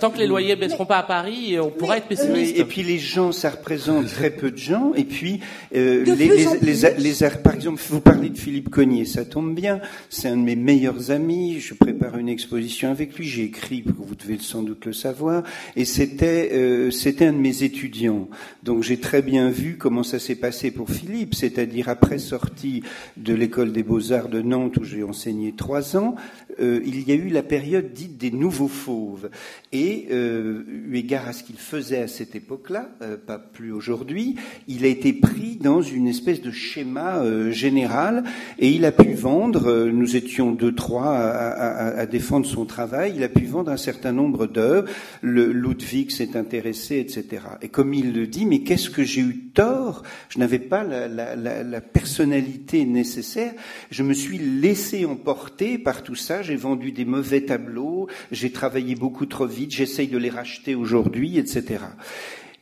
Tant 0.00 0.10
que 0.10 0.18
les 0.18 0.26
loyers 0.26 0.56
baisseront 0.56 0.86
pas 0.86 0.98
à 0.98 1.02
Paris, 1.02 1.58
on 1.58 1.70
pourra 1.70 1.98
être 1.98 2.06
pessimiste. 2.06 2.56
Et 2.56 2.64
puis 2.64 2.82
les 2.82 2.98
gens, 2.98 3.32
ça 3.32 3.50
représente 3.50 4.06
très 4.06 4.30
peu 4.30 4.50
de 4.50 4.56
gens. 4.56 4.92
Et 4.94 5.04
puis 5.04 5.40
euh, 5.74 6.04
les, 6.04 6.14
les, 6.14 6.46
les, 6.60 6.94
les, 6.98 7.30
par 7.42 7.54
exemple, 7.54 7.82
vous 7.88 8.00
parlez 8.00 8.28
de 8.30 8.38
Philippe 8.38 8.70
Cognier, 8.70 9.04
ça 9.04 9.24
tombe 9.24 9.54
bien. 9.54 9.80
C'est 10.08 10.28
un 10.28 10.36
de 10.36 10.42
mes 10.42 10.56
meilleurs 10.56 11.10
amis. 11.10 11.58
Je 11.60 11.74
prépare 11.74 12.16
une 12.16 12.28
exposition 12.28 12.90
avec 12.90 13.16
lui. 13.18 13.26
J'ai 13.26 13.44
écrit, 13.44 13.82
vous 13.84 14.14
devez 14.14 14.38
sans 14.38 14.62
doute 14.62 14.86
le 14.86 14.92
savoir. 14.92 15.42
Et 15.76 15.84
c'était 15.84 16.50
euh, 16.52 16.90
c'était 16.90 17.26
un 17.26 17.32
de 17.32 17.38
mes 17.38 17.62
étudiants. 17.64 18.28
Donc 18.62 18.82
j'ai 18.82 18.98
très 18.98 19.22
bien 19.22 19.50
vu 19.50 19.76
comment 19.78 20.02
ça 20.02 20.18
s'est 20.18 20.36
passé 20.36 20.70
pour 20.70 20.90
Philippe. 20.90 21.34
C'est-à-dire 21.34 21.88
après 21.88 22.18
sortie 22.18 22.82
de 23.16 23.34
l'école 23.34 23.72
des 23.72 23.82
beaux 23.82 24.12
arts 24.12 24.28
de 24.28 24.42
Nantes 24.42 24.71
où 24.76 24.84
j'ai 24.84 25.02
enseigné 25.02 25.52
trois 25.52 25.96
ans, 25.96 26.16
euh, 26.60 26.80
il 26.84 27.08
y 27.08 27.12
a 27.12 27.14
eu 27.14 27.28
la 27.28 27.42
période 27.42 27.92
dite 27.92 28.18
des 28.18 28.30
nouveaux 28.30 28.68
fauves. 28.68 29.30
Et 29.72 30.08
euh, 30.10 30.64
eu 30.68 30.96
égard 30.96 31.28
à 31.28 31.32
ce 31.32 31.42
qu'il 31.42 31.56
faisait 31.56 32.02
à 32.02 32.08
cette 32.08 32.34
époque-là, 32.34 32.90
euh, 33.02 33.16
pas 33.16 33.38
plus 33.38 33.72
aujourd'hui, 33.72 34.36
il 34.68 34.84
a 34.84 34.88
été 34.88 35.12
pris 35.12 35.56
dans 35.56 35.82
une 35.82 36.08
espèce 36.08 36.42
de 36.42 36.50
schéma 36.50 37.22
général 37.50 38.24
et 38.58 38.70
il 38.70 38.84
a 38.84 38.92
pu 38.92 39.12
vendre, 39.14 39.86
nous 39.86 40.16
étions 40.16 40.52
deux, 40.52 40.74
trois 40.74 41.14
à, 41.14 42.06
défendre 42.06 42.46
son 42.46 42.64
travail, 42.64 43.14
il 43.16 43.22
a 43.22 43.28
pu 43.28 43.44
vendre 43.44 43.70
un 43.70 43.76
certain 43.76 44.12
nombre 44.12 44.46
d'œuvres, 44.46 44.88
Ludwig 45.22 46.10
s'est 46.10 46.36
intéressé, 46.36 46.98
etc. 46.98 47.42
Et 47.62 47.68
comme 47.68 47.94
il 47.94 48.12
le 48.12 48.26
dit, 48.26 48.46
mais 48.46 48.60
qu'est-ce 48.60 48.90
que 48.90 49.04
j'ai 49.04 49.20
eu 49.20 49.50
tort? 49.54 50.02
Je 50.28 50.38
n'avais 50.38 50.58
pas 50.58 50.84
la, 50.84 51.08
la 51.36 51.80
personnalité 51.80 52.84
nécessaire, 52.84 53.52
je 53.90 54.02
me 54.02 54.14
suis 54.14 54.38
laissé 54.62 55.04
emporter 55.04 55.76
par 55.76 56.04
tout 56.04 56.14
ça, 56.14 56.40
j'ai 56.40 56.54
vendu 56.54 56.92
des 56.92 57.04
mauvais 57.04 57.40
tableaux, 57.40 58.06
j'ai 58.30 58.52
travaillé 58.52 58.94
beaucoup 58.94 59.26
trop 59.26 59.46
vite, 59.46 59.72
j'essaye 59.72 60.06
de 60.06 60.18
les 60.18 60.30
racheter 60.30 60.76
aujourd'hui, 60.76 61.36
etc. 61.36 61.80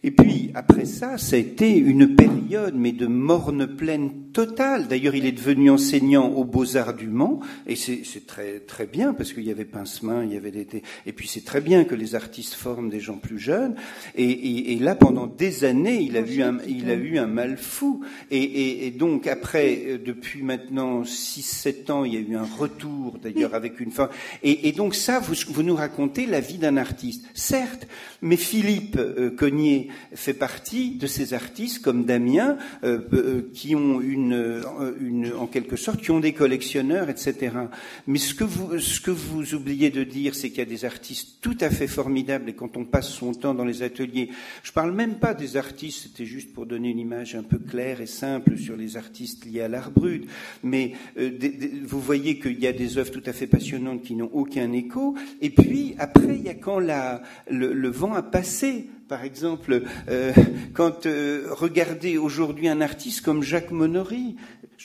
Et 0.03 0.11
puis, 0.11 0.51
après 0.55 0.87
ça, 0.87 1.19
ça 1.19 1.37
a 1.37 1.39
été 1.39 1.77
une 1.77 2.17
période, 2.17 2.75
mais 2.75 2.93
de 2.93 3.07
morne 3.07 3.67
pleine 3.67 4.31
totale. 4.33 4.89
D'ailleurs, 4.89 5.15
il 5.15 5.27
est 5.27 5.33
devenu 5.33 5.69
enseignant 5.69 6.29
aux 6.29 6.45
Beaux-Arts 6.45 6.95
du 6.95 7.09
Mans, 7.09 7.41
et 7.67 7.77
c'est 7.77 8.27
très, 8.27 8.61
très 8.61 8.87
bien, 8.87 9.13
parce 9.13 9.35
qu'il 9.35 9.45
y 9.45 9.51
avait 9.51 9.67
Pincemin, 9.67 10.25
il 10.25 10.33
y 10.33 10.37
avait 10.39 10.51
des... 10.51 10.67
Et 11.05 11.13
puis, 11.13 11.29
c'est 11.29 11.45
très 11.45 11.61
bien 11.61 11.85
que 11.85 11.95
les 11.95 12.15
artistes 12.15 12.55
forment 12.55 12.89
des 12.89 13.01
gens 13.01 13.19
plus 13.19 13.39
jeunes. 13.39 13.75
Et, 14.15 14.25
et, 14.25 14.73
et 14.73 14.79
là, 14.79 14.95
pendant 14.95 15.27
des 15.27 15.65
années, 15.65 16.01
il 16.01 16.17
a, 16.17 16.21
eu 16.21 16.41
un, 16.41 16.59
il 16.67 16.89
a 16.91 16.95
eu 16.95 17.19
un 17.19 17.27
mal 17.27 17.59
fou. 17.59 18.01
Et, 18.31 18.87
et 18.87 18.91
donc, 18.93 19.27
après, 19.27 19.83
euh, 19.87 19.99
depuis 19.99 20.43
maintenant 20.43 21.03
6-7 21.03 21.93
ans, 21.93 22.05
il 22.05 22.15
y 22.15 22.17
a 22.17 22.21
eu 22.21 22.37
un 22.37 22.49
retour, 22.59 23.19
d'ailleurs, 23.23 23.55
avec 23.55 23.81
une 23.81 23.91
femme. 23.91 24.09
Et, 24.43 24.73
donc, 24.73 24.95
ça, 24.95 25.21
vous, 25.21 25.35
vous 25.49 25.63
nous 25.63 25.77
racontez 25.77 26.25
la 26.25 26.41
vie 26.41 26.59
d'un 26.59 26.79
artiste. 26.79 27.27
Certes, 27.35 27.87
mais 28.23 28.37
Philippe 28.37 28.97
euh, 28.97 29.31
Cognier, 29.31 29.90
fait 30.15 30.35
partie 30.35 30.97
de 30.97 31.07
ces 31.07 31.35
artistes 31.35 31.83
comme 31.83 32.05
Damien 32.05 32.57
euh, 32.85 33.01
euh, 33.13 33.51
qui 33.55 33.75
ont 33.75 34.01
une, 34.01 34.63
une, 35.01 35.33
en 35.33 35.47
quelque 35.47 35.77
sorte, 35.77 36.01
qui 36.01 36.11
ont 36.11 36.21
des 36.21 36.33
collectionneurs, 36.33 37.09
etc. 37.11 37.53
Mais 38.07 38.19
ce 38.19 38.35
que 38.35 38.45
vous, 38.45 38.79
ce 38.79 39.01
que 39.01 39.11
vous 39.11 39.55
oubliez 39.55 39.91
de 39.91 40.05
dire, 40.05 40.35
c'est 40.35 40.51
qu'il 40.51 40.59
y 40.59 40.63
a 40.63 40.65
des 40.65 40.85
artistes 40.85 41.39
tout 41.41 41.57
à 41.61 41.71
fait 41.71 41.87
formidables 41.87 42.51
et 42.51 42.55
quand 42.55 42.77
on 42.77 42.85
passe 42.85 43.09
son 43.09 43.33
temps 43.33 43.55
dans 43.55 43.65
les 43.65 43.83
ateliers, 43.83 44.31
je 44.63 44.73
parle 44.73 44.93
même 44.93 45.17
pas 45.17 45.35
des 45.35 45.57
artistes, 45.57 46.03
c'était 46.03 46.27
juste 46.27 46.53
pour 46.53 46.67
donner 46.67 46.91
une 46.91 46.99
image 46.99 47.35
un 47.35 47.43
peu 47.43 47.59
claire 47.59 48.01
et 48.01 48.07
simple 48.07 48.57
sur 48.57 48.77
les 48.77 48.97
artistes 48.97 49.45
liés 49.45 49.63
à 49.63 49.69
l'art 49.69 49.91
brut, 49.91 50.27
mais 50.63 50.93
euh, 51.19 51.31
vous 51.85 52.01
voyez 52.01 52.39
qu'il 52.39 52.59
y 52.61 52.67
a 52.67 52.73
des 52.73 52.99
œuvres 52.99 53.11
tout 53.11 53.23
à 53.27 53.33
fait 53.33 53.47
passionnantes 53.47 54.03
qui 54.03 54.15
n'ont 54.15 54.31
aucun 54.33 54.73
écho. 54.73 55.15
Et 55.41 55.51
puis 55.51 55.95
après, 55.99 56.37
il 56.37 56.43
y 56.43 56.49
a 56.49 56.55
quand 56.55 56.79
la, 56.79 57.23
le 57.49 57.89
vent 57.89 58.15
a 58.15 58.23
passé 58.23 58.87
par 59.11 59.25
exemple, 59.25 59.83
euh, 60.09 60.33
quand 60.73 61.05
euh, 61.05 61.49
regardez 61.51 62.17
aujourd'hui 62.17 62.69
un 62.69 62.81
artiste 62.81 63.23
comme 63.23 63.43
Jacques 63.43 63.73
Monory, 63.73 64.37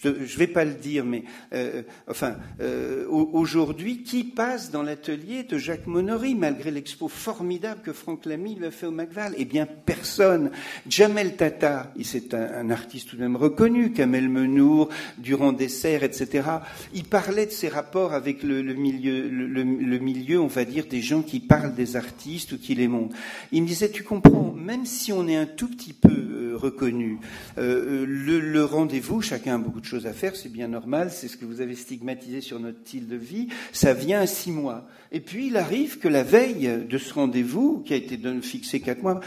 je 0.04 0.10
ne 0.10 0.38
vais 0.38 0.48
pas 0.48 0.66
le 0.66 0.74
dire, 0.74 1.06
mais 1.06 1.24
euh, 1.54 1.84
enfin, 2.10 2.36
euh, 2.60 3.06
aujourd'hui, 3.08 4.04
qui 4.04 4.26
passe 4.26 4.70
dans 4.70 4.84
l'atelier 4.84 5.44
de 5.44 5.58
Jacques 5.58 5.88
Monory, 5.88 6.36
malgré 6.36 6.70
l'expo 6.70 7.08
formidable 7.08 7.82
que 7.82 7.94
Franck 7.94 8.26
Lamy 8.26 8.56
lui 8.56 8.66
a 8.66 8.72
fait 8.72 8.88
au 8.88 8.92
Macval? 8.92 9.34
Eh 9.38 9.46
bien, 9.46 9.66
personne. 9.66 10.52
Jamel 10.90 11.38
Tata, 11.38 11.94
c'est 12.04 12.34
un, 12.34 12.68
un, 12.68 12.70
artiste 12.72 13.10
tout 13.10 13.16
de 13.16 13.22
même 13.22 13.38
reconnu, 13.38 13.94
Kamel 13.94 14.28
Menour, 14.28 14.90
Durand 15.18 15.54
Dessert, 15.54 16.04
etc. 16.04 16.50
Il 16.94 17.06
parlait 17.06 17.46
de 17.46 17.52
ses 17.52 17.70
rapports 17.70 18.14
avec 18.14 18.44
le, 18.44 18.62
le 18.62 18.74
milieu, 18.74 19.30
le, 19.30 19.48
le, 19.64 20.00
milieu, 20.00 20.42
on 20.42 20.48
va 20.48 20.66
dire, 20.66 20.88
des 20.88 21.02
gens 21.02 21.22
qui 21.22 21.40
parlent 21.40 21.74
des 21.74 21.96
artistes 21.96 22.52
ou 22.52 22.58
qui 22.58 22.76
les 22.76 22.90
montrent. 22.90 23.16
Il 23.54 23.64
me 23.64 23.68
disait, 23.68 23.90
tu 23.90 24.04
comprends, 24.04 24.52
même 24.52 24.86
si 24.86 25.14
on 25.14 25.28
est 25.28 25.38
un 25.38 25.46
tout 25.46 25.70
petit 25.70 25.94
peu 25.94 26.10
euh, 26.10 26.58
reconnu, 26.58 27.20
euh, 27.58 28.06
le, 28.06 28.40
le 28.40 28.66
rendez-vous, 28.66 29.22
chacun 29.22 29.56
a 29.56 29.58
beaucoup 29.58 29.80
de 29.80 29.85
choses 29.86 30.08
à 30.08 30.14
faire, 30.14 30.36
c'est 30.36 30.52
bien 30.52 30.68
normal, 30.68 31.12
c'est 31.12 31.28
ce 31.28 31.38
que 31.38 31.46
vous 31.46 31.62
avez 31.62 31.76
stigmatisé 31.76 32.42
sur 32.42 32.60
notre 32.60 32.80
style 32.80 33.08
de 33.08 33.16
vie, 33.16 33.48
ça 33.72 33.94
vient 33.94 34.22
à 34.22 34.28
six 34.28 34.52
mois. 34.52 34.88
Et 35.12 35.20
puis 35.20 35.48
il 35.48 35.58
arrive 35.58 36.00
que 36.00 36.08
la 36.08 36.24
veille 36.24 36.86
de 36.90 36.98
ce 36.98 37.14
rendez-vous, 37.14 37.84
qui 37.86 37.94
a 37.94 37.98
été 37.98 38.20
fixé 38.42 38.80
quatre 38.80 39.04
mois, 39.04 39.22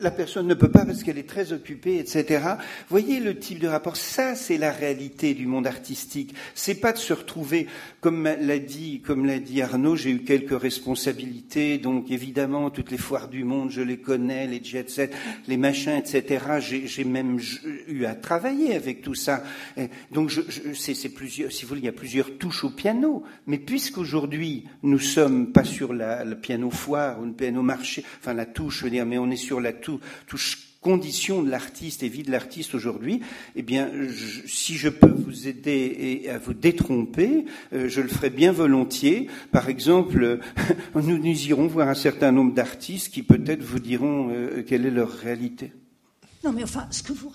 la 0.00 0.10
personne 0.10 0.46
ne 0.46 0.54
peut 0.54 0.70
pas 0.70 0.84
parce 0.84 1.02
qu'elle 1.02 1.18
est 1.18 1.28
très 1.28 1.52
occupée, 1.52 1.98
etc. 1.98 2.44
Voyez 2.88 3.20
le 3.20 3.38
type 3.38 3.58
de 3.58 3.68
rapport. 3.68 3.96
Ça, 3.96 4.34
c'est 4.34 4.58
la 4.58 4.70
réalité 4.70 5.34
du 5.34 5.46
monde 5.46 5.66
artistique. 5.66 6.34
C'est 6.54 6.76
pas 6.76 6.92
de 6.92 6.98
se 6.98 7.12
retrouver, 7.12 7.66
comme 8.00 8.24
l'a 8.24 8.58
dit, 8.58 9.00
comme 9.00 9.26
l'a 9.26 9.38
dit 9.38 9.62
Arnaud, 9.62 9.96
j'ai 9.96 10.10
eu 10.10 10.22
quelques 10.22 10.58
responsabilités. 10.58 11.78
Donc, 11.78 12.10
évidemment, 12.10 12.70
toutes 12.70 12.90
les 12.90 12.98
foires 12.98 13.28
du 13.28 13.44
monde, 13.44 13.70
je 13.70 13.82
les 13.82 13.98
connais, 13.98 14.46
les 14.46 14.62
jet 14.62 14.82
les 15.48 15.56
machins, 15.56 15.92
etc. 15.92 16.44
J'ai 16.60 17.04
même 17.04 17.38
eu 17.88 18.04
à 18.04 18.14
travailler 18.14 18.74
avec 18.74 19.02
tout 19.02 19.14
ça. 19.14 19.42
Donc, 20.10 20.32
c'est 20.74 21.08
plusieurs, 21.08 21.52
si 21.52 21.62
vous 21.62 21.70
voulez, 21.70 21.80
il 21.82 21.86
y 21.86 21.88
a 21.88 21.92
plusieurs 21.92 22.38
touches 22.38 22.64
au 22.64 22.70
piano. 22.70 23.24
Mais 23.46 23.58
puisqu'aujourd'hui, 23.58 24.64
nous 24.82 24.98
sommes 24.98 25.52
pas 25.52 25.64
sur 25.64 25.92
la, 25.92 26.24
le 26.24 26.38
piano 26.38 26.70
foire 26.70 27.20
ou 27.20 27.24
le 27.24 27.32
piano 27.32 27.62
marché, 27.62 28.04
enfin, 28.20 28.34
la 28.34 28.46
touche, 28.46 28.80
je 28.80 28.84
veux 28.84 28.90
dire, 28.90 29.06
mais 29.06 29.18
on 29.18 29.30
est 29.30 29.36
sur 29.36 29.60
la 29.60 29.71
tout, 29.72 30.00
touche 30.26 30.72
condition 30.82 31.42
de 31.42 31.50
l'artiste 31.50 32.02
et 32.02 32.08
vie 32.08 32.24
de 32.24 32.30
l'artiste 32.30 32.74
aujourd'hui, 32.74 33.20
eh 33.54 33.62
bien, 33.62 33.88
si 34.46 34.74
je 34.74 34.88
peux 34.88 35.10
vous 35.10 35.46
aider 35.46 36.20
et 36.24 36.28
à 36.28 36.38
vous 36.38 36.54
détromper, 36.54 37.46
euh, 37.72 37.88
je 37.88 38.00
le 38.00 38.08
ferai 38.08 38.30
bien 38.30 38.52
volontiers. 38.52 39.28
Par 39.52 39.68
exemple, 39.68 40.40
nous, 40.94 41.18
nous 41.18 41.46
irons 41.46 41.68
voir 41.68 41.88
un 41.88 41.94
certain 41.94 42.32
nombre 42.32 42.52
d'artistes 42.52 43.14
qui 43.14 43.22
peut-être 43.22 43.62
vous 43.62 43.78
diront 43.78 44.30
euh, 44.30 44.62
quelle 44.66 44.84
est 44.84 44.90
leur 44.90 45.10
réalité. 45.10 45.72
Non, 46.44 46.52
mais 46.52 46.64
enfin, 46.64 46.88
ce 46.90 47.04
que 47.04 47.12
vous 47.12 47.28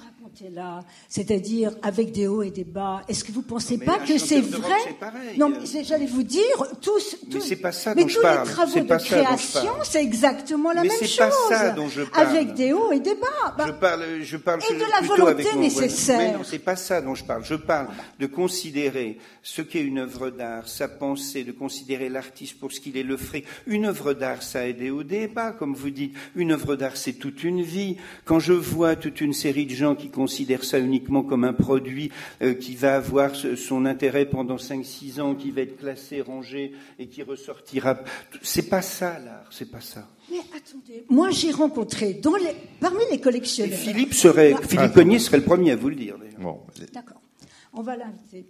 là, 0.53 0.79
c'est-à-dire 1.09 1.71
avec 1.81 2.11
des 2.11 2.27
hauts 2.27 2.43
et 2.43 2.51
des 2.51 2.63
bas. 2.63 3.01
Est-ce 3.07 3.23
que 3.23 3.31
vous 3.31 3.41
ne 3.41 3.45
pensez 3.45 3.77
pas 3.77 3.99
que 3.99 4.17
c'est 4.17 4.41
vrai 4.41 4.95
Non, 5.37 5.49
mais 5.49 5.83
j'allais 5.83 6.05
vous 6.05 6.23
dire, 6.23 6.43
tous, 6.81 7.17
tous 7.29 7.37
mais 7.37 7.41
c'est 7.41 7.55
pas 7.55 7.71
ça 7.71 7.93
mais 7.95 8.01
dont 8.03 8.07
tous 8.07 8.15
je 8.15 8.21
parle. 8.21 8.47
les 8.47 8.53
travaux 8.53 8.79
de 8.79 8.97
création, 8.97 9.71
c'est 9.83 10.03
exactement 10.03 10.71
la 10.71 10.81
mais 10.83 10.89
même 10.89 10.97
c'est 10.99 11.07
chose. 11.07 11.17
pas 11.17 11.31
ça 11.49 11.69
dont 11.71 11.89
je 11.89 12.03
parle. 12.03 12.27
Avec 12.27 12.53
des 12.53 12.73
hauts 12.73 12.91
et 12.91 12.99
des 12.99 13.15
bas. 13.15 13.55
Bah, 13.57 13.65
je 13.67 13.71
parle, 13.73 14.05
je 14.21 14.37
parle 14.37 14.59
et 14.69 14.73
de 14.73 14.79
la 14.79 15.07
volonté 15.07 15.55
nécessaire. 15.55 16.17
Mais 16.17 16.31
non, 16.33 16.43
c'est 16.43 16.59
pas 16.59 16.75
ça 16.75 17.01
dont 17.01 17.15
je 17.15 17.23
parle. 17.23 17.43
Je 17.43 17.55
parle 17.55 17.87
de 18.19 18.25
considérer 18.25 19.17
ce 19.43 19.61
qu'est 19.61 19.81
une 19.81 19.99
œuvre 19.99 20.29
d'art, 20.29 20.67
sa 20.67 20.87
pensée, 20.87 21.43
de 21.43 21.51
considérer 21.51 22.09
l'artiste 22.09 22.59
pour 22.59 22.71
ce 22.71 22.79
qu'il 22.79 22.97
est, 22.97 23.03
le 23.03 23.17
frais. 23.17 23.43
Une 23.65 23.85
œuvre 23.85 24.13
d'art, 24.13 24.43
ça 24.43 24.59
a 24.59 24.65
aidé 24.65 24.89
au 24.89 25.03
débat, 25.03 25.51
comme 25.51 25.73
vous 25.73 25.89
dites. 25.89 26.15
Une 26.35 26.51
œuvre 26.51 26.75
d'art, 26.75 26.97
c'est 26.97 27.13
toute 27.13 27.43
une 27.43 27.61
vie. 27.61 27.97
Quand 28.25 28.39
je 28.39 28.53
vois 28.53 28.95
toute 28.95 29.21
une 29.21 29.33
série 29.33 29.65
de 29.65 29.75
gens 29.75 29.95
qui 29.95 30.09
considère 30.27 30.65
ça 30.65 30.77
uniquement 30.77 31.23
comme 31.23 31.45
un 31.45 31.53
produit 31.53 32.11
euh, 32.41 32.53
qui 32.53 32.75
va 32.75 32.97
avoir 32.97 33.31
son 33.33 33.85
intérêt 33.85 34.25
pendant 34.25 34.57
5-6 34.57 35.21
ans, 35.21 35.35
qui 35.35 35.51
va 35.51 35.61
être 35.61 35.77
classé, 35.77 36.19
rangé 36.19 36.73
et 36.99 37.07
qui 37.07 37.23
ressortira. 37.23 37.97
C'est 38.41 38.69
pas 38.69 38.81
ça 38.81 39.19
l'art, 39.19 39.47
c'est 39.51 39.71
pas 39.71 39.79
ça. 39.79 40.05
Mais 40.29 40.39
attendez, 40.53 41.05
moi 41.07 41.29
j'ai 41.29 41.51
rencontré 41.51 42.15
dans 42.15 42.35
les, 42.35 42.53
parmi 42.81 43.03
les 43.09 43.21
collectionneurs. 43.21 43.79
Philippe 43.79 44.13
serait, 44.13 44.53
Philippe 44.67 44.91
Cognier 44.91 45.19
serait 45.19 45.37
le 45.37 45.45
premier 45.45 45.71
à 45.71 45.77
vous 45.77 45.87
le 45.87 45.95
dire. 45.95 46.17
Bon, 46.39 46.59
D'accord, 46.93 47.21
on 47.71 47.81
va 47.81 47.95
l'inviter. 47.95 48.45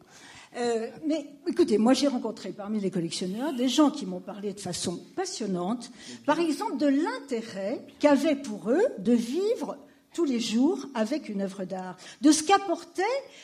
Euh, 0.58 0.88
mais 1.06 1.28
écoutez, 1.48 1.78
moi 1.78 1.94
j'ai 1.94 2.08
rencontré 2.08 2.54
parmi 2.54 2.80
les 2.80 2.90
collectionneurs 2.90 3.54
des 3.54 3.70
gens 3.70 3.92
qui 3.92 4.08
m'ont 4.08 4.20
parlé 4.20 4.54
de 4.54 4.60
façon 4.60 5.00
passionnante, 5.16 5.92
par 6.26 6.40
exemple 6.40 6.78
de 6.78 6.88
l'intérêt 6.88 7.86
qu'avait 8.00 8.36
pour 8.36 8.72
eux 8.72 8.88
de 8.98 9.14
vivre 9.14 9.78
tous 10.14 10.26
les 10.26 10.40
jours 10.40 10.80
avec 10.96 11.30
une 11.30 11.42
œuvre 11.42 11.64
d'art, 11.64 11.96
de 12.22 12.32
ce 12.32 12.42
qu'apportait 12.42 13.04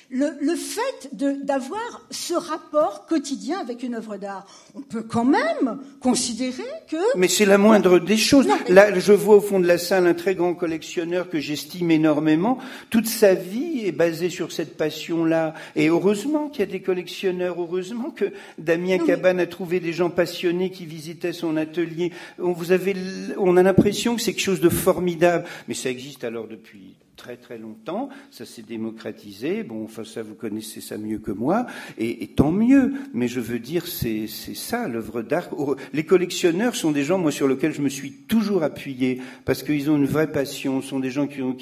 le, 0.10 0.32
le, 0.42 0.56
fait 0.56 1.10
d'avoir 1.14 2.02
ce 2.10 2.34
rapport 2.34 3.06
quotidien 3.06 3.60
avec 3.60 3.84
une 3.84 3.96
œuvre 3.96 4.18
d'art. 4.18 4.48
On 4.74 4.82
peut 4.82 5.04
quand 5.04 5.26
même 5.26 5.80
considérer 6.00 6.64
que... 6.90 6.98
Mais 7.16 7.28
c'est 7.28 7.46
la 7.46 7.60
moindre 7.60 8.00
des 8.00 8.18
choses. 8.18 8.48
Là, 8.70 8.98
je 8.98 9.14
vois 9.14 9.36
au 9.36 9.42
fond 9.42 9.60
de 9.60 9.68
la 9.68 9.78
salle 9.78 10.08
un 10.08 10.14
très 10.16 10.34
grand 10.34 10.56
collectionneur 10.56 11.30
que 11.30 11.40
j'estime 11.40 11.92
énormément. 11.92 12.58
Toute 12.90 13.08
sa 13.08 13.36
vie 13.36 13.86
est 13.86 13.92
basée 13.92 14.32
sur 14.32 14.52
cette 14.52 14.76
passion-là. 14.76 15.54
Et 15.76 15.90
heureusement 15.90 16.50
qu'il 16.50 16.62
y 16.62 16.64
a 16.64 16.72
des 16.72 16.82
collectionneurs, 16.82 17.62
heureusement 17.62 18.10
que 18.10 18.26
Damien 18.58 18.98
Cabane 18.98 19.40
a 19.40 19.46
trouvé 19.46 19.80
des 19.80 19.94
gens 19.94 20.10
passionnés 20.10 20.72
qui 20.72 20.86
visitaient 20.86 21.34
son 21.34 21.56
atelier. 21.58 22.12
On, 22.40 22.54
vous 22.54 22.72
avez, 22.72 22.96
on 23.38 23.58
a 23.58 23.64
l'impression 23.64 24.16
que 24.16 24.22
c'est 24.22 24.34
quelque 24.34 24.44
chose 24.44 24.62
de 24.62 24.70
formidable. 24.70 25.46
Mais 25.68 25.76
ça 25.76 25.90
existe 25.90 26.24
alors 26.24 26.48
depuis 26.56 26.96
très 27.16 27.38
très 27.38 27.58
longtemps, 27.58 28.10
ça 28.32 28.46
s'est 28.46 28.64
démocratisé, 28.64 29.64
bon, 29.64 29.84
enfin 29.84 30.04
ça 30.04 30.24
vous 30.24 30.34
connaissez 30.34 30.82
ça 30.82 30.98
mieux 30.98 31.20
que 31.20 31.32
moi, 31.32 31.66
et, 31.98 32.28
tant 32.28 32.52
mieux, 32.52 32.94
mais 33.14 33.28
je 33.28 33.40
veux 33.40 33.60
dire, 33.60 33.88
c'est 33.88 34.28
ça 34.28 34.88
l'œuvre 34.88 35.22
d'art. 35.22 35.50
Oh, 35.58 35.76
les 35.94 36.06
collectionneurs 36.06 36.76
sont 36.76 36.92
des 36.92 37.04
gens, 37.04 37.18
moi, 37.18 37.32
sur 37.32 37.48
lesquels 37.48 37.74
je 37.74 37.82
me 37.82 37.90
suis 37.90 38.12
toujours 38.12 38.64
appuyé, 38.64 39.22
parce 39.46 39.64
qu'ils 39.64 39.90
ont 39.92 39.98
une 39.98 40.06
vraie 40.06 40.32
passion, 40.32 40.82
sont 40.82 41.00
des 41.00 41.12
gens 41.12 41.28
qui 41.28 41.42
ont, 41.42 41.56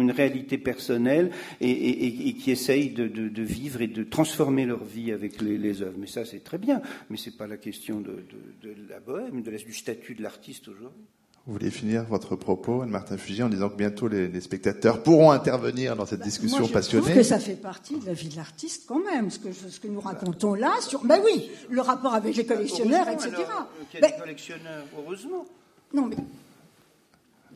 une 0.00 0.10
réalité 0.10 0.58
personnelle 0.58 1.30
et, 1.60 2.34
qui 2.34 2.50
essayent 2.50 2.90
de, 2.90 3.42
vivre 3.42 3.80
et 3.80 3.86
de 3.86 4.02
transformer 4.02 4.66
leur 4.66 4.84
vie 4.84 5.12
avec 5.12 5.40
les, 5.40 5.82
œuvres. 5.82 5.98
Mais 5.98 6.06
ça, 6.06 6.24
c'est 6.24 6.42
très 6.42 6.58
bien, 6.58 6.82
mais 7.10 7.16
c'est 7.16 7.36
pas 7.36 7.46
la 7.46 7.56
question 7.56 8.00
de, 8.00 8.24
de, 8.62 8.74
la 8.88 9.00
bohème, 9.00 9.42
du 9.42 9.72
statut 9.72 10.14
de 10.14 10.22
l'artiste 10.22 10.68
aujourd'hui. 10.68 11.06
Vous 11.48 11.54
voulez 11.54 11.70
finir 11.70 12.04
votre 12.04 12.36
propos, 12.36 12.82
Anne-Martin 12.82 13.16
Fugier, 13.16 13.42
en 13.42 13.48
disant 13.48 13.70
que 13.70 13.76
bientôt 13.76 14.06
les, 14.06 14.38
spectateurs 14.38 15.02
pourront 15.02 15.30
intervenir 15.30 15.96
dans 15.96 16.04
cette 16.04 16.18
bah, 16.18 16.26
discussion 16.26 16.58
moi, 16.58 16.68
je 16.68 16.72
passionnée 16.74 17.04
trouve 17.04 17.16
que 17.16 17.22
ça 17.22 17.38
fait 17.38 17.54
partie 17.54 17.98
de 17.98 18.04
la 18.04 18.12
vie 18.12 18.28
de 18.28 18.36
l'artiste 18.36 18.84
quand 18.86 19.02
même, 19.02 19.30
ce 19.30 19.38
que, 19.38 19.50
ce 19.54 19.80
que 19.80 19.88
nous 19.88 20.00
racontons 20.00 20.52
là 20.52 20.74
sur. 20.82 21.02
Ben 21.06 21.22
oui, 21.24 21.50
le 21.70 21.80
rapport 21.80 22.12
avec 22.12 22.36
les 22.36 22.44
collectionneurs, 22.44 23.08
etc. 23.08 23.30
Euh, 23.38 23.98
les 24.02 24.20
collectionneurs, 24.20 24.84
heureusement. 24.98 25.46
Non, 25.94 26.04
mais. 26.08 26.16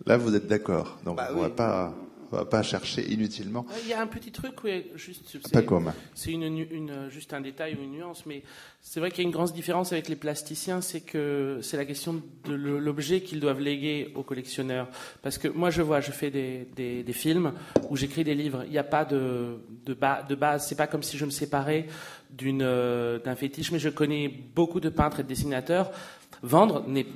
Là, 0.06 0.16
vous 0.16 0.34
êtes 0.34 0.46
d'accord. 0.46 0.96
Donc, 1.04 1.18
bah 1.18 1.28
on 1.32 1.36
ne 1.36 1.40
va 1.42 1.50
pas 1.50 1.94
on 2.32 2.36
va 2.36 2.44
pas 2.46 2.62
chercher 2.62 3.10
inutilement. 3.12 3.66
Il 3.82 3.88
y 3.90 3.92
a 3.92 4.00
un 4.00 4.06
petit 4.06 4.32
truc, 4.32 4.54
oui, 4.64 4.86
juste. 4.94 5.38
Pas 5.52 5.62
comme. 5.62 5.92
C'est 6.14 6.32
une, 6.32 6.42
une, 6.42 7.08
juste 7.10 7.34
un 7.34 7.40
détail 7.40 7.76
ou 7.78 7.82
une 7.82 7.92
nuance, 7.92 8.24
mais 8.26 8.42
c'est 8.80 9.00
vrai 9.00 9.10
qu'il 9.10 9.22
y 9.22 9.26
a 9.26 9.28
une 9.28 9.34
grande 9.34 9.52
différence 9.52 9.92
avec 9.92 10.08
les 10.08 10.16
plasticiens, 10.16 10.80
c'est 10.80 11.02
que 11.02 11.60
c'est 11.62 11.76
la 11.76 11.84
question 11.84 12.22
de 12.46 12.54
l'objet 12.54 13.20
qu'ils 13.20 13.40
doivent 13.40 13.60
léguer 13.60 14.12
aux 14.14 14.22
collectionneurs. 14.22 14.88
Parce 15.22 15.36
que 15.36 15.48
moi, 15.48 15.70
je 15.70 15.82
vois, 15.82 16.00
je 16.00 16.10
fais 16.10 16.30
des, 16.30 16.66
des, 16.74 17.02
des 17.02 17.12
films 17.12 17.52
où 17.90 17.96
j'écris 17.96 18.24
des 18.24 18.34
livres. 18.34 18.64
Il 18.66 18.72
n'y 18.72 18.78
a 18.78 18.84
pas 18.84 19.04
de, 19.04 19.58
de, 19.84 19.94
bas, 19.94 20.22
de 20.26 20.34
base. 20.34 20.66
C'est 20.66 20.76
pas 20.76 20.86
comme 20.86 21.02
si 21.02 21.18
je 21.18 21.24
me 21.24 21.30
séparais 21.30 21.86
d'une, 22.30 22.66
d'un 23.24 23.36
fétiche, 23.36 23.72
mais 23.72 23.78
je 23.78 23.90
connais 23.90 24.28
beaucoup 24.28 24.80
de 24.80 24.88
peintres 24.88 25.20
et 25.20 25.22
de 25.22 25.28
dessinateurs. 25.28 25.90
Vendre 26.42 26.86
n'est 26.88 27.06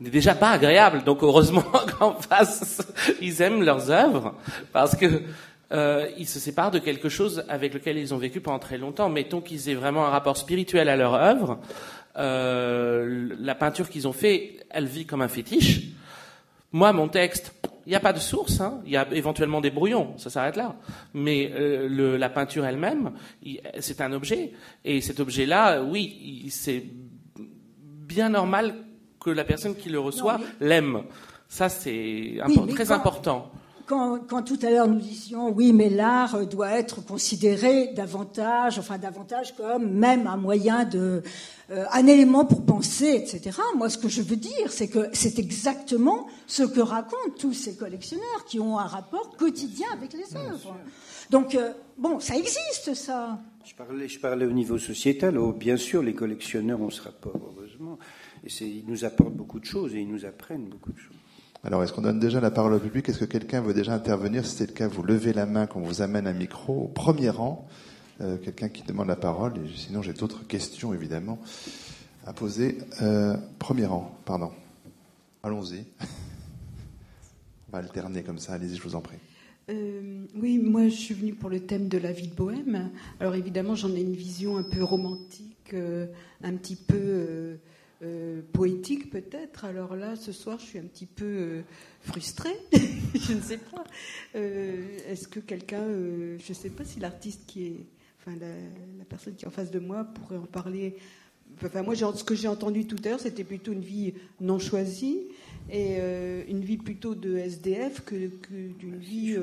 n'est 0.00 0.10
déjà 0.10 0.34
pas 0.34 0.50
agréable. 0.50 1.04
Donc 1.04 1.22
heureusement 1.22 1.64
qu'en 1.98 2.14
face, 2.14 2.82
ils 3.20 3.42
aiment 3.42 3.62
leurs 3.62 3.90
œuvres 3.90 4.34
parce 4.72 4.96
que 4.96 5.22
euh, 5.72 6.08
ils 6.18 6.26
se 6.26 6.40
séparent 6.40 6.72
de 6.72 6.80
quelque 6.80 7.08
chose 7.08 7.44
avec 7.48 7.74
lequel 7.74 7.96
ils 7.96 8.12
ont 8.12 8.18
vécu 8.18 8.40
pendant 8.40 8.58
très 8.58 8.78
longtemps. 8.78 9.08
Mettons 9.08 9.40
qu'ils 9.40 9.68
aient 9.68 9.74
vraiment 9.74 10.06
un 10.06 10.10
rapport 10.10 10.36
spirituel 10.36 10.88
à 10.88 10.96
leur 10.96 11.14
œuvre. 11.14 11.60
Euh, 12.16 13.28
la 13.38 13.54
peinture 13.54 13.88
qu'ils 13.88 14.08
ont 14.08 14.12
fait, 14.12 14.58
elle 14.70 14.86
vit 14.86 15.06
comme 15.06 15.22
un 15.22 15.28
fétiche. 15.28 15.82
Moi, 16.72 16.92
mon 16.92 17.08
texte, 17.08 17.54
il 17.86 17.90
n'y 17.90 17.94
a 17.94 18.00
pas 18.00 18.12
de 18.12 18.18
source. 18.18 18.60
Hein. 18.60 18.80
Il 18.84 18.92
y 18.92 18.96
a 18.96 19.06
éventuellement 19.12 19.60
des 19.60 19.70
brouillons, 19.70 20.16
ça 20.18 20.28
s'arrête 20.28 20.56
là. 20.56 20.74
Mais 21.14 21.52
euh, 21.54 21.88
le, 21.88 22.16
la 22.16 22.30
peinture 22.30 22.64
elle-même, 22.64 23.12
c'est 23.78 24.00
un 24.00 24.12
objet. 24.12 24.52
Et 24.84 25.00
cet 25.00 25.20
objet-là, 25.20 25.82
oui, 25.82 26.46
c'est 26.50 26.84
bien 27.36 28.30
normal 28.30 28.74
que 29.20 29.30
la 29.30 29.44
personne 29.44 29.74
qui 29.74 29.88
le 29.88 30.00
reçoit 30.00 30.40
l'aime. 30.60 31.02
Ça, 31.48 31.68
c'est 31.68 32.38
très 32.74 32.92
important. 32.92 33.50
Quand, 33.86 34.20
quand, 34.20 34.42
tout 34.42 34.58
à 34.62 34.70
l'heure 34.70 34.86
nous 34.86 35.00
disions 35.00 35.50
oui, 35.50 35.72
mais 35.72 35.90
l'art 35.90 36.46
doit 36.46 36.70
être 36.70 37.04
considéré 37.04 37.88
davantage, 37.88 38.78
enfin 38.78 38.98
davantage 38.98 39.56
comme 39.56 39.90
même 39.90 40.28
un 40.28 40.36
moyen 40.36 40.84
de, 40.84 41.24
euh, 41.72 41.84
un 41.92 42.06
élément 42.06 42.44
pour 42.44 42.64
penser, 42.64 43.14
etc. 43.16 43.58
Moi, 43.76 43.90
ce 43.90 43.98
que 43.98 44.08
je 44.08 44.22
veux 44.22 44.36
dire, 44.36 44.70
c'est 44.70 44.88
que 44.88 45.08
c'est 45.12 45.40
exactement 45.40 46.28
ce 46.46 46.62
que 46.62 46.80
racontent 46.80 47.34
tous 47.36 47.52
ces 47.52 47.76
collectionneurs 47.76 48.44
qui 48.46 48.60
ont 48.60 48.78
un 48.78 48.86
rapport 48.86 49.36
quotidien 49.36 49.88
avec 49.92 50.12
les 50.12 50.36
œuvres. 50.36 50.76
Donc, 51.30 51.54
euh, 51.54 51.72
bon, 51.96 52.18
ça 52.18 52.36
existe, 52.36 52.94
ça. 52.94 53.38
Je 53.64 53.74
parlais, 53.74 54.08
je 54.08 54.18
parlais 54.18 54.46
au 54.46 54.52
niveau 54.52 54.78
sociétal. 54.78 55.38
Oh, 55.38 55.52
bien 55.52 55.76
sûr, 55.76 56.02
les 56.02 56.14
collectionneurs 56.14 56.80
ont 56.80 56.90
ce 56.90 57.02
rapport, 57.02 57.40
heureusement. 57.56 57.98
Et 58.44 58.64
ils 58.64 58.84
nous 58.86 59.04
apportent 59.04 59.34
beaucoup 59.34 59.60
de 59.60 59.64
choses 59.64 59.94
et 59.94 60.00
ils 60.00 60.08
nous 60.08 60.24
apprennent 60.24 60.68
beaucoup 60.68 60.92
de 60.92 60.98
choses. 60.98 61.16
Alors, 61.62 61.82
est-ce 61.82 61.92
qu'on 61.92 62.00
donne 62.00 62.18
déjà 62.18 62.40
la 62.40 62.50
parole 62.50 62.72
au 62.72 62.78
public? 62.78 63.08
Est-ce 63.08 63.18
que 63.18 63.26
quelqu'un 63.26 63.60
veut 63.60 63.74
déjà 63.74 63.92
intervenir? 63.92 64.46
Si 64.46 64.56
c'est 64.56 64.66
le 64.66 64.72
cas, 64.72 64.88
vous 64.88 65.02
levez 65.02 65.34
la 65.34 65.44
main 65.44 65.66
qu'on 65.66 65.80
vous 65.80 66.00
amène 66.00 66.26
un 66.26 66.32
micro 66.32 66.84
au 66.84 66.88
premier 66.88 67.28
rang. 67.28 67.68
Euh, 68.22 68.36
quelqu'un 68.36 68.68
qui 68.68 68.82
demande 68.82 69.08
la 69.08 69.16
parole. 69.16 69.54
Et 69.58 69.76
sinon, 69.76 70.02
j'ai 70.02 70.12
d'autres 70.12 70.46
questions, 70.46 70.92
évidemment, 70.92 71.38
à 72.26 72.34
poser. 72.34 72.78
Euh, 73.00 73.36
premier 73.58 73.86
rang, 73.86 74.18
pardon. 74.26 74.50
Allons-y. 75.42 75.84
On 77.68 77.72
va 77.72 77.78
alterner 77.78 78.22
comme 78.22 78.38
ça. 78.38 78.54
Allez-y, 78.54 78.76
je 78.76 78.82
vous 78.82 78.94
en 78.94 79.00
prie. 79.00 79.16
Euh, 79.70 80.26
oui, 80.34 80.58
moi 80.58 80.88
je 80.88 80.96
suis 80.96 81.14
venue 81.14 81.34
pour 81.34 81.48
le 81.48 81.60
thème 81.60 81.88
de 81.88 81.96
la 81.96 82.12
vie 82.12 82.26
de 82.26 82.34
bohème. 82.34 82.90
Alors 83.20 83.36
évidemment, 83.36 83.74
j'en 83.74 83.94
ai 83.94 84.00
une 84.00 84.16
vision 84.16 84.56
un 84.56 84.64
peu 84.64 84.82
romantique, 84.82 85.74
un 86.42 86.56
petit 86.56 86.74
peu 86.74 87.58
euh, 88.02 88.40
poétique 88.54 89.10
peut-être. 89.10 89.66
Alors 89.66 89.94
là, 89.94 90.16
ce 90.16 90.32
soir, 90.32 90.58
je 90.58 90.64
suis 90.64 90.78
un 90.78 90.84
petit 90.84 91.04
peu 91.04 91.24
euh, 91.26 91.62
frustrée. 92.00 92.56
je 92.72 93.34
ne 93.34 93.40
sais 93.42 93.58
pas. 93.58 93.84
Euh, 94.36 94.86
est-ce 95.06 95.28
que 95.28 95.38
quelqu'un, 95.38 95.86
je 95.86 96.48
ne 96.48 96.54
sais 96.54 96.70
pas 96.70 96.84
si 96.84 96.98
l'artiste 96.98 97.42
qui 97.46 97.66
est, 97.66 97.86
enfin 98.18 98.34
la, 98.40 99.04
personne 99.04 99.34
qui 99.34 99.44
est 99.44 99.48
en 99.48 99.50
face 99.50 99.70
de 99.70 99.80
moi 99.80 100.04
pourrait 100.04 100.38
en 100.38 100.46
parler. 100.46 100.96
Enfin 101.62 101.82
moi, 101.82 101.94
ce 101.94 102.24
que 102.24 102.34
j'ai 102.34 102.48
entendu 102.48 102.86
tout 102.86 102.96
à 103.04 103.10
l'heure, 103.10 103.20
c'était 103.20 103.44
plutôt 103.44 103.72
une 103.72 103.82
vie 103.82 104.14
non 104.40 104.58
choisie 104.58 105.18
et 105.70 105.98
une 106.48 106.62
vie 106.62 106.78
plutôt 106.78 107.14
de 107.14 107.36
SDF 107.36 108.02
que, 108.02 108.14
d'une 108.78 108.96
vie 108.96 109.36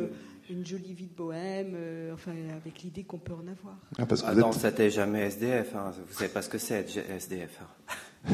une 0.50 0.66
jolie 0.66 0.94
vie 0.94 1.08
de 1.08 1.14
bohème, 1.14 1.76
enfin 2.14 2.32
avec 2.56 2.82
l'idée 2.82 3.04
qu'on 3.04 3.20
peut 3.20 3.34
en 3.34 3.46
avoir. 3.48 3.78
Ah, 4.00 4.06
parce 4.06 4.22
que 4.22 4.28
ah 4.30 4.34
non, 4.34 4.52
c'était 4.52 4.90
jamais 4.90 5.26
SDF. 5.26 5.76
Hein. 5.76 5.92
Vous 6.08 6.14
savez 6.14 6.32
pas 6.32 6.42
ce 6.42 6.50
que 6.50 6.58
c'est 6.58 6.88
SDF. 7.10 7.60
Hein. 7.62 7.94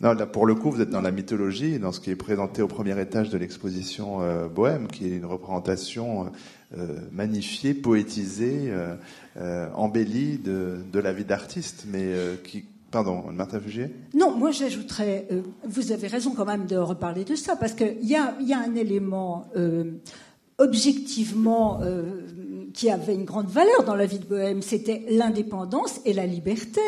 Non, 0.00 0.12
là, 0.12 0.26
pour 0.26 0.46
le 0.46 0.54
coup, 0.54 0.70
vous 0.70 0.80
êtes 0.80 0.90
dans 0.90 1.00
la 1.00 1.10
mythologie, 1.10 1.80
dans 1.80 1.90
ce 1.90 1.98
qui 1.98 2.10
est 2.10 2.16
présenté 2.16 2.62
au 2.62 2.68
premier 2.68 3.00
étage 3.00 3.30
de 3.30 3.38
l'exposition 3.38 4.22
euh, 4.22 4.46
Bohème, 4.46 4.86
qui 4.86 5.06
est 5.06 5.16
une 5.16 5.24
représentation 5.24 6.30
euh, 6.78 6.98
magnifiée, 7.10 7.74
poétisée, 7.74 8.72
euh, 9.36 9.68
embellie 9.74 10.38
de, 10.38 10.76
de, 10.92 10.98
la 11.00 11.12
vie 11.12 11.24
d'artiste, 11.24 11.86
mais 11.88 12.12
qui 12.44 12.64
Pardon, 12.90 13.24
Martin 13.30 13.60
Fugier? 13.60 13.90
Non, 14.14 14.34
moi 14.34 14.50
j'ajouterais, 14.50 15.28
vous 15.62 15.92
avez 15.92 16.06
raison 16.06 16.32
quand 16.34 16.46
même 16.46 16.64
de 16.64 16.76
reparler 16.76 17.22
de 17.24 17.34
ça, 17.34 17.54
parce 17.54 17.74
qu'il 17.74 18.02
y 18.02 18.16
a, 18.16 18.34
y 18.40 18.54
a 18.54 18.60
un 18.60 18.74
élément 18.76 19.46
objectivement 20.56 21.82
qui 22.74 22.90
avait 22.90 23.14
une 23.14 23.24
grande 23.24 23.48
valeur 23.48 23.84
dans 23.84 23.94
la 23.94 24.06
vie 24.06 24.18
de 24.18 24.24
Bohème, 24.24 24.62
c'était 24.62 25.04
l'indépendance 25.08 26.00
et 26.04 26.12
la 26.12 26.26
liberté. 26.26 26.80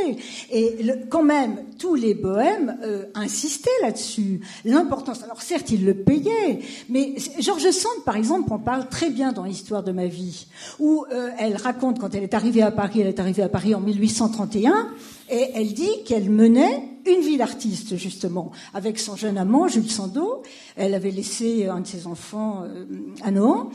Et 0.51 0.77
quand 1.09 1.23
même, 1.23 1.65
tous 1.79 1.95
les 1.95 2.15
Bohèmes 2.15 2.79
euh, 2.83 3.07
insistaient 3.15 3.71
là-dessus. 3.83 4.41
L'importance. 4.65 5.23
Alors 5.23 5.43
certes, 5.43 5.71
ils 5.71 5.85
le 5.85 5.95
payaient, 5.95 6.61
mais 6.89 7.15
Georges 7.39 7.71
Sand, 7.71 8.05
par 8.05 8.17
exemple, 8.17 8.53
en 8.53 8.59
parle 8.59 8.89
très 8.89 9.11
bien 9.11 9.33
dans 9.33 9.45
l'histoire 9.45 9.83
de 9.83 9.93
ma 9.93 10.07
vie, 10.07 10.47
où 10.79 11.05
euh, 11.13 11.31
elle 11.39 11.57
raconte 11.57 11.99
quand 11.99 12.15
elle 12.15 12.23
est 12.23 12.35
arrivée 12.35 12.63
à 12.63 12.71
Paris, 12.71 13.01
elle 13.01 13.09
est 13.09 13.21
arrivée 13.21 13.43
à 13.43 13.49
Paris 13.49 13.75
en 13.75 13.81
1831, 13.81 14.91
et 15.31 15.51
elle 15.55 15.73
dit 15.73 16.03
qu'elle 16.05 16.29
menait 16.31 16.83
une 17.07 17.21
vie 17.21 17.37
d'artiste, 17.37 17.97
justement, 17.97 18.51
avec 18.75 18.99
son 18.99 19.17
jeune 19.17 19.39
amant, 19.39 19.69
Jules 19.69 19.91
Sandeau. 19.91 20.43
Elle 20.77 20.95
avait 20.95 21.11
laissé 21.11 21.67
un 21.67 21.81
de 21.81 21.87
ses 21.87 22.07
enfants 22.07 22.65
euh, 22.65 22.85
à 23.23 23.31
Nohant. 23.31 23.71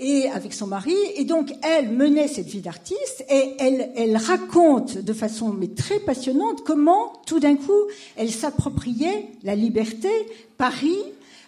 Et 0.00 0.28
avec 0.28 0.52
son 0.52 0.66
mari. 0.66 0.96
Et 1.16 1.24
donc, 1.24 1.52
elle 1.62 1.90
menait 1.90 2.28
cette 2.28 2.48
vie 2.48 2.60
d'artiste 2.60 3.24
et 3.28 3.54
elle, 3.58 3.90
elle 3.96 4.16
raconte 4.16 4.98
de 4.98 5.12
façon 5.12 5.52
mais 5.52 5.68
très 5.68 6.00
passionnante 6.00 6.62
comment, 6.64 7.12
tout 7.26 7.38
d'un 7.38 7.56
coup, 7.56 7.86
elle 8.16 8.30
s'appropriait 8.30 9.28
la 9.44 9.54
liberté, 9.54 10.08
Paris, 10.56 10.98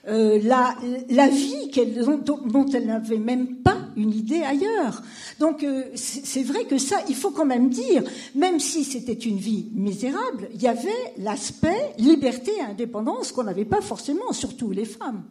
euh, 0.08 0.40
la, 0.42 0.74
la, 1.10 1.28
vie 1.28 1.70
dont, 2.04 2.40
dont, 2.44 2.66
elle 2.66 2.86
n'avait 2.86 3.18
même 3.18 3.58
pas 3.58 3.76
une 3.96 4.12
idée 4.12 4.42
ailleurs. 4.42 5.00
Donc 5.38 5.62
euh, 5.62 5.84
c'est 5.94 6.42
vrai 6.42 6.64
que 6.64 6.76
ça, 6.76 6.96
il 7.08 7.14
faut 7.14 7.30
quand 7.30 7.44
même 7.44 7.68
dire, 7.68 8.02
même 8.34 8.58
si 8.58 8.82
c'était 8.82 9.12
une 9.12 9.36
vie 9.36 9.68
misérable, 9.72 10.48
il 10.54 10.60
y 10.60 10.66
avait 10.66 10.90
l'aspect 11.18 11.92
liberté 11.98 12.50
et 12.58 12.62
indépendance 12.62 13.30
qu'on 13.30 13.44
n'avait 13.44 13.64
pas 13.64 13.80
forcément, 13.80 14.32
surtout 14.32 14.72
les 14.72 14.86
femmes. 14.86 15.22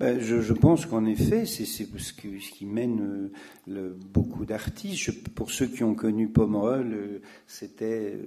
Ben, 0.00 0.20
je, 0.20 0.40
je, 0.40 0.52
pense 0.52 0.86
qu'en 0.86 1.04
effet, 1.06 1.44
c'est 1.44 1.64
ce, 1.64 1.82
qui 2.12 2.66
mène 2.66 3.00
euh, 3.00 3.32
le, 3.66 3.96
beaucoup 4.12 4.44
d'artistes. 4.44 5.28
Pour 5.34 5.50
ceux 5.50 5.66
qui 5.66 5.82
ont 5.82 5.94
connu 5.94 6.28
Pomerol, 6.28 7.20
c'était 7.46 8.18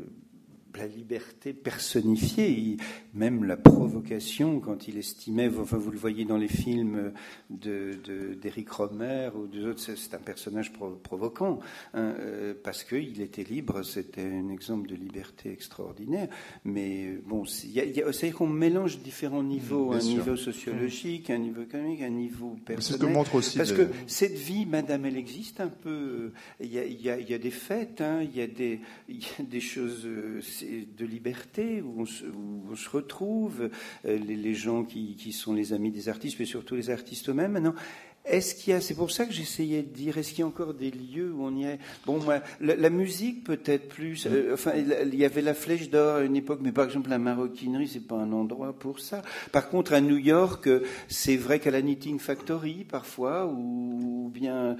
la 0.77 0.87
liberté 0.87 1.53
personnifiée, 1.53 2.77
même 3.13 3.43
la 3.43 3.57
provocation, 3.57 4.59
quand 4.59 4.87
il 4.87 4.97
estimait, 4.97 5.49
enfin 5.57 5.77
vous 5.77 5.91
le 5.91 5.97
voyez 5.97 6.25
dans 6.25 6.37
les 6.37 6.47
films 6.47 7.13
d'Éric 7.49 8.67
de, 8.67 8.73
Romer 8.73 9.29
ou 9.35 9.47
d'autres, 9.47 9.79
c'est 9.79 10.13
un 10.13 10.19
personnage 10.19 10.71
provoquant, 11.03 11.59
hein, 11.93 12.13
euh, 12.19 12.53
parce 12.63 12.83
qu'il 12.83 13.21
était 13.21 13.43
libre, 13.43 13.83
c'était 13.83 14.21
un 14.21 14.49
exemple 14.49 14.87
de 14.87 14.95
liberté 14.95 15.51
extraordinaire. 15.51 16.27
Mais 16.65 17.17
bon, 17.25 17.45
c'est-à-dire 17.45 18.35
qu'on 18.35 18.47
mélange 18.47 18.99
différents 18.99 19.43
niveaux, 19.43 19.91
un 19.93 19.99
niveau 19.99 20.35
sociologique, 20.35 21.29
un 21.29 21.37
niveau 21.37 21.63
économique, 21.63 22.01
un 22.01 22.09
niveau 22.09 22.55
personnel. 22.65 23.01
Que 23.01 23.13
montre 23.13 23.35
aussi. 23.35 23.57
Parce 23.57 23.73
que 23.73 23.87
cette 24.07 24.37
vie, 24.37 24.65
madame, 24.65 25.05
elle 25.05 25.17
existe 25.17 25.59
un 25.59 25.67
peu. 25.67 26.31
Il 26.59 26.71
y 26.71 26.79
a, 26.79 26.85
il 26.85 27.01
y 27.01 27.09
a, 27.09 27.19
il 27.19 27.29
y 27.29 27.33
a 27.33 27.37
des 27.37 27.51
fêtes, 27.51 28.01
hein, 28.01 28.21
il, 28.21 28.35
y 28.35 28.41
a 28.41 28.47
des, 28.47 28.79
il 29.09 29.19
y 29.19 29.27
a 29.39 29.43
des 29.43 29.59
choses 29.59 30.05
euh, 30.05 30.39
de 30.63 31.05
liberté 31.05 31.81
où 31.81 32.01
on 32.01 32.75
se, 32.75 32.89
retrouve, 32.89 33.69
euh, 34.05 34.17
les, 34.17 34.53
gens 34.53 34.83
qui, 34.83 35.15
qui, 35.15 35.31
sont 35.31 35.53
les 35.53 35.73
amis 35.73 35.91
des 35.91 36.09
artistes, 36.09 36.37
mais 36.39 36.45
surtout 36.45 36.75
les 36.75 36.89
artistes 36.89 37.29
eux-mêmes. 37.29 37.57
Non, 37.59 37.73
est-ce 38.23 38.53
qu'il 38.53 38.71
y 38.71 38.75
a, 38.75 38.81
c'est 38.81 38.93
pour 38.93 39.09
ça 39.09 39.25
que 39.25 39.33
j'essayais 39.33 39.81
de 39.81 39.89
dire, 39.89 40.17
est-ce 40.17 40.29
qu'il 40.29 40.39
y 40.39 40.43
a 40.43 40.47
encore 40.47 40.75
des 40.75 40.91
lieux 40.91 41.33
où 41.33 41.43
on 41.43 41.55
y 41.55 41.63
est? 41.63 41.79
Bon, 42.05 42.19
moi, 42.19 42.41
la, 42.59 42.75
la 42.75 42.89
musique 42.91 43.43
peut-être 43.43 43.89
plus. 43.89 44.27
Euh, 44.27 44.53
enfin, 44.53 44.73
il 44.75 45.15
y 45.15 45.25
avait 45.25 45.41
la 45.41 45.55
Flèche 45.55 45.89
d'Or 45.89 46.17
à 46.17 46.21
une 46.21 46.35
époque, 46.35 46.59
mais 46.61 46.71
par 46.71 46.85
exemple 46.85 47.09
la 47.09 47.17
maroquinerie, 47.17 47.87
c'est 47.87 48.07
pas 48.07 48.15
un 48.15 48.31
endroit 48.31 48.73
pour 48.73 48.99
ça. 48.99 49.23
Par 49.51 49.69
contre, 49.69 49.93
à 49.93 50.01
New 50.01 50.17
York, 50.17 50.69
c'est 51.07 51.35
vrai 51.35 51.59
qu'à 51.59 51.71
la 51.71 51.81
Knitting 51.81 52.19
Factory 52.19 52.85
parfois, 52.87 53.47
ou, 53.47 54.29
bien, 54.31 54.55
euh, 54.55 54.75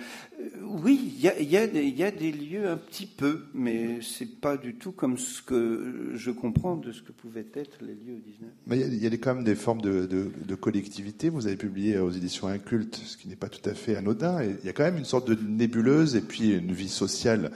oui, 0.63 1.13
il 1.15 1.22
y 1.22 1.27
a, 1.27 1.41
y, 1.41 1.57
a 1.57 1.65
des, 1.65 1.88
y 1.88 2.03
a 2.03 2.11
des 2.11 2.31
lieux 2.31 2.69
un 2.69 2.77
petit 2.77 3.07
peu, 3.07 3.45
mais 3.55 4.01
c'est 4.01 4.39
pas 4.39 4.55
du 4.55 4.76
tout 4.76 4.91
comme 4.91 5.18
ce 5.18 5.41
que 5.41 6.11
je 6.13 6.30
comprends 6.30 6.76
de 6.76 6.91
ce 6.91 7.01
que 7.01 7.11
pouvaient 7.11 7.47
être 7.55 7.80
les 7.81 7.93
lieux 7.93 8.18
au 8.18 8.19
19. 8.19 8.49
Mais 8.68 8.80
il 8.80 9.03
y, 9.03 9.07
a 9.07 9.09
quand 9.18 9.35
même 9.35 9.43
des 9.43 9.55
formes 9.55 9.81
de, 9.81 10.05
de, 10.05 10.31
de 10.45 10.55
collectivité. 10.55 11.30
Vous 11.30 11.47
avez 11.47 11.57
publié 11.57 11.97
aux 11.97 12.11
éditions 12.11 12.47
Inculte, 12.47 12.95
ce 12.95 13.18
qui 13.18 13.31
n'est 13.32 13.38
pas 13.38 13.49
tout 13.49 13.68
à 13.70 13.74
fait 13.74 13.95
anodin. 13.95 14.41
Et 14.41 14.56
il 14.62 14.66
y 14.66 14.70
a 14.70 14.74
quand 14.74 14.84
même 14.84 14.98
une 14.98 15.06
sorte 15.06 15.28
de 15.28 15.38
nébuleuse 15.41 16.16
et 16.16 16.22
puis 16.22 16.52
une 16.52 16.72
vie 16.72 16.90
sociale 16.90 17.52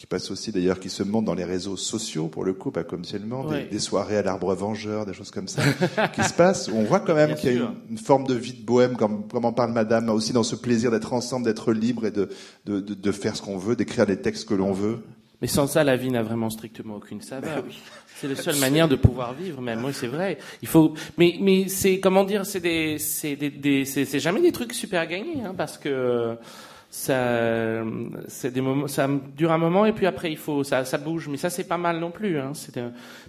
qui 0.00 0.06
passe 0.06 0.30
aussi 0.30 0.50
d'ailleurs, 0.50 0.80
qui 0.80 0.88
se 0.88 1.02
montre 1.02 1.26
dans 1.26 1.34
les 1.34 1.44
réseaux 1.44 1.76
sociaux, 1.76 2.28
pour 2.28 2.42
le 2.42 2.54
coup, 2.54 2.70
pas 2.70 2.84
comme 2.84 3.04
seulement, 3.04 3.44
des, 3.44 3.64
des, 3.64 3.78
soirées 3.78 4.16
à 4.16 4.22
l'arbre 4.22 4.54
vengeur, 4.54 5.04
des 5.04 5.12
choses 5.12 5.30
comme 5.30 5.46
ça, 5.46 5.60
qui 6.14 6.24
se 6.24 6.32
passent, 6.32 6.70
on 6.72 6.84
voit 6.84 7.00
quand 7.00 7.14
même 7.14 7.34
qu'il 7.34 7.52
y 7.52 7.58
a 7.58 7.60
une, 7.60 7.74
une, 7.90 7.98
forme 7.98 8.26
de 8.26 8.32
vie 8.32 8.54
de 8.54 8.64
bohème, 8.64 8.96
comme, 8.96 9.28
comme 9.28 9.44
en 9.44 9.52
parle 9.52 9.72
Madame, 9.72 10.08
aussi 10.08 10.32
dans 10.32 10.42
ce 10.42 10.56
plaisir 10.56 10.90
d'être 10.90 11.12
ensemble, 11.12 11.44
d'être 11.44 11.74
libre 11.74 12.06
et 12.06 12.10
de, 12.10 12.30
de, 12.64 12.80
de, 12.80 12.94
de 12.94 13.12
faire 13.12 13.36
ce 13.36 13.42
qu'on 13.42 13.58
veut, 13.58 13.76
d'écrire 13.76 14.06
les 14.06 14.16
textes 14.16 14.48
que 14.48 14.54
l'on 14.54 14.72
veut. 14.72 15.00
Mais 15.40 15.48
sans 15.48 15.66
ça, 15.66 15.84
la 15.84 15.96
vie 15.96 16.10
n'a 16.10 16.22
vraiment 16.22 16.50
strictement 16.50 16.96
aucune 16.96 17.20
saveur. 17.20 17.62
Ben 17.62 17.72
c'est 18.16 18.28
la 18.28 18.36
seule 18.36 18.58
manière 18.58 18.88
de 18.88 18.96
pouvoir 18.96 19.32
vivre. 19.32 19.62
Même 19.62 19.82
oui, 19.84 19.92
c'est 19.94 20.06
vrai. 20.06 20.38
Il 20.60 20.68
faut. 20.68 20.94
Mais 21.16 21.36
mais 21.40 21.68
c'est 21.68 22.00
comment 22.00 22.24
dire, 22.24 22.44
c'est 22.44 22.60
des 22.60 22.98
c'est 22.98 23.36
des, 23.36 23.50
des 23.50 23.84
c'est 23.86 24.20
jamais 24.20 24.42
des 24.42 24.52
trucs 24.52 24.74
super 24.74 25.06
gagnés, 25.06 25.42
hein, 25.42 25.54
parce 25.56 25.78
que 25.78 26.36
ça 26.90 27.84
c'est 28.26 28.50
des 28.50 28.60
moments 28.60 28.88
ça 28.88 29.08
dure 29.36 29.52
un 29.52 29.58
moment 29.58 29.86
et 29.86 29.92
puis 29.92 30.06
après 30.06 30.32
il 30.32 30.36
faut 30.36 30.64
ça 30.64 30.84
ça 30.84 30.98
bouge 30.98 31.28
mais 31.28 31.36
ça 31.36 31.48
c'est 31.48 31.68
pas 31.68 31.78
mal 31.78 32.00
non 32.00 32.10
plus 32.10 32.40
hein. 32.40 32.50
c'est 32.52 32.80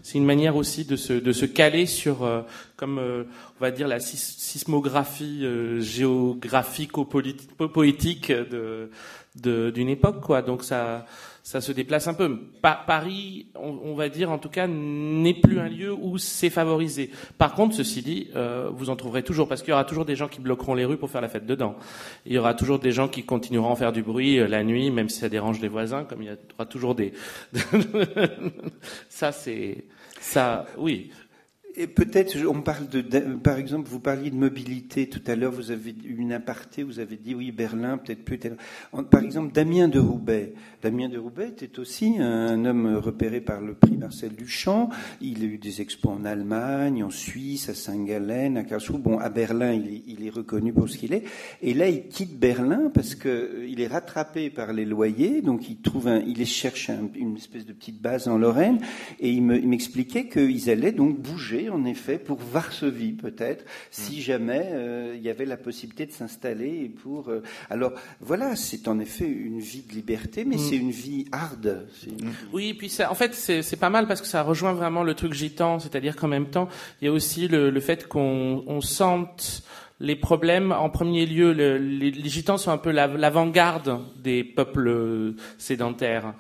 c'est 0.02 0.18
une 0.18 0.26
manière 0.26 0.56
aussi 0.56 0.84
de 0.84 0.96
se 0.96 1.14
de 1.14 1.32
se 1.32 1.46
caler 1.46 1.86
sur 1.86 2.24
euh, 2.24 2.42
comme 2.76 2.98
euh, 2.98 3.26
on 3.60 3.64
va 3.64 3.70
dire 3.70 3.88
la 3.88 4.00
sismographie 4.00 5.42
euh, 5.44 5.80
géographico-poétique 5.80 8.32
de 8.32 8.90
d'une 9.36 9.90
époque 9.90 10.22
quoi 10.22 10.42
donc 10.42 10.64
ça 10.64 11.06
ça 11.44 11.62
se 11.62 11.72
déplace 11.72 12.08
un 12.08 12.14
peu. 12.14 12.40
Pa 12.62 12.84
Paris, 12.86 13.48
on, 13.56 13.80
on, 13.84 13.96
va 13.96 14.10
dire 14.10 14.32
en 14.32 14.38
tout 14.38 14.50
cas, 14.50 14.68
n'est 14.68 15.34
plus 15.34 15.60
un 15.60 15.68
lieu 15.70 15.92
où 15.92 16.18
c'est 16.18 16.50
favorisé. 16.50 17.10
Par 17.38 17.54
contre, 17.54 17.76
ceci 17.76 18.02
dit, 18.02 18.28
euh, 18.36 18.70
vous 18.72 18.90
en 18.90 18.96
trouverez 18.96 19.24
toujours 19.24 19.48
parce 19.48 19.62
qu'il 19.62 19.72
y 19.72 19.74
aura 19.74 19.86
toujours 19.86 20.06
des 20.06 20.16
gens 20.16 20.28
qui 20.28 20.40
bloqueront 20.40 20.76
les 20.76 20.86
rues 20.86 20.98
pour 20.98 21.10
faire 21.10 21.22
la 21.22 21.30
fête 21.30 21.46
dedans. 21.46 21.76
Il 22.26 22.34
y 22.34 22.38
aura 22.38 22.54
toujours 22.54 22.80
des 22.80 22.92
gens 22.92 23.08
qui 23.08 23.24
continueront 23.24 23.74
à 23.74 23.76
faire 23.76 23.92
du 23.92 24.04
bruit 24.04 24.40
euh, 24.40 24.48
la 24.48 24.64
nuit, 24.64 24.92
même 24.92 25.10
si 25.10 25.20
ça 25.20 25.30
dérange 25.30 25.60
les 25.62 25.68
voisins, 25.68 26.04
comme 26.04 26.22
il 26.22 26.30
y 26.30 26.38
aura 26.56 26.66
toujours 26.66 26.96
des. 26.96 27.14
ça, 29.10 29.32
c'est 29.32 29.86
ça, 30.20 30.66
oui. 30.78 31.12
Et 31.76 31.88
peut-être, 31.88 32.38
on 32.48 32.62
parle 32.62 32.90
de, 32.90 33.02
par 33.36 33.58
exemple, 33.58 33.88
vous 33.88 34.00
parliez 34.00 34.30
de 34.30 34.36
mobilité 34.36 35.08
tout 35.08 35.22
à 35.28 35.36
l'heure, 35.36 35.52
vous 35.52 35.72
avez 35.72 35.92
eu 36.04 36.18
une 36.18 36.34
aparté, 36.34 36.84
vous 36.84 37.00
avez 37.00 37.16
dit 37.16 37.34
oui, 37.34 37.52
Berlin, 37.52 37.98
peut-être 37.98 38.26
plus. 38.26 38.40
Par 39.10 39.24
exemple, 39.24 39.54
Damien 39.54 39.88
de 39.88 40.00
Roubaix. 40.00 40.54
Damien 40.82 41.08
de 41.08 41.18
Roubaix 41.18 41.50
était 41.50 41.80
aussi 41.80 42.20
un 42.20 42.66
homme 42.66 42.96
repéré 42.96 43.40
par 43.40 43.62
le 43.62 43.74
prix 43.74 43.96
Marcel 43.96 44.36
Duchamp. 44.36 44.90
Il 45.22 45.44
a 45.44 45.46
eu 45.46 45.58
des 45.58 45.82
expos 45.82 46.12
en 46.12 46.26
Allemagne, 46.26 47.04
en 47.04 47.10
Suisse, 47.10 47.70
à 47.70 47.74
Saint-Gallen, 47.74 48.58
à 48.58 48.64
Karlsruhe. 48.64 49.00
Bon, 49.00 49.20
à 49.20 49.30
Berlin, 49.30 49.74
il 49.74 50.26
est, 50.26 50.30
reconnu 50.30 50.74
pour 50.74 50.90
ce 50.90 50.98
qu'il 50.98 51.14
est. 51.14 51.24
Et 51.62 51.74
là, 51.74 51.88
il 51.88 52.08
quitte 52.08 52.40
Berlin 52.40 52.90
parce 52.94 53.16
que 53.16 53.30
euh, 53.30 53.68
il 53.68 53.82
est 53.82 53.88
rattrapé 53.88 54.50
par 54.50 54.74
les 54.74 54.86
loyers, 54.86 55.42
donc 55.42 55.70
il 55.70 55.78
trouve 55.78 56.08
un, 56.08 56.20
il 56.20 56.46
cherche 56.46 56.90
un, 56.90 57.10
une 57.16 57.36
espèce 57.36 57.66
de 57.66 57.74
petite 57.74 58.02
base 58.02 58.28
en 58.28 58.38
Lorraine, 58.38 58.80
et 59.20 59.30
il 59.30 59.44
m'expliquait 59.44 60.28
qu'ils 60.28 60.70
allaient 60.70 60.92
donc 60.92 61.20
bouger 61.20 61.61
en 61.70 61.86
effet, 61.86 62.18
pour 62.18 62.40
Varsovie 62.40 63.14
peut-être, 63.14 63.66
si 63.90 64.18
mm. 64.18 64.22
jamais 64.22 64.70
euh, 64.72 65.14
il 65.16 65.22
y 65.22 65.30
avait 65.30 65.46
la 65.46 65.58
possibilité 65.58 66.06
de 66.06 66.12
s'installer 66.12 66.90
pour. 66.90 67.30
Euh, 67.30 67.42
alors 67.70 67.94
voilà, 68.20 68.56
c'est 68.56 68.88
en 68.88 69.00
effet 69.00 69.28
une 69.28 69.60
vie 69.60 69.84
de 69.84 69.94
liberté, 69.94 70.46
mais 70.46 70.56
mm. 70.56 70.60
c'est 70.60 70.78
une 70.78 70.92
vie 70.92 71.26
hard. 71.32 71.88
Une... 72.08 72.32
Oui, 72.54 72.70
et 72.70 72.74
puis 72.74 72.90
ça, 72.90 73.12
en 73.12 73.16
fait, 73.16 73.34
c'est 73.34 73.80
pas 73.80 73.90
mal 73.90 74.08
parce 74.08 74.22
que 74.22 74.28
ça 74.28 74.44
rejoint 74.44 74.74
vraiment 74.74 75.04
le 75.04 75.14
truc 75.14 75.34
gitan, 75.34 75.80
c'est-à-dire 75.80 76.16
qu'en 76.16 76.28
même 76.28 76.48
temps, 76.48 76.70
il 77.02 77.06
y 77.06 77.08
a 77.08 77.12
aussi 77.12 77.48
le, 77.48 77.70
le 77.70 77.80
fait 77.80 78.08
qu'on 78.08 78.64
on 78.68 78.82
sente 78.82 79.64
les 80.00 80.16
problèmes, 80.16 80.72
en 80.72 80.90
premier 80.90 81.28
lieu, 81.28 81.54
le, 81.54 81.78
les, 81.78 82.10
les, 82.10 82.30
gitans 82.30 82.58
sont 82.58 82.72
un 82.72 82.80
peu 82.80 82.90
l'avant-garde 82.90 84.00
des 84.18 84.44
peuples 84.44 85.36
sédentaires. 85.60 86.34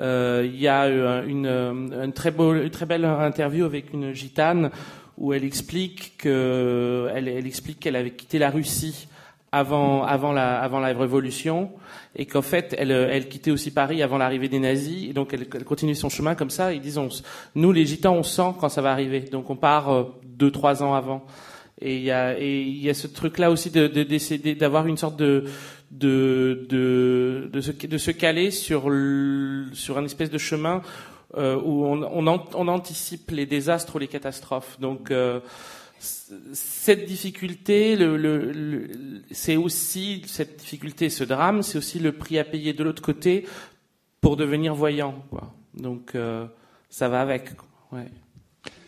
Euh, 0.00 0.42
il 0.46 0.60
y 0.60 0.68
a 0.68 0.86
une, 0.86 1.46
une, 1.46 2.12
très 2.12 2.30
beau, 2.30 2.54
une 2.54 2.70
très 2.70 2.86
belle 2.86 3.04
interview 3.04 3.64
avec 3.64 3.92
une 3.92 4.12
gitane 4.12 4.70
où 5.18 5.32
elle 5.32 5.44
explique 5.44 6.16
que 6.18 7.08
elle, 7.14 7.28
explique 7.46 7.80
qu'elle 7.80 7.96
avait 7.96 8.12
quitté 8.12 8.38
la 8.38 8.50
Russie 8.50 9.08
avant 9.54 10.02
avant 10.04 10.32
la 10.32 10.58
avant 10.60 10.80
la 10.80 10.88
révolution 10.88 11.70
et 12.16 12.24
qu'en 12.24 12.40
fait 12.40 12.74
elle 12.78 12.90
elle 12.90 13.28
quittait 13.28 13.50
aussi 13.50 13.70
Paris 13.70 14.02
avant 14.02 14.16
l'arrivée 14.16 14.48
des 14.48 14.58
nazis. 14.58 15.10
Et 15.10 15.12
donc 15.12 15.34
elle, 15.34 15.46
elle, 15.54 15.64
continue 15.64 15.94
son 15.94 16.08
chemin 16.08 16.34
comme 16.34 16.50
ça. 16.50 16.72
Et 16.72 16.78
disons 16.78 17.10
nous 17.54 17.72
les 17.72 17.84
gitans 17.84 18.14
on 18.14 18.22
sent 18.22 18.54
quand 18.58 18.70
ça 18.70 18.80
va 18.80 18.92
arriver. 18.92 19.20
Donc 19.20 19.50
on 19.50 19.56
part 19.56 19.90
euh, 19.90 20.04
deux 20.24 20.50
trois 20.50 20.82
ans 20.82 20.94
avant. 20.94 21.26
Et 21.82 21.96
il 21.96 22.02
y 22.02 22.10
a 22.10 22.38
et 22.38 22.62
il 22.62 22.82
y 22.82 22.88
a 22.88 22.94
ce 22.94 23.08
truc 23.08 23.36
là 23.36 23.50
aussi 23.50 23.70
de 23.70 23.88
d'essayer 23.88 24.54
d'avoir 24.54 24.86
une 24.86 24.96
sorte 24.96 25.16
de 25.16 25.44
de, 25.92 26.66
de, 26.70 27.50
de, 27.52 27.60
se, 27.60 27.70
de 27.70 27.98
se 27.98 28.10
caler 28.10 28.50
sur, 28.50 28.88
le, 28.90 29.66
sur 29.74 29.98
un 29.98 30.04
espèce 30.04 30.30
de 30.30 30.38
chemin 30.38 30.82
euh, 31.36 31.60
où 31.60 31.84
on, 31.84 32.02
on, 32.02 32.46
on, 32.54 32.68
anticipe 32.68 33.30
les 33.30 33.46
désastres 33.46 33.96
ou 33.96 33.98
les 33.98 34.08
catastrophes. 34.08 34.80
Donc 34.80 35.10
euh, 35.10 35.40
cette 35.98 37.04
difficulté, 37.04 37.94
le, 37.96 38.16
le, 38.16 38.52
le 38.52 39.22
c'est 39.30 39.56
aussi 39.56 40.22
cette 40.26 40.58
difficulté, 40.58 41.10
ce 41.10 41.24
drame, 41.24 41.62
c'est 41.62 41.78
aussi 41.78 41.98
le 41.98 42.12
prix 42.12 42.38
à 42.38 42.44
payer 42.44 42.72
de 42.72 42.82
l'autre 42.82 43.02
côté 43.02 43.46
pour 44.20 44.36
devenir 44.36 44.74
voyant. 44.74 45.22
Quoi. 45.30 45.54
Donc 45.74 46.14
euh, 46.14 46.46
ça 46.88 47.08
va 47.08 47.20
avec. 47.20 47.50
Ouais. 47.92 48.10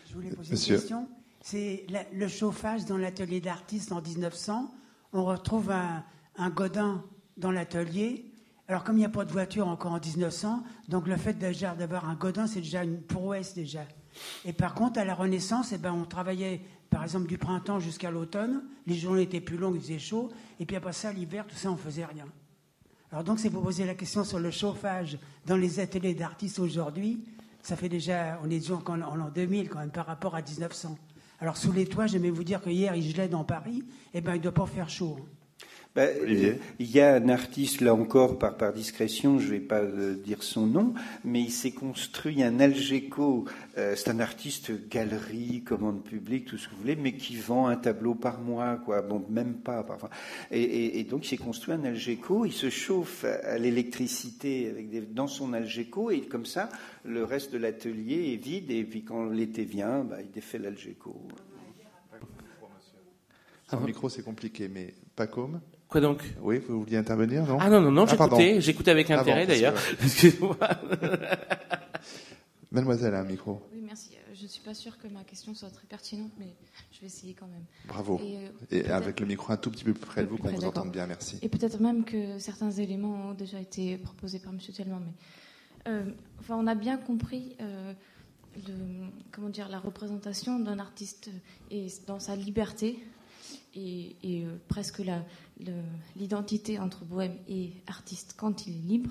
Je 0.08 0.14
voulais 0.14 0.30
poser 0.30 0.52
Monsieur. 0.52 0.74
une 0.74 0.80
question. 0.80 1.08
C'est 1.42 1.86
le 2.14 2.28
chauffage 2.28 2.86
dans 2.86 2.96
l'atelier 2.96 3.42
d'artiste 3.42 3.92
en 3.92 4.00
1900. 4.00 4.72
On 5.12 5.24
retrouve 5.26 5.70
un, 5.70 6.02
un 6.36 6.50
Godin 6.50 7.04
dans 7.36 7.50
l'atelier. 7.50 8.30
Alors, 8.68 8.84
comme 8.84 8.96
il 8.96 9.00
n'y 9.00 9.04
a 9.04 9.10
pas 9.10 9.24
de 9.24 9.32
voiture 9.32 9.68
encore 9.68 9.92
en 9.92 10.00
1900, 10.00 10.62
donc 10.88 11.06
le 11.06 11.16
fait 11.16 11.34
d'avoir 11.34 12.08
un 12.08 12.14
Godin, 12.14 12.46
c'est 12.46 12.60
déjà 12.60 12.82
une 12.82 13.02
prouesse 13.02 13.54
déjà. 13.54 13.82
Et 14.44 14.52
par 14.52 14.74
contre, 14.74 14.98
à 14.98 15.04
la 15.04 15.14
Renaissance, 15.14 15.72
eh 15.72 15.78
ben, 15.78 15.92
on 15.92 16.04
travaillait, 16.04 16.62
par 16.88 17.02
exemple, 17.02 17.26
du 17.26 17.36
printemps 17.36 17.78
jusqu'à 17.78 18.10
l'automne. 18.10 18.62
Les 18.86 18.94
journées 18.94 19.22
étaient 19.22 19.40
plus 19.40 19.58
longues, 19.58 19.76
il 19.76 19.82
faisait 19.82 19.98
chaud. 19.98 20.30
Et 20.60 20.66
puis 20.66 20.76
après 20.76 20.92
ça, 20.92 21.12
l'hiver, 21.12 21.46
tout 21.46 21.56
ça, 21.56 21.70
on 21.70 21.76
faisait 21.76 22.06
rien. 22.06 22.26
Alors 23.10 23.22
donc, 23.22 23.38
c'est 23.38 23.50
pour 23.50 23.62
poser 23.62 23.84
la 23.84 23.94
question 23.94 24.24
sur 24.24 24.38
le 24.38 24.50
chauffage 24.50 25.18
dans 25.46 25.56
les 25.56 25.78
ateliers 25.78 26.14
d'artistes 26.14 26.58
aujourd'hui. 26.58 27.24
Ça 27.62 27.76
fait 27.76 27.88
déjà, 27.88 28.40
on 28.42 28.46
est 28.46 28.60
déjà 28.60 28.74
en, 28.74 28.96
l'an 28.96 29.30
2000 29.34 29.68
quand 29.68 29.78
même 29.78 29.90
par 29.90 30.06
rapport 30.06 30.34
à 30.34 30.42
1900. 30.42 30.96
Alors 31.40 31.56
sous 31.56 31.72
les 31.72 31.86
toits, 31.86 32.06
j'aimais 32.06 32.30
vous 32.30 32.44
dire 32.44 32.60
que 32.60 32.70
hier, 32.70 32.94
il 32.94 33.02
gelait 33.02 33.28
dans 33.28 33.44
Paris. 33.44 33.84
Eh 34.14 34.20
ben, 34.20 34.34
il 34.34 34.38
ne 34.38 34.42
doit 34.42 34.52
pas 34.52 34.66
faire 34.66 34.88
chaud. 34.88 35.16
Hein. 35.20 35.33
Ben, 35.94 36.10
il 36.80 36.90
y 36.90 36.98
a 36.98 37.14
un 37.14 37.28
artiste, 37.28 37.80
là 37.80 37.94
encore, 37.94 38.36
par, 38.36 38.56
par 38.56 38.72
discrétion, 38.72 39.38
je 39.38 39.46
ne 39.46 39.50
vais 39.52 39.60
pas 39.60 39.78
euh, 39.78 40.16
dire 40.16 40.42
son 40.42 40.66
nom, 40.66 40.92
mais 41.22 41.40
il 41.40 41.52
s'est 41.52 41.70
construit 41.70 42.42
un 42.42 42.58
Algeco. 42.58 43.44
Euh, 43.78 43.94
c'est 43.94 44.10
un 44.10 44.18
artiste 44.18 44.88
galerie, 44.88 45.62
commande 45.62 46.02
publique, 46.02 46.46
tout 46.46 46.58
ce 46.58 46.66
que 46.66 46.74
vous 46.74 46.80
voulez, 46.80 46.96
mais 46.96 47.12
qui 47.12 47.36
vend 47.36 47.68
un 47.68 47.76
tableau 47.76 48.16
par 48.16 48.40
mois, 48.40 48.74
quoi. 48.84 49.02
Bon, 49.02 49.24
même 49.30 49.54
pas 49.54 49.84
parfois. 49.84 50.10
Et, 50.50 50.98
et, 50.98 51.04
donc, 51.04 51.26
il 51.26 51.28
s'est 51.28 51.36
construit 51.36 51.74
un 51.74 51.84
Algeco. 51.84 52.44
Il 52.44 52.52
se 52.52 52.70
chauffe 52.70 53.24
à 53.24 53.56
l'électricité 53.56 54.68
avec 54.68 54.90
des, 54.90 55.00
dans 55.00 55.28
son 55.28 55.52
Algeco, 55.52 56.10
et 56.10 56.22
comme 56.22 56.46
ça, 56.46 56.70
le 57.04 57.22
reste 57.22 57.52
de 57.52 57.58
l'atelier 57.58 58.32
est 58.32 58.44
vide. 58.44 58.72
Et 58.72 58.82
puis, 58.82 59.04
quand 59.04 59.26
l'été 59.26 59.62
vient, 59.62 60.02
bah, 60.02 60.16
il 60.20 60.32
défait 60.32 60.58
l'Algeco. 60.58 61.22
Un 63.70 63.80
micro, 63.80 64.08
c'est 64.08 64.22
compliqué, 64.22 64.68
mais 64.68 64.92
pas 65.14 65.26
comme 65.26 65.60
Quoi 65.88 66.00
donc? 66.00 66.22
Oui, 66.42 66.60
vous 66.66 66.80
vouliez 66.80 66.96
intervenir, 66.96 67.46
non? 67.46 67.58
Ah 67.60 67.70
non, 67.70 67.80
non, 67.80 67.92
non, 67.92 68.04
ah, 68.04 68.10
j'écoutais, 68.10 68.60
j'écoutais 68.60 68.90
avec 68.90 69.10
ah 69.10 69.20
intérêt 69.20 69.46
d'ailleurs. 69.46 69.74
Excusez-moi. 70.02 70.56
Mademoiselle, 72.72 73.14
un 73.14 73.22
micro. 73.22 73.62
Oui, 73.72 73.80
merci. 73.80 74.10
Euh, 74.16 74.34
je 74.34 74.42
ne 74.42 74.48
suis 74.48 74.62
pas 74.62 74.74
sûre 74.74 74.98
que 74.98 75.06
ma 75.06 75.22
question 75.22 75.54
soit 75.54 75.70
très 75.70 75.86
pertinente, 75.86 76.32
mais 76.40 76.56
je 76.90 77.00
vais 77.00 77.06
essayer 77.06 77.32
quand 77.34 77.46
même. 77.46 77.64
Bravo. 77.86 78.20
Et, 78.72 78.82
euh, 78.88 78.92
avec 78.92 79.20
le 79.20 79.26
micro 79.26 79.52
un 79.52 79.56
tout 79.56 79.70
petit 79.70 79.84
peu 79.84 79.92
plus 79.92 80.04
près 80.04 80.22
de 80.24 80.26
vous, 80.26 80.36
qu'on 80.36 80.48
vous 80.48 80.64
entende 80.64 80.90
bien, 80.90 81.06
merci. 81.06 81.38
Et 81.42 81.48
peut-être 81.48 81.80
même 81.80 82.04
que 82.04 82.40
certains 82.40 82.72
éléments 82.72 83.30
ont 83.30 83.34
déjà 83.34 83.60
été 83.60 83.96
proposés 83.98 84.40
par 84.40 84.52
M. 84.52 84.58
Tellman, 84.58 84.98
mais 84.98 85.92
euh, 85.92 86.10
enfin, 86.40 86.56
on 86.58 86.66
a 86.66 86.74
bien 86.74 86.96
compris 86.96 87.56
le, 87.60 88.74
comment 89.30 89.50
dire, 89.50 89.68
la 89.68 89.78
représentation 89.78 90.58
d'un 90.58 90.80
artiste 90.80 91.30
et 91.70 91.86
dans 92.08 92.18
sa 92.18 92.34
liberté 92.34 92.98
et, 93.74 94.16
euh, 94.24 94.56
presque 94.68 95.02
l'identité 96.16 96.78
entre 96.78 97.04
bohème 97.04 97.36
et 97.48 97.72
artiste 97.86 98.34
quand 98.36 98.66
il 98.66 98.74
est 98.74 98.88
libre. 98.88 99.10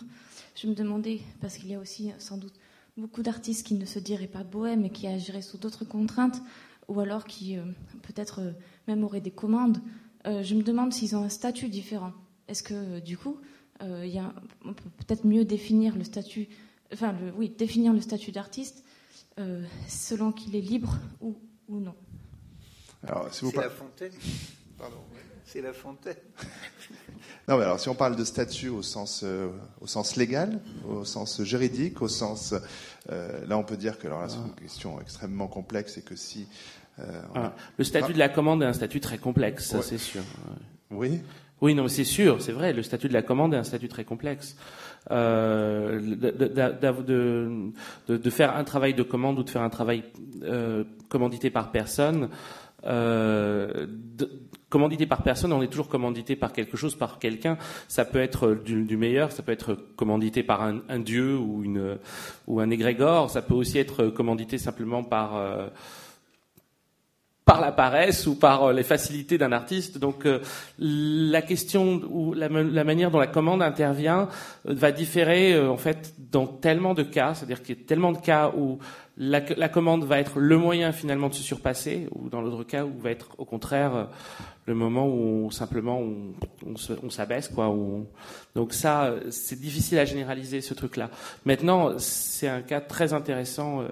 Je 0.56 0.68
me 0.68 0.73
demandais, 0.73 1.19
parce 1.41 1.57
qu'il 1.57 1.69
y 1.69 1.76
a 1.76 1.80
aussi 1.80 2.11
sans 2.19 2.38
doute 2.38 2.53
beaucoup 2.98 3.23
d'artistes 3.23 3.65
qui 3.65 3.73
ne 3.73 3.85
se 3.85 3.99
diraient 3.99 4.27
pas 4.27 4.44
bohème 4.44 4.85
et 4.85 4.90
qui 4.90 5.07
agiraient 5.07 5.41
sous 5.41 5.57
d'autres 5.57 5.85
contraintes, 5.85 6.41
ou 6.88 6.99
alors 6.99 7.26
qui 7.26 7.57
euh, 7.57 7.64
peut-être 8.03 8.40
euh, 8.40 8.52
même 8.88 9.03
auraient 9.03 9.22
des 9.22 9.31
commandes, 9.31 9.80
je 10.26 10.56
me 10.56 10.64
demande 10.64 10.94
s'ils 10.94 11.18
ont 11.18 11.23
un 11.26 11.30
statut 11.30 11.68
différent. 11.68 12.14
Est-ce 12.48 12.64
que 12.64 13.02
du 13.02 13.18
coup, 13.18 13.41
on 13.81 14.73
peut 14.73 14.90
peut-être 14.99 15.27
mieux 15.27 15.44
définir 15.44 15.98
le 15.98 16.06
statut, 16.06 16.48
enfin 16.94 17.11
le, 17.11 17.34
oui, 17.34 17.49
définir 17.49 17.91
le 17.91 17.99
statut 17.99 18.31
d'artiste 18.31 18.85
selon 19.90 20.31
qu'il 20.31 20.56
est 20.56 20.61
libre 20.61 20.98
ou 21.19 21.35
non? 21.68 21.94
Alors, 23.07 23.34
si 23.34 23.45
vous 23.45 23.51
C'est 23.51 23.57
la 23.57 23.69
fontaine. 23.69 24.11
Pardon. 24.77 24.97
C'est 25.45 25.61
la 25.61 25.73
fontaine. 25.73 26.15
non, 27.47 27.57
mais 27.57 27.63
alors, 27.63 27.80
si 27.80 27.89
on 27.89 27.95
parle 27.95 28.15
de 28.15 28.23
statut 28.23 28.69
au 28.69 28.81
sens, 28.81 29.21
euh, 29.23 29.49
au 29.81 29.88
sens 29.88 30.15
légal, 30.15 30.61
au 30.88 31.03
sens 31.05 31.41
juridique, 31.43 32.01
au 32.01 32.07
sens. 32.07 32.55
Euh, 33.11 33.45
là, 33.45 33.57
on 33.57 33.63
peut 33.63 33.77
dire 33.77 33.99
que 33.99 34.07
alors 34.07 34.21
là, 34.21 34.30
c'est 34.30 34.38
une 34.38 34.55
question 34.55 34.99
extrêmement 35.01 35.47
complexe 35.47 35.97
et 35.97 36.01
que 36.01 36.15
si. 36.15 36.47
Euh, 36.99 37.21
ah, 37.35 37.53
le 37.77 37.84
statut 37.84 38.13
de 38.13 38.19
la 38.19 38.30
commande 38.30 38.63
est 38.63 38.67
un 38.67 38.73
statut 38.73 38.99
très 38.99 39.17
complexe, 39.17 39.65
ça 39.65 39.81
c'est 39.81 39.97
sûr. 39.97 40.21
Oui. 40.91 41.21
Oui, 41.61 41.75
non, 41.75 41.88
c'est 41.88 42.03
sûr, 42.03 42.41
c'est 42.41 42.51
vrai. 42.51 42.73
Le 42.73 42.84
statut 42.84 43.07
de 43.07 43.13
la 43.13 43.21
commande 43.21 43.53
est 43.53 43.57
un 43.57 43.63
statut 43.63 43.88
très 43.88 44.03
complexe. 44.03 44.57
Euh, 45.11 45.99
de, 45.99 46.31
de, 48.07 48.17
de, 48.17 48.30
faire 48.30 48.55
un 48.55 48.63
travail 48.63 48.93
de 48.93 49.03
commande 49.03 49.39
ou 49.39 49.43
de 49.43 49.49
faire 49.49 49.61
un 49.61 49.69
travail 49.69 50.03
euh, 50.43 50.84
commandité 51.09 51.49
par 51.49 51.71
personne, 51.71 52.30
euh, 52.85 53.88
commandité 54.73 55.05
par 55.05 55.22
personne, 55.22 55.53
on 55.53 55.61
est 55.61 55.68
toujours 55.68 55.88
commandité 55.88 56.35
par 56.35 56.51
quelque 56.51 56.77
chose, 56.77 56.95
par 56.95 57.19
quelqu'un. 57.19 57.60
Ça 57.88 58.05
peut 58.05 58.19
être 58.19 58.55
du, 58.55 58.97
meilleur, 58.97 59.31
ça 59.31 59.43
peut 59.43 59.51
être 59.51 59.77
commandité 59.95 60.41
par 60.41 60.64
un, 60.64 60.99
dieu 60.99 61.38
ou, 61.38 61.64
une, 61.64 61.99
ou 62.47 62.60
un 62.60 62.72
égrégore, 62.72 63.30
ça 63.30 63.43
peut 63.43 63.53
aussi 63.53 63.77
être 63.77 64.07
commandité 64.07 64.57
simplement 64.57 65.03
par 65.03 65.35
euh, 65.35 65.68
par 67.45 67.61
la 67.61 67.72
paresse 67.72 68.26
ou 68.26 68.34
par 68.34 68.64
euh, 68.64 68.73
les 68.73 68.81
facilités 68.81 69.38
d'un 69.38 69.51
artiste. 69.51 69.99
Donc 69.99 70.26
euh, 70.26 70.39
la 70.80 71.43
question 71.43 72.01
ou 72.10 72.34
la, 72.34 72.49
manière 72.49 73.11
dont 73.11 73.19
la 73.19 73.27
commande 73.27 73.61
intervient 73.61 74.27
va 74.65 74.91
différer 74.91 75.60
en 75.60 75.77
fait 75.77 76.15
dans 76.31 76.47
tellement 76.47 76.95
de 76.95 77.03
cas, 77.03 77.35
c'est-à-dire 77.35 77.61
qu'il 77.61 77.77
y 77.77 77.80
a 77.80 77.85
tellement 77.85 78.11
de 78.11 78.18
cas 78.18 78.51
où 78.57 78.80
la, 79.18 79.69
commande 79.69 80.06
va 80.06 80.19
être 80.19 80.40
le 80.40 80.57
moyen 80.57 80.91
finalement 80.91 81.30
de 81.30 81.35
se 81.35 81.44
surpasser, 81.44 82.07
ou 82.15 82.30
dans 82.30 82.41
l'autre 82.41 82.64
cas 82.64 82.84
où 82.84 82.98
va 82.99 83.11
être 83.11 83.35
au 83.38 83.45
contraire 83.45 83.95
euh, 83.95 84.06
le 84.65 84.73
moment 84.73 85.07
où 85.07 85.52
simplement 85.52 86.02
on, 86.02 87.10
s'abaisse 87.10 87.48
quoi. 87.48 87.76
Donc 88.56 88.73
ça, 88.73 89.14
c'est 89.30 89.60
difficile 89.60 89.99
à 89.99 90.06
généraliser 90.06 90.61
ce 90.61 90.73
truc-là. 90.73 91.10
Maintenant, 91.45 91.99
c'est 91.99 92.48
un 92.48 92.61
cas 92.61 92.81
très 92.81 93.14
intéressant. 93.14 93.81
Euh, 93.81 93.90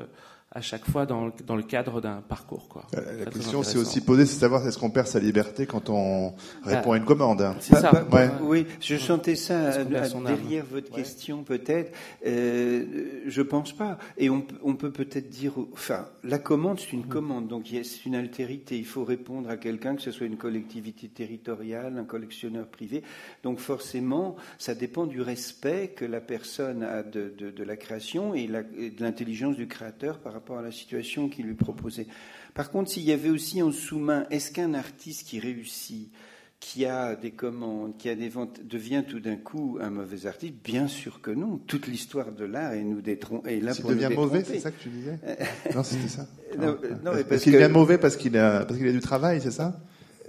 à 0.54 0.60
chaque 0.60 0.86
fois 0.86 1.06
dans 1.06 1.28
le, 1.28 1.32
dans 1.46 1.56
le 1.56 1.64
cadre 1.64 2.02
d'un 2.02 2.22
parcours. 2.22 2.68
Quoi. 2.68 2.86
Euh, 2.96 3.24
la 3.26 3.32
question 3.32 3.64
c'est 3.64 3.78
aussi 3.78 4.02
posée, 4.02 4.26
c'est 4.26 4.40
savoir 4.40 4.68
est-ce 4.68 4.78
qu'on 4.78 4.90
perd 4.90 5.08
sa 5.08 5.20
liberté 5.20 5.66
quand 5.66 5.90
on 5.90 6.34
répond 6.64 6.92
à 6.92 6.98
une 6.98 7.06
commande. 7.06 7.56
C'est 7.62 7.76
ça. 7.76 7.92
Bah, 7.92 8.06
bah, 8.10 8.40
oui, 8.42 8.66
je 8.82 8.98
sentais 8.98 9.36
ça 9.36 9.54
euh, 9.54 9.86
derrière 9.86 10.66
votre 10.66 10.92
question 10.92 11.44
peut-être. 11.44 11.94
Euh, 12.26 13.22
je 13.28 13.42
pense 13.42 13.72
pas. 13.72 13.98
Et 14.18 14.30
on, 14.30 14.46
on 14.62 14.76
peut 14.76 14.92
peut-être 14.92 15.30
dire, 15.30 15.54
enfin, 15.72 16.06
la 16.26 16.38
commande 16.38 16.80
c'est 16.82 16.92
une 16.92 17.06
mm. 17.06 17.10
commande, 17.10 17.48
donc 17.48 17.68
c'est 17.70 18.06
une 18.06 18.16
altérité. 18.16 18.78
Il 18.78 18.86
faut 18.86 19.06
répondre 19.06 19.50
à 19.50 19.56
quelqu'un, 19.56 19.96
que 19.96 20.02
ce 20.02 20.12
soit 20.12 20.28
une 20.28 20.38
collectivité 20.38 21.08
territoriale, 21.08 21.98
un 21.98 22.04
collectionneur 22.04 22.68
privé. 22.68 23.04
Donc 23.44 23.60
forcément, 23.60 24.36
ça 24.58 24.76
dépend 24.76 25.06
du 25.06 25.22
respect 25.22 25.94
que 25.96 26.04
la 26.04 26.20
personne 26.20 26.84
a 26.84 27.04
de, 27.04 27.34
de, 27.38 27.52
de 27.52 27.64
la 27.64 27.78
création 27.78 28.34
et, 28.34 28.48
la, 28.48 28.64
et 28.78 28.90
de 28.90 29.02
l'intelligence 29.02 29.56
du 29.56 29.68
créateur 29.68 30.20
par 30.20 30.34
rapport 30.34 30.41
rapport 30.42 30.58
à 30.58 30.62
la 30.62 30.72
situation 30.72 31.30
qu'il 31.30 31.46
lui 31.46 31.54
proposait. 31.54 32.08
Par 32.54 32.72
contre, 32.72 32.92
s'il 32.92 33.04
y 33.04 33.12
avait 33.12 33.30
aussi 33.30 33.62
en 33.62 33.72
sous-main, 33.72 34.26
est-ce 34.32 34.52
qu'un 34.52 34.74
artiste 34.74 35.28
qui 35.28 35.40
réussit, 35.40 36.12
qui 36.60 36.86
a 36.86 37.16
des 37.16 37.32
commandes, 37.32 37.98
qui 37.98 38.10
a 38.10 38.16
des 38.16 38.28
ventes, 38.28 38.60
devient 38.66 39.04
tout 39.08 39.20
d'un 39.20 39.38
coup 39.38 39.78
un 39.80 39.90
mauvais 39.90 40.26
artiste? 40.26 40.56
Bien 40.64 40.88
sûr 40.88 41.22
que 41.22 41.32
non. 41.32 41.60
Toute 41.68 41.88
l'histoire 41.88 42.32
de 42.32 42.46
l'art 42.46 42.74
est, 42.74 42.84
nous 42.84 43.00
est 43.00 43.62
là 43.62 43.76
pour 43.76 43.92
devient 43.92 44.10
mauvais, 44.14 44.44
c'est 44.44 44.60
ça 44.60 44.72
que 44.72 44.82
tu 44.82 44.90
disais? 44.90 45.20
Non, 45.76 45.84
c'était 45.84 46.08
ça. 46.08 46.28
non, 46.58 46.78
non, 47.04 47.12
parce, 47.30 47.44
qu'il 47.44 47.54
devient 47.54 47.72
mauvais 47.72 47.98
parce 47.98 48.18
qu'il 48.18 48.36
a, 48.38 48.66
parce 48.66 48.78
qu'il 48.78 48.88
a 48.88 48.92
du 48.92 49.00
travail, 49.00 49.42
c'est 49.42 49.52
ça? 49.52 49.80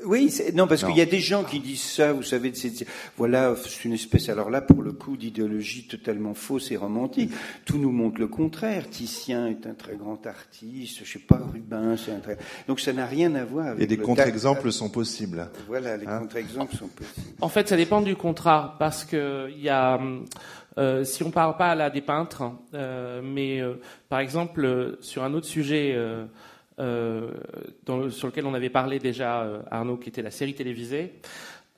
Oui, 0.05 0.33
non, 0.55 0.67
parce 0.67 0.85
qu'il 0.85 0.97
y 0.97 1.01
a 1.01 1.07
des 1.07 1.21
gens 1.21 1.45
qui 1.45 1.61
disent 1.61 1.83
ça, 1.83 2.13
vous 2.13 2.23
savez, 2.23 2.53
voilà, 3.17 3.55
c'est 3.65 3.85
une 3.85 3.93
espèce, 3.93 4.29
alors 4.29 4.51
là, 4.51 4.61
pour 4.61 4.83
le 4.83 4.93
coup, 4.93 5.17
d'idéologie 5.17 5.87
totalement 5.87 6.35
fausse 6.35 6.71
et 6.71 6.77
romantique. 6.77 7.33
Tout 7.65 7.79
nous 7.79 7.91
montre 7.91 8.21
le 8.21 8.29
contraire. 8.29 8.89
Titien 8.89 9.47
est 9.47 9.67
un 9.67 9.75
très 9.75 9.97
grand 9.97 10.27
artiste, 10.27 11.01
je 11.05 11.13
sais 11.13 11.19
pas, 11.19 11.41
Rubin, 11.53 11.97
c'est 11.97 12.13
un 12.13 12.21
très... 12.21 12.39
Donc 12.67 12.81
ça 12.81 12.93
n'a 12.93 13.07
rien 13.07 13.35
à 13.35 13.45
voir 13.45 13.69
avec... 13.69 13.83
Et 13.83 13.87
des 13.87 13.99
contre-exemples 13.99 14.73
sont 14.73 14.91
possibles. 14.91 15.49
Voilà, 15.69 15.97
les 15.97 16.07
hein 16.07 16.21
contre-exemples 16.21 16.77
sont 16.77 16.89
possibles. 16.89 17.37
En 17.41 17.49
fait, 17.49 17.69
ça 17.69 17.77
dépend 17.77 18.01
du 18.01 18.17
contrat, 18.17 18.77
parce 18.79 19.05
que 19.05 19.51
il 19.51 19.63
y 19.63 19.69
a... 19.69 20.01
Euh, 20.79 21.05
si 21.05 21.23
on 21.23 21.31
parle 21.31 21.57
pas 21.57 21.75
là 21.75 21.91
des 21.91 22.01
peintres, 22.01 22.51
euh, 22.73 23.21
mais 23.23 23.61
euh, 23.61 23.75
par 24.09 24.21
exemple 24.21 24.97
sur 25.01 25.23
un 25.23 25.35
autre 25.35 25.47
sujet 25.47 25.95
euh, 26.79 27.31
sur 28.11 28.29
lequel 28.29 28.47
on 28.47 28.55
avait 28.55 28.71
parlé 28.71 28.99
déjà, 28.99 29.43
euh, 29.43 29.63
Arnaud, 29.71 29.97
qui 29.97 30.09
était 30.09 30.23
la 30.23 30.31
série 30.31 30.55
télévisée. 30.55 31.15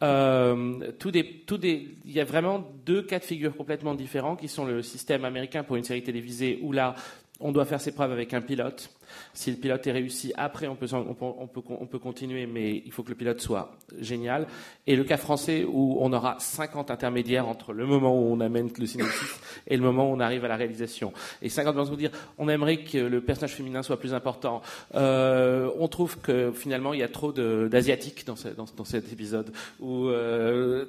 Euh, 0.03 0.93
il 1.05 2.13
y 2.13 2.21
a 2.21 2.25
vraiment 2.25 2.65
deux 2.85 3.03
cas 3.03 3.19
de 3.19 3.25
figure 3.25 3.57
complètement 3.57 3.95
différents 3.95 4.37
qui 4.37 4.49
sont 4.49 4.65
le 4.65 4.83
système 4.83 5.25
américain 5.25 5.63
pour 5.63 5.77
une 5.77 5.85
série 5.85 6.03
télévisée 6.03 6.59
où 6.63 6.73
là, 6.73 6.95
on 7.41 7.53
doit 7.53 7.65
faire 7.65 7.81
ses 7.81 7.93
preuves 7.93 8.13
avec 8.13 8.35
un 8.35 8.41
pilote. 8.41 8.91
Si 9.33 9.51
le 9.51 9.57
pilote 9.57 9.87
est 9.87 9.93
réussi, 9.93 10.33
après 10.37 10.67
on 10.67 10.77
peut, 10.77 10.87
on 10.93 11.15
peut, 11.15 11.25
on 11.25 11.47
peut, 11.47 11.63
on 11.69 11.87
peut 11.87 11.99
continuer, 11.99 12.47
mais 12.47 12.83
il 12.85 12.93
faut 12.93 13.03
que 13.03 13.11
le 13.11 13.15
pilote 13.15 13.41
soit 13.41 13.73
génial. 14.01 14.47
Et 14.87 14.97
le 14.97 15.05
cas 15.05 15.17
français 15.17 15.65
où 15.65 15.99
on 16.01 16.13
aura 16.13 16.37
50 16.39 16.91
intermédiaires 16.91 17.49
entre 17.49 17.73
le 17.73 17.87
moment 17.87 18.17
où 18.17 18.33
on 18.33 18.41
amène 18.41 18.71
le 18.79 18.87
synopsis 18.87 19.41
et 19.67 19.77
le 19.77 19.83
moment 19.83 20.11
où 20.11 20.15
on 20.15 20.21
arrive 20.21 20.45
à 20.45 20.49
la 20.49 20.57
réalisation. 20.57 21.13
Et 21.43 21.49
50 21.49 21.75
vont 21.75 21.97
dire, 21.97 22.11
on 22.39 22.49
aimerait 22.49 22.85
que 22.85 22.99
le 22.99 23.21
personnage 23.21 23.55
féminin 23.55 23.83
soit 23.83 23.99
plus 23.99 24.15
important. 24.15 24.63
Euh, 24.95 25.71
on 25.79 25.89
trouve 25.89 26.19
que 26.19 26.53
finalement 26.53 26.95
il 26.95 27.01
y 27.01 27.03
a 27.03 27.09
trop 27.09 27.33
d'asiatiques 27.33 28.27
dans, 28.27 28.37
cet 28.85 29.13
épisode. 29.13 29.53
Euh, 29.83 30.85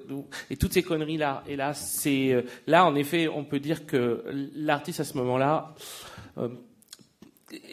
et 0.50 0.58
toutes 0.58 0.74
ces 0.74 0.84
conneries 0.84 1.18
là. 1.18 1.44
Et 1.48 1.56
là, 1.56 1.74
c'est 1.74 2.44
là 2.68 2.86
en 2.86 2.96
effet, 2.96 3.28
on 3.28 3.44
peut 3.44 3.60
dire 3.60 3.86
que 3.86 4.24
l'artiste 4.56 5.00
à 5.00 5.04
ce 5.04 5.18
moment-là 5.18 5.74
euh, 6.38 6.50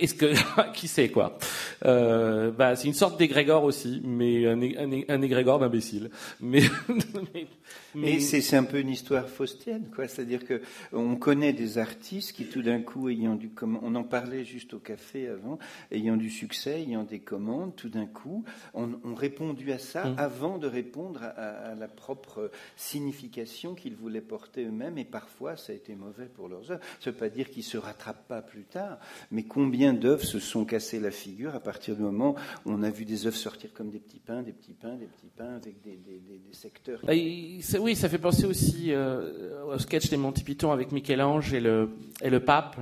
est-ce 0.00 0.14
que 0.14 0.32
qui 0.74 0.88
sait 0.88 1.08
quoi 1.08 1.38
euh, 1.84 2.50
bah, 2.50 2.76
c'est 2.76 2.88
une 2.88 2.94
sorte 2.94 3.18
d'égrégore 3.18 3.64
aussi, 3.64 4.00
mais 4.04 4.46
un, 4.46 4.60
un, 4.60 5.02
un 5.08 5.22
égrégore 5.22 5.58
d'imbécile. 5.58 6.10
Mais, 6.40 6.62
mais, 7.34 7.46
mais 7.94 8.20
c'est 8.20 8.56
un 8.56 8.64
peu 8.64 8.78
une 8.78 8.90
histoire 8.90 9.28
faustienne, 9.28 9.90
quoi. 9.94 10.06
C'est-à-dire 10.08 10.44
que 10.44 10.62
on 10.92 11.16
connaît 11.16 11.52
des 11.52 11.78
artistes 11.78 12.32
qui, 12.32 12.46
tout 12.46 12.62
d'un 12.62 12.80
coup, 12.80 13.08
ayant 13.08 13.34
du 13.34 13.50
on 13.82 13.94
en 13.94 14.04
parlait 14.04 14.44
juste 14.44 14.74
au 14.74 14.78
café 14.78 15.28
avant, 15.28 15.58
ayant 15.90 16.16
du 16.16 16.30
succès, 16.30 16.82
ayant 16.82 17.04
des 17.04 17.20
commandes, 17.20 17.74
tout 17.76 17.88
d'un 17.88 18.06
coup, 18.06 18.44
ont 18.74 18.90
on 19.04 19.14
répondu 19.14 19.72
à 19.72 19.78
ça 19.78 20.04
mm. 20.04 20.14
avant 20.18 20.58
de 20.58 20.66
répondre 20.66 21.22
à, 21.22 21.28
à, 21.28 21.74
la 21.74 21.88
propre 21.88 22.50
signification 22.76 23.74
qu'ils 23.74 23.94
voulaient 23.94 24.20
porter 24.20 24.64
eux-mêmes, 24.64 24.98
et 24.98 25.04
parfois 25.04 25.56
ça 25.56 25.72
a 25.72 25.76
été 25.76 25.94
mauvais 25.94 26.26
pour 26.26 26.48
leurs 26.48 26.70
œuvres. 26.70 26.82
Ça 27.00 27.10
veut 27.10 27.16
pas 27.16 27.28
dire 27.28 27.50
qu'ils 27.50 27.62
se 27.62 27.76
rattrapent 27.76 28.28
pas 28.28 28.42
plus 28.42 28.64
tard, 28.64 28.98
mais 29.30 29.42
combien 29.42 29.71
d'œuvres 29.92 30.24
se 30.24 30.38
sont 30.38 30.64
cassées 30.64 31.00
la 31.00 31.10
figure 31.10 31.54
à 31.54 31.60
partir 31.60 31.96
du 31.96 32.02
moment 32.02 32.34
où 32.64 32.72
on 32.72 32.82
a 32.82 32.90
vu 32.90 33.04
des 33.04 33.26
œuvres 33.26 33.36
sortir 33.36 33.72
comme 33.72 33.90
des 33.90 33.98
petits 33.98 34.20
pains, 34.20 34.42
des 34.42 34.52
petits 34.52 34.74
pains, 34.74 34.96
des 34.96 35.06
petits 35.06 35.30
pains 35.36 35.56
avec 35.56 35.82
des, 35.82 35.96
des, 35.96 36.20
des, 36.20 36.38
des 36.38 36.52
secteurs. 36.54 37.00
Bah, 37.02 37.12
oui, 37.12 37.96
ça 37.96 38.08
fait 38.08 38.18
penser 38.18 38.44
aussi 38.44 38.92
euh, 38.92 39.64
au 39.66 39.78
sketch 39.78 40.08
des 40.10 40.16
Monty 40.16 40.44
Python 40.44 40.72
avec 40.72 40.92
Michel-Ange 40.92 41.54
et 41.54 41.60
le, 41.60 41.90
et 42.20 42.30
le 42.30 42.40
pape, 42.40 42.76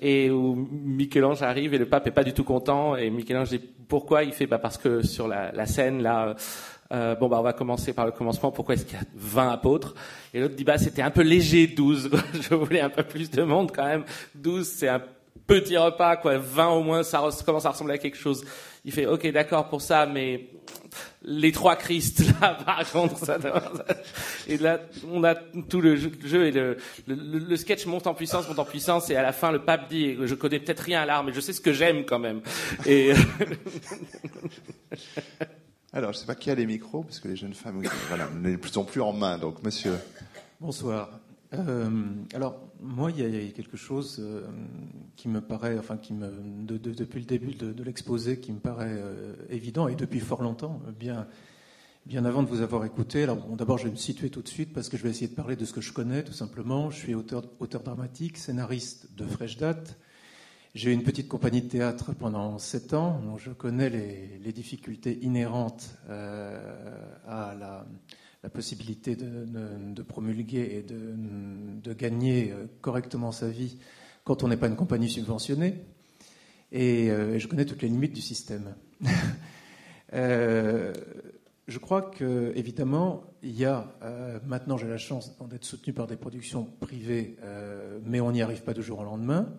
et 0.00 0.30
où 0.30 0.54
Michel-Ange 0.70 1.42
arrive 1.42 1.74
et 1.74 1.78
le 1.78 1.88
pape 1.88 2.06
est 2.06 2.12
pas 2.12 2.24
du 2.24 2.32
tout 2.32 2.44
content, 2.44 2.96
et 2.96 3.10
Michel-Ange 3.10 3.50
dit 3.50 3.60
pourquoi 3.88 4.22
Il 4.22 4.32
fait 4.32 4.46
bah 4.46 4.58
parce 4.58 4.78
que 4.78 5.02
sur 5.02 5.28
la, 5.28 5.52
la 5.52 5.66
scène 5.66 6.02
là. 6.02 6.36
Euh, 6.90 7.14
bon 7.14 7.28
bah 7.28 7.36
on 7.38 7.42
va 7.42 7.52
commencer 7.52 7.92
par 7.92 8.06
le 8.06 8.12
commencement. 8.12 8.50
Pourquoi 8.50 8.74
est-ce 8.74 8.86
qu'il 8.86 8.96
y 8.96 9.00
a 9.00 9.04
20 9.14 9.50
apôtres? 9.50 9.94
Et 10.32 10.40
l'autre 10.40 10.54
dit 10.54 10.64
bah 10.64 10.78
c'était 10.78 11.02
un 11.02 11.10
peu 11.10 11.20
léger 11.20 11.66
12. 11.66 12.10
Je 12.40 12.54
voulais 12.54 12.80
un 12.80 12.88
peu 12.88 13.02
plus 13.02 13.30
de 13.30 13.42
monde 13.42 13.72
quand 13.74 13.84
même. 13.84 14.04
12 14.36 14.66
c'est 14.66 14.88
un 14.88 15.02
petit 15.48 15.76
repas 15.76 16.16
quoi. 16.16 16.38
20 16.38 16.68
au 16.68 16.82
moins 16.84 17.02
ça 17.02 17.28
commence 17.44 17.66
à 17.66 17.70
ressembler 17.70 17.94
à 17.94 17.98
quelque 17.98 18.16
chose. 18.16 18.44
Il 18.84 18.92
fait 18.92 19.06
ok 19.06 19.26
d'accord 19.32 19.68
pour 19.68 19.82
ça 19.82 20.06
mais 20.06 20.50
les 21.22 21.50
trois 21.50 21.74
Christ 21.74 22.22
là 22.40 22.56
par 22.64 22.88
contre 22.90 23.18
ça, 23.18 23.38
et 24.46 24.56
là 24.56 24.80
on 25.10 25.24
a 25.24 25.34
tout 25.34 25.80
le 25.80 25.96
jeu, 25.96 26.46
et 26.46 26.52
le, 26.52 26.76
le, 27.06 27.16
le, 27.38 27.56
sketch 27.56 27.84
monte 27.86 28.06
en 28.06 28.14
puissance 28.14 28.48
monte 28.48 28.58
en 28.58 28.64
puissance 28.64 29.10
et 29.10 29.16
à 29.16 29.22
la 29.22 29.32
fin 29.32 29.50
le 29.50 29.58
pape 29.58 29.90
dit 29.90 30.16
je 30.22 30.34
connais 30.34 30.60
peut-être 30.60 30.80
rien 30.80 31.02
à 31.02 31.06
l'art 31.06 31.24
mais 31.24 31.32
je 31.32 31.40
sais 31.40 31.52
ce 31.52 31.60
que 31.60 31.72
j'aime 31.72 32.04
quand 32.04 32.20
même 32.20 32.40
et 32.86 33.12
Alors, 35.92 36.12
je 36.12 36.18
ne 36.18 36.20
sais 36.20 36.26
pas 36.26 36.34
qui 36.34 36.50
a 36.50 36.54
les 36.54 36.66
micros, 36.66 37.02
parce 37.02 37.18
que 37.18 37.28
les 37.28 37.36
jeunes 37.36 37.54
femmes, 37.54 37.82
voilà, 38.08 38.28
ne 38.34 38.56
sont 38.70 38.84
plus 38.84 39.00
en 39.00 39.12
main. 39.12 39.38
Donc, 39.38 39.62
monsieur. 39.62 39.98
Bonsoir. 40.60 41.08
Euh, 41.54 41.88
alors, 42.34 42.60
moi, 42.80 43.10
il 43.10 43.18
y, 43.18 43.48
a 43.48 43.50
quelque 43.52 43.76
chose 43.76 44.18
euh, 44.20 44.46
qui 45.16 45.28
me 45.28 45.40
paraît, 45.40 45.78
enfin, 45.78 45.96
qui 45.96 46.12
me, 46.12 46.30
de, 46.64 46.76
de, 46.76 46.92
depuis 46.92 47.20
le 47.20 47.26
début 47.26 47.54
de, 47.54 47.82
l'exposé, 47.82 48.38
qui 48.38 48.52
me 48.52 48.60
paraît 48.60 48.96
euh, 48.96 49.34
évident, 49.50 49.88
et 49.88 49.96
depuis 49.96 50.20
fort 50.20 50.42
longtemps, 50.42 50.80
bien, 50.98 51.26
bien 52.06 52.24
avant 52.24 52.42
de 52.42 52.48
vous 52.48 52.60
avoir 52.60 52.84
écouté. 52.84 53.24
Alors, 53.24 53.38
d'abord, 53.56 53.78
je 53.78 53.84
vais 53.84 53.90
me 53.90 53.96
situer 53.96 54.30
tout 54.30 54.42
de 54.42 54.48
suite, 54.48 54.72
parce 54.72 54.88
que 54.88 54.96
je 54.96 55.02
vais 55.02 55.10
essayer 55.10 55.28
de 55.28 55.34
parler 55.34 55.56
de 55.56 55.64
ce 55.64 55.72
que 55.72 55.80
je 55.80 55.92
connais, 55.92 56.22
tout 56.22 56.32
simplement. 56.32 56.90
Je 56.90 56.98
suis 56.98 57.14
auteur, 57.14 57.44
auteur 57.58 57.82
dramatique, 57.82 58.38
scénariste 58.38 59.08
de 59.16 59.24
fraîche 59.24 59.56
date. 59.56 59.98
J'ai 60.74 60.90
eu 60.90 60.94
une 60.94 61.02
petite 61.02 61.28
compagnie 61.28 61.62
de 61.62 61.68
théâtre 61.68 62.12
pendant 62.12 62.58
sept 62.58 62.94
ans, 62.94 63.20
donc 63.20 63.40
je 63.40 63.50
connais 63.50 63.90
les, 63.90 64.38
les 64.38 64.52
difficultés 64.52 65.18
inhérentes 65.22 65.98
euh, 66.08 66.60
à 67.26 67.54
la, 67.58 67.86
la, 68.42 68.50
possibilité 68.50 69.16
de, 69.16 70.02
promulguer 70.02 70.78
et 70.78 70.82
de, 70.82 71.92
gagner 71.92 72.52
euh, 72.52 72.66
correctement 72.80 73.32
sa 73.32 73.48
vie 73.48 73.78
quand 74.24 74.42
on 74.42 74.48
n'est 74.48 74.56
pas 74.56 74.68
une 74.68 74.76
compagnie 74.76 75.08
subventionnée. 75.08 75.84
Et 76.70 77.10
euh, 77.10 77.38
je 77.38 77.48
connais 77.48 77.64
toutes 77.64 77.82
les 77.82 77.88
limites 77.88 78.12
du 78.12 78.20
système. 78.20 78.74
euh, 80.12 80.92
je 81.66 81.78
crois 81.78 82.02
que, 82.02 82.52
évidemment, 82.56 83.24
il 83.42 83.56
y 83.56 83.64
a, 83.64 83.94
maintenant 84.46 84.78
j'ai 84.78 84.88
la 84.88 84.96
chance 84.96 85.36
d'être 85.50 85.64
soutenu 85.64 85.92
par 85.92 86.06
des 86.06 86.16
productions 86.16 86.64
privées, 86.64 87.36
mais 88.06 88.20
on 88.20 88.32
n'y 88.32 88.40
arrive 88.40 88.62
pas 88.62 88.72
du 88.72 88.82
jour 88.82 89.00
au 89.00 89.04
lendemain. 89.04 89.54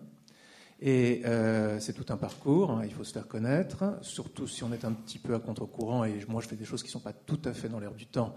Et 0.80 1.22
c'est 1.78 1.92
tout 1.92 2.12
un 2.12 2.16
parcours, 2.16 2.72
hein, 2.72 2.82
il 2.84 2.92
faut 2.92 3.04
se 3.04 3.12
faire 3.12 3.28
connaître, 3.28 3.96
surtout 4.02 4.48
si 4.48 4.64
on 4.64 4.72
est 4.72 4.84
un 4.84 4.92
petit 4.92 5.20
peu 5.20 5.34
à 5.34 5.38
contre-courant, 5.38 6.02
et 6.02 6.24
moi 6.26 6.42
je 6.42 6.48
fais 6.48 6.56
des 6.56 6.64
choses 6.64 6.82
qui 6.82 6.88
ne 6.88 6.92
sont 6.92 7.00
pas 7.00 7.12
tout 7.12 7.40
à 7.44 7.52
fait 7.52 7.68
dans 7.68 7.78
l'air 7.78 7.94
du 7.94 8.06
temps, 8.06 8.34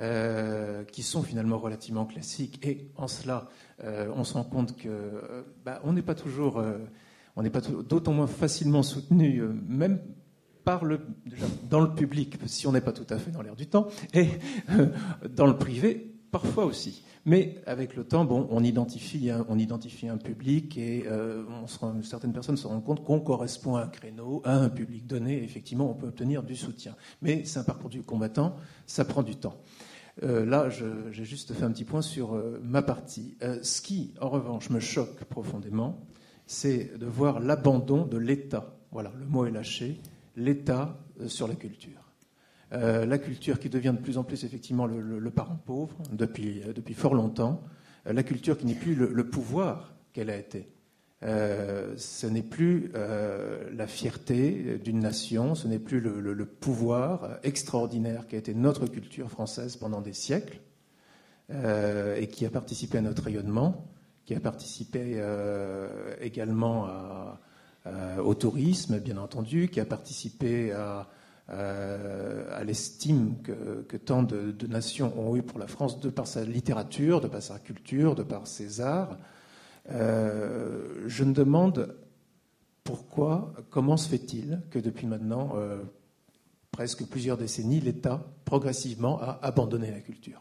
euh, 0.00 0.84
qui 0.84 1.02
sont 1.02 1.24
finalement 1.24 1.58
relativement 1.58 2.06
classiques, 2.06 2.64
et 2.64 2.88
en 2.96 3.08
cela, 3.08 3.48
euh, 3.82 4.08
on 4.14 4.22
se 4.22 4.34
rend 4.34 4.44
compte 4.44 4.76
que 4.76 4.88
euh, 4.88 5.42
bah, 5.64 5.80
on 5.82 5.92
n'est 5.92 6.02
pas 6.02 6.14
toujours, 6.14 6.62
on 7.34 7.42
n'est 7.42 7.50
pas 7.50 7.60
d'autant 7.60 8.12
moins 8.12 8.28
facilement 8.28 8.84
soutenu, 8.84 9.42
même 9.66 10.00
par 10.64 10.84
le, 10.84 11.00
dans 11.68 11.80
le 11.80 11.92
public, 11.94 12.36
si 12.46 12.68
on 12.68 12.72
n'est 12.72 12.80
pas 12.80 12.92
tout 12.92 13.06
à 13.10 13.18
fait 13.18 13.32
dans 13.32 13.42
l'air 13.42 13.56
du 13.56 13.66
temps, 13.66 13.88
et 14.14 14.28
dans 15.34 15.46
le 15.46 15.56
privé, 15.56 16.14
parfois 16.30 16.64
aussi. 16.64 17.02
Mais 17.24 17.56
avec 17.66 17.96
le 17.96 18.04
temps, 18.04 18.24
bon, 18.24 18.46
on 18.50 18.62
identifie 18.62 19.30
un, 19.30 19.44
on 19.48 19.58
identifie 19.58 20.08
un 20.08 20.16
public 20.16 20.78
et 20.78 21.04
se 21.66 21.78
rend, 21.78 22.00
certaines 22.02 22.32
personnes 22.32 22.56
se 22.56 22.66
rendent 22.66 22.84
compte 22.84 23.04
qu'on 23.04 23.20
correspond 23.20 23.76
à 23.76 23.82
un 23.82 23.88
créneau, 23.88 24.40
à 24.44 24.54
un 24.54 24.68
public 24.68 25.06
donné. 25.06 25.38
Et 25.38 25.42
effectivement, 25.42 25.90
on 25.90 25.94
peut 25.94 26.06
obtenir 26.06 26.42
du 26.42 26.56
soutien. 26.56 26.94
Mais 27.20 27.44
c'est 27.44 27.58
un 27.58 27.64
parcours 27.64 27.90
du 27.90 28.02
combattant, 28.02 28.56
ça 28.86 29.04
prend 29.04 29.22
du 29.22 29.36
temps. 29.36 29.56
Euh, 30.22 30.44
là, 30.44 30.68
j'ai 30.68 31.24
juste 31.24 31.52
fait 31.54 31.64
un 31.64 31.70
petit 31.70 31.84
point 31.84 32.02
sur 32.02 32.34
euh, 32.34 32.60
ma 32.62 32.82
partie. 32.82 33.36
Euh, 33.42 33.58
ce 33.62 33.80
qui, 33.80 34.14
en 34.20 34.28
revanche, 34.28 34.70
me 34.70 34.80
choque 34.80 35.24
profondément, 35.24 36.04
c'est 36.46 36.98
de 36.98 37.06
voir 37.06 37.40
l'abandon 37.40 38.04
de 38.04 38.18
l'État. 38.18 38.74
Voilà, 38.90 39.12
le 39.18 39.26
mot 39.26 39.46
est 39.46 39.50
lâché. 39.50 40.00
L'État 40.36 40.98
sur 41.26 41.48
la 41.48 41.54
culture. 41.54 42.12
La 42.70 43.18
culture 43.18 43.58
qui 43.58 43.70
devient 43.70 43.94
de 43.96 44.02
plus 44.02 44.18
en 44.18 44.24
plus 44.24 44.44
effectivement 44.44 44.86
le, 44.86 45.30
parent 45.30 45.56
pauvre 45.56 45.96
depuis, 46.12 46.62
fort 46.94 47.14
longtemps, 47.14 47.62
la 48.04 48.22
culture 48.22 48.56
qui 48.56 48.66
n'est 48.66 48.74
plus 48.74 48.94
le 48.94 49.28
pouvoir 49.28 49.96
qu'elle 50.12 50.30
a 50.30 50.36
été. 50.36 50.68
Euh, 51.24 51.94
ce 51.96 52.26
n'est 52.26 52.42
plus 52.42 52.92
euh, 52.94 53.68
la 53.74 53.86
fierté 53.88 54.78
d'une 54.84 55.00
nation, 55.00 55.54
ce 55.54 55.66
n'est 55.66 55.80
plus 55.80 56.00
le, 56.00 56.46
pouvoir 56.46 57.38
extraordinaire 57.42 58.26
qui 58.28 58.36
a 58.36 58.38
été 58.38 58.54
notre 58.54 58.86
culture 58.86 59.30
française 59.30 59.76
pendant 59.76 60.00
des 60.00 60.12
siècles 60.12 60.60
et 61.50 62.28
qui 62.28 62.44
a 62.44 62.50
participé 62.50 62.98
à 62.98 63.00
notre 63.00 63.22
rayonnement, 63.22 63.86
qui 64.26 64.34
a 64.34 64.40
participé 64.40 65.18
également 66.20 66.88
au 68.22 68.34
tourisme, 68.34 68.98
bien 68.98 69.16
entendu, 69.16 69.68
qui 69.68 69.80
a 69.80 69.86
participé 69.86 70.72
à, 70.72 71.08
euh, 71.50 72.62
l'estime 72.62 73.36
que, 73.42 73.96
tant 73.96 74.22
de, 74.22 74.52
de, 74.52 74.66
nations 74.66 75.18
ont 75.18 75.34
eu 75.34 75.42
pour 75.42 75.58
la 75.58 75.66
France 75.66 75.98
de 75.98 76.10
par 76.10 76.26
sa 76.26 76.44
littérature, 76.44 77.22
de 77.22 77.28
par 77.28 77.42
sa 77.42 77.58
culture, 77.58 78.14
de 78.14 78.22
par 78.22 78.46
ses 78.46 78.82
arts. 78.82 79.16
Euh, 79.90 81.04
je 81.06 81.24
me 81.24 81.32
demande 81.32 81.96
pourquoi, 82.84 83.52
comment 83.70 83.96
se 83.96 84.08
fait-il 84.08 84.62
que 84.70 84.78
depuis 84.78 85.06
maintenant 85.06 85.52
euh, 85.56 85.82
presque 86.70 87.06
plusieurs 87.06 87.36
décennies, 87.36 87.80
l'État 87.80 88.26
progressivement 88.44 89.20
a 89.20 89.38
abandonné 89.42 89.90
la 89.90 90.00
culture? 90.00 90.40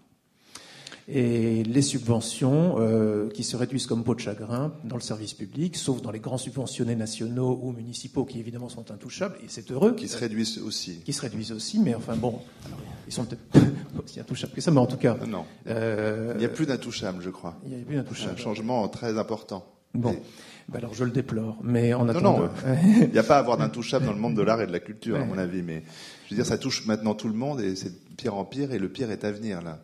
Et 1.07 1.63
les 1.63 1.81
subventions 1.81 2.75
euh, 2.79 3.29
qui 3.29 3.43
se 3.43 3.55
réduisent 3.55 3.88
comme 3.88 4.03
peau 4.03 4.13
de 4.13 4.19
chagrin 4.19 4.73
dans 4.84 4.97
le 4.97 5.01
service 5.01 5.34
public, 5.34 5.77
sauf 5.77 6.01
dans 6.01 6.11
les 6.11 6.19
grands 6.19 6.38
subventionnés 6.38 6.95
nationaux 6.95 7.59
ou 7.63 7.71
municipaux 7.71 8.25
qui 8.25 8.39
évidemment 8.39 8.67
sont 8.67 8.91
intouchables, 8.91 9.35
et 9.41 9.45
c'est 9.47 9.71
heureux. 9.71 9.95
Qui 9.95 10.09
se 10.09 10.17
réduisent 10.17 10.59
aussi. 10.59 10.99
Qui 11.05 11.13
se 11.13 11.21
réduisent 11.21 11.53
aussi, 11.53 11.79
mais 11.79 11.95
enfin 11.95 12.17
bon, 12.17 12.41
alors, 12.65 12.79
ils 13.07 13.13
sont 13.13 13.23
peut-être 13.23 13.65
aussi 14.03 14.19
intouchables 14.19 14.53
que 14.53 14.61
ça, 14.61 14.71
mais 14.71 14.79
en 14.79 14.85
tout 14.85 14.97
cas. 14.97 15.17
Non. 15.25 15.45
Euh, 15.67 16.34
il 16.35 16.39
n'y 16.39 16.45
a 16.45 16.49
plus 16.49 16.65
d'intouchables, 16.65 17.23
je 17.23 17.29
crois. 17.29 17.57
Il 17.65 17.75
n'y 17.75 17.81
a 17.81 17.85
plus 17.85 17.95
d'intouchables. 17.95 18.34
Un 18.34 18.38
changement 18.38 18.88
très 18.89 19.17
important. 19.17 19.65
Bon. 19.93 20.11
Et... 20.11 20.21
Ben 20.69 20.79
alors 20.79 20.93
je 20.93 21.05
le 21.05 21.11
déplore, 21.11 21.57
mais 21.63 21.93
en 21.93 22.09
attendant. 22.09 22.39
Non, 22.39 22.45
non, 22.47 22.51
il 23.01 23.09
n'y 23.11 23.17
a 23.17 23.23
pas 23.23 23.38
à 23.38 23.39
avoir 23.39 23.57
d'intouchable 23.57 24.05
dans 24.05 24.11
le 24.11 24.19
monde 24.19 24.35
de 24.35 24.41
l'art 24.41 24.61
et 24.61 24.67
de 24.67 24.73
la 24.73 24.81
culture, 24.81 25.15
à 25.15 25.23
mon 25.23 25.38
avis, 25.38 25.61
mais 25.61 25.84
je 26.27 26.31
veux 26.31 26.35
dire, 26.35 26.45
ça 26.45 26.57
touche 26.57 26.85
maintenant 26.85 27.15
tout 27.15 27.29
le 27.29 27.33
monde 27.33 27.61
et 27.61 27.75
c'est 27.77 27.89
de 27.89 28.15
pire 28.17 28.35
en 28.35 28.43
pire 28.43 28.73
et 28.73 28.79
le 28.79 28.89
pire 28.89 29.11
est 29.11 29.23
à 29.23 29.31
venir 29.31 29.61
là. 29.61 29.79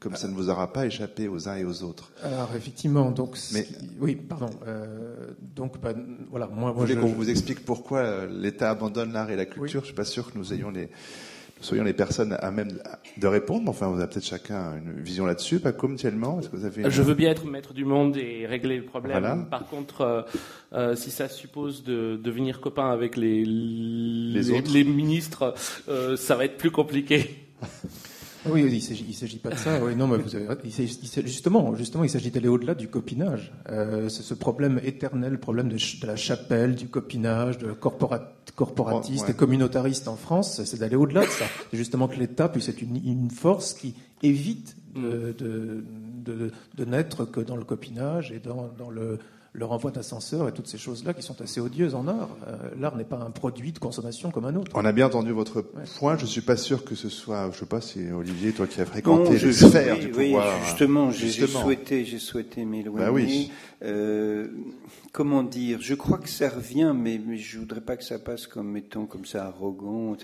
Comme 0.00 0.16
ça 0.16 0.26
ne 0.28 0.34
vous 0.34 0.50
aura 0.50 0.72
pas 0.72 0.84
échappé 0.84 1.28
aux 1.28 1.48
uns 1.48 1.54
et 1.54 1.64
aux 1.64 1.82
autres. 1.82 2.10
Alors 2.22 2.50
effectivement, 2.56 3.10
donc 3.10 3.38
mais 3.52 3.66
oui, 4.00 4.16
pardon. 4.16 4.50
Euh, 4.66 5.30
donc 5.54 5.80
bah, 5.80 5.94
voilà, 6.30 6.46
moi, 6.48 6.72
vous 6.72 6.80
voulez 6.80 6.96
qu'on 6.96 7.06
vous 7.06 7.30
explique 7.30 7.64
pourquoi 7.64 8.26
l'État 8.26 8.70
abandonne 8.70 9.12
l'art 9.12 9.30
et 9.30 9.36
la 9.36 9.46
culture? 9.46 9.80
Oui. 9.80 9.84
Je 9.84 9.86
suis 9.86 9.94
pas 9.94 10.04
sûr 10.04 10.30
que 10.30 10.36
nous 10.36 10.52
ayons 10.52 10.70
les 10.70 10.90
soyons 11.64 11.84
les 11.84 11.92
personnes 11.92 12.36
à 12.40 12.50
même 12.50 12.78
de 13.16 13.26
répondre. 13.26 13.62
Mais 13.64 13.70
enfin, 13.70 13.88
vous 13.88 13.98
avez 13.98 14.08
peut-être 14.08 14.26
chacun 14.26 14.76
une 14.76 15.02
vision 15.02 15.26
là-dessus, 15.26 15.60
pas 15.60 15.72
comme 15.72 15.96
tellement. 15.96 16.38
Est-ce 16.38 16.48
que 16.48 16.56
vous 16.56 16.64
avez. 16.64 16.90
Je 16.90 17.02
veux 17.02 17.14
bien 17.14 17.30
être 17.30 17.44
maître 17.46 17.72
du 17.72 17.84
monde 17.84 18.16
et 18.16 18.46
régler 18.46 18.76
le 18.76 18.84
problème. 18.84 19.18
Voilà. 19.18 19.36
Par 19.50 19.66
contre, 19.66 20.00
euh, 20.02 20.22
euh, 20.72 20.94
si 20.94 21.10
ça 21.10 21.28
suppose 21.28 21.84
de 21.84 22.20
devenir 22.22 22.60
copain 22.60 22.90
avec 22.90 23.16
les 23.16 23.44
les, 23.44 24.42
les, 24.42 24.60
les 24.60 24.84
ministres, 24.84 25.54
euh, 25.88 26.16
ça 26.16 26.36
va 26.36 26.44
être 26.44 26.56
plus 26.56 26.70
compliqué. 26.70 27.46
Oui, 28.46 28.62
il 28.62 28.74
ne 29.08 29.12
s'agit 29.12 29.38
pas 29.38 29.50
de 29.50 29.56
ça. 29.56 29.82
Oui, 29.82 29.96
non, 29.96 30.06
mais 30.06 30.18
vous 30.18 30.34
avez, 30.36 30.46
il 30.64 31.26
justement, 31.26 31.74
justement, 31.74 32.04
il 32.04 32.10
s'agit 32.10 32.30
d'aller 32.30 32.48
au-delà 32.48 32.74
du 32.74 32.88
copinage. 32.88 33.52
Euh, 33.70 34.08
c'est 34.08 34.22
ce 34.22 34.34
problème 34.34 34.80
éternel, 34.84 35.32
le 35.32 35.38
problème 35.38 35.68
de, 35.68 35.76
de, 35.76 36.06
la 36.06 36.16
chapelle, 36.16 36.74
du 36.74 36.88
copinage, 36.88 37.58
de 37.58 37.72
corporat, 37.72 38.34
corporatiste 38.54 39.28
et 39.28 39.34
communautariste 39.34 40.08
en 40.08 40.16
France, 40.16 40.62
c'est 40.62 40.78
d'aller 40.78 40.96
au-delà 40.96 41.24
de 41.24 41.30
ça. 41.30 41.46
C'est 41.70 41.76
justement 41.76 42.08
que 42.08 42.16
l'État 42.16 42.48
puisse 42.48 42.68
être 42.68 42.82
une, 42.82 42.96
une, 42.96 43.30
force 43.30 43.74
qui 43.74 43.94
évite 44.22 44.76
de, 44.94 45.34
de, 45.36 45.84
de, 46.24 46.50
de 46.76 46.84
n'être 46.84 47.24
que 47.24 47.40
dans 47.40 47.56
le 47.56 47.64
copinage 47.64 48.30
et 48.30 48.38
dans, 48.38 48.70
dans 48.78 48.90
le 48.90 49.18
le 49.56 49.64
renvoi 49.64 49.92
d'ascenseur 49.92 50.48
et 50.48 50.52
toutes 50.52 50.66
ces 50.66 50.78
choses-là 50.78 51.14
qui 51.14 51.22
sont 51.22 51.40
assez 51.40 51.60
odieuses 51.60 51.94
en 51.94 52.08
art. 52.08 52.28
Euh, 52.48 52.56
l'art 52.76 52.96
n'est 52.96 53.04
pas 53.04 53.18
un 53.18 53.30
produit 53.30 53.70
de 53.70 53.78
consommation 53.78 54.32
comme 54.32 54.46
un 54.46 54.56
autre. 54.56 54.72
On 54.74 54.84
a 54.84 54.90
bien 54.90 55.06
entendu 55.06 55.30
votre 55.30 55.62
point. 55.62 56.16
Je 56.18 56.26
suis 56.26 56.40
pas 56.40 56.56
sûr 56.56 56.84
que 56.84 56.96
ce 56.96 57.08
soit, 57.08 57.48
je 57.52 57.60
sais 57.60 57.66
pas 57.66 57.80
si 57.80 58.10
Olivier, 58.10 58.50
toi 58.50 58.66
qui 58.66 58.80
as 58.80 58.84
fréquenté 58.84 59.38
les 59.38 59.52
sphères 59.52 60.00
du 60.00 60.08
pouvoir. 60.08 60.60
justement, 60.64 61.12
j'ai 61.12 61.46
souhaité, 61.46 62.04
j'ai 62.04 62.18
souhaité 62.18 62.64
m'éloigner. 62.64 63.06
Bah 63.06 63.12
oui. 63.12 63.52
euh, 63.84 64.48
comment 65.12 65.44
dire? 65.44 65.78
Je 65.80 65.94
crois 65.94 66.18
que 66.18 66.28
ça 66.28 66.48
revient, 66.48 66.92
mais, 66.92 67.20
mais 67.24 67.36
je 67.36 67.60
voudrais 67.60 67.80
pas 67.80 67.96
que 67.96 68.04
ça 68.04 68.18
passe 68.18 68.48
comme 68.48 68.76
étant 68.76 69.06
comme 69.06 69.24
ça 69.24 69.46
arrogant. 69.46 70.16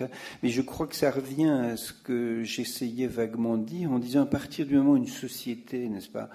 Mais 0.43 0.48
je 0.48 0.61
crois 0.61 0.89
que 0.89 0.97
ça 0.97 1.12
revient 1.12 1.51
à 1.51 1.77
ce 1.77 1.93
que 1.93 2.43
j'essayais 2.43 3.07
vaguement 3.07 3.57
de 3.57 3.65
dire 3.65 3.93
en 3.93 4.01
disant 4.01 4.23
à 4.23 4.27
partir 4.27 4.66
du 4.66 4.77
moment 4.77 4.93
où 4.93 4.97
une 4.97 5.07
société, 5.07 5.89
n'est-ce 5.89 6.11
pas, 6.11 6.31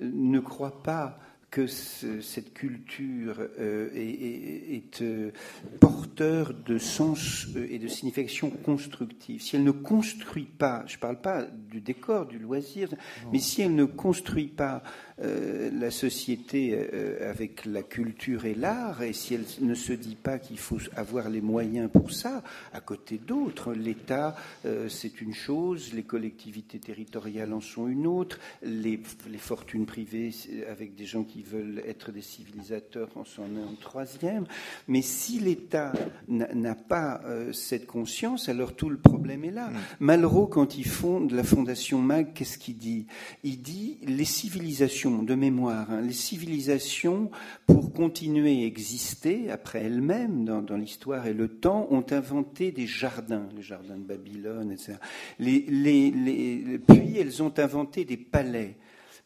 ne 0.00 0.40
croit 0.40 0.82
pas 0.82 1.16
que 1.50 1.66
cette 1.66 2.54
culture 2.54 3.36
euh, 3.58 3.90
est, 3.92 5.02
euh, 5.02 5.32
porteur 5.80 6.54
de 6.54 6.78
sens 6.78 7.46
euh, 7.56 7.66
et 7.68 7.80
de 7.80 7.88
signification 7.88 8.50
constructive. 8.50 9.42
Si 9.42 9.56
elle 9.56 9.64
ne 9.64 9.72
construit 9.72 10.44
pas, 10.44 10.84
je 10.86 10.96
ne 10.96 11.00
parle 11.00 11.20
pas 11.20 11.42
du 11.42 11.80
décor, 11.80 12.26
du 12.26 12.38
loisir, 12.38 12.88
mais 13.32 13.40
si 13.40 13.62
elle 13.62 13.74
ne 13.74 13.84
construit 13.84 14.46
pas 14.46 14.82
euh, 15.22 15.70
la 15.78 15.90
société 15.90 16.72
euh, 16.72 17.30
avec 17.30 17.66
la 17.66 17.82
culture 17.82 18.46
et 18.46 18.54
l'art, 18.54 19.02
et 19.02 19.12
si 19.12 19.34
elle 19.34 19.44
ne 19.60 19.74
se 19.74 19.92
dit 19.92 20.14
pas 20.14 20.38
qu'il 20.38 20.58
faut 20.58 20.78
avoir 20.96 21.28
les 21.28 21.42
moyens 21.42 21.90
pour 21.92 22.10
ça, 22.10 22.42
à 22.72 22.80
côté 22.80 23.18
d'autres, 23.18 23.74
l'État, 23.74 24.34
euh, 24.64 24.88
c'est 24.88 25.20
une 25.20 25.34
chose, 25.34 25.92
les 25.92 26.04
collectivités 26.04 26.78
territoriales 26.78 27.52
en 27.52 27.60
sont 27.60 27.86
une 27.86 28.06
autre, 28.06 28.38
les, 28.62 28.98
les, 29.30 29.38
fortunes 29.38 29.84
privées 29.84 30.30
avec 30.70 30.94
des 30.94 31.04
gens 31.04 31.24
qui 31.24 31.42
veulent 31.42 31.82
être 31.86 32.12
des 32.12 32.22
civilisateurs 32.22 33.10
en 33.16 33.24
sont 33.24 33.42
un 33.42 33.74
troisième. 33.80 34.46
Mais 34.88 35.02
si 35.02 35.38
l'État 35.38 35.92
n'a 36.28 36.74
pas 36.74 37.20
cette 37.52 37.86
conscience, 37.86 38.48
alors 38.48 38.74
tout 38.74 38.88
le 38.88 38.98
problème 38.98 39.44
est 39.44 39.50
là. 39.50 39.68
Mm. 39.68 39.76
Malraux, 40.00 40.46
quand 40.46 40.78
il 40.78 40.86
fonde 40.86 41.32
la 41.32 41.44
fondation 41.44 42.00
MAG, 42.00 42.32
qu'est-ce 42.32 42.58
qu'il 42.58 42.78
dit? 42.78 43.06
Il 43.44 43.60
dit 43.60 43.98
les 44.06 44.24
civilisations 44.24 45.09
de 45.18 45.34
mémoire. 45.34 45.90
Hein. 45.90 46.00
Les 46.00 46.12
civilisations, 46.12 47.30
pour 47.66 47.92
continuer 47.92 48.62
à 48.62 48.66
exister 48.66 49.50
après 49.50 49.82
elles-mêmes 49.84 50.44
dans, 50.44 50.76
l'histoire 50.76 51.26
et 51.26 51.34
le 51.34 51.48
temps, 51.48 51.86
ont 51.90 52.04
inventé 52.10 52.72
des 52.72 52.86
jardins, 52.86 53.48
les 53.56 53.62
jardins 53.62 53.96
de 53.96 54.04
Babylone, 54.04 54.72
etc. 54.72 54.94
puis 55.38 57.18
elles 57.18 57.42
ont 57.42 57.52
inventé 57.58 58.04
des 58.04 58.16
palais. 58.16 58.76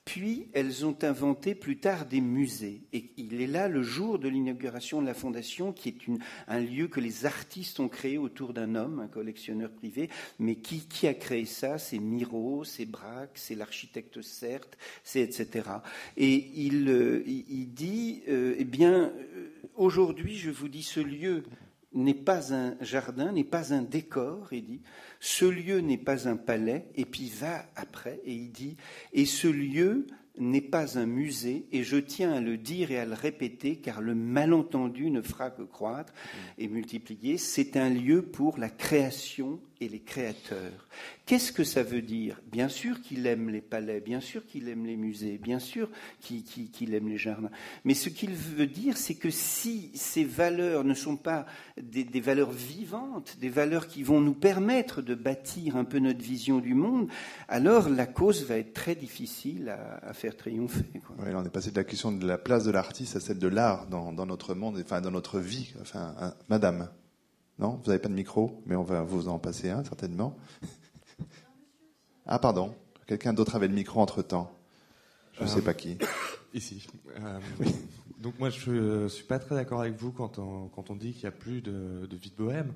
Puis 0.04 0.48
elles 0.52 0.84
ont 0.84 0.96
inventé 1.02 1.54
plus 1.54 1.78
tard 1.78 2.04
des 2.04 2.20
musées. 2.20 2.82
Et 2.92 3.10
il 3.16 3.40
est 3.40 3.46
là 3.46 3.68
le 3.68 3.82
jour 3.82 4.18
de 4.18 4.28
l'inauguration 4.28 5.00
de 5.00 5.06
la 5.06 5.14
fondation, 5.14 5.72
qui 5.72 5.88
est 5.88 5.98
un 6.46 6.60
lieu 6.60 6.88
que 6.88 7.00
les 7.00 7.24
artistes 7.24 7.80
ont 7.80 7.88
créé 7.88 8.18
autour 8.18 8.52
d'un 8.52 8.74
homme, 8.74 9.00
un 9.00 9.08
collectionneur 9.08 9.70
privé. 9.70 10.10
Mais 10.38 10.56
qui, 10.56 11.06
a 11.06 11.14
créé 11.14 11.46
ça? 11.46 11.78
C'est 11.78 11.98
Miro, 11.98 12.64
c'est 12.64 12.84
Braque, 12.84 13.32
c'est 13.36 13.54
l'architecte 13.54 14.20
Certes, 14.20 14.76
c'est 15.02 15.20
etc. 15.20 15.68
Et 16.16 16.50
il, 16.54 16.88
euh, 16.88 17.24
dit, 17.26 18.22
euh, 18.28 18.54
eh 18.58 18.64
bien, 18.64 19.04
euh, 19.04 19.52
aujourd'hui, 19.74 20.36
je 20.36 20.50
vous 20.50 20.68
dis, 20.68 20.82
ce 20.82 21.00
lieu 21.00 21.44
n'est 21.94 22.12
pas 22.14 22.52
un 22.52 22.76
jardin, 22.80 23.32
n'est 23.32 23.44
pas 23.44 23.72
un 23.72 23.82
décor, 23.82 24.52
il 24.52 24.64
dit, 24.64 24.80
ce 25.24 25.46
lieu 25.46 25.80
n'est 25.80 25.96
pas 25.96 26.28
un 26.28 26.36
palais, 26.36 26.84
et 26.96 27.06
puis 27.06 27.30
va 27.30 27.64
après, 27.76 28.20
et 28.26 28.34
il 28.34 28.52
dit, 28.52 28.76
et 29.14 29.24
ce 29.24 29.48
lieu 29.48 30.06
n'est 30.36 30.60
pas 30.60 30.98
un 30.98 31.06
musée, 31.06 31.64
et 31.72 31.82
je 31.82 31.96
tiens 31.96 32.34
à 32.34 32.42
le 32.42 32.58
dire 32.58 32.90
et 32.90 32.98
à 32.98 33.06
le 33.06 33.14
répéter, 33.14 33.76
car 33.76 34.02
le 34.02 34.14
malentendu 34.14 35.08
ne 35.08 35.22
fera 35.22 35.48
que 35.48 35.62
croître 35.62 36.12
et 36.58 36.68
multiplier, 36.68 37.38
c'est 37.38 37.78
un 37.78 37.88
lieu 37.88 38.20
pour 38.20 38.58
la 38.58 38.68
création 38.68 39.60
et 39.80 39.88
les 39.88 40.00
créateurs. 40.00 40.86
Qu'est-ce 41.26 41.52
que 41.52 41.64
ça 41.64 41.82
veut 41.82 42.02
dire? 42.02 42.40
Bien 42.52 42.68
sûr 42.68 43.00
qu'il 43.00 43.26
aime 43.26 43.48
les 43.48 43.60
palais, 43.60 44.00
bien 44.00 44.20
sûr 44.20 44.46
qu'il 44.46 44.68
aime 44.68 44.84
les 44.84 44.96
musées, 44.96 45.38
bien 45.38 45.58
sûr 45.58 45.88
qu'il 46.20 46.94
aime 46.94 47.08
les 47.08 47.16
jardins. 47.16 47.50
Mais 47.84 47.94
ce 47.94 48.08
qu'il 48.08 48.32
veut 48.32 48.66
dire, 48.66 48.96
c'est 48.96 49.14
que 49.14 49.30
si 49.30 49.90
ces 49.94 50.24
valeurs 50.24 50.84
ne 50.84 50.94
sont 50.94 51.16
pas 51.16 51.46
des, 51.80 52.20
valeurs 52.20 52.50
vivantes, 52.50 53.36
des 53.40 53.48
valeurs 53.48 53.88
qui 53.88 54.02
vont 54.02 54.20
nous 54.20 54.34
permettre 54.34 55.02
de 55.02 55.14
bâtir 55.14 55.76
un 55.76 55.84
peu 55.84 55.98
notre 55.98 56.22
vision 56.22 56.58
du 56.58 56.74
monde, 56.74 57.08
alors 57.48 57.88
la 57.88 58.06
cause 58.06 58.44
va 58.44 58.58
être 58.58 58.74
très 58.74 58.94
difficile 58.94 59.70
à, 60.02 60.12
faire 60.12 60.36
triompher. 60.36 60.84
On 61.18 61.44
est 61.44 61.50
passé 61.50 61.70
de 61.70 61.76
la 61.76 61.84
question 61.84 62.12
de 62.12 62.26
la 62.26 62.38
place 62.38 62.64
de 62.64 62.70
l'artiste 62.70 63.16
à 63.16 63.20
celle 63.20 63.38
de 63.38 63.48
l'art 63.48 63.86
dans, 63.86 64.12
notre 64.26 64.54
monde, 64.54 64.78
enfin 64.84 65.00
dans 65.00 65.10
notre 65.10 65.40
vie. 65.40 65.72
Enfin, 65.80 66.14
hein, 66.20 66.34
Madame. 66.48 66.88
Non, 67.58 67.80
vous 67.82 67.86
n'avez 67.88 68.00
pas 68.00 68.08
de 68.08 68.14
micro, 68.14 68.62
mais 68.66 68.74
on 68.74 68.82
va 68.82 69.02
vous 69.02 69.28
en 69.28 69.38
passer 69.38 69.70
un 69.70 69.84
certainement. 69.84 70.36
ah 72.26 72.38
pardon, 72.38 72.74
quelqu'un 73.06 73.32
d'autre 73.32 73.54
avait 73.54 73.68
le 73.68 73.74
micro 73.74 74.00
entre 74.00 74.22
temps. 74.22 74.52
Je 75.34 75.42
ne 75.42 75.48
sais 75.48 75.62
pas 75.62 75.74
qui. 75.74 75.98
Ici. 76.54 76.86
Euh, 77.18 77.40
donc 78.18 78.38
moi 78.38 78.48
je 78.50 78.70
ne 78.70 79.08
suis 79.08 79.24
pas 79.24 79.38
très 79.38 79.54
d'accord 79.56 79.80
avec 79.80 79.94
vous 79.94 80.12
quand 80.12 80.38
on, 80.38 80.96
dit 80.96 81.12
qu'il 81.12 81.22
n'y 81.22 81.28
a 81.28 81.32
plus 81.32 81.60
de, 81.60 82.08
vie 82.10 82.30
de 82.30 82.36
bohème. 82.36 82.72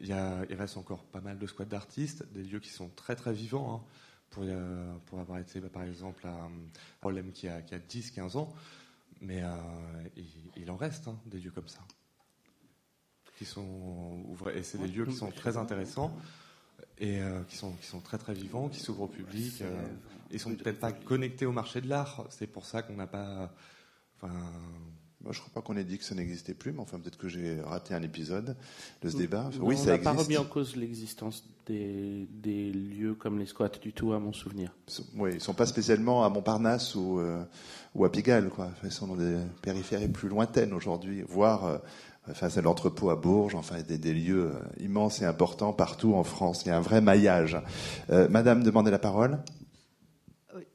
Il, 0.00 0.12
reste 0.12 0.76
encore 0.76 1.04
pas 1.04 1.20
mal 1.20 1.38
de 1.38 1.46
squats 1.46 1.64
d'artistes, 1.64 2.24
des 2.32 2.42
lieux 2.42 2.60
qui 2.60 2.70
sont 2.70 2.88
très 2.96 3.16
très 3.16 3.32
vivants. 3.32 3.74
Hein. 3.74 3.80
pour, 4.30 4.44
euh, 4.46 4.94
pour, 5.06 5.20
avoir 5.20 5.38
été 5.38 5.60
bah, 5.60 5.68
par 5.70 5.82
exemple 5.82 6.26
à 6.26 6.48
a, 7.08 7.22
qui 7.22 7.48
a 7.48 7.78
10-15 7.78 8.36
ans, 8.38 8.52
mais 9.20 9.42
euh, 9.42 9.48
il, 10.56 10.70
en 10.70 10.76
reste 10.76 11.08
hein, 11.08 11.18
des 11.26 11.38
lieux 11.38 11.50
comme 11.50 11.68
ça 11.68 11.80
qui 13.40 13.46
sont 13.46 14.22
ouvrés. 14.28 14.58
Et 14.58 14.62
c'est 14.62 14.76
des 14.76 14.86
lieux 14.86 15.06
qui 15.06 15.14
sont 15.14 15.30
très 15.30 15.56
intéressants 15.56 16.14
et 16.98 17.22
euh, 17.22 17.40
qui, 17.48 17.56
sont, 17.56 17.72
qui 17.72 17.86
sont 17.86 18.00
très 18.00 18.18
très 18.18 18.34
vivants, 18.34 18.68
qui 18.68 18.80
s'ouvrent 18.80 19.04
au 19.04 19.06
public. 19.06 19.62
Euh, 19.62 19.82
ils 20.30 20.38
sont 20.38 20.54
peut-être 20.54 20.78
pas 20.78 20.92
connectés 20.92 21.46
au 21.46 21.52
marché 21.52 21.80
de 21.80 21.88
l'art. 21.88 22.26
C'est 22.28 22.46
pour 22.46 22.66
ça 22.66 22.82
qu'on 22.82 22.96
n'a 22.96 23.06
pas. 23.06 23.50
Enfin, 24.16 24.34
moi, 25.22 25.32
je 25.32 25.40
crois 25.40 25.52
pas 25.54 25.62
qu'on 25.62 25.78
ait 25.78 25.84
dit 25.84 25.96
que 25.96 26.04
ça 26.04 26.14
n'existait 26.14 26.52
plus, 26.52 26.72
mais 26.72 26.80
enfin, 26.80 26.98
peut-être 26.98 27.16
que 27.16 27.28
j'ai 27.28 27.62
raté 27.62 27.94
un 27.94 28.02
épisode 28.02 28.56
de 29.00 29.08
ce 29.08 29.16
débat. 29.16 29.48
oui, 29.60 29.76
ça 29.78 29.84
on 29.84 29.86
n'a 29.86 29.98
pas 29.98 30.12
remis 30.12 30.36
en 30.36 30.44
cause 30.44 30.76
l'existence 30.76 31.42
des, 31.66 32.26
des, 32.30 32.72
lieux 32.72 33.14
comme 33.14 33.38
les 33.38 33.46
squats 33.46 33.68
du 33.68 33.94
tout, 33.94 34.12
à 34.12 34.18
mon 34.18 34.34
souvenir. 34.34 34.74
Oui, 35.16 35.30
ils 35.34 35.40
sont 35.40 35.54
pas 35.54 35.66
spécialement 35.66 36.24
à 36.24 36.28
Montparnasse 36.28 36.94
ou, 36.94 37.20
euh, 37.20 37.42
ou 37.94 38.04
à 38.04 38.12
Pigalle, 38.12 38.50
quoi. 38.50 38.70
Ils 38.84 38.92
sont 38.92 39.06
dans 39.06 39.16
des 39.16 39.38
périphéries 39.62 40.08
plus 40.08 40.28
lointaines 40.28 40.74
aujourd'hui, 40.74 41.22
voire 41.22 41.80
Enfin, 42.30 42.48
c'est 42.48 42.62
l'entrepôt 42.62 43.10
à 43.10 43.16
Bourges, 43.16 43.54
enfin, 43.54 43.82
des, 43.82 44.14
lieux 44.14 44.52
euh, 44.52 44.82
immenses 44.82 45.20
et 45.22 45.24
importants 45.24 45.72
partout 45.72 46.14
en 46.14 46.24
France. 46.24 46.64
Il 46.64 46.68
y 46.68 46.70
a 46.70 46.76
un 46.76 46.80
vrai 46.80 47.00
maillage. 47.00 47.60
Euh, 48.10 48.28
Madame 48.28 48.62
demandez 48.62 48.90
la 48.90 48.98
parole. 48.98 49.38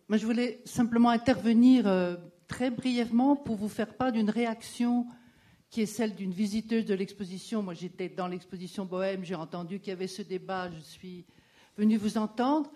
Moi, 0.07 0.17
je 0.17 0.25
voulais 0.25 0.61
simplement 0.65 1.09
intervenir 1.09 1.87
euh, 1.87 2.15
très 2.47 2.69
brièvement 2.69 3.35
pour 3.35 3.55
vous 3.55 3.69
faire 3.69 3.93
part 3.95 4.11
d'une 4.11 4.29
réaction 4.29 5.07
qui 5.69 5.81
est 5.81 5.87
celle 5.87 6.15
d'une 6.15 6.31
visiteuse 6.31 6.85
de 6.85 6.93
l'exposition. 6.93 7.63
Moi, 7.63 7.73
j'étais 7.73 8.09
dans 8.09 8.27
l'exposition 8.27 8.85
Bohème, 8.85 9.23
j'ai 9.23 9.35
entendu 9.35 9.79
qu'il 9.79 9.89
y 9.89 9.93
avait 9.93 10.07
ce 10.07 10.21
débat, 10.21 10.69
je 10.71 10.79
suis 10.79 11.25
venue 11.77 11.97
vous 11.97 12.17
entendre, 12.17 12.71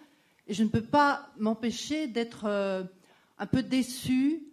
et 0.48 0.54
je 0.54 0.64
ne 0.64 0.70
peux 0.70 0.82
pas 0.82 1.30
m'empêcher 1.38 2.08
d'être 2.08 2.46
un 3.38 3.46
peu 3.46 3.64
déçue 3.64 4.49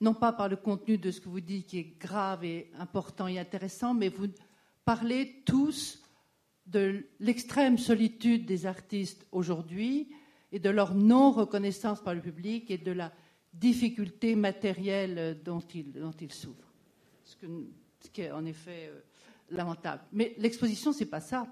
non 0.00 0.14
pas 0.14 0.32
par 0.32 0.48
le 0.48 0.56
contenu 0.56 0.98
de 0.98 1.10
ce 1.10 1.20
que 1.20 1.28
vous 1.28 1.40
dites 1.40 1.66
qui 1.66 1.78
est 1.78 1.98
grave 1.98 2.44
et 2.44 2.70
important 2.78 3.26
et 3.26 3.38
intéressant, 3.38 3.94
mais 3.94 4.08
vous 4.08 4.28
parlez 4.84 5.42
tous 5.44 6.02
de 6.66 7.06
l'extrême 7.20 7.78
solitude 7.78 8.46
des 8.46 8.66
artistes 8.66 9.26
aujourd'hui 9.32 10.10
et 10.52 10.58
de 10.58 10.70
leur 10.70 10.94
non-reconnaissance 10.94 12.02
par 12.02 12.14
le 12.14 12.20
public 12.20 12.70
et 12.70 12.78
de 12.78 12.92
la 12.92 13.12
difficulté 13.54 14.34
matérielle 14.34 15.40
dont 15.44 15.60
ils, 15.60 15.92
dont 15.92 16.12
souffrent. 16.30 16.72
Ce, 17.24 17.34
qui 18.12 18.22
est 18.22 18.30
en 18.30 18.44
effet 18.44 18.90
euh, 18.90 19.00
lamentable. 19.50 20.02
Mais 20.12 20.34
l'exposition, 20.38 20.92
ce 20.92 21.00
n'est 21.00 21.10
pas 21.10 21.20
ça. 21.20 21.46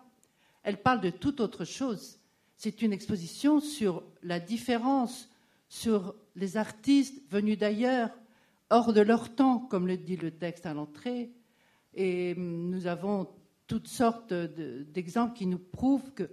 Elle 0.63 0.81
parle 0.81 1.01
de 1.01 1.11
toute 1.11 1.41
autre 1.41 1.65
chose. 1.65 2.19
C'est 2.57 2.83
une 2.83 2.93
exposition 2.93 3.61
sur 3.61 4.03
la 4.23 4.41
différence, 4.41 5.31
sur 5.69 6.15
les 6.35 6.57
artistes 6.57 7.21
venus 7.31 7.59
d'ailleurs, 7.59 8.11
hors 8.71 8.93
de 8.93 9.01
leur 9.01 9.35
temps, 9.35 9.59
comme 9.59 9.87
le 9.87 9.97
dit 9.97 10.17
le 10.17 10.31
texte 10.31 10.67
à 10.67 10.75
l'entrée. 10.75 11.31
Et 11.95 12.35
nous 12.37 12.87
avons 12.87 13.29
toutes 13.67 13.89
sortes 13.89 14.33
d'exemples 14.33 15.37
qui 15.37 15.47
nous 15.47 15.59
prouvent 15.59 16.13
que 16.13 16.31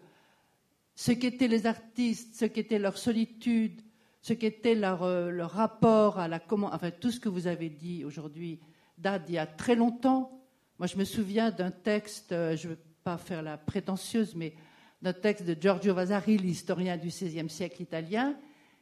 ce 0.95 1.11
qu'étaient 1.11 1.47
les 1.47 1.65
artistes, 1.65 2.35
ce 2.35 2.45
qu'était 2.45 2.80
leur 2.80 2.97
solitude, 2.97 3.81
ce 4.22 4.34
qu'était 4.34 4.76
leur, 4.76 5.03
euh, 5.03 5.45
rapport 5.45 6.19
à 6.19 6.27
la 6.27 6.41
enfin 6.49 6.91
tout 6.91 7.11
ce 7.11 7.19
que 7.19 7.30
vous 7.30 7.47
avez 7.47 7.69
dit 7.69 8.05
aujourd'hui 8.05 8.60
date 8.97 9.26
d'il 9.26 9.35
y 9.35 9.38
a 9.38 9.47
très 9.47 9.76
longtemps. 9.76 10.39
Moi, 10.80 10.88
je 10.88 10.97
me 10.97 11.03
souviens 11.03 11.51
d'un 11.51 11.72
texte, 11.72 12.31
euh, 12.31 12.55
je 12.55 12.68
ne 12.68 12.73
veux 12.73 12.80
pas 13.03 13.18
faire 13.18 13.41
la 13.41 13.57
prétentieuse, 13.57 14.35
mais 14.35 14.53
d'un 15.01 15.14
texte 15.14 15.45
de 15.45 15.57
Giorgio 15.60 15.93
Vasari, 15.93 16.38
l'historien 16.38 16.95
du 16.95 17.07
XVIe 17.07 17.49
siècle 17.49 17.81
italien, 17.81 18.35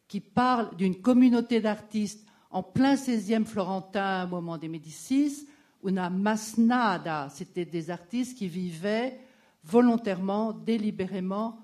qui 0.08 0.20
parle 0.20 0.76
d'une 0.76 1.02
communauté 1.02 1.62
d'artistes 1.62 2.28
en 2.52 2.64
plein 2.64 2.96
XVIe 2.96 3.46
florentin, 3.46 4.26
au 4.26 4.28
moment 4.28 4.58
des 4.58 4.68
Médicis, 4.68 5.48
una 5.84 6.10
masnada, 6.10 7.30
c'était 7.34 7.66
des 7.66 7.90
artistes 7.90 8.38
qui 8.38 8.48
vivaient 8.48 9.20
volontairement, 9.64 10.54
délibérément 10.54 11.60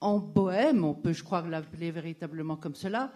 en 0.00 0.18
bohème, 0.18 0.84
on 0.84 0.94
peut, 0.94 1.12
je 1.12 1.24
crois, 1.24 1.42
l'appeler 1.42 1.90
véritablement 1.90 2.56
comme 2.56 2.74
cela. 2.74 3.12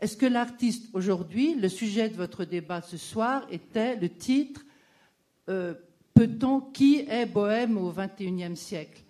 Est-ce 0.00 0.16
que 0.16 0.26
l'artiste 0.26 0.88
aujourd'hui, 0.92 1.54
le 1.54 1.68
sujet 1.68 2.08
de 2.08 2.16
votre 2.16 2.44
débat 2.44 2.80
ce 2.80 2.96
soir 2.96 3.46
était 3.50 3.96
le 3.96 4.08
titre 4.08 4.62
euh, 5.48 5.74
Peut-on 6.14 6.60
qui 6.60 7.04
est 7.08 7.26
bohème 7.26 7.76
au 7.76 7.92
XXIe 7.92 8.56
siècle? 8.56 9.02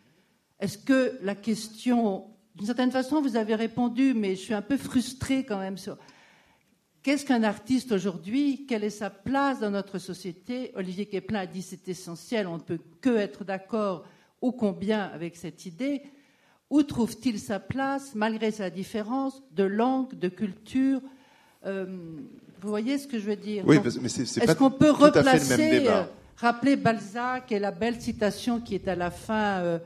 Est-ce 0.59 0.78
que 0.78 1.18
la 1.22 1.35
question, 1.35 2.26
d'une 2.55 2.66
certaine 2.66 2.90
façon, 2.90 3.20
vous 3.20 3.36
avez 3.36 3.55
répondu, 3.55 4.14
mais 4.14 4.36
je 4.36 4.40
suis 4.40 4.55
un 4.55 4.62
peu 4.62 4.76
frustrée 4.76 5.44
quand 5.44 5.59
même 5.59 5.76
Qu'est-ce 7.05 7.26
qu'un 7.26 7.43
artiste 7.43 7.93
aujourd'hui? 7.93 8.64
Quelle 8.66 8.82
est 8.82 8.89
sa 8.89 9.10
place 9.10 9.60
dans 9.60 9.70
notre 9.70 9.98
société? 9.98 10.72
Olivier 10.74 11.05
Keplin 11.05 11.40
a 11.40 11.47
dit 11.47 11.60
c'est 11.60 11.86
essentiel, 11.86 12.47
on 12.47 12.55
ne 12.55 12.62
peut 12.62 12.81
que 13.02 13.14
être 13.14 13.44
d'accord 13.44 14.06
ô 14.40 14.52
combien 14.52 15.02
avec 15.02 15.36
cette 15.36 15.66
idée. 15.66 16.01
Où 16.70 16.82
trouve-t-il 16.82 17.39
sa 17.39 17.60
place 17.60 18.14
malgré 18.14 18.51
sa 18.51 18.70
différence 18.70 19.43
de 19.52 19.64
langue, 19.64 20.18
de 20.18 20.31
culture? 20.31 21.02
Euh, 21.66 21.85
Vous 22.62 22.68
voyez 22.70 22.97
ce 22.97 23.06
que 23.06 23.18
je 23.18 23.26
veux 23.26 23.36
dire? 23.36 23.64
Oui, 23.66 23.76
mais 24.01 24.09
c'est 24.09 24.43
Est-ce 24.43 24.55
qu'on 24.55 24.70
peut 24.70 24.90
replacer, 24.90 25.86
euh, 25.86 26.05
rappeler 26.39 26.74
Balzac 26.74 27.52
et 27.52 27.59
la 27.59 27.70
belle 27.70 28.01
citation 28.01 28.62
qui 28.62 28.76
est 28.76 28.89
à 28.89 28.97
la 28.97 29.10
fin 29.10 29.60
euh, 29.60 29.78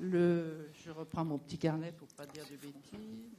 le, 0.00 0.68
Je 0.84 0.90
reprends 0.90 1.24
mon 1.24 1.38
petit 1.38 1.58
carnet 1.58 1.92
pour 1.96 2.08
pas 2.08 2.26
dire 2.26 2.42
de 2.50 2.56
bêtises. 2.56 3.35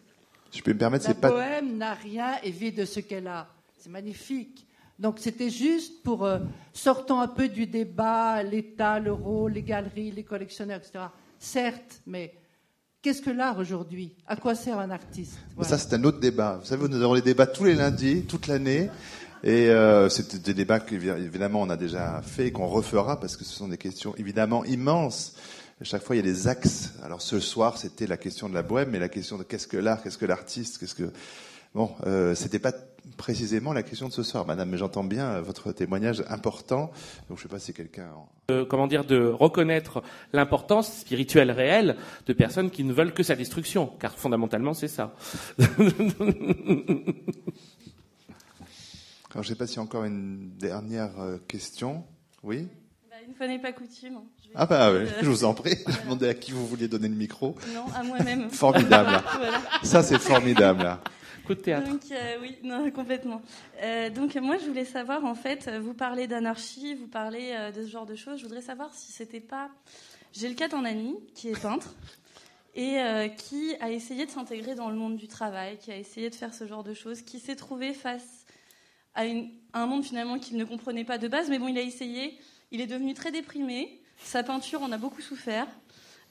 Je 0.57 0.63
peux 0.63 0.73
me 0.73 0.77
permettre, 0.79 1.05
La 1.07 1.13
c'est 1.13 1.19
pas. 1.21 1.29
poème 1.29 1.77
n'a 1.77 1.93
rien 1.93 2.34
et 2.43 2.49
vit 2.51 2.71
de 2.71 2.84
ce 2.84 2.99
qu'elle 2.99 3.27
a. 3.27 3.47
C'est 3.79 3.89
magnifique. 3.91 4.65
Donc 4.97 5.19
c'était 5.19 5.51
juste 5.51 6.01
pour 6.03 6.25
euh, 6.25 6.39
sortant 6.73 7.21
un 7.21 7.27
peu 7.27 7.47
du 7.47 7.67
débat, 7.67 8.41
l'État, 8.41 8.99
l'euro, 8.99 9.47
les 9.47 9.61
galeries, 9.61 10.09
les 10.11 10.23
collectionneurs, 10.23 10.79
etc. 10.79 11.05
Certes, 11.38 12.01
mais 12.07 12.34
qu'est-ce 13.03 13.21
que 13.21 13.29
l'art 13.29 13.59
aujourd'hui? 13.59 14.15
À 14.25 14.35
quoi 14.35 14.55
sert 14.55 14.79
un 14.79 14.89
artiste? 14.89 15.38
Voilà. 15.55 15.69
Ça, 15.69 15.77
c'est 15.77 15.93
un 15.95 16.03
autre 16.03 16.19
débat. 16.19 16.57
Vous 16.59 16.65
savez, 16.65 16.88
nous 16.88 17.01
avons 17.03 17.13
les 17.13 17.21
débats 17.21 17.45
tous 17.45 17.65
les 17.65 17.75
lundis, 17.75 18.23
toute 18.23 18.47
l'année. 18.47 18.89
Et 19.43 19.69
euh, 19.69 20.09
c'est 20.09 20.41
des 20.43 20.55
débats 20.55 20.79
qu'évidemment 20.79 21.61
on 21.61 21.69
a 21.69 21.77
déjà 21.77 22.23
fait 22.23 22.47
et 22.47 22.51
qu'on 22.51 22.65
refera 22.65 23.19
parce 23.19 23.38
que 23.38 23.43
ce 23.43 23.53
sont 23.53 23.67
des 23.67 23.77
questions 23.77 24.15
évidemment 24.17 24.65
immenses. 24.65 25.35
Chaque 25.83 26.01
fois, 26.01 26.15
il 26.15 26.19
y 26.19 26.21
a 26.21 26.31
des 26.31 26.47
axes. 26.47 26.93
Alors 27.03 27.21
ce 27.21 27.39
soir, 27.39 27.77
c'était 27.77 28.07
la 28.07 28.17
question 28.17 28.49
de 28.49 28.55
la 28.55 28.63
bohème, 28.63 28.89
mais 28.89 28.99
la 28.99 29.09
question 29.09 29.37
de 29.37 29.43
qu'est-ce 29.43 29.67
que 29.67 29.77
l'art, 29.77 30.01
qu'est-ce 30.01 30.17
que 30.17 30.25
l'artiste, 30.25 30.79
qu'est-ce 30.79 30.95
que 30.95 31.11
bon, 31.75 31.91
euh, 32.05 32.33
c'était 32.33 32.57
pas 32.57 32.73
précisément 33.15 33.73
la 33.73 33.83
question 33.83 34.07
de 34.07 34.13
ce 34.13 34.23
soir, 34.23 34.45
Madame. 34.45 34.69
Mais 34.69 34.77
j'entends 34.77 35.03
bien 35.03 35.35
euh, 35.35 35.41
votre 35.41 35.71
témoignage 35.71 36.23
important. 36.29 36.91
Donc 37.29 37.37
je 37.37 37.43
sais 37.43 37.47
pas 37.47 37.59
si 37.59 37.73
quelqu'un. 37.73 38.09
Euh, 38.49 38.65
comment 38.65 38.87
dire, 38.87 39.05
de 39.05 39.27
reconnaître 39.27 40.01
l'importance 40.33 40.91
spirituelle 40.91 41.51
réelle 41.51 41.95
de 42.25 42.33
personnes 42.33 42.71
qui 42.71 42.83
ne 42.83 42.91
veulent 42.91 43.13
que 43.13 43.21
sa 43.23 43.35
destruction, 43.35 43.91
car 43.99 44.17
fondamentalement 44.17 44.73
c'est 44.73 44.87
ça. 44.87 45.13
Alors 49.31 49.43
je 49.43 49.49
sais 49.49 49.55
pas 49.55 49.67
s'il 49.67 49.75
y 49.77 49.79
a 49.79 49.83
encore 49.83 50.05
une 50.05 50.55
dernière 50.57 51.19
euh, 51.19 51.37
question. 51.47 52.03
Oui? 52.41 52.67
Une 53.27 53.33
fois 53.35 53.47
n'est 53.47 53.59
pas 53.59 53.71
coutume. 53.73 54.19
Je 54.43 54.47
vais 54.49 54.53
Ah 54.55 54.65
bah 54.65 54.91
oui, 54.91 54.99
de- 55.01 55.09
je 55.21 55.29
vous 55.29 55.43
en 55.43 55.53
prie. 55.53 55.75
Je 55.87 56.01
demandais 56.03 56.29
à 56.29 56.33
qui 56.33 56.51
vous 56.51 56.65
vouliez 56.65 56.87
donner 56.87 57.07
le 57.09 57.15
micro. 57.15 57.55
Non, 57.73 57.85
à 57.93 58.03
moi-même. 58.03 58.49
Formidable. 58.51 59.11
là. 59.11 59.23
Voilà. 59.37 59.61
Ça 59.83 60.01
c'est 60.03 60.19
formidable. 60.19 60.83
là. 60.83 61.01
Coup 61.45 61.53
de 61.55 61.59
théâtre. 61.61 61.87
Donc, 61.89 62.01
euh, 62.11 62.37
oui, 62.41 62.57
non, 62.63 62.89
complètement. 62.91 63.41
Euh, 63.81 64.09
donc, 64.09 64.35
moi, 64.35 64.57
je 64.57 64.65
voulais 64.65 64.83
savoir, 64.83 65.23
en 65.23 65.33
fait, 65.35 65.67
euh, 65.69 65.79
vous 65.79 65.93
parlez 65.93 66.27
d'anarchie, 66.27 66.93
vous 66.95 67.07
parlez 67.07 67.51
euh, 67.53 67.71
de 67.71 67.83
ce 67.83 67.87
genre 67.89 68.05
de 68.05 68.15
choses. 68.15 68.39
Je 68.39 68.43
voudrais 68.43 68.61
savoir 68.61 68.93
si 68.93 69.11
c'était 69.13 69.39
pas. 69.39 69.69
J'ai 70.33 70.49
le 70.49 70.55
cas 70.55 70.67
d'un 70.67 70.83
ami 70.83 71.15
qui 71.35 71.47
est 71.49 71.59
peintre 71.61 71.93
et 72.75 72.99
euh, 72.99 73.27
qui 73.29 73.75
a 73.79 73.89
essayé 73.91 74.25
de 74.25 74.31
s'intégrer 74.31 74.75
dans 74.75 74.89
le 74.89 74.95
monde 74.97 75.15
du 75.15 75.27
travail, 75.29 75.77
qui 75.77 75.89
a 75.91 75.95
essayé 75.97 76.29
de 76.29 76.35
faire 76.35 76.53
ce 76.53 76.67
genre 76.67 76.83
de 76.83 76.93
choses, 76.93 77.21
qui 77.21 77.39
s'est 77.39 77.55
trouvé 77.55 77.93
face 77.93 78.45
à, 79.15 79.25
une- 79.25 79.49
à 79.71 79.81
un 79.83 79.85
monde 79.87 80.03
finalement 80.03 80.37
qu'il 80.39 80.57
ne 80.57 80.65
comprenait 80.65 81.05
pas 81.05 81.17
de 81.17 81.29
base. 81.29 81.49
Mais 81.49 81.59
bon, 81.59 81.69
il 81.69 81.77
a 81.77 81.81
essayé. 81.81 82.37
Il 82.72 82.81
est 82.81 82.88
devenu 82.88 83.14
très 83.14 83.31
déprimé. 83.31 84.02
Sa 84.18 84.44
peinture 84.44 84.81
en 84.81 84.91
a 84.91 84.98
beaucoup 84.98 85.22
souffert. 85.22 85.68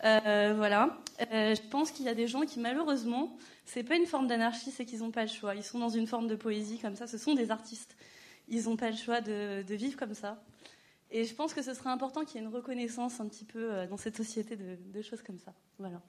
Euh, 0.05 0.55
voilà. 0.57 0.99
Euh, 1.33 1.55
je 1.55 1.63
pense 1.69 1.91
qu'il 1.91 2.05
y 2.05 2.09
a 2.09 2.15
des 2.15 2.27
gens 2.27 2.43
qui, 2.43 2.61
malheureusement, 2.61 3.37
c'est 3.65 3.83
pas 3.83 3.97
une 3.97 4.07
forme 4.07 4.27
d'anarchie, 4.27 4.71
c'est 4.71 4.85
qu'ils 4.85 5.01
n'ont 5.01 5.11
pas 5.11 5.23
le 5.23 5.29
choix. 5.31 5.55
Ils 5.55 5.63
sont 5.63 5.79
dans 5.79 5.89
une 5.89 6.07
forme 6.07 6.29
de 6.29 6.37
poésie 6.37 6.79
comme 6.79 6.97
ça. 6.97 7.07
Ce 7.07 7.19
sont 7.19 7.35
des 7.35 7.51
artistes. 7.51 7.97
Ils 8.49 8.65
n'ont 8.65 8.77
pas 8.77 8.91
le 8.91 8.97
choix 8.97 9.21
de, 9.21 9.65
vivre 9.69 9.97
comme 9.97 10.15
ça. 10.15 10.43
Et 11.11 11.25
je 11.25 11.35
pense 11.35 11.55
que 11.55 11.63
ce 11.63 11.73
serait 11.73 11.91
important 11.91 12.25
qu'il 12.25 12.41
y 12.41 12.45
ait 12.45 12.47
une 12.47 12.55
reconnaissance 12.55 13.21
un 13.21 13.29
petit 13.29 13.45
peu 13.45 13.73
euh, 13.73 13.87
dans 13.87 13.97
cette 13.97 14.17
société 14.17 14.57
de, 14.57 14.77
de 14.93 15.03
choses 15.03 15.23
comme 15.23 15.39
ça. 15.39 15.55
Voilà. 15.79 16.03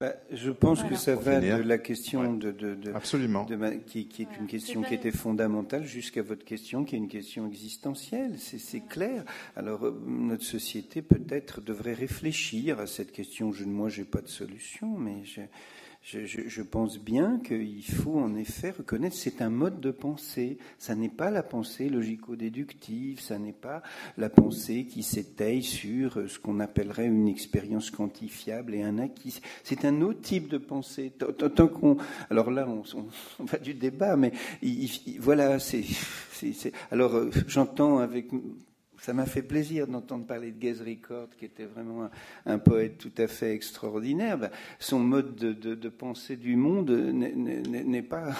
Bah, 0.00 0.14
je 0.30 0.52
pense 0.52 0.78
Voilà. 0.78 0.90
que 0.94 0.96
ça 1.00 1.16
va 1.16 1.40
de 1.40 1.62
la 1.62 1.76
question 1.78 2.32
de, 2.34 2.52
de- 2.52 2.76
de- 2.76 2.92
Absolument. 2.92 3.44
de 3.46 3.56
ma- 3.56 3.74
qui, 3.74 4.06
qui 4.06 4.22
est 4.22 4.24
Voilà. 4.26 4.40
une 4.42 4.46
question 4.46 4.82
qui 4.82 4.94
était 4.94 5.10
fondamentale 5.10 5.84
jusqu'à 5.84 6.22
votre 6.22 6.44
question 6.44 6.84
qui 6.84 6.94
est 6.94 6.98
une 6.98 7.08
question 7.08 7.48
existentielle. 7.48 8.34
C'est 8.38 8.58
c'est 8.58 8.82
clair. 8.86 9.24
Alors 9.56 9.84
euh, 9.86 10.00
notre 10.06 10.44
société 10.44 11.02
peut-être 11.02 11.60
devrait 11.60 11.94
réfléchir 11.94 12.78
à 12.78 12.86
cette 12.86 13.10
question. 13.10 13.50
Je, 13.52 13.64
moi, 13.64 13.88
j'ai 13.88 14.04
pas 14.04 14.20
de 14.20 14.28
solution, 14.28 14.86
mais 14.96 15.24
je, 16.10 16.62
pense 16.62 16.98
bien 16.98 17.38
qu'il 17.44 17.84
faut 17.84 18.18
en 18.18 18.34
effet 18.34 18.70
reconnaître 18.70 19.14
c'est 19.14 19.42
un 19.42 19.50
mode 19.50 19.80
de 19.80 19.90
pensée. 19.90 20.56
Ça 20.78 20.94
n'est 20.94 21.10
pas 21.10 21.30
la 21.30 21.42
pensée 21.42 21.90
logico-déductive, 21.90 23.20
ça 23.20 23.38
n'est 23.38 23.52
pas 23.52 23.82
la 24.16 24.30
pensée 24.30 24.86
qui 24.86 25.02
s'étaye 25.02 25.62
sur 25.62 26.22
ce 26.28 26.38
qu'on 26.38 26.60
appellerait 26.60 27.06
une 27.06 27.28
expérience 27.28 27.90
quantifiable 27.90 28.74
et 28.74 28.82
un 28.82 28.98
acquis. 28.98 29.40
C'est 29.64 29.84
un 29.84 30.00
autre 30.00 30.22
type 30.22 30.48
de 30.48 30.56
pensée. 30.58 31.10
Tant- 31.10 31.68
qu'on, 31.68 31.98
alors 32.30 32.50
là, 32.50 32.66
on, 32.66 32.82
on- 33.38 33.44
va 33.44 33.58
du 33.58 33.74
débat, 33.74 34.16
mais 34.16 34.32
il- 34.62 34.84
il- 35.06 35.20
voilà, 35.20 35.58
c'est- 35.58 35.84
alors 36.90 37.14
euh, 37.16 37.30
j'entends 37.46 37.98
avec 37.98 38.28
ça 39.00 39.12
m'a 39.12 39.26
fait 39.26 39.42
plaisir 39.42 39.86
d'entendre 39.86 40.26
parler 40.26 40.50
de 40.52 40.58
Gaze 40.58 40.80
Record, 40.82 41.28
qui 41.38 41.44
était 41.44 41.64
vraiment 41.66 42.04
un, 42.04 42.10
un 42.46 42.58
poète 42.58 42.98
tout 42.98 43.12
à 43.18 43.26
fait 43.26 43.52
extraordinaire. 43.54 44.38
Ben, 44.38 44.50
son 44.78 44.98
mode 45.00 45.34
de, 45.36 45.52
de- 45.52 45.74
de 45.74 45.88
pensée 45.88 46.36
du 46.36 46.56
monde 46.56 46.90
n'est- 46.90 48.02
pas 48.02 48.32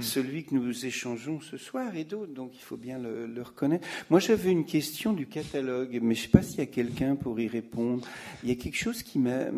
celui 0.00 0.44
que 0.44 0.54
nous 0.54 0.86
échangeons 0.86 1.40
ce 1.40 1.56
soir 1.56 1.96
et 1.96 2.04
d'autres, 2.04 2.32
donc 2.32 2.52
il 2.54 2.62
faut 2.62 2.76
bien 2.76 2.98
le, 2.98 3.26
le 3.26 3.42
reconnaître. 3.42 3.86
Moi, 4.10 4.20
j'avais 4.20 4.50
une 4.50 4.64
question 4.64 5.12
du 5.12 5.26
catalogue, 5.26 5.98
mais 6.02 6.14
je 6.14 6.20
ne 6.20 6.24
sais 6.24 6.28
pas 6.30 6.42
s'il 6.42 6.58
y 6.58 6.62
a 6.62 6.66
quelqu'un 6.66 7.16
pour 7.16 7.38
y 7.40 7.48
répondre. 7.48 8.06
Il 8.42 8.48
y 8.48 8.52
a 8.52 8.56
quelque 8.56 8.76
chose 8.76 9.02
qui 9.02 9.18
m'a... 9.18 9.50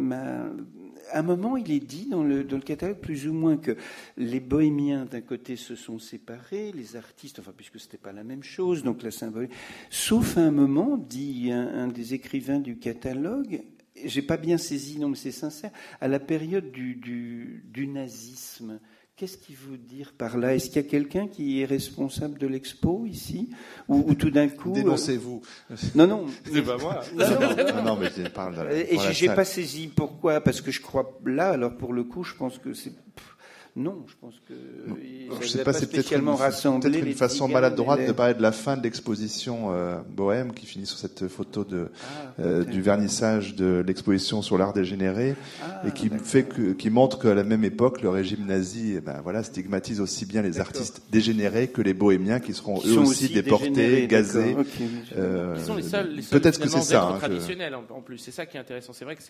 À 1.10 1.20
un 1.20 1.22
moment, 1.22 1.56
il 1.56 1.70
est 1.70 1.84
dit 1.84 2.06
dans 2.06 2.22
le, 2.22 2.44
catalogue 2.58 2.98
plus 2.98 3.26
ou 3.26 3.32
moins 3.32 3.56
que 3.56 3.76
les 4.16 4.40
bohémiens 4.40 5.04
d'un 5.04 5.20
côté 5.20 5.56
se 5.56 5.74
sont 5.74 5.98
séparés, 5.98 6.72
les 6.72 6.96
artistes, 6.96 7.38
enfin 7.38 7.52
puisque 7.56 7.80
c'était 7.80 7.98
pas 7.98 8.12
la 8.12 8.24
même 8.24 8.42
chose, 8.42 8.82
donc 8.82 9.02
la 9.02 9.10
symbolique. 9.10 9.52
Sauf 9.90 10.36
à 10.36 10.40
un 10.42 10.50
moment, 10.50 10.96
dit 10.96 11.50
un, 11.52 11.88
des 11.88 12.14
écrivains 12.14 12.60
du 12.60 12.78
catalogue, 12.78 13.62
j'ai 14.04 14.22
pas 14.22 14.36
bien 14.36 14.58
saisi, 14.58 14.98
non 14.98 15.08
mais 15.08 15.16
c'est 15.16 15.32
sincère, 15.32 15.70
à 16.00 16.08
la 16.08 16.20
période 16.20 16.70
du 16.70 17.86
nazisme. 17.88 18.80
Qu'est-ce 19.18 19.36
qu'il 19.36 19.56
veut 19.56 19.76
dire 19.78 20.12
par 20.16 20.38
là? 20.38 20.54
Est-ce 20.54 20.66
qu'il 20.68 20.76
y 20.80 20.86
a 20.86 20.88
quelqu'un 20.88 21.26
qui 21.26 21.60
est 21.60 21.64
responsable 21.64 22.38
de 22.38 22.46
l'expo 22.46 23.04
ici? 23.04 23.50
Ou, 23.88 24.04
ou 24.06 24.14
tout 24.14 24.30
d'un 24.30 24.46
coup 24.48 24.70
euh, 24.70 24.74
Dénoncez-vous. 24.74 25.42
Non, 25.96 26.06
non. 26.06 26.26
C'est 26.52 26.62
pas 26.62 26.76
moi. 26.78 27.00
Non, 27.16 27.82
non. 27.82 27.96
Mais 28.00 28.10
je 28.16 28.28
parle 28.28 28.54
de 28.56 28.62
la- 28.62 28.74
Et 28.76 28.96
j'ai 29.12 29.26
pas 29.26 29.44
saisi 29.44 29.88
pourquoi, 29.88 30.40
parce 30.40 30.60
que 30.60 30.70
je 30.70 30.80
crois 30.80 31.18
là, 31.26 31.48
alors 31.50 31.76
pour 31.76 31.92
le 31.92 32.04
coup, 32.04 32.22
je 32.22 32.34
pense 32.36 32.58
que 32.58 32.72
c'est 32.74 32.90
pff, 32.90 33.36
Non, 33.78 34.04
je 34.08 34.14
pense 34.20 34.34
que. 34.48 34.54
je 34.54 35.40
ne 35.40 35.46
sais 35.46 35.62
pas, 35.62 35.72
c'est 35.72 35.86
peut-être 35.86 36.12
une, 36.12 36.24
peut 36.80 37.06
une 37.06 37.14
façon 37.14 37.46
maladroite 37.46 38.04
de 38.04 38.10
parler 38.10 38.34
de 38.34 38.42
la 38.42 38.50
fin 38.50 38.76
de 38.76 38.82
l'exposition 38.82 39.72
euh, 39.72 40.00
Bohème 40.10 40.52
qui 40.52 40.66
finit 40.66 40.84
sur 40.84 40.98
cette 40.98 41.28
photo 41.28 41.62
de, 41.62 41.88
ah, 42.02 42.40
euh, 42.40 42.64
du 42.64 42.82
vernissage 42.82 43.54
de 43.54 43.84
l'exposition 43.86 44.42
sur 44.42 44.58
l'art 44.58 44.72
dégénéré 44.72 45.36
ah, 45.62 45.86
et 45.86 45.92
qui 45.92 46.10
fait 46.10 46.42
que, 46.42 46.72
qui 46.72 46.90
montre 46.90 47.20
qu'à 47.20 47.34
la 47.34 47.44
même 47.44 47.62
époque, 47.62 48.02
le 48.02 48.08
régime 48.08 48.46
nazi, 48.46 48.94
eh 48.96 49.00
ben, 49.00 49.20
voilà, 49.22 49.44
stigmatise 49.44 50.00
aussi 50.00 50.26
bien 50.26 50.42
les 50.42 50.58
artistes 50.58 51.02
dégénérés 51.12 51.68
que 51.68 51.80
les 51.80 51.94
bohémiens 51.94 52.40
qui 52.40 52.54
seront 52.54 52.80
eux 52.84 52.98
aussi, 52.98 53.28
déportés, 53.28 54.08
gazés. 54.08 54.56
Euh, 55.16 55.54
Ils 55.56 55.64
sont 55.64 55.76
les 55.76 55.82
seuls, 55.84 56.14
les 56.16 56.22
seuls 56.22 56.40
peut-être 56.40 56.58
que 56.58 56.68
c'est 56.68 56.80
ça. 56.80 57.04
Hein, 57.04 57.18
traditionnels 57.18 57.76
en 57.76 58.00
plus. 58.00 58.18
C'est 58.18 58.32
ça 58.32 58.44
qui 58.44 58.56
est 58.56 58.60
intéressant. 58.60 58.92
C'est 58.92 59.04
vrai 59.04 59.14
que 59.14 59.22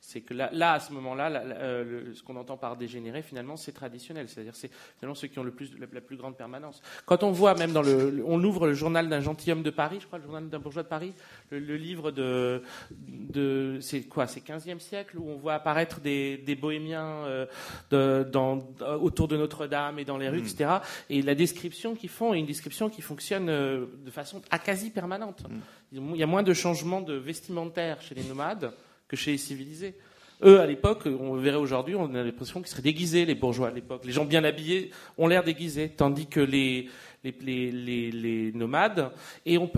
c'est 0.00 0.20
que 0.20 0.34
là, 0.34 0.50
là, 0.52 0.74
à 0.74 0.80
ce 0.80 0.92
moment-là, 0.92 1.30
euh, 1.30 2.14
ce 2.14 2.22
qu'on 2.22 2.36
entend 2.36 2.56
par 2.56 2.76
dégénéré, 2.76 3.22
finalement, 3.22 3.56
c'est 3.56 3.72
traditionnel. 3.72 3.87
C'est-à-dire, 3.98 4.54
c'est 4.54 4.70
finalement 4.98 5.14
ceux 5.14 5.28
qui 5.28 5.38
ont 5.38 5.44
le 5.44 5.50
plus, 5.50 5.70
la, 5.78 6.00
plus 6.00 6.16
grande 6.16 6.36
permanence. 6.36 6.82
Quand 7.06 7.22
on 7.22 7.30
voit 7.30 7.54
même 7.54 7.72
dans 7.72 7.82
le, 7.82 8.22
on 8.26 8.42
ouvre 8.42 8.66
le 8.66 8.74
journal 8.74 9.08
d'un 9.08 9.20
gentilhomme 9.20 9.62
de 9.62 9.70
Paris, 9.70 9.98
je 10.00 10.06
crois, 10.06 10.18
le 10.18 10.24
journal 10.24 10.48
d'un 10.48 10.58
bourgeois 10.58 10.82
de 10.82 10.88
Paris, 10.88 11.14
le, 11.50 11.76
livre 11.76 12.10
de, 12.10 12.62
de 13.00 13.78
c'est 13.80 14.02
quoi, 14.02 14.26
c'est 14.26 14.40
15e 14.40 14.78
siècle 14.78 15.18
où 15.18 15.28
on 15.28 15.36
voit 15.36 15.54
apparaître 15.54 16.00
des, 16.00 16.38
des 16.38 16.54
bohémiens 16.54 17.24
euh, 17.24 17.46
de, 17.90 18.26
dans, 18.30 18.66
autour 19.00 19.28
de 19.28 19.36
Notre-Dame 19.36 19.98
et 19.98 20.04
dans 20.04 20.18
les 20.18 20.28
rues, 20.28 20.40
mm. 20.40 20.46
etc. 20.46 20.70
Et 21.10 21.22
la 21.22 21.34
description 21.34 21.94
qu'ils 21.94 22.10
font 22.10 22.34
est 22.34 22.38
une 22.38 22.46
description 22.46 22.90
qui 22.90 23.02
fonctionne 23.02 23.48
euh, 23.48 23.86
de 24.04 24.10
façon 24.10 24.42
à 24.50 24.58
quasi 24.58 24.90
permanente. 24.90 25.42
Mm. 25.48 26.14
Il 26.14 26.18
y 26.18 26.22
a 26.22 26.26
moins 26.26 26.42
de 26.42 26.52
changements 26.52 27.00
de 27.00 27.14
vestimentaire 27.14 28.00
chez 28.02 28.14
les 28.14 28.24
nomades 28.24 28.72
que 29.08 29.16
chez 29.16 29.32
les 29.32 29.38
civilisés. 29.38 29.94
Eux, 30.42 30.60
à 30.60 30.66
l'époque, 30.66 31.02
on 31.06 31.34
verrait 31.34 31.56
aujourd'hui, 31.56 31.96
on 31.96 32.14
a 32.14 32.22
l'impression 32.22 32.60
qu'ils 32.60 32.68
seraient 32.68 32.82
déguisés, 32.82 33.24
les 33.24 33.34
bourgeois 33.34 33.68
à 33.68 33.70
l'époque. 33.72 34.04
Les 34.04 34.12
gens 34.12 34.24
bien 34.24 34.44
habillés 34.44 34.90
ont 35.16 35.26
l'air 35.26 35.42
déguisés, 35.42 35.88
tandis 35.88 36.26
que 36.26 36.40
les, 36.40 36.88
les, 37.24 37.72
les, 37.72 38.10
les, 38.12 38.52
nomades. 38.52 39.10
Et 39.44 39.58
on, 39.58 39.68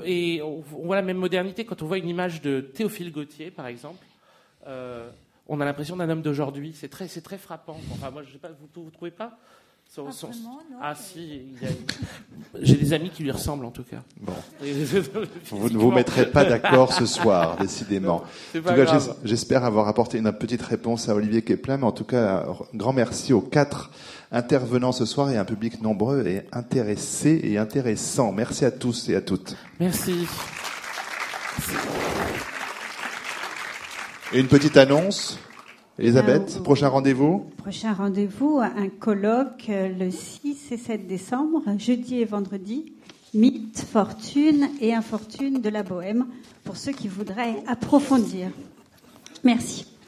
voit 0.60 0.96
la 0.96 1.02
même 1.02 1.16
modernité 1.16 1.64
quand 1.64 1.82
on 1.82 1.86
voit 1.86 1.98
une 1.98 2.08
image 2.08 2.42
de 2.42 2.60
Théophile 2.60 3.10
Gautier, 3.10 3.50
par 3.50 3.66
exemple. 3.66 4.04
Euh, 4.66 5.08
on 5.48 5.60
a 5.60 5.64
l'impression 5.64 5.96
d'un 5.96 6.10
homme 6.10 6.22
d'aujourd'hui. 6.22 6.72
C'est 6.74 6.88
très, 6.88 7.08
très 7.08 7.38
frappant. 7.38 7.80
Enfin, 7.92 8.10
moi, 8.10 8.22
je 8.22 8.30
sais 8.30 8.38
pas, 8.38 8.50
vous 8.74 8.84
ne 8.84 8.90
trouvez 8.90 9.10
pas 9.10 9.38
ah 10.80 10.94
si, 10.94 11.42
j'ai 12.60 12.76
des 12.76 12.92
amis 12.92 13.10
qui 13.10 13.24
lui 13.24 13.30
ressemblent 13.32 13.64
en 13.64 13.72
tout 13.72 13.82
cas. 13.82 14.02
Bon. 14.20 14.32
vous 15.50 15.68
ne 15.68 15.76
vous 15.76 15.90
mettrez 15.90 16.30
pas 16.30 16.44
d'accord 16.44 16.92
ce 16.92 17.06
soir, 17.06 17.56
décidément. 17.60 18.22
en 18.54 18.58
tout 18.58 18.62
cas, 18.62 19.00
j'espère 19.24 19.64
avoir 19.64 19.88
apporté 19.88 20.18
une 20.18 20.30
petite 20.32 20.62
réponse 20.62 21.08
à 21.08 21.14
Olivier 21.14 21.42
Keplin, 21.42 21.78
mais 21.78 21.86
en 21.86 21.92
tout 21.92 22.04
cas, 22.04 22.46
grand 22.72 22.92
merci 22.92 23.32
aux 23.32 23.40
quatre 23.40 23.90
intervenants 24.30 24.92
ce 24.92 25.04
soir 25.06 25.30
et 25.30 25.36
un 25.36 25.44
public 25.44 25.82
nombreux 25.82 26.24
et 26.24 26.46
intéressé 26.52 27.40
et 27.42 27.58
intéressant. 27.58 28.30
Merci 28.30 28.64
à 28.64 28.70
tous 28.70 29.08
et 29.08 29.16
à 29.16 29.20
toutes. 29.20 29.56
Merci. 29.80 30.26
Et 34.32 34.38
une 34.38 34.46
petite 34.46 34.76
annonce. 34.76 35.36
Elisabeth, 36.00 36.56
euh, 36.56 36.62
prochain 36.62 36.88
rendez-vous 36.88 37.44
Prochain 37.58 37.92
rendez-vous, 37.92 38.58
un 38.58 38.88
colloque 38.88 39.66
euh, 39.68 39.88
le 39.88 40.10
6 40.10 40.72
et 40.72 40.76
7 40.78 41.06
décembre, 41.06 41.62
jeudi 41.78 42.20
et 42.20 42.24
vendredi, 42.24 42.94
mythe, 43.34 43.80
fortune 43.80 44.68
et 44.80 44.94
infortune 44.94 45.60
de 45.60 45.68
la 45.68 45.82
bohème, 45.82 46.26
pour 46.64 46.78
ceux 46.78 46.92
qui 46.92 47.08
voudraient 47.08 47.62
approfondir. 47.66 48.48
Merci. 49.44 49.90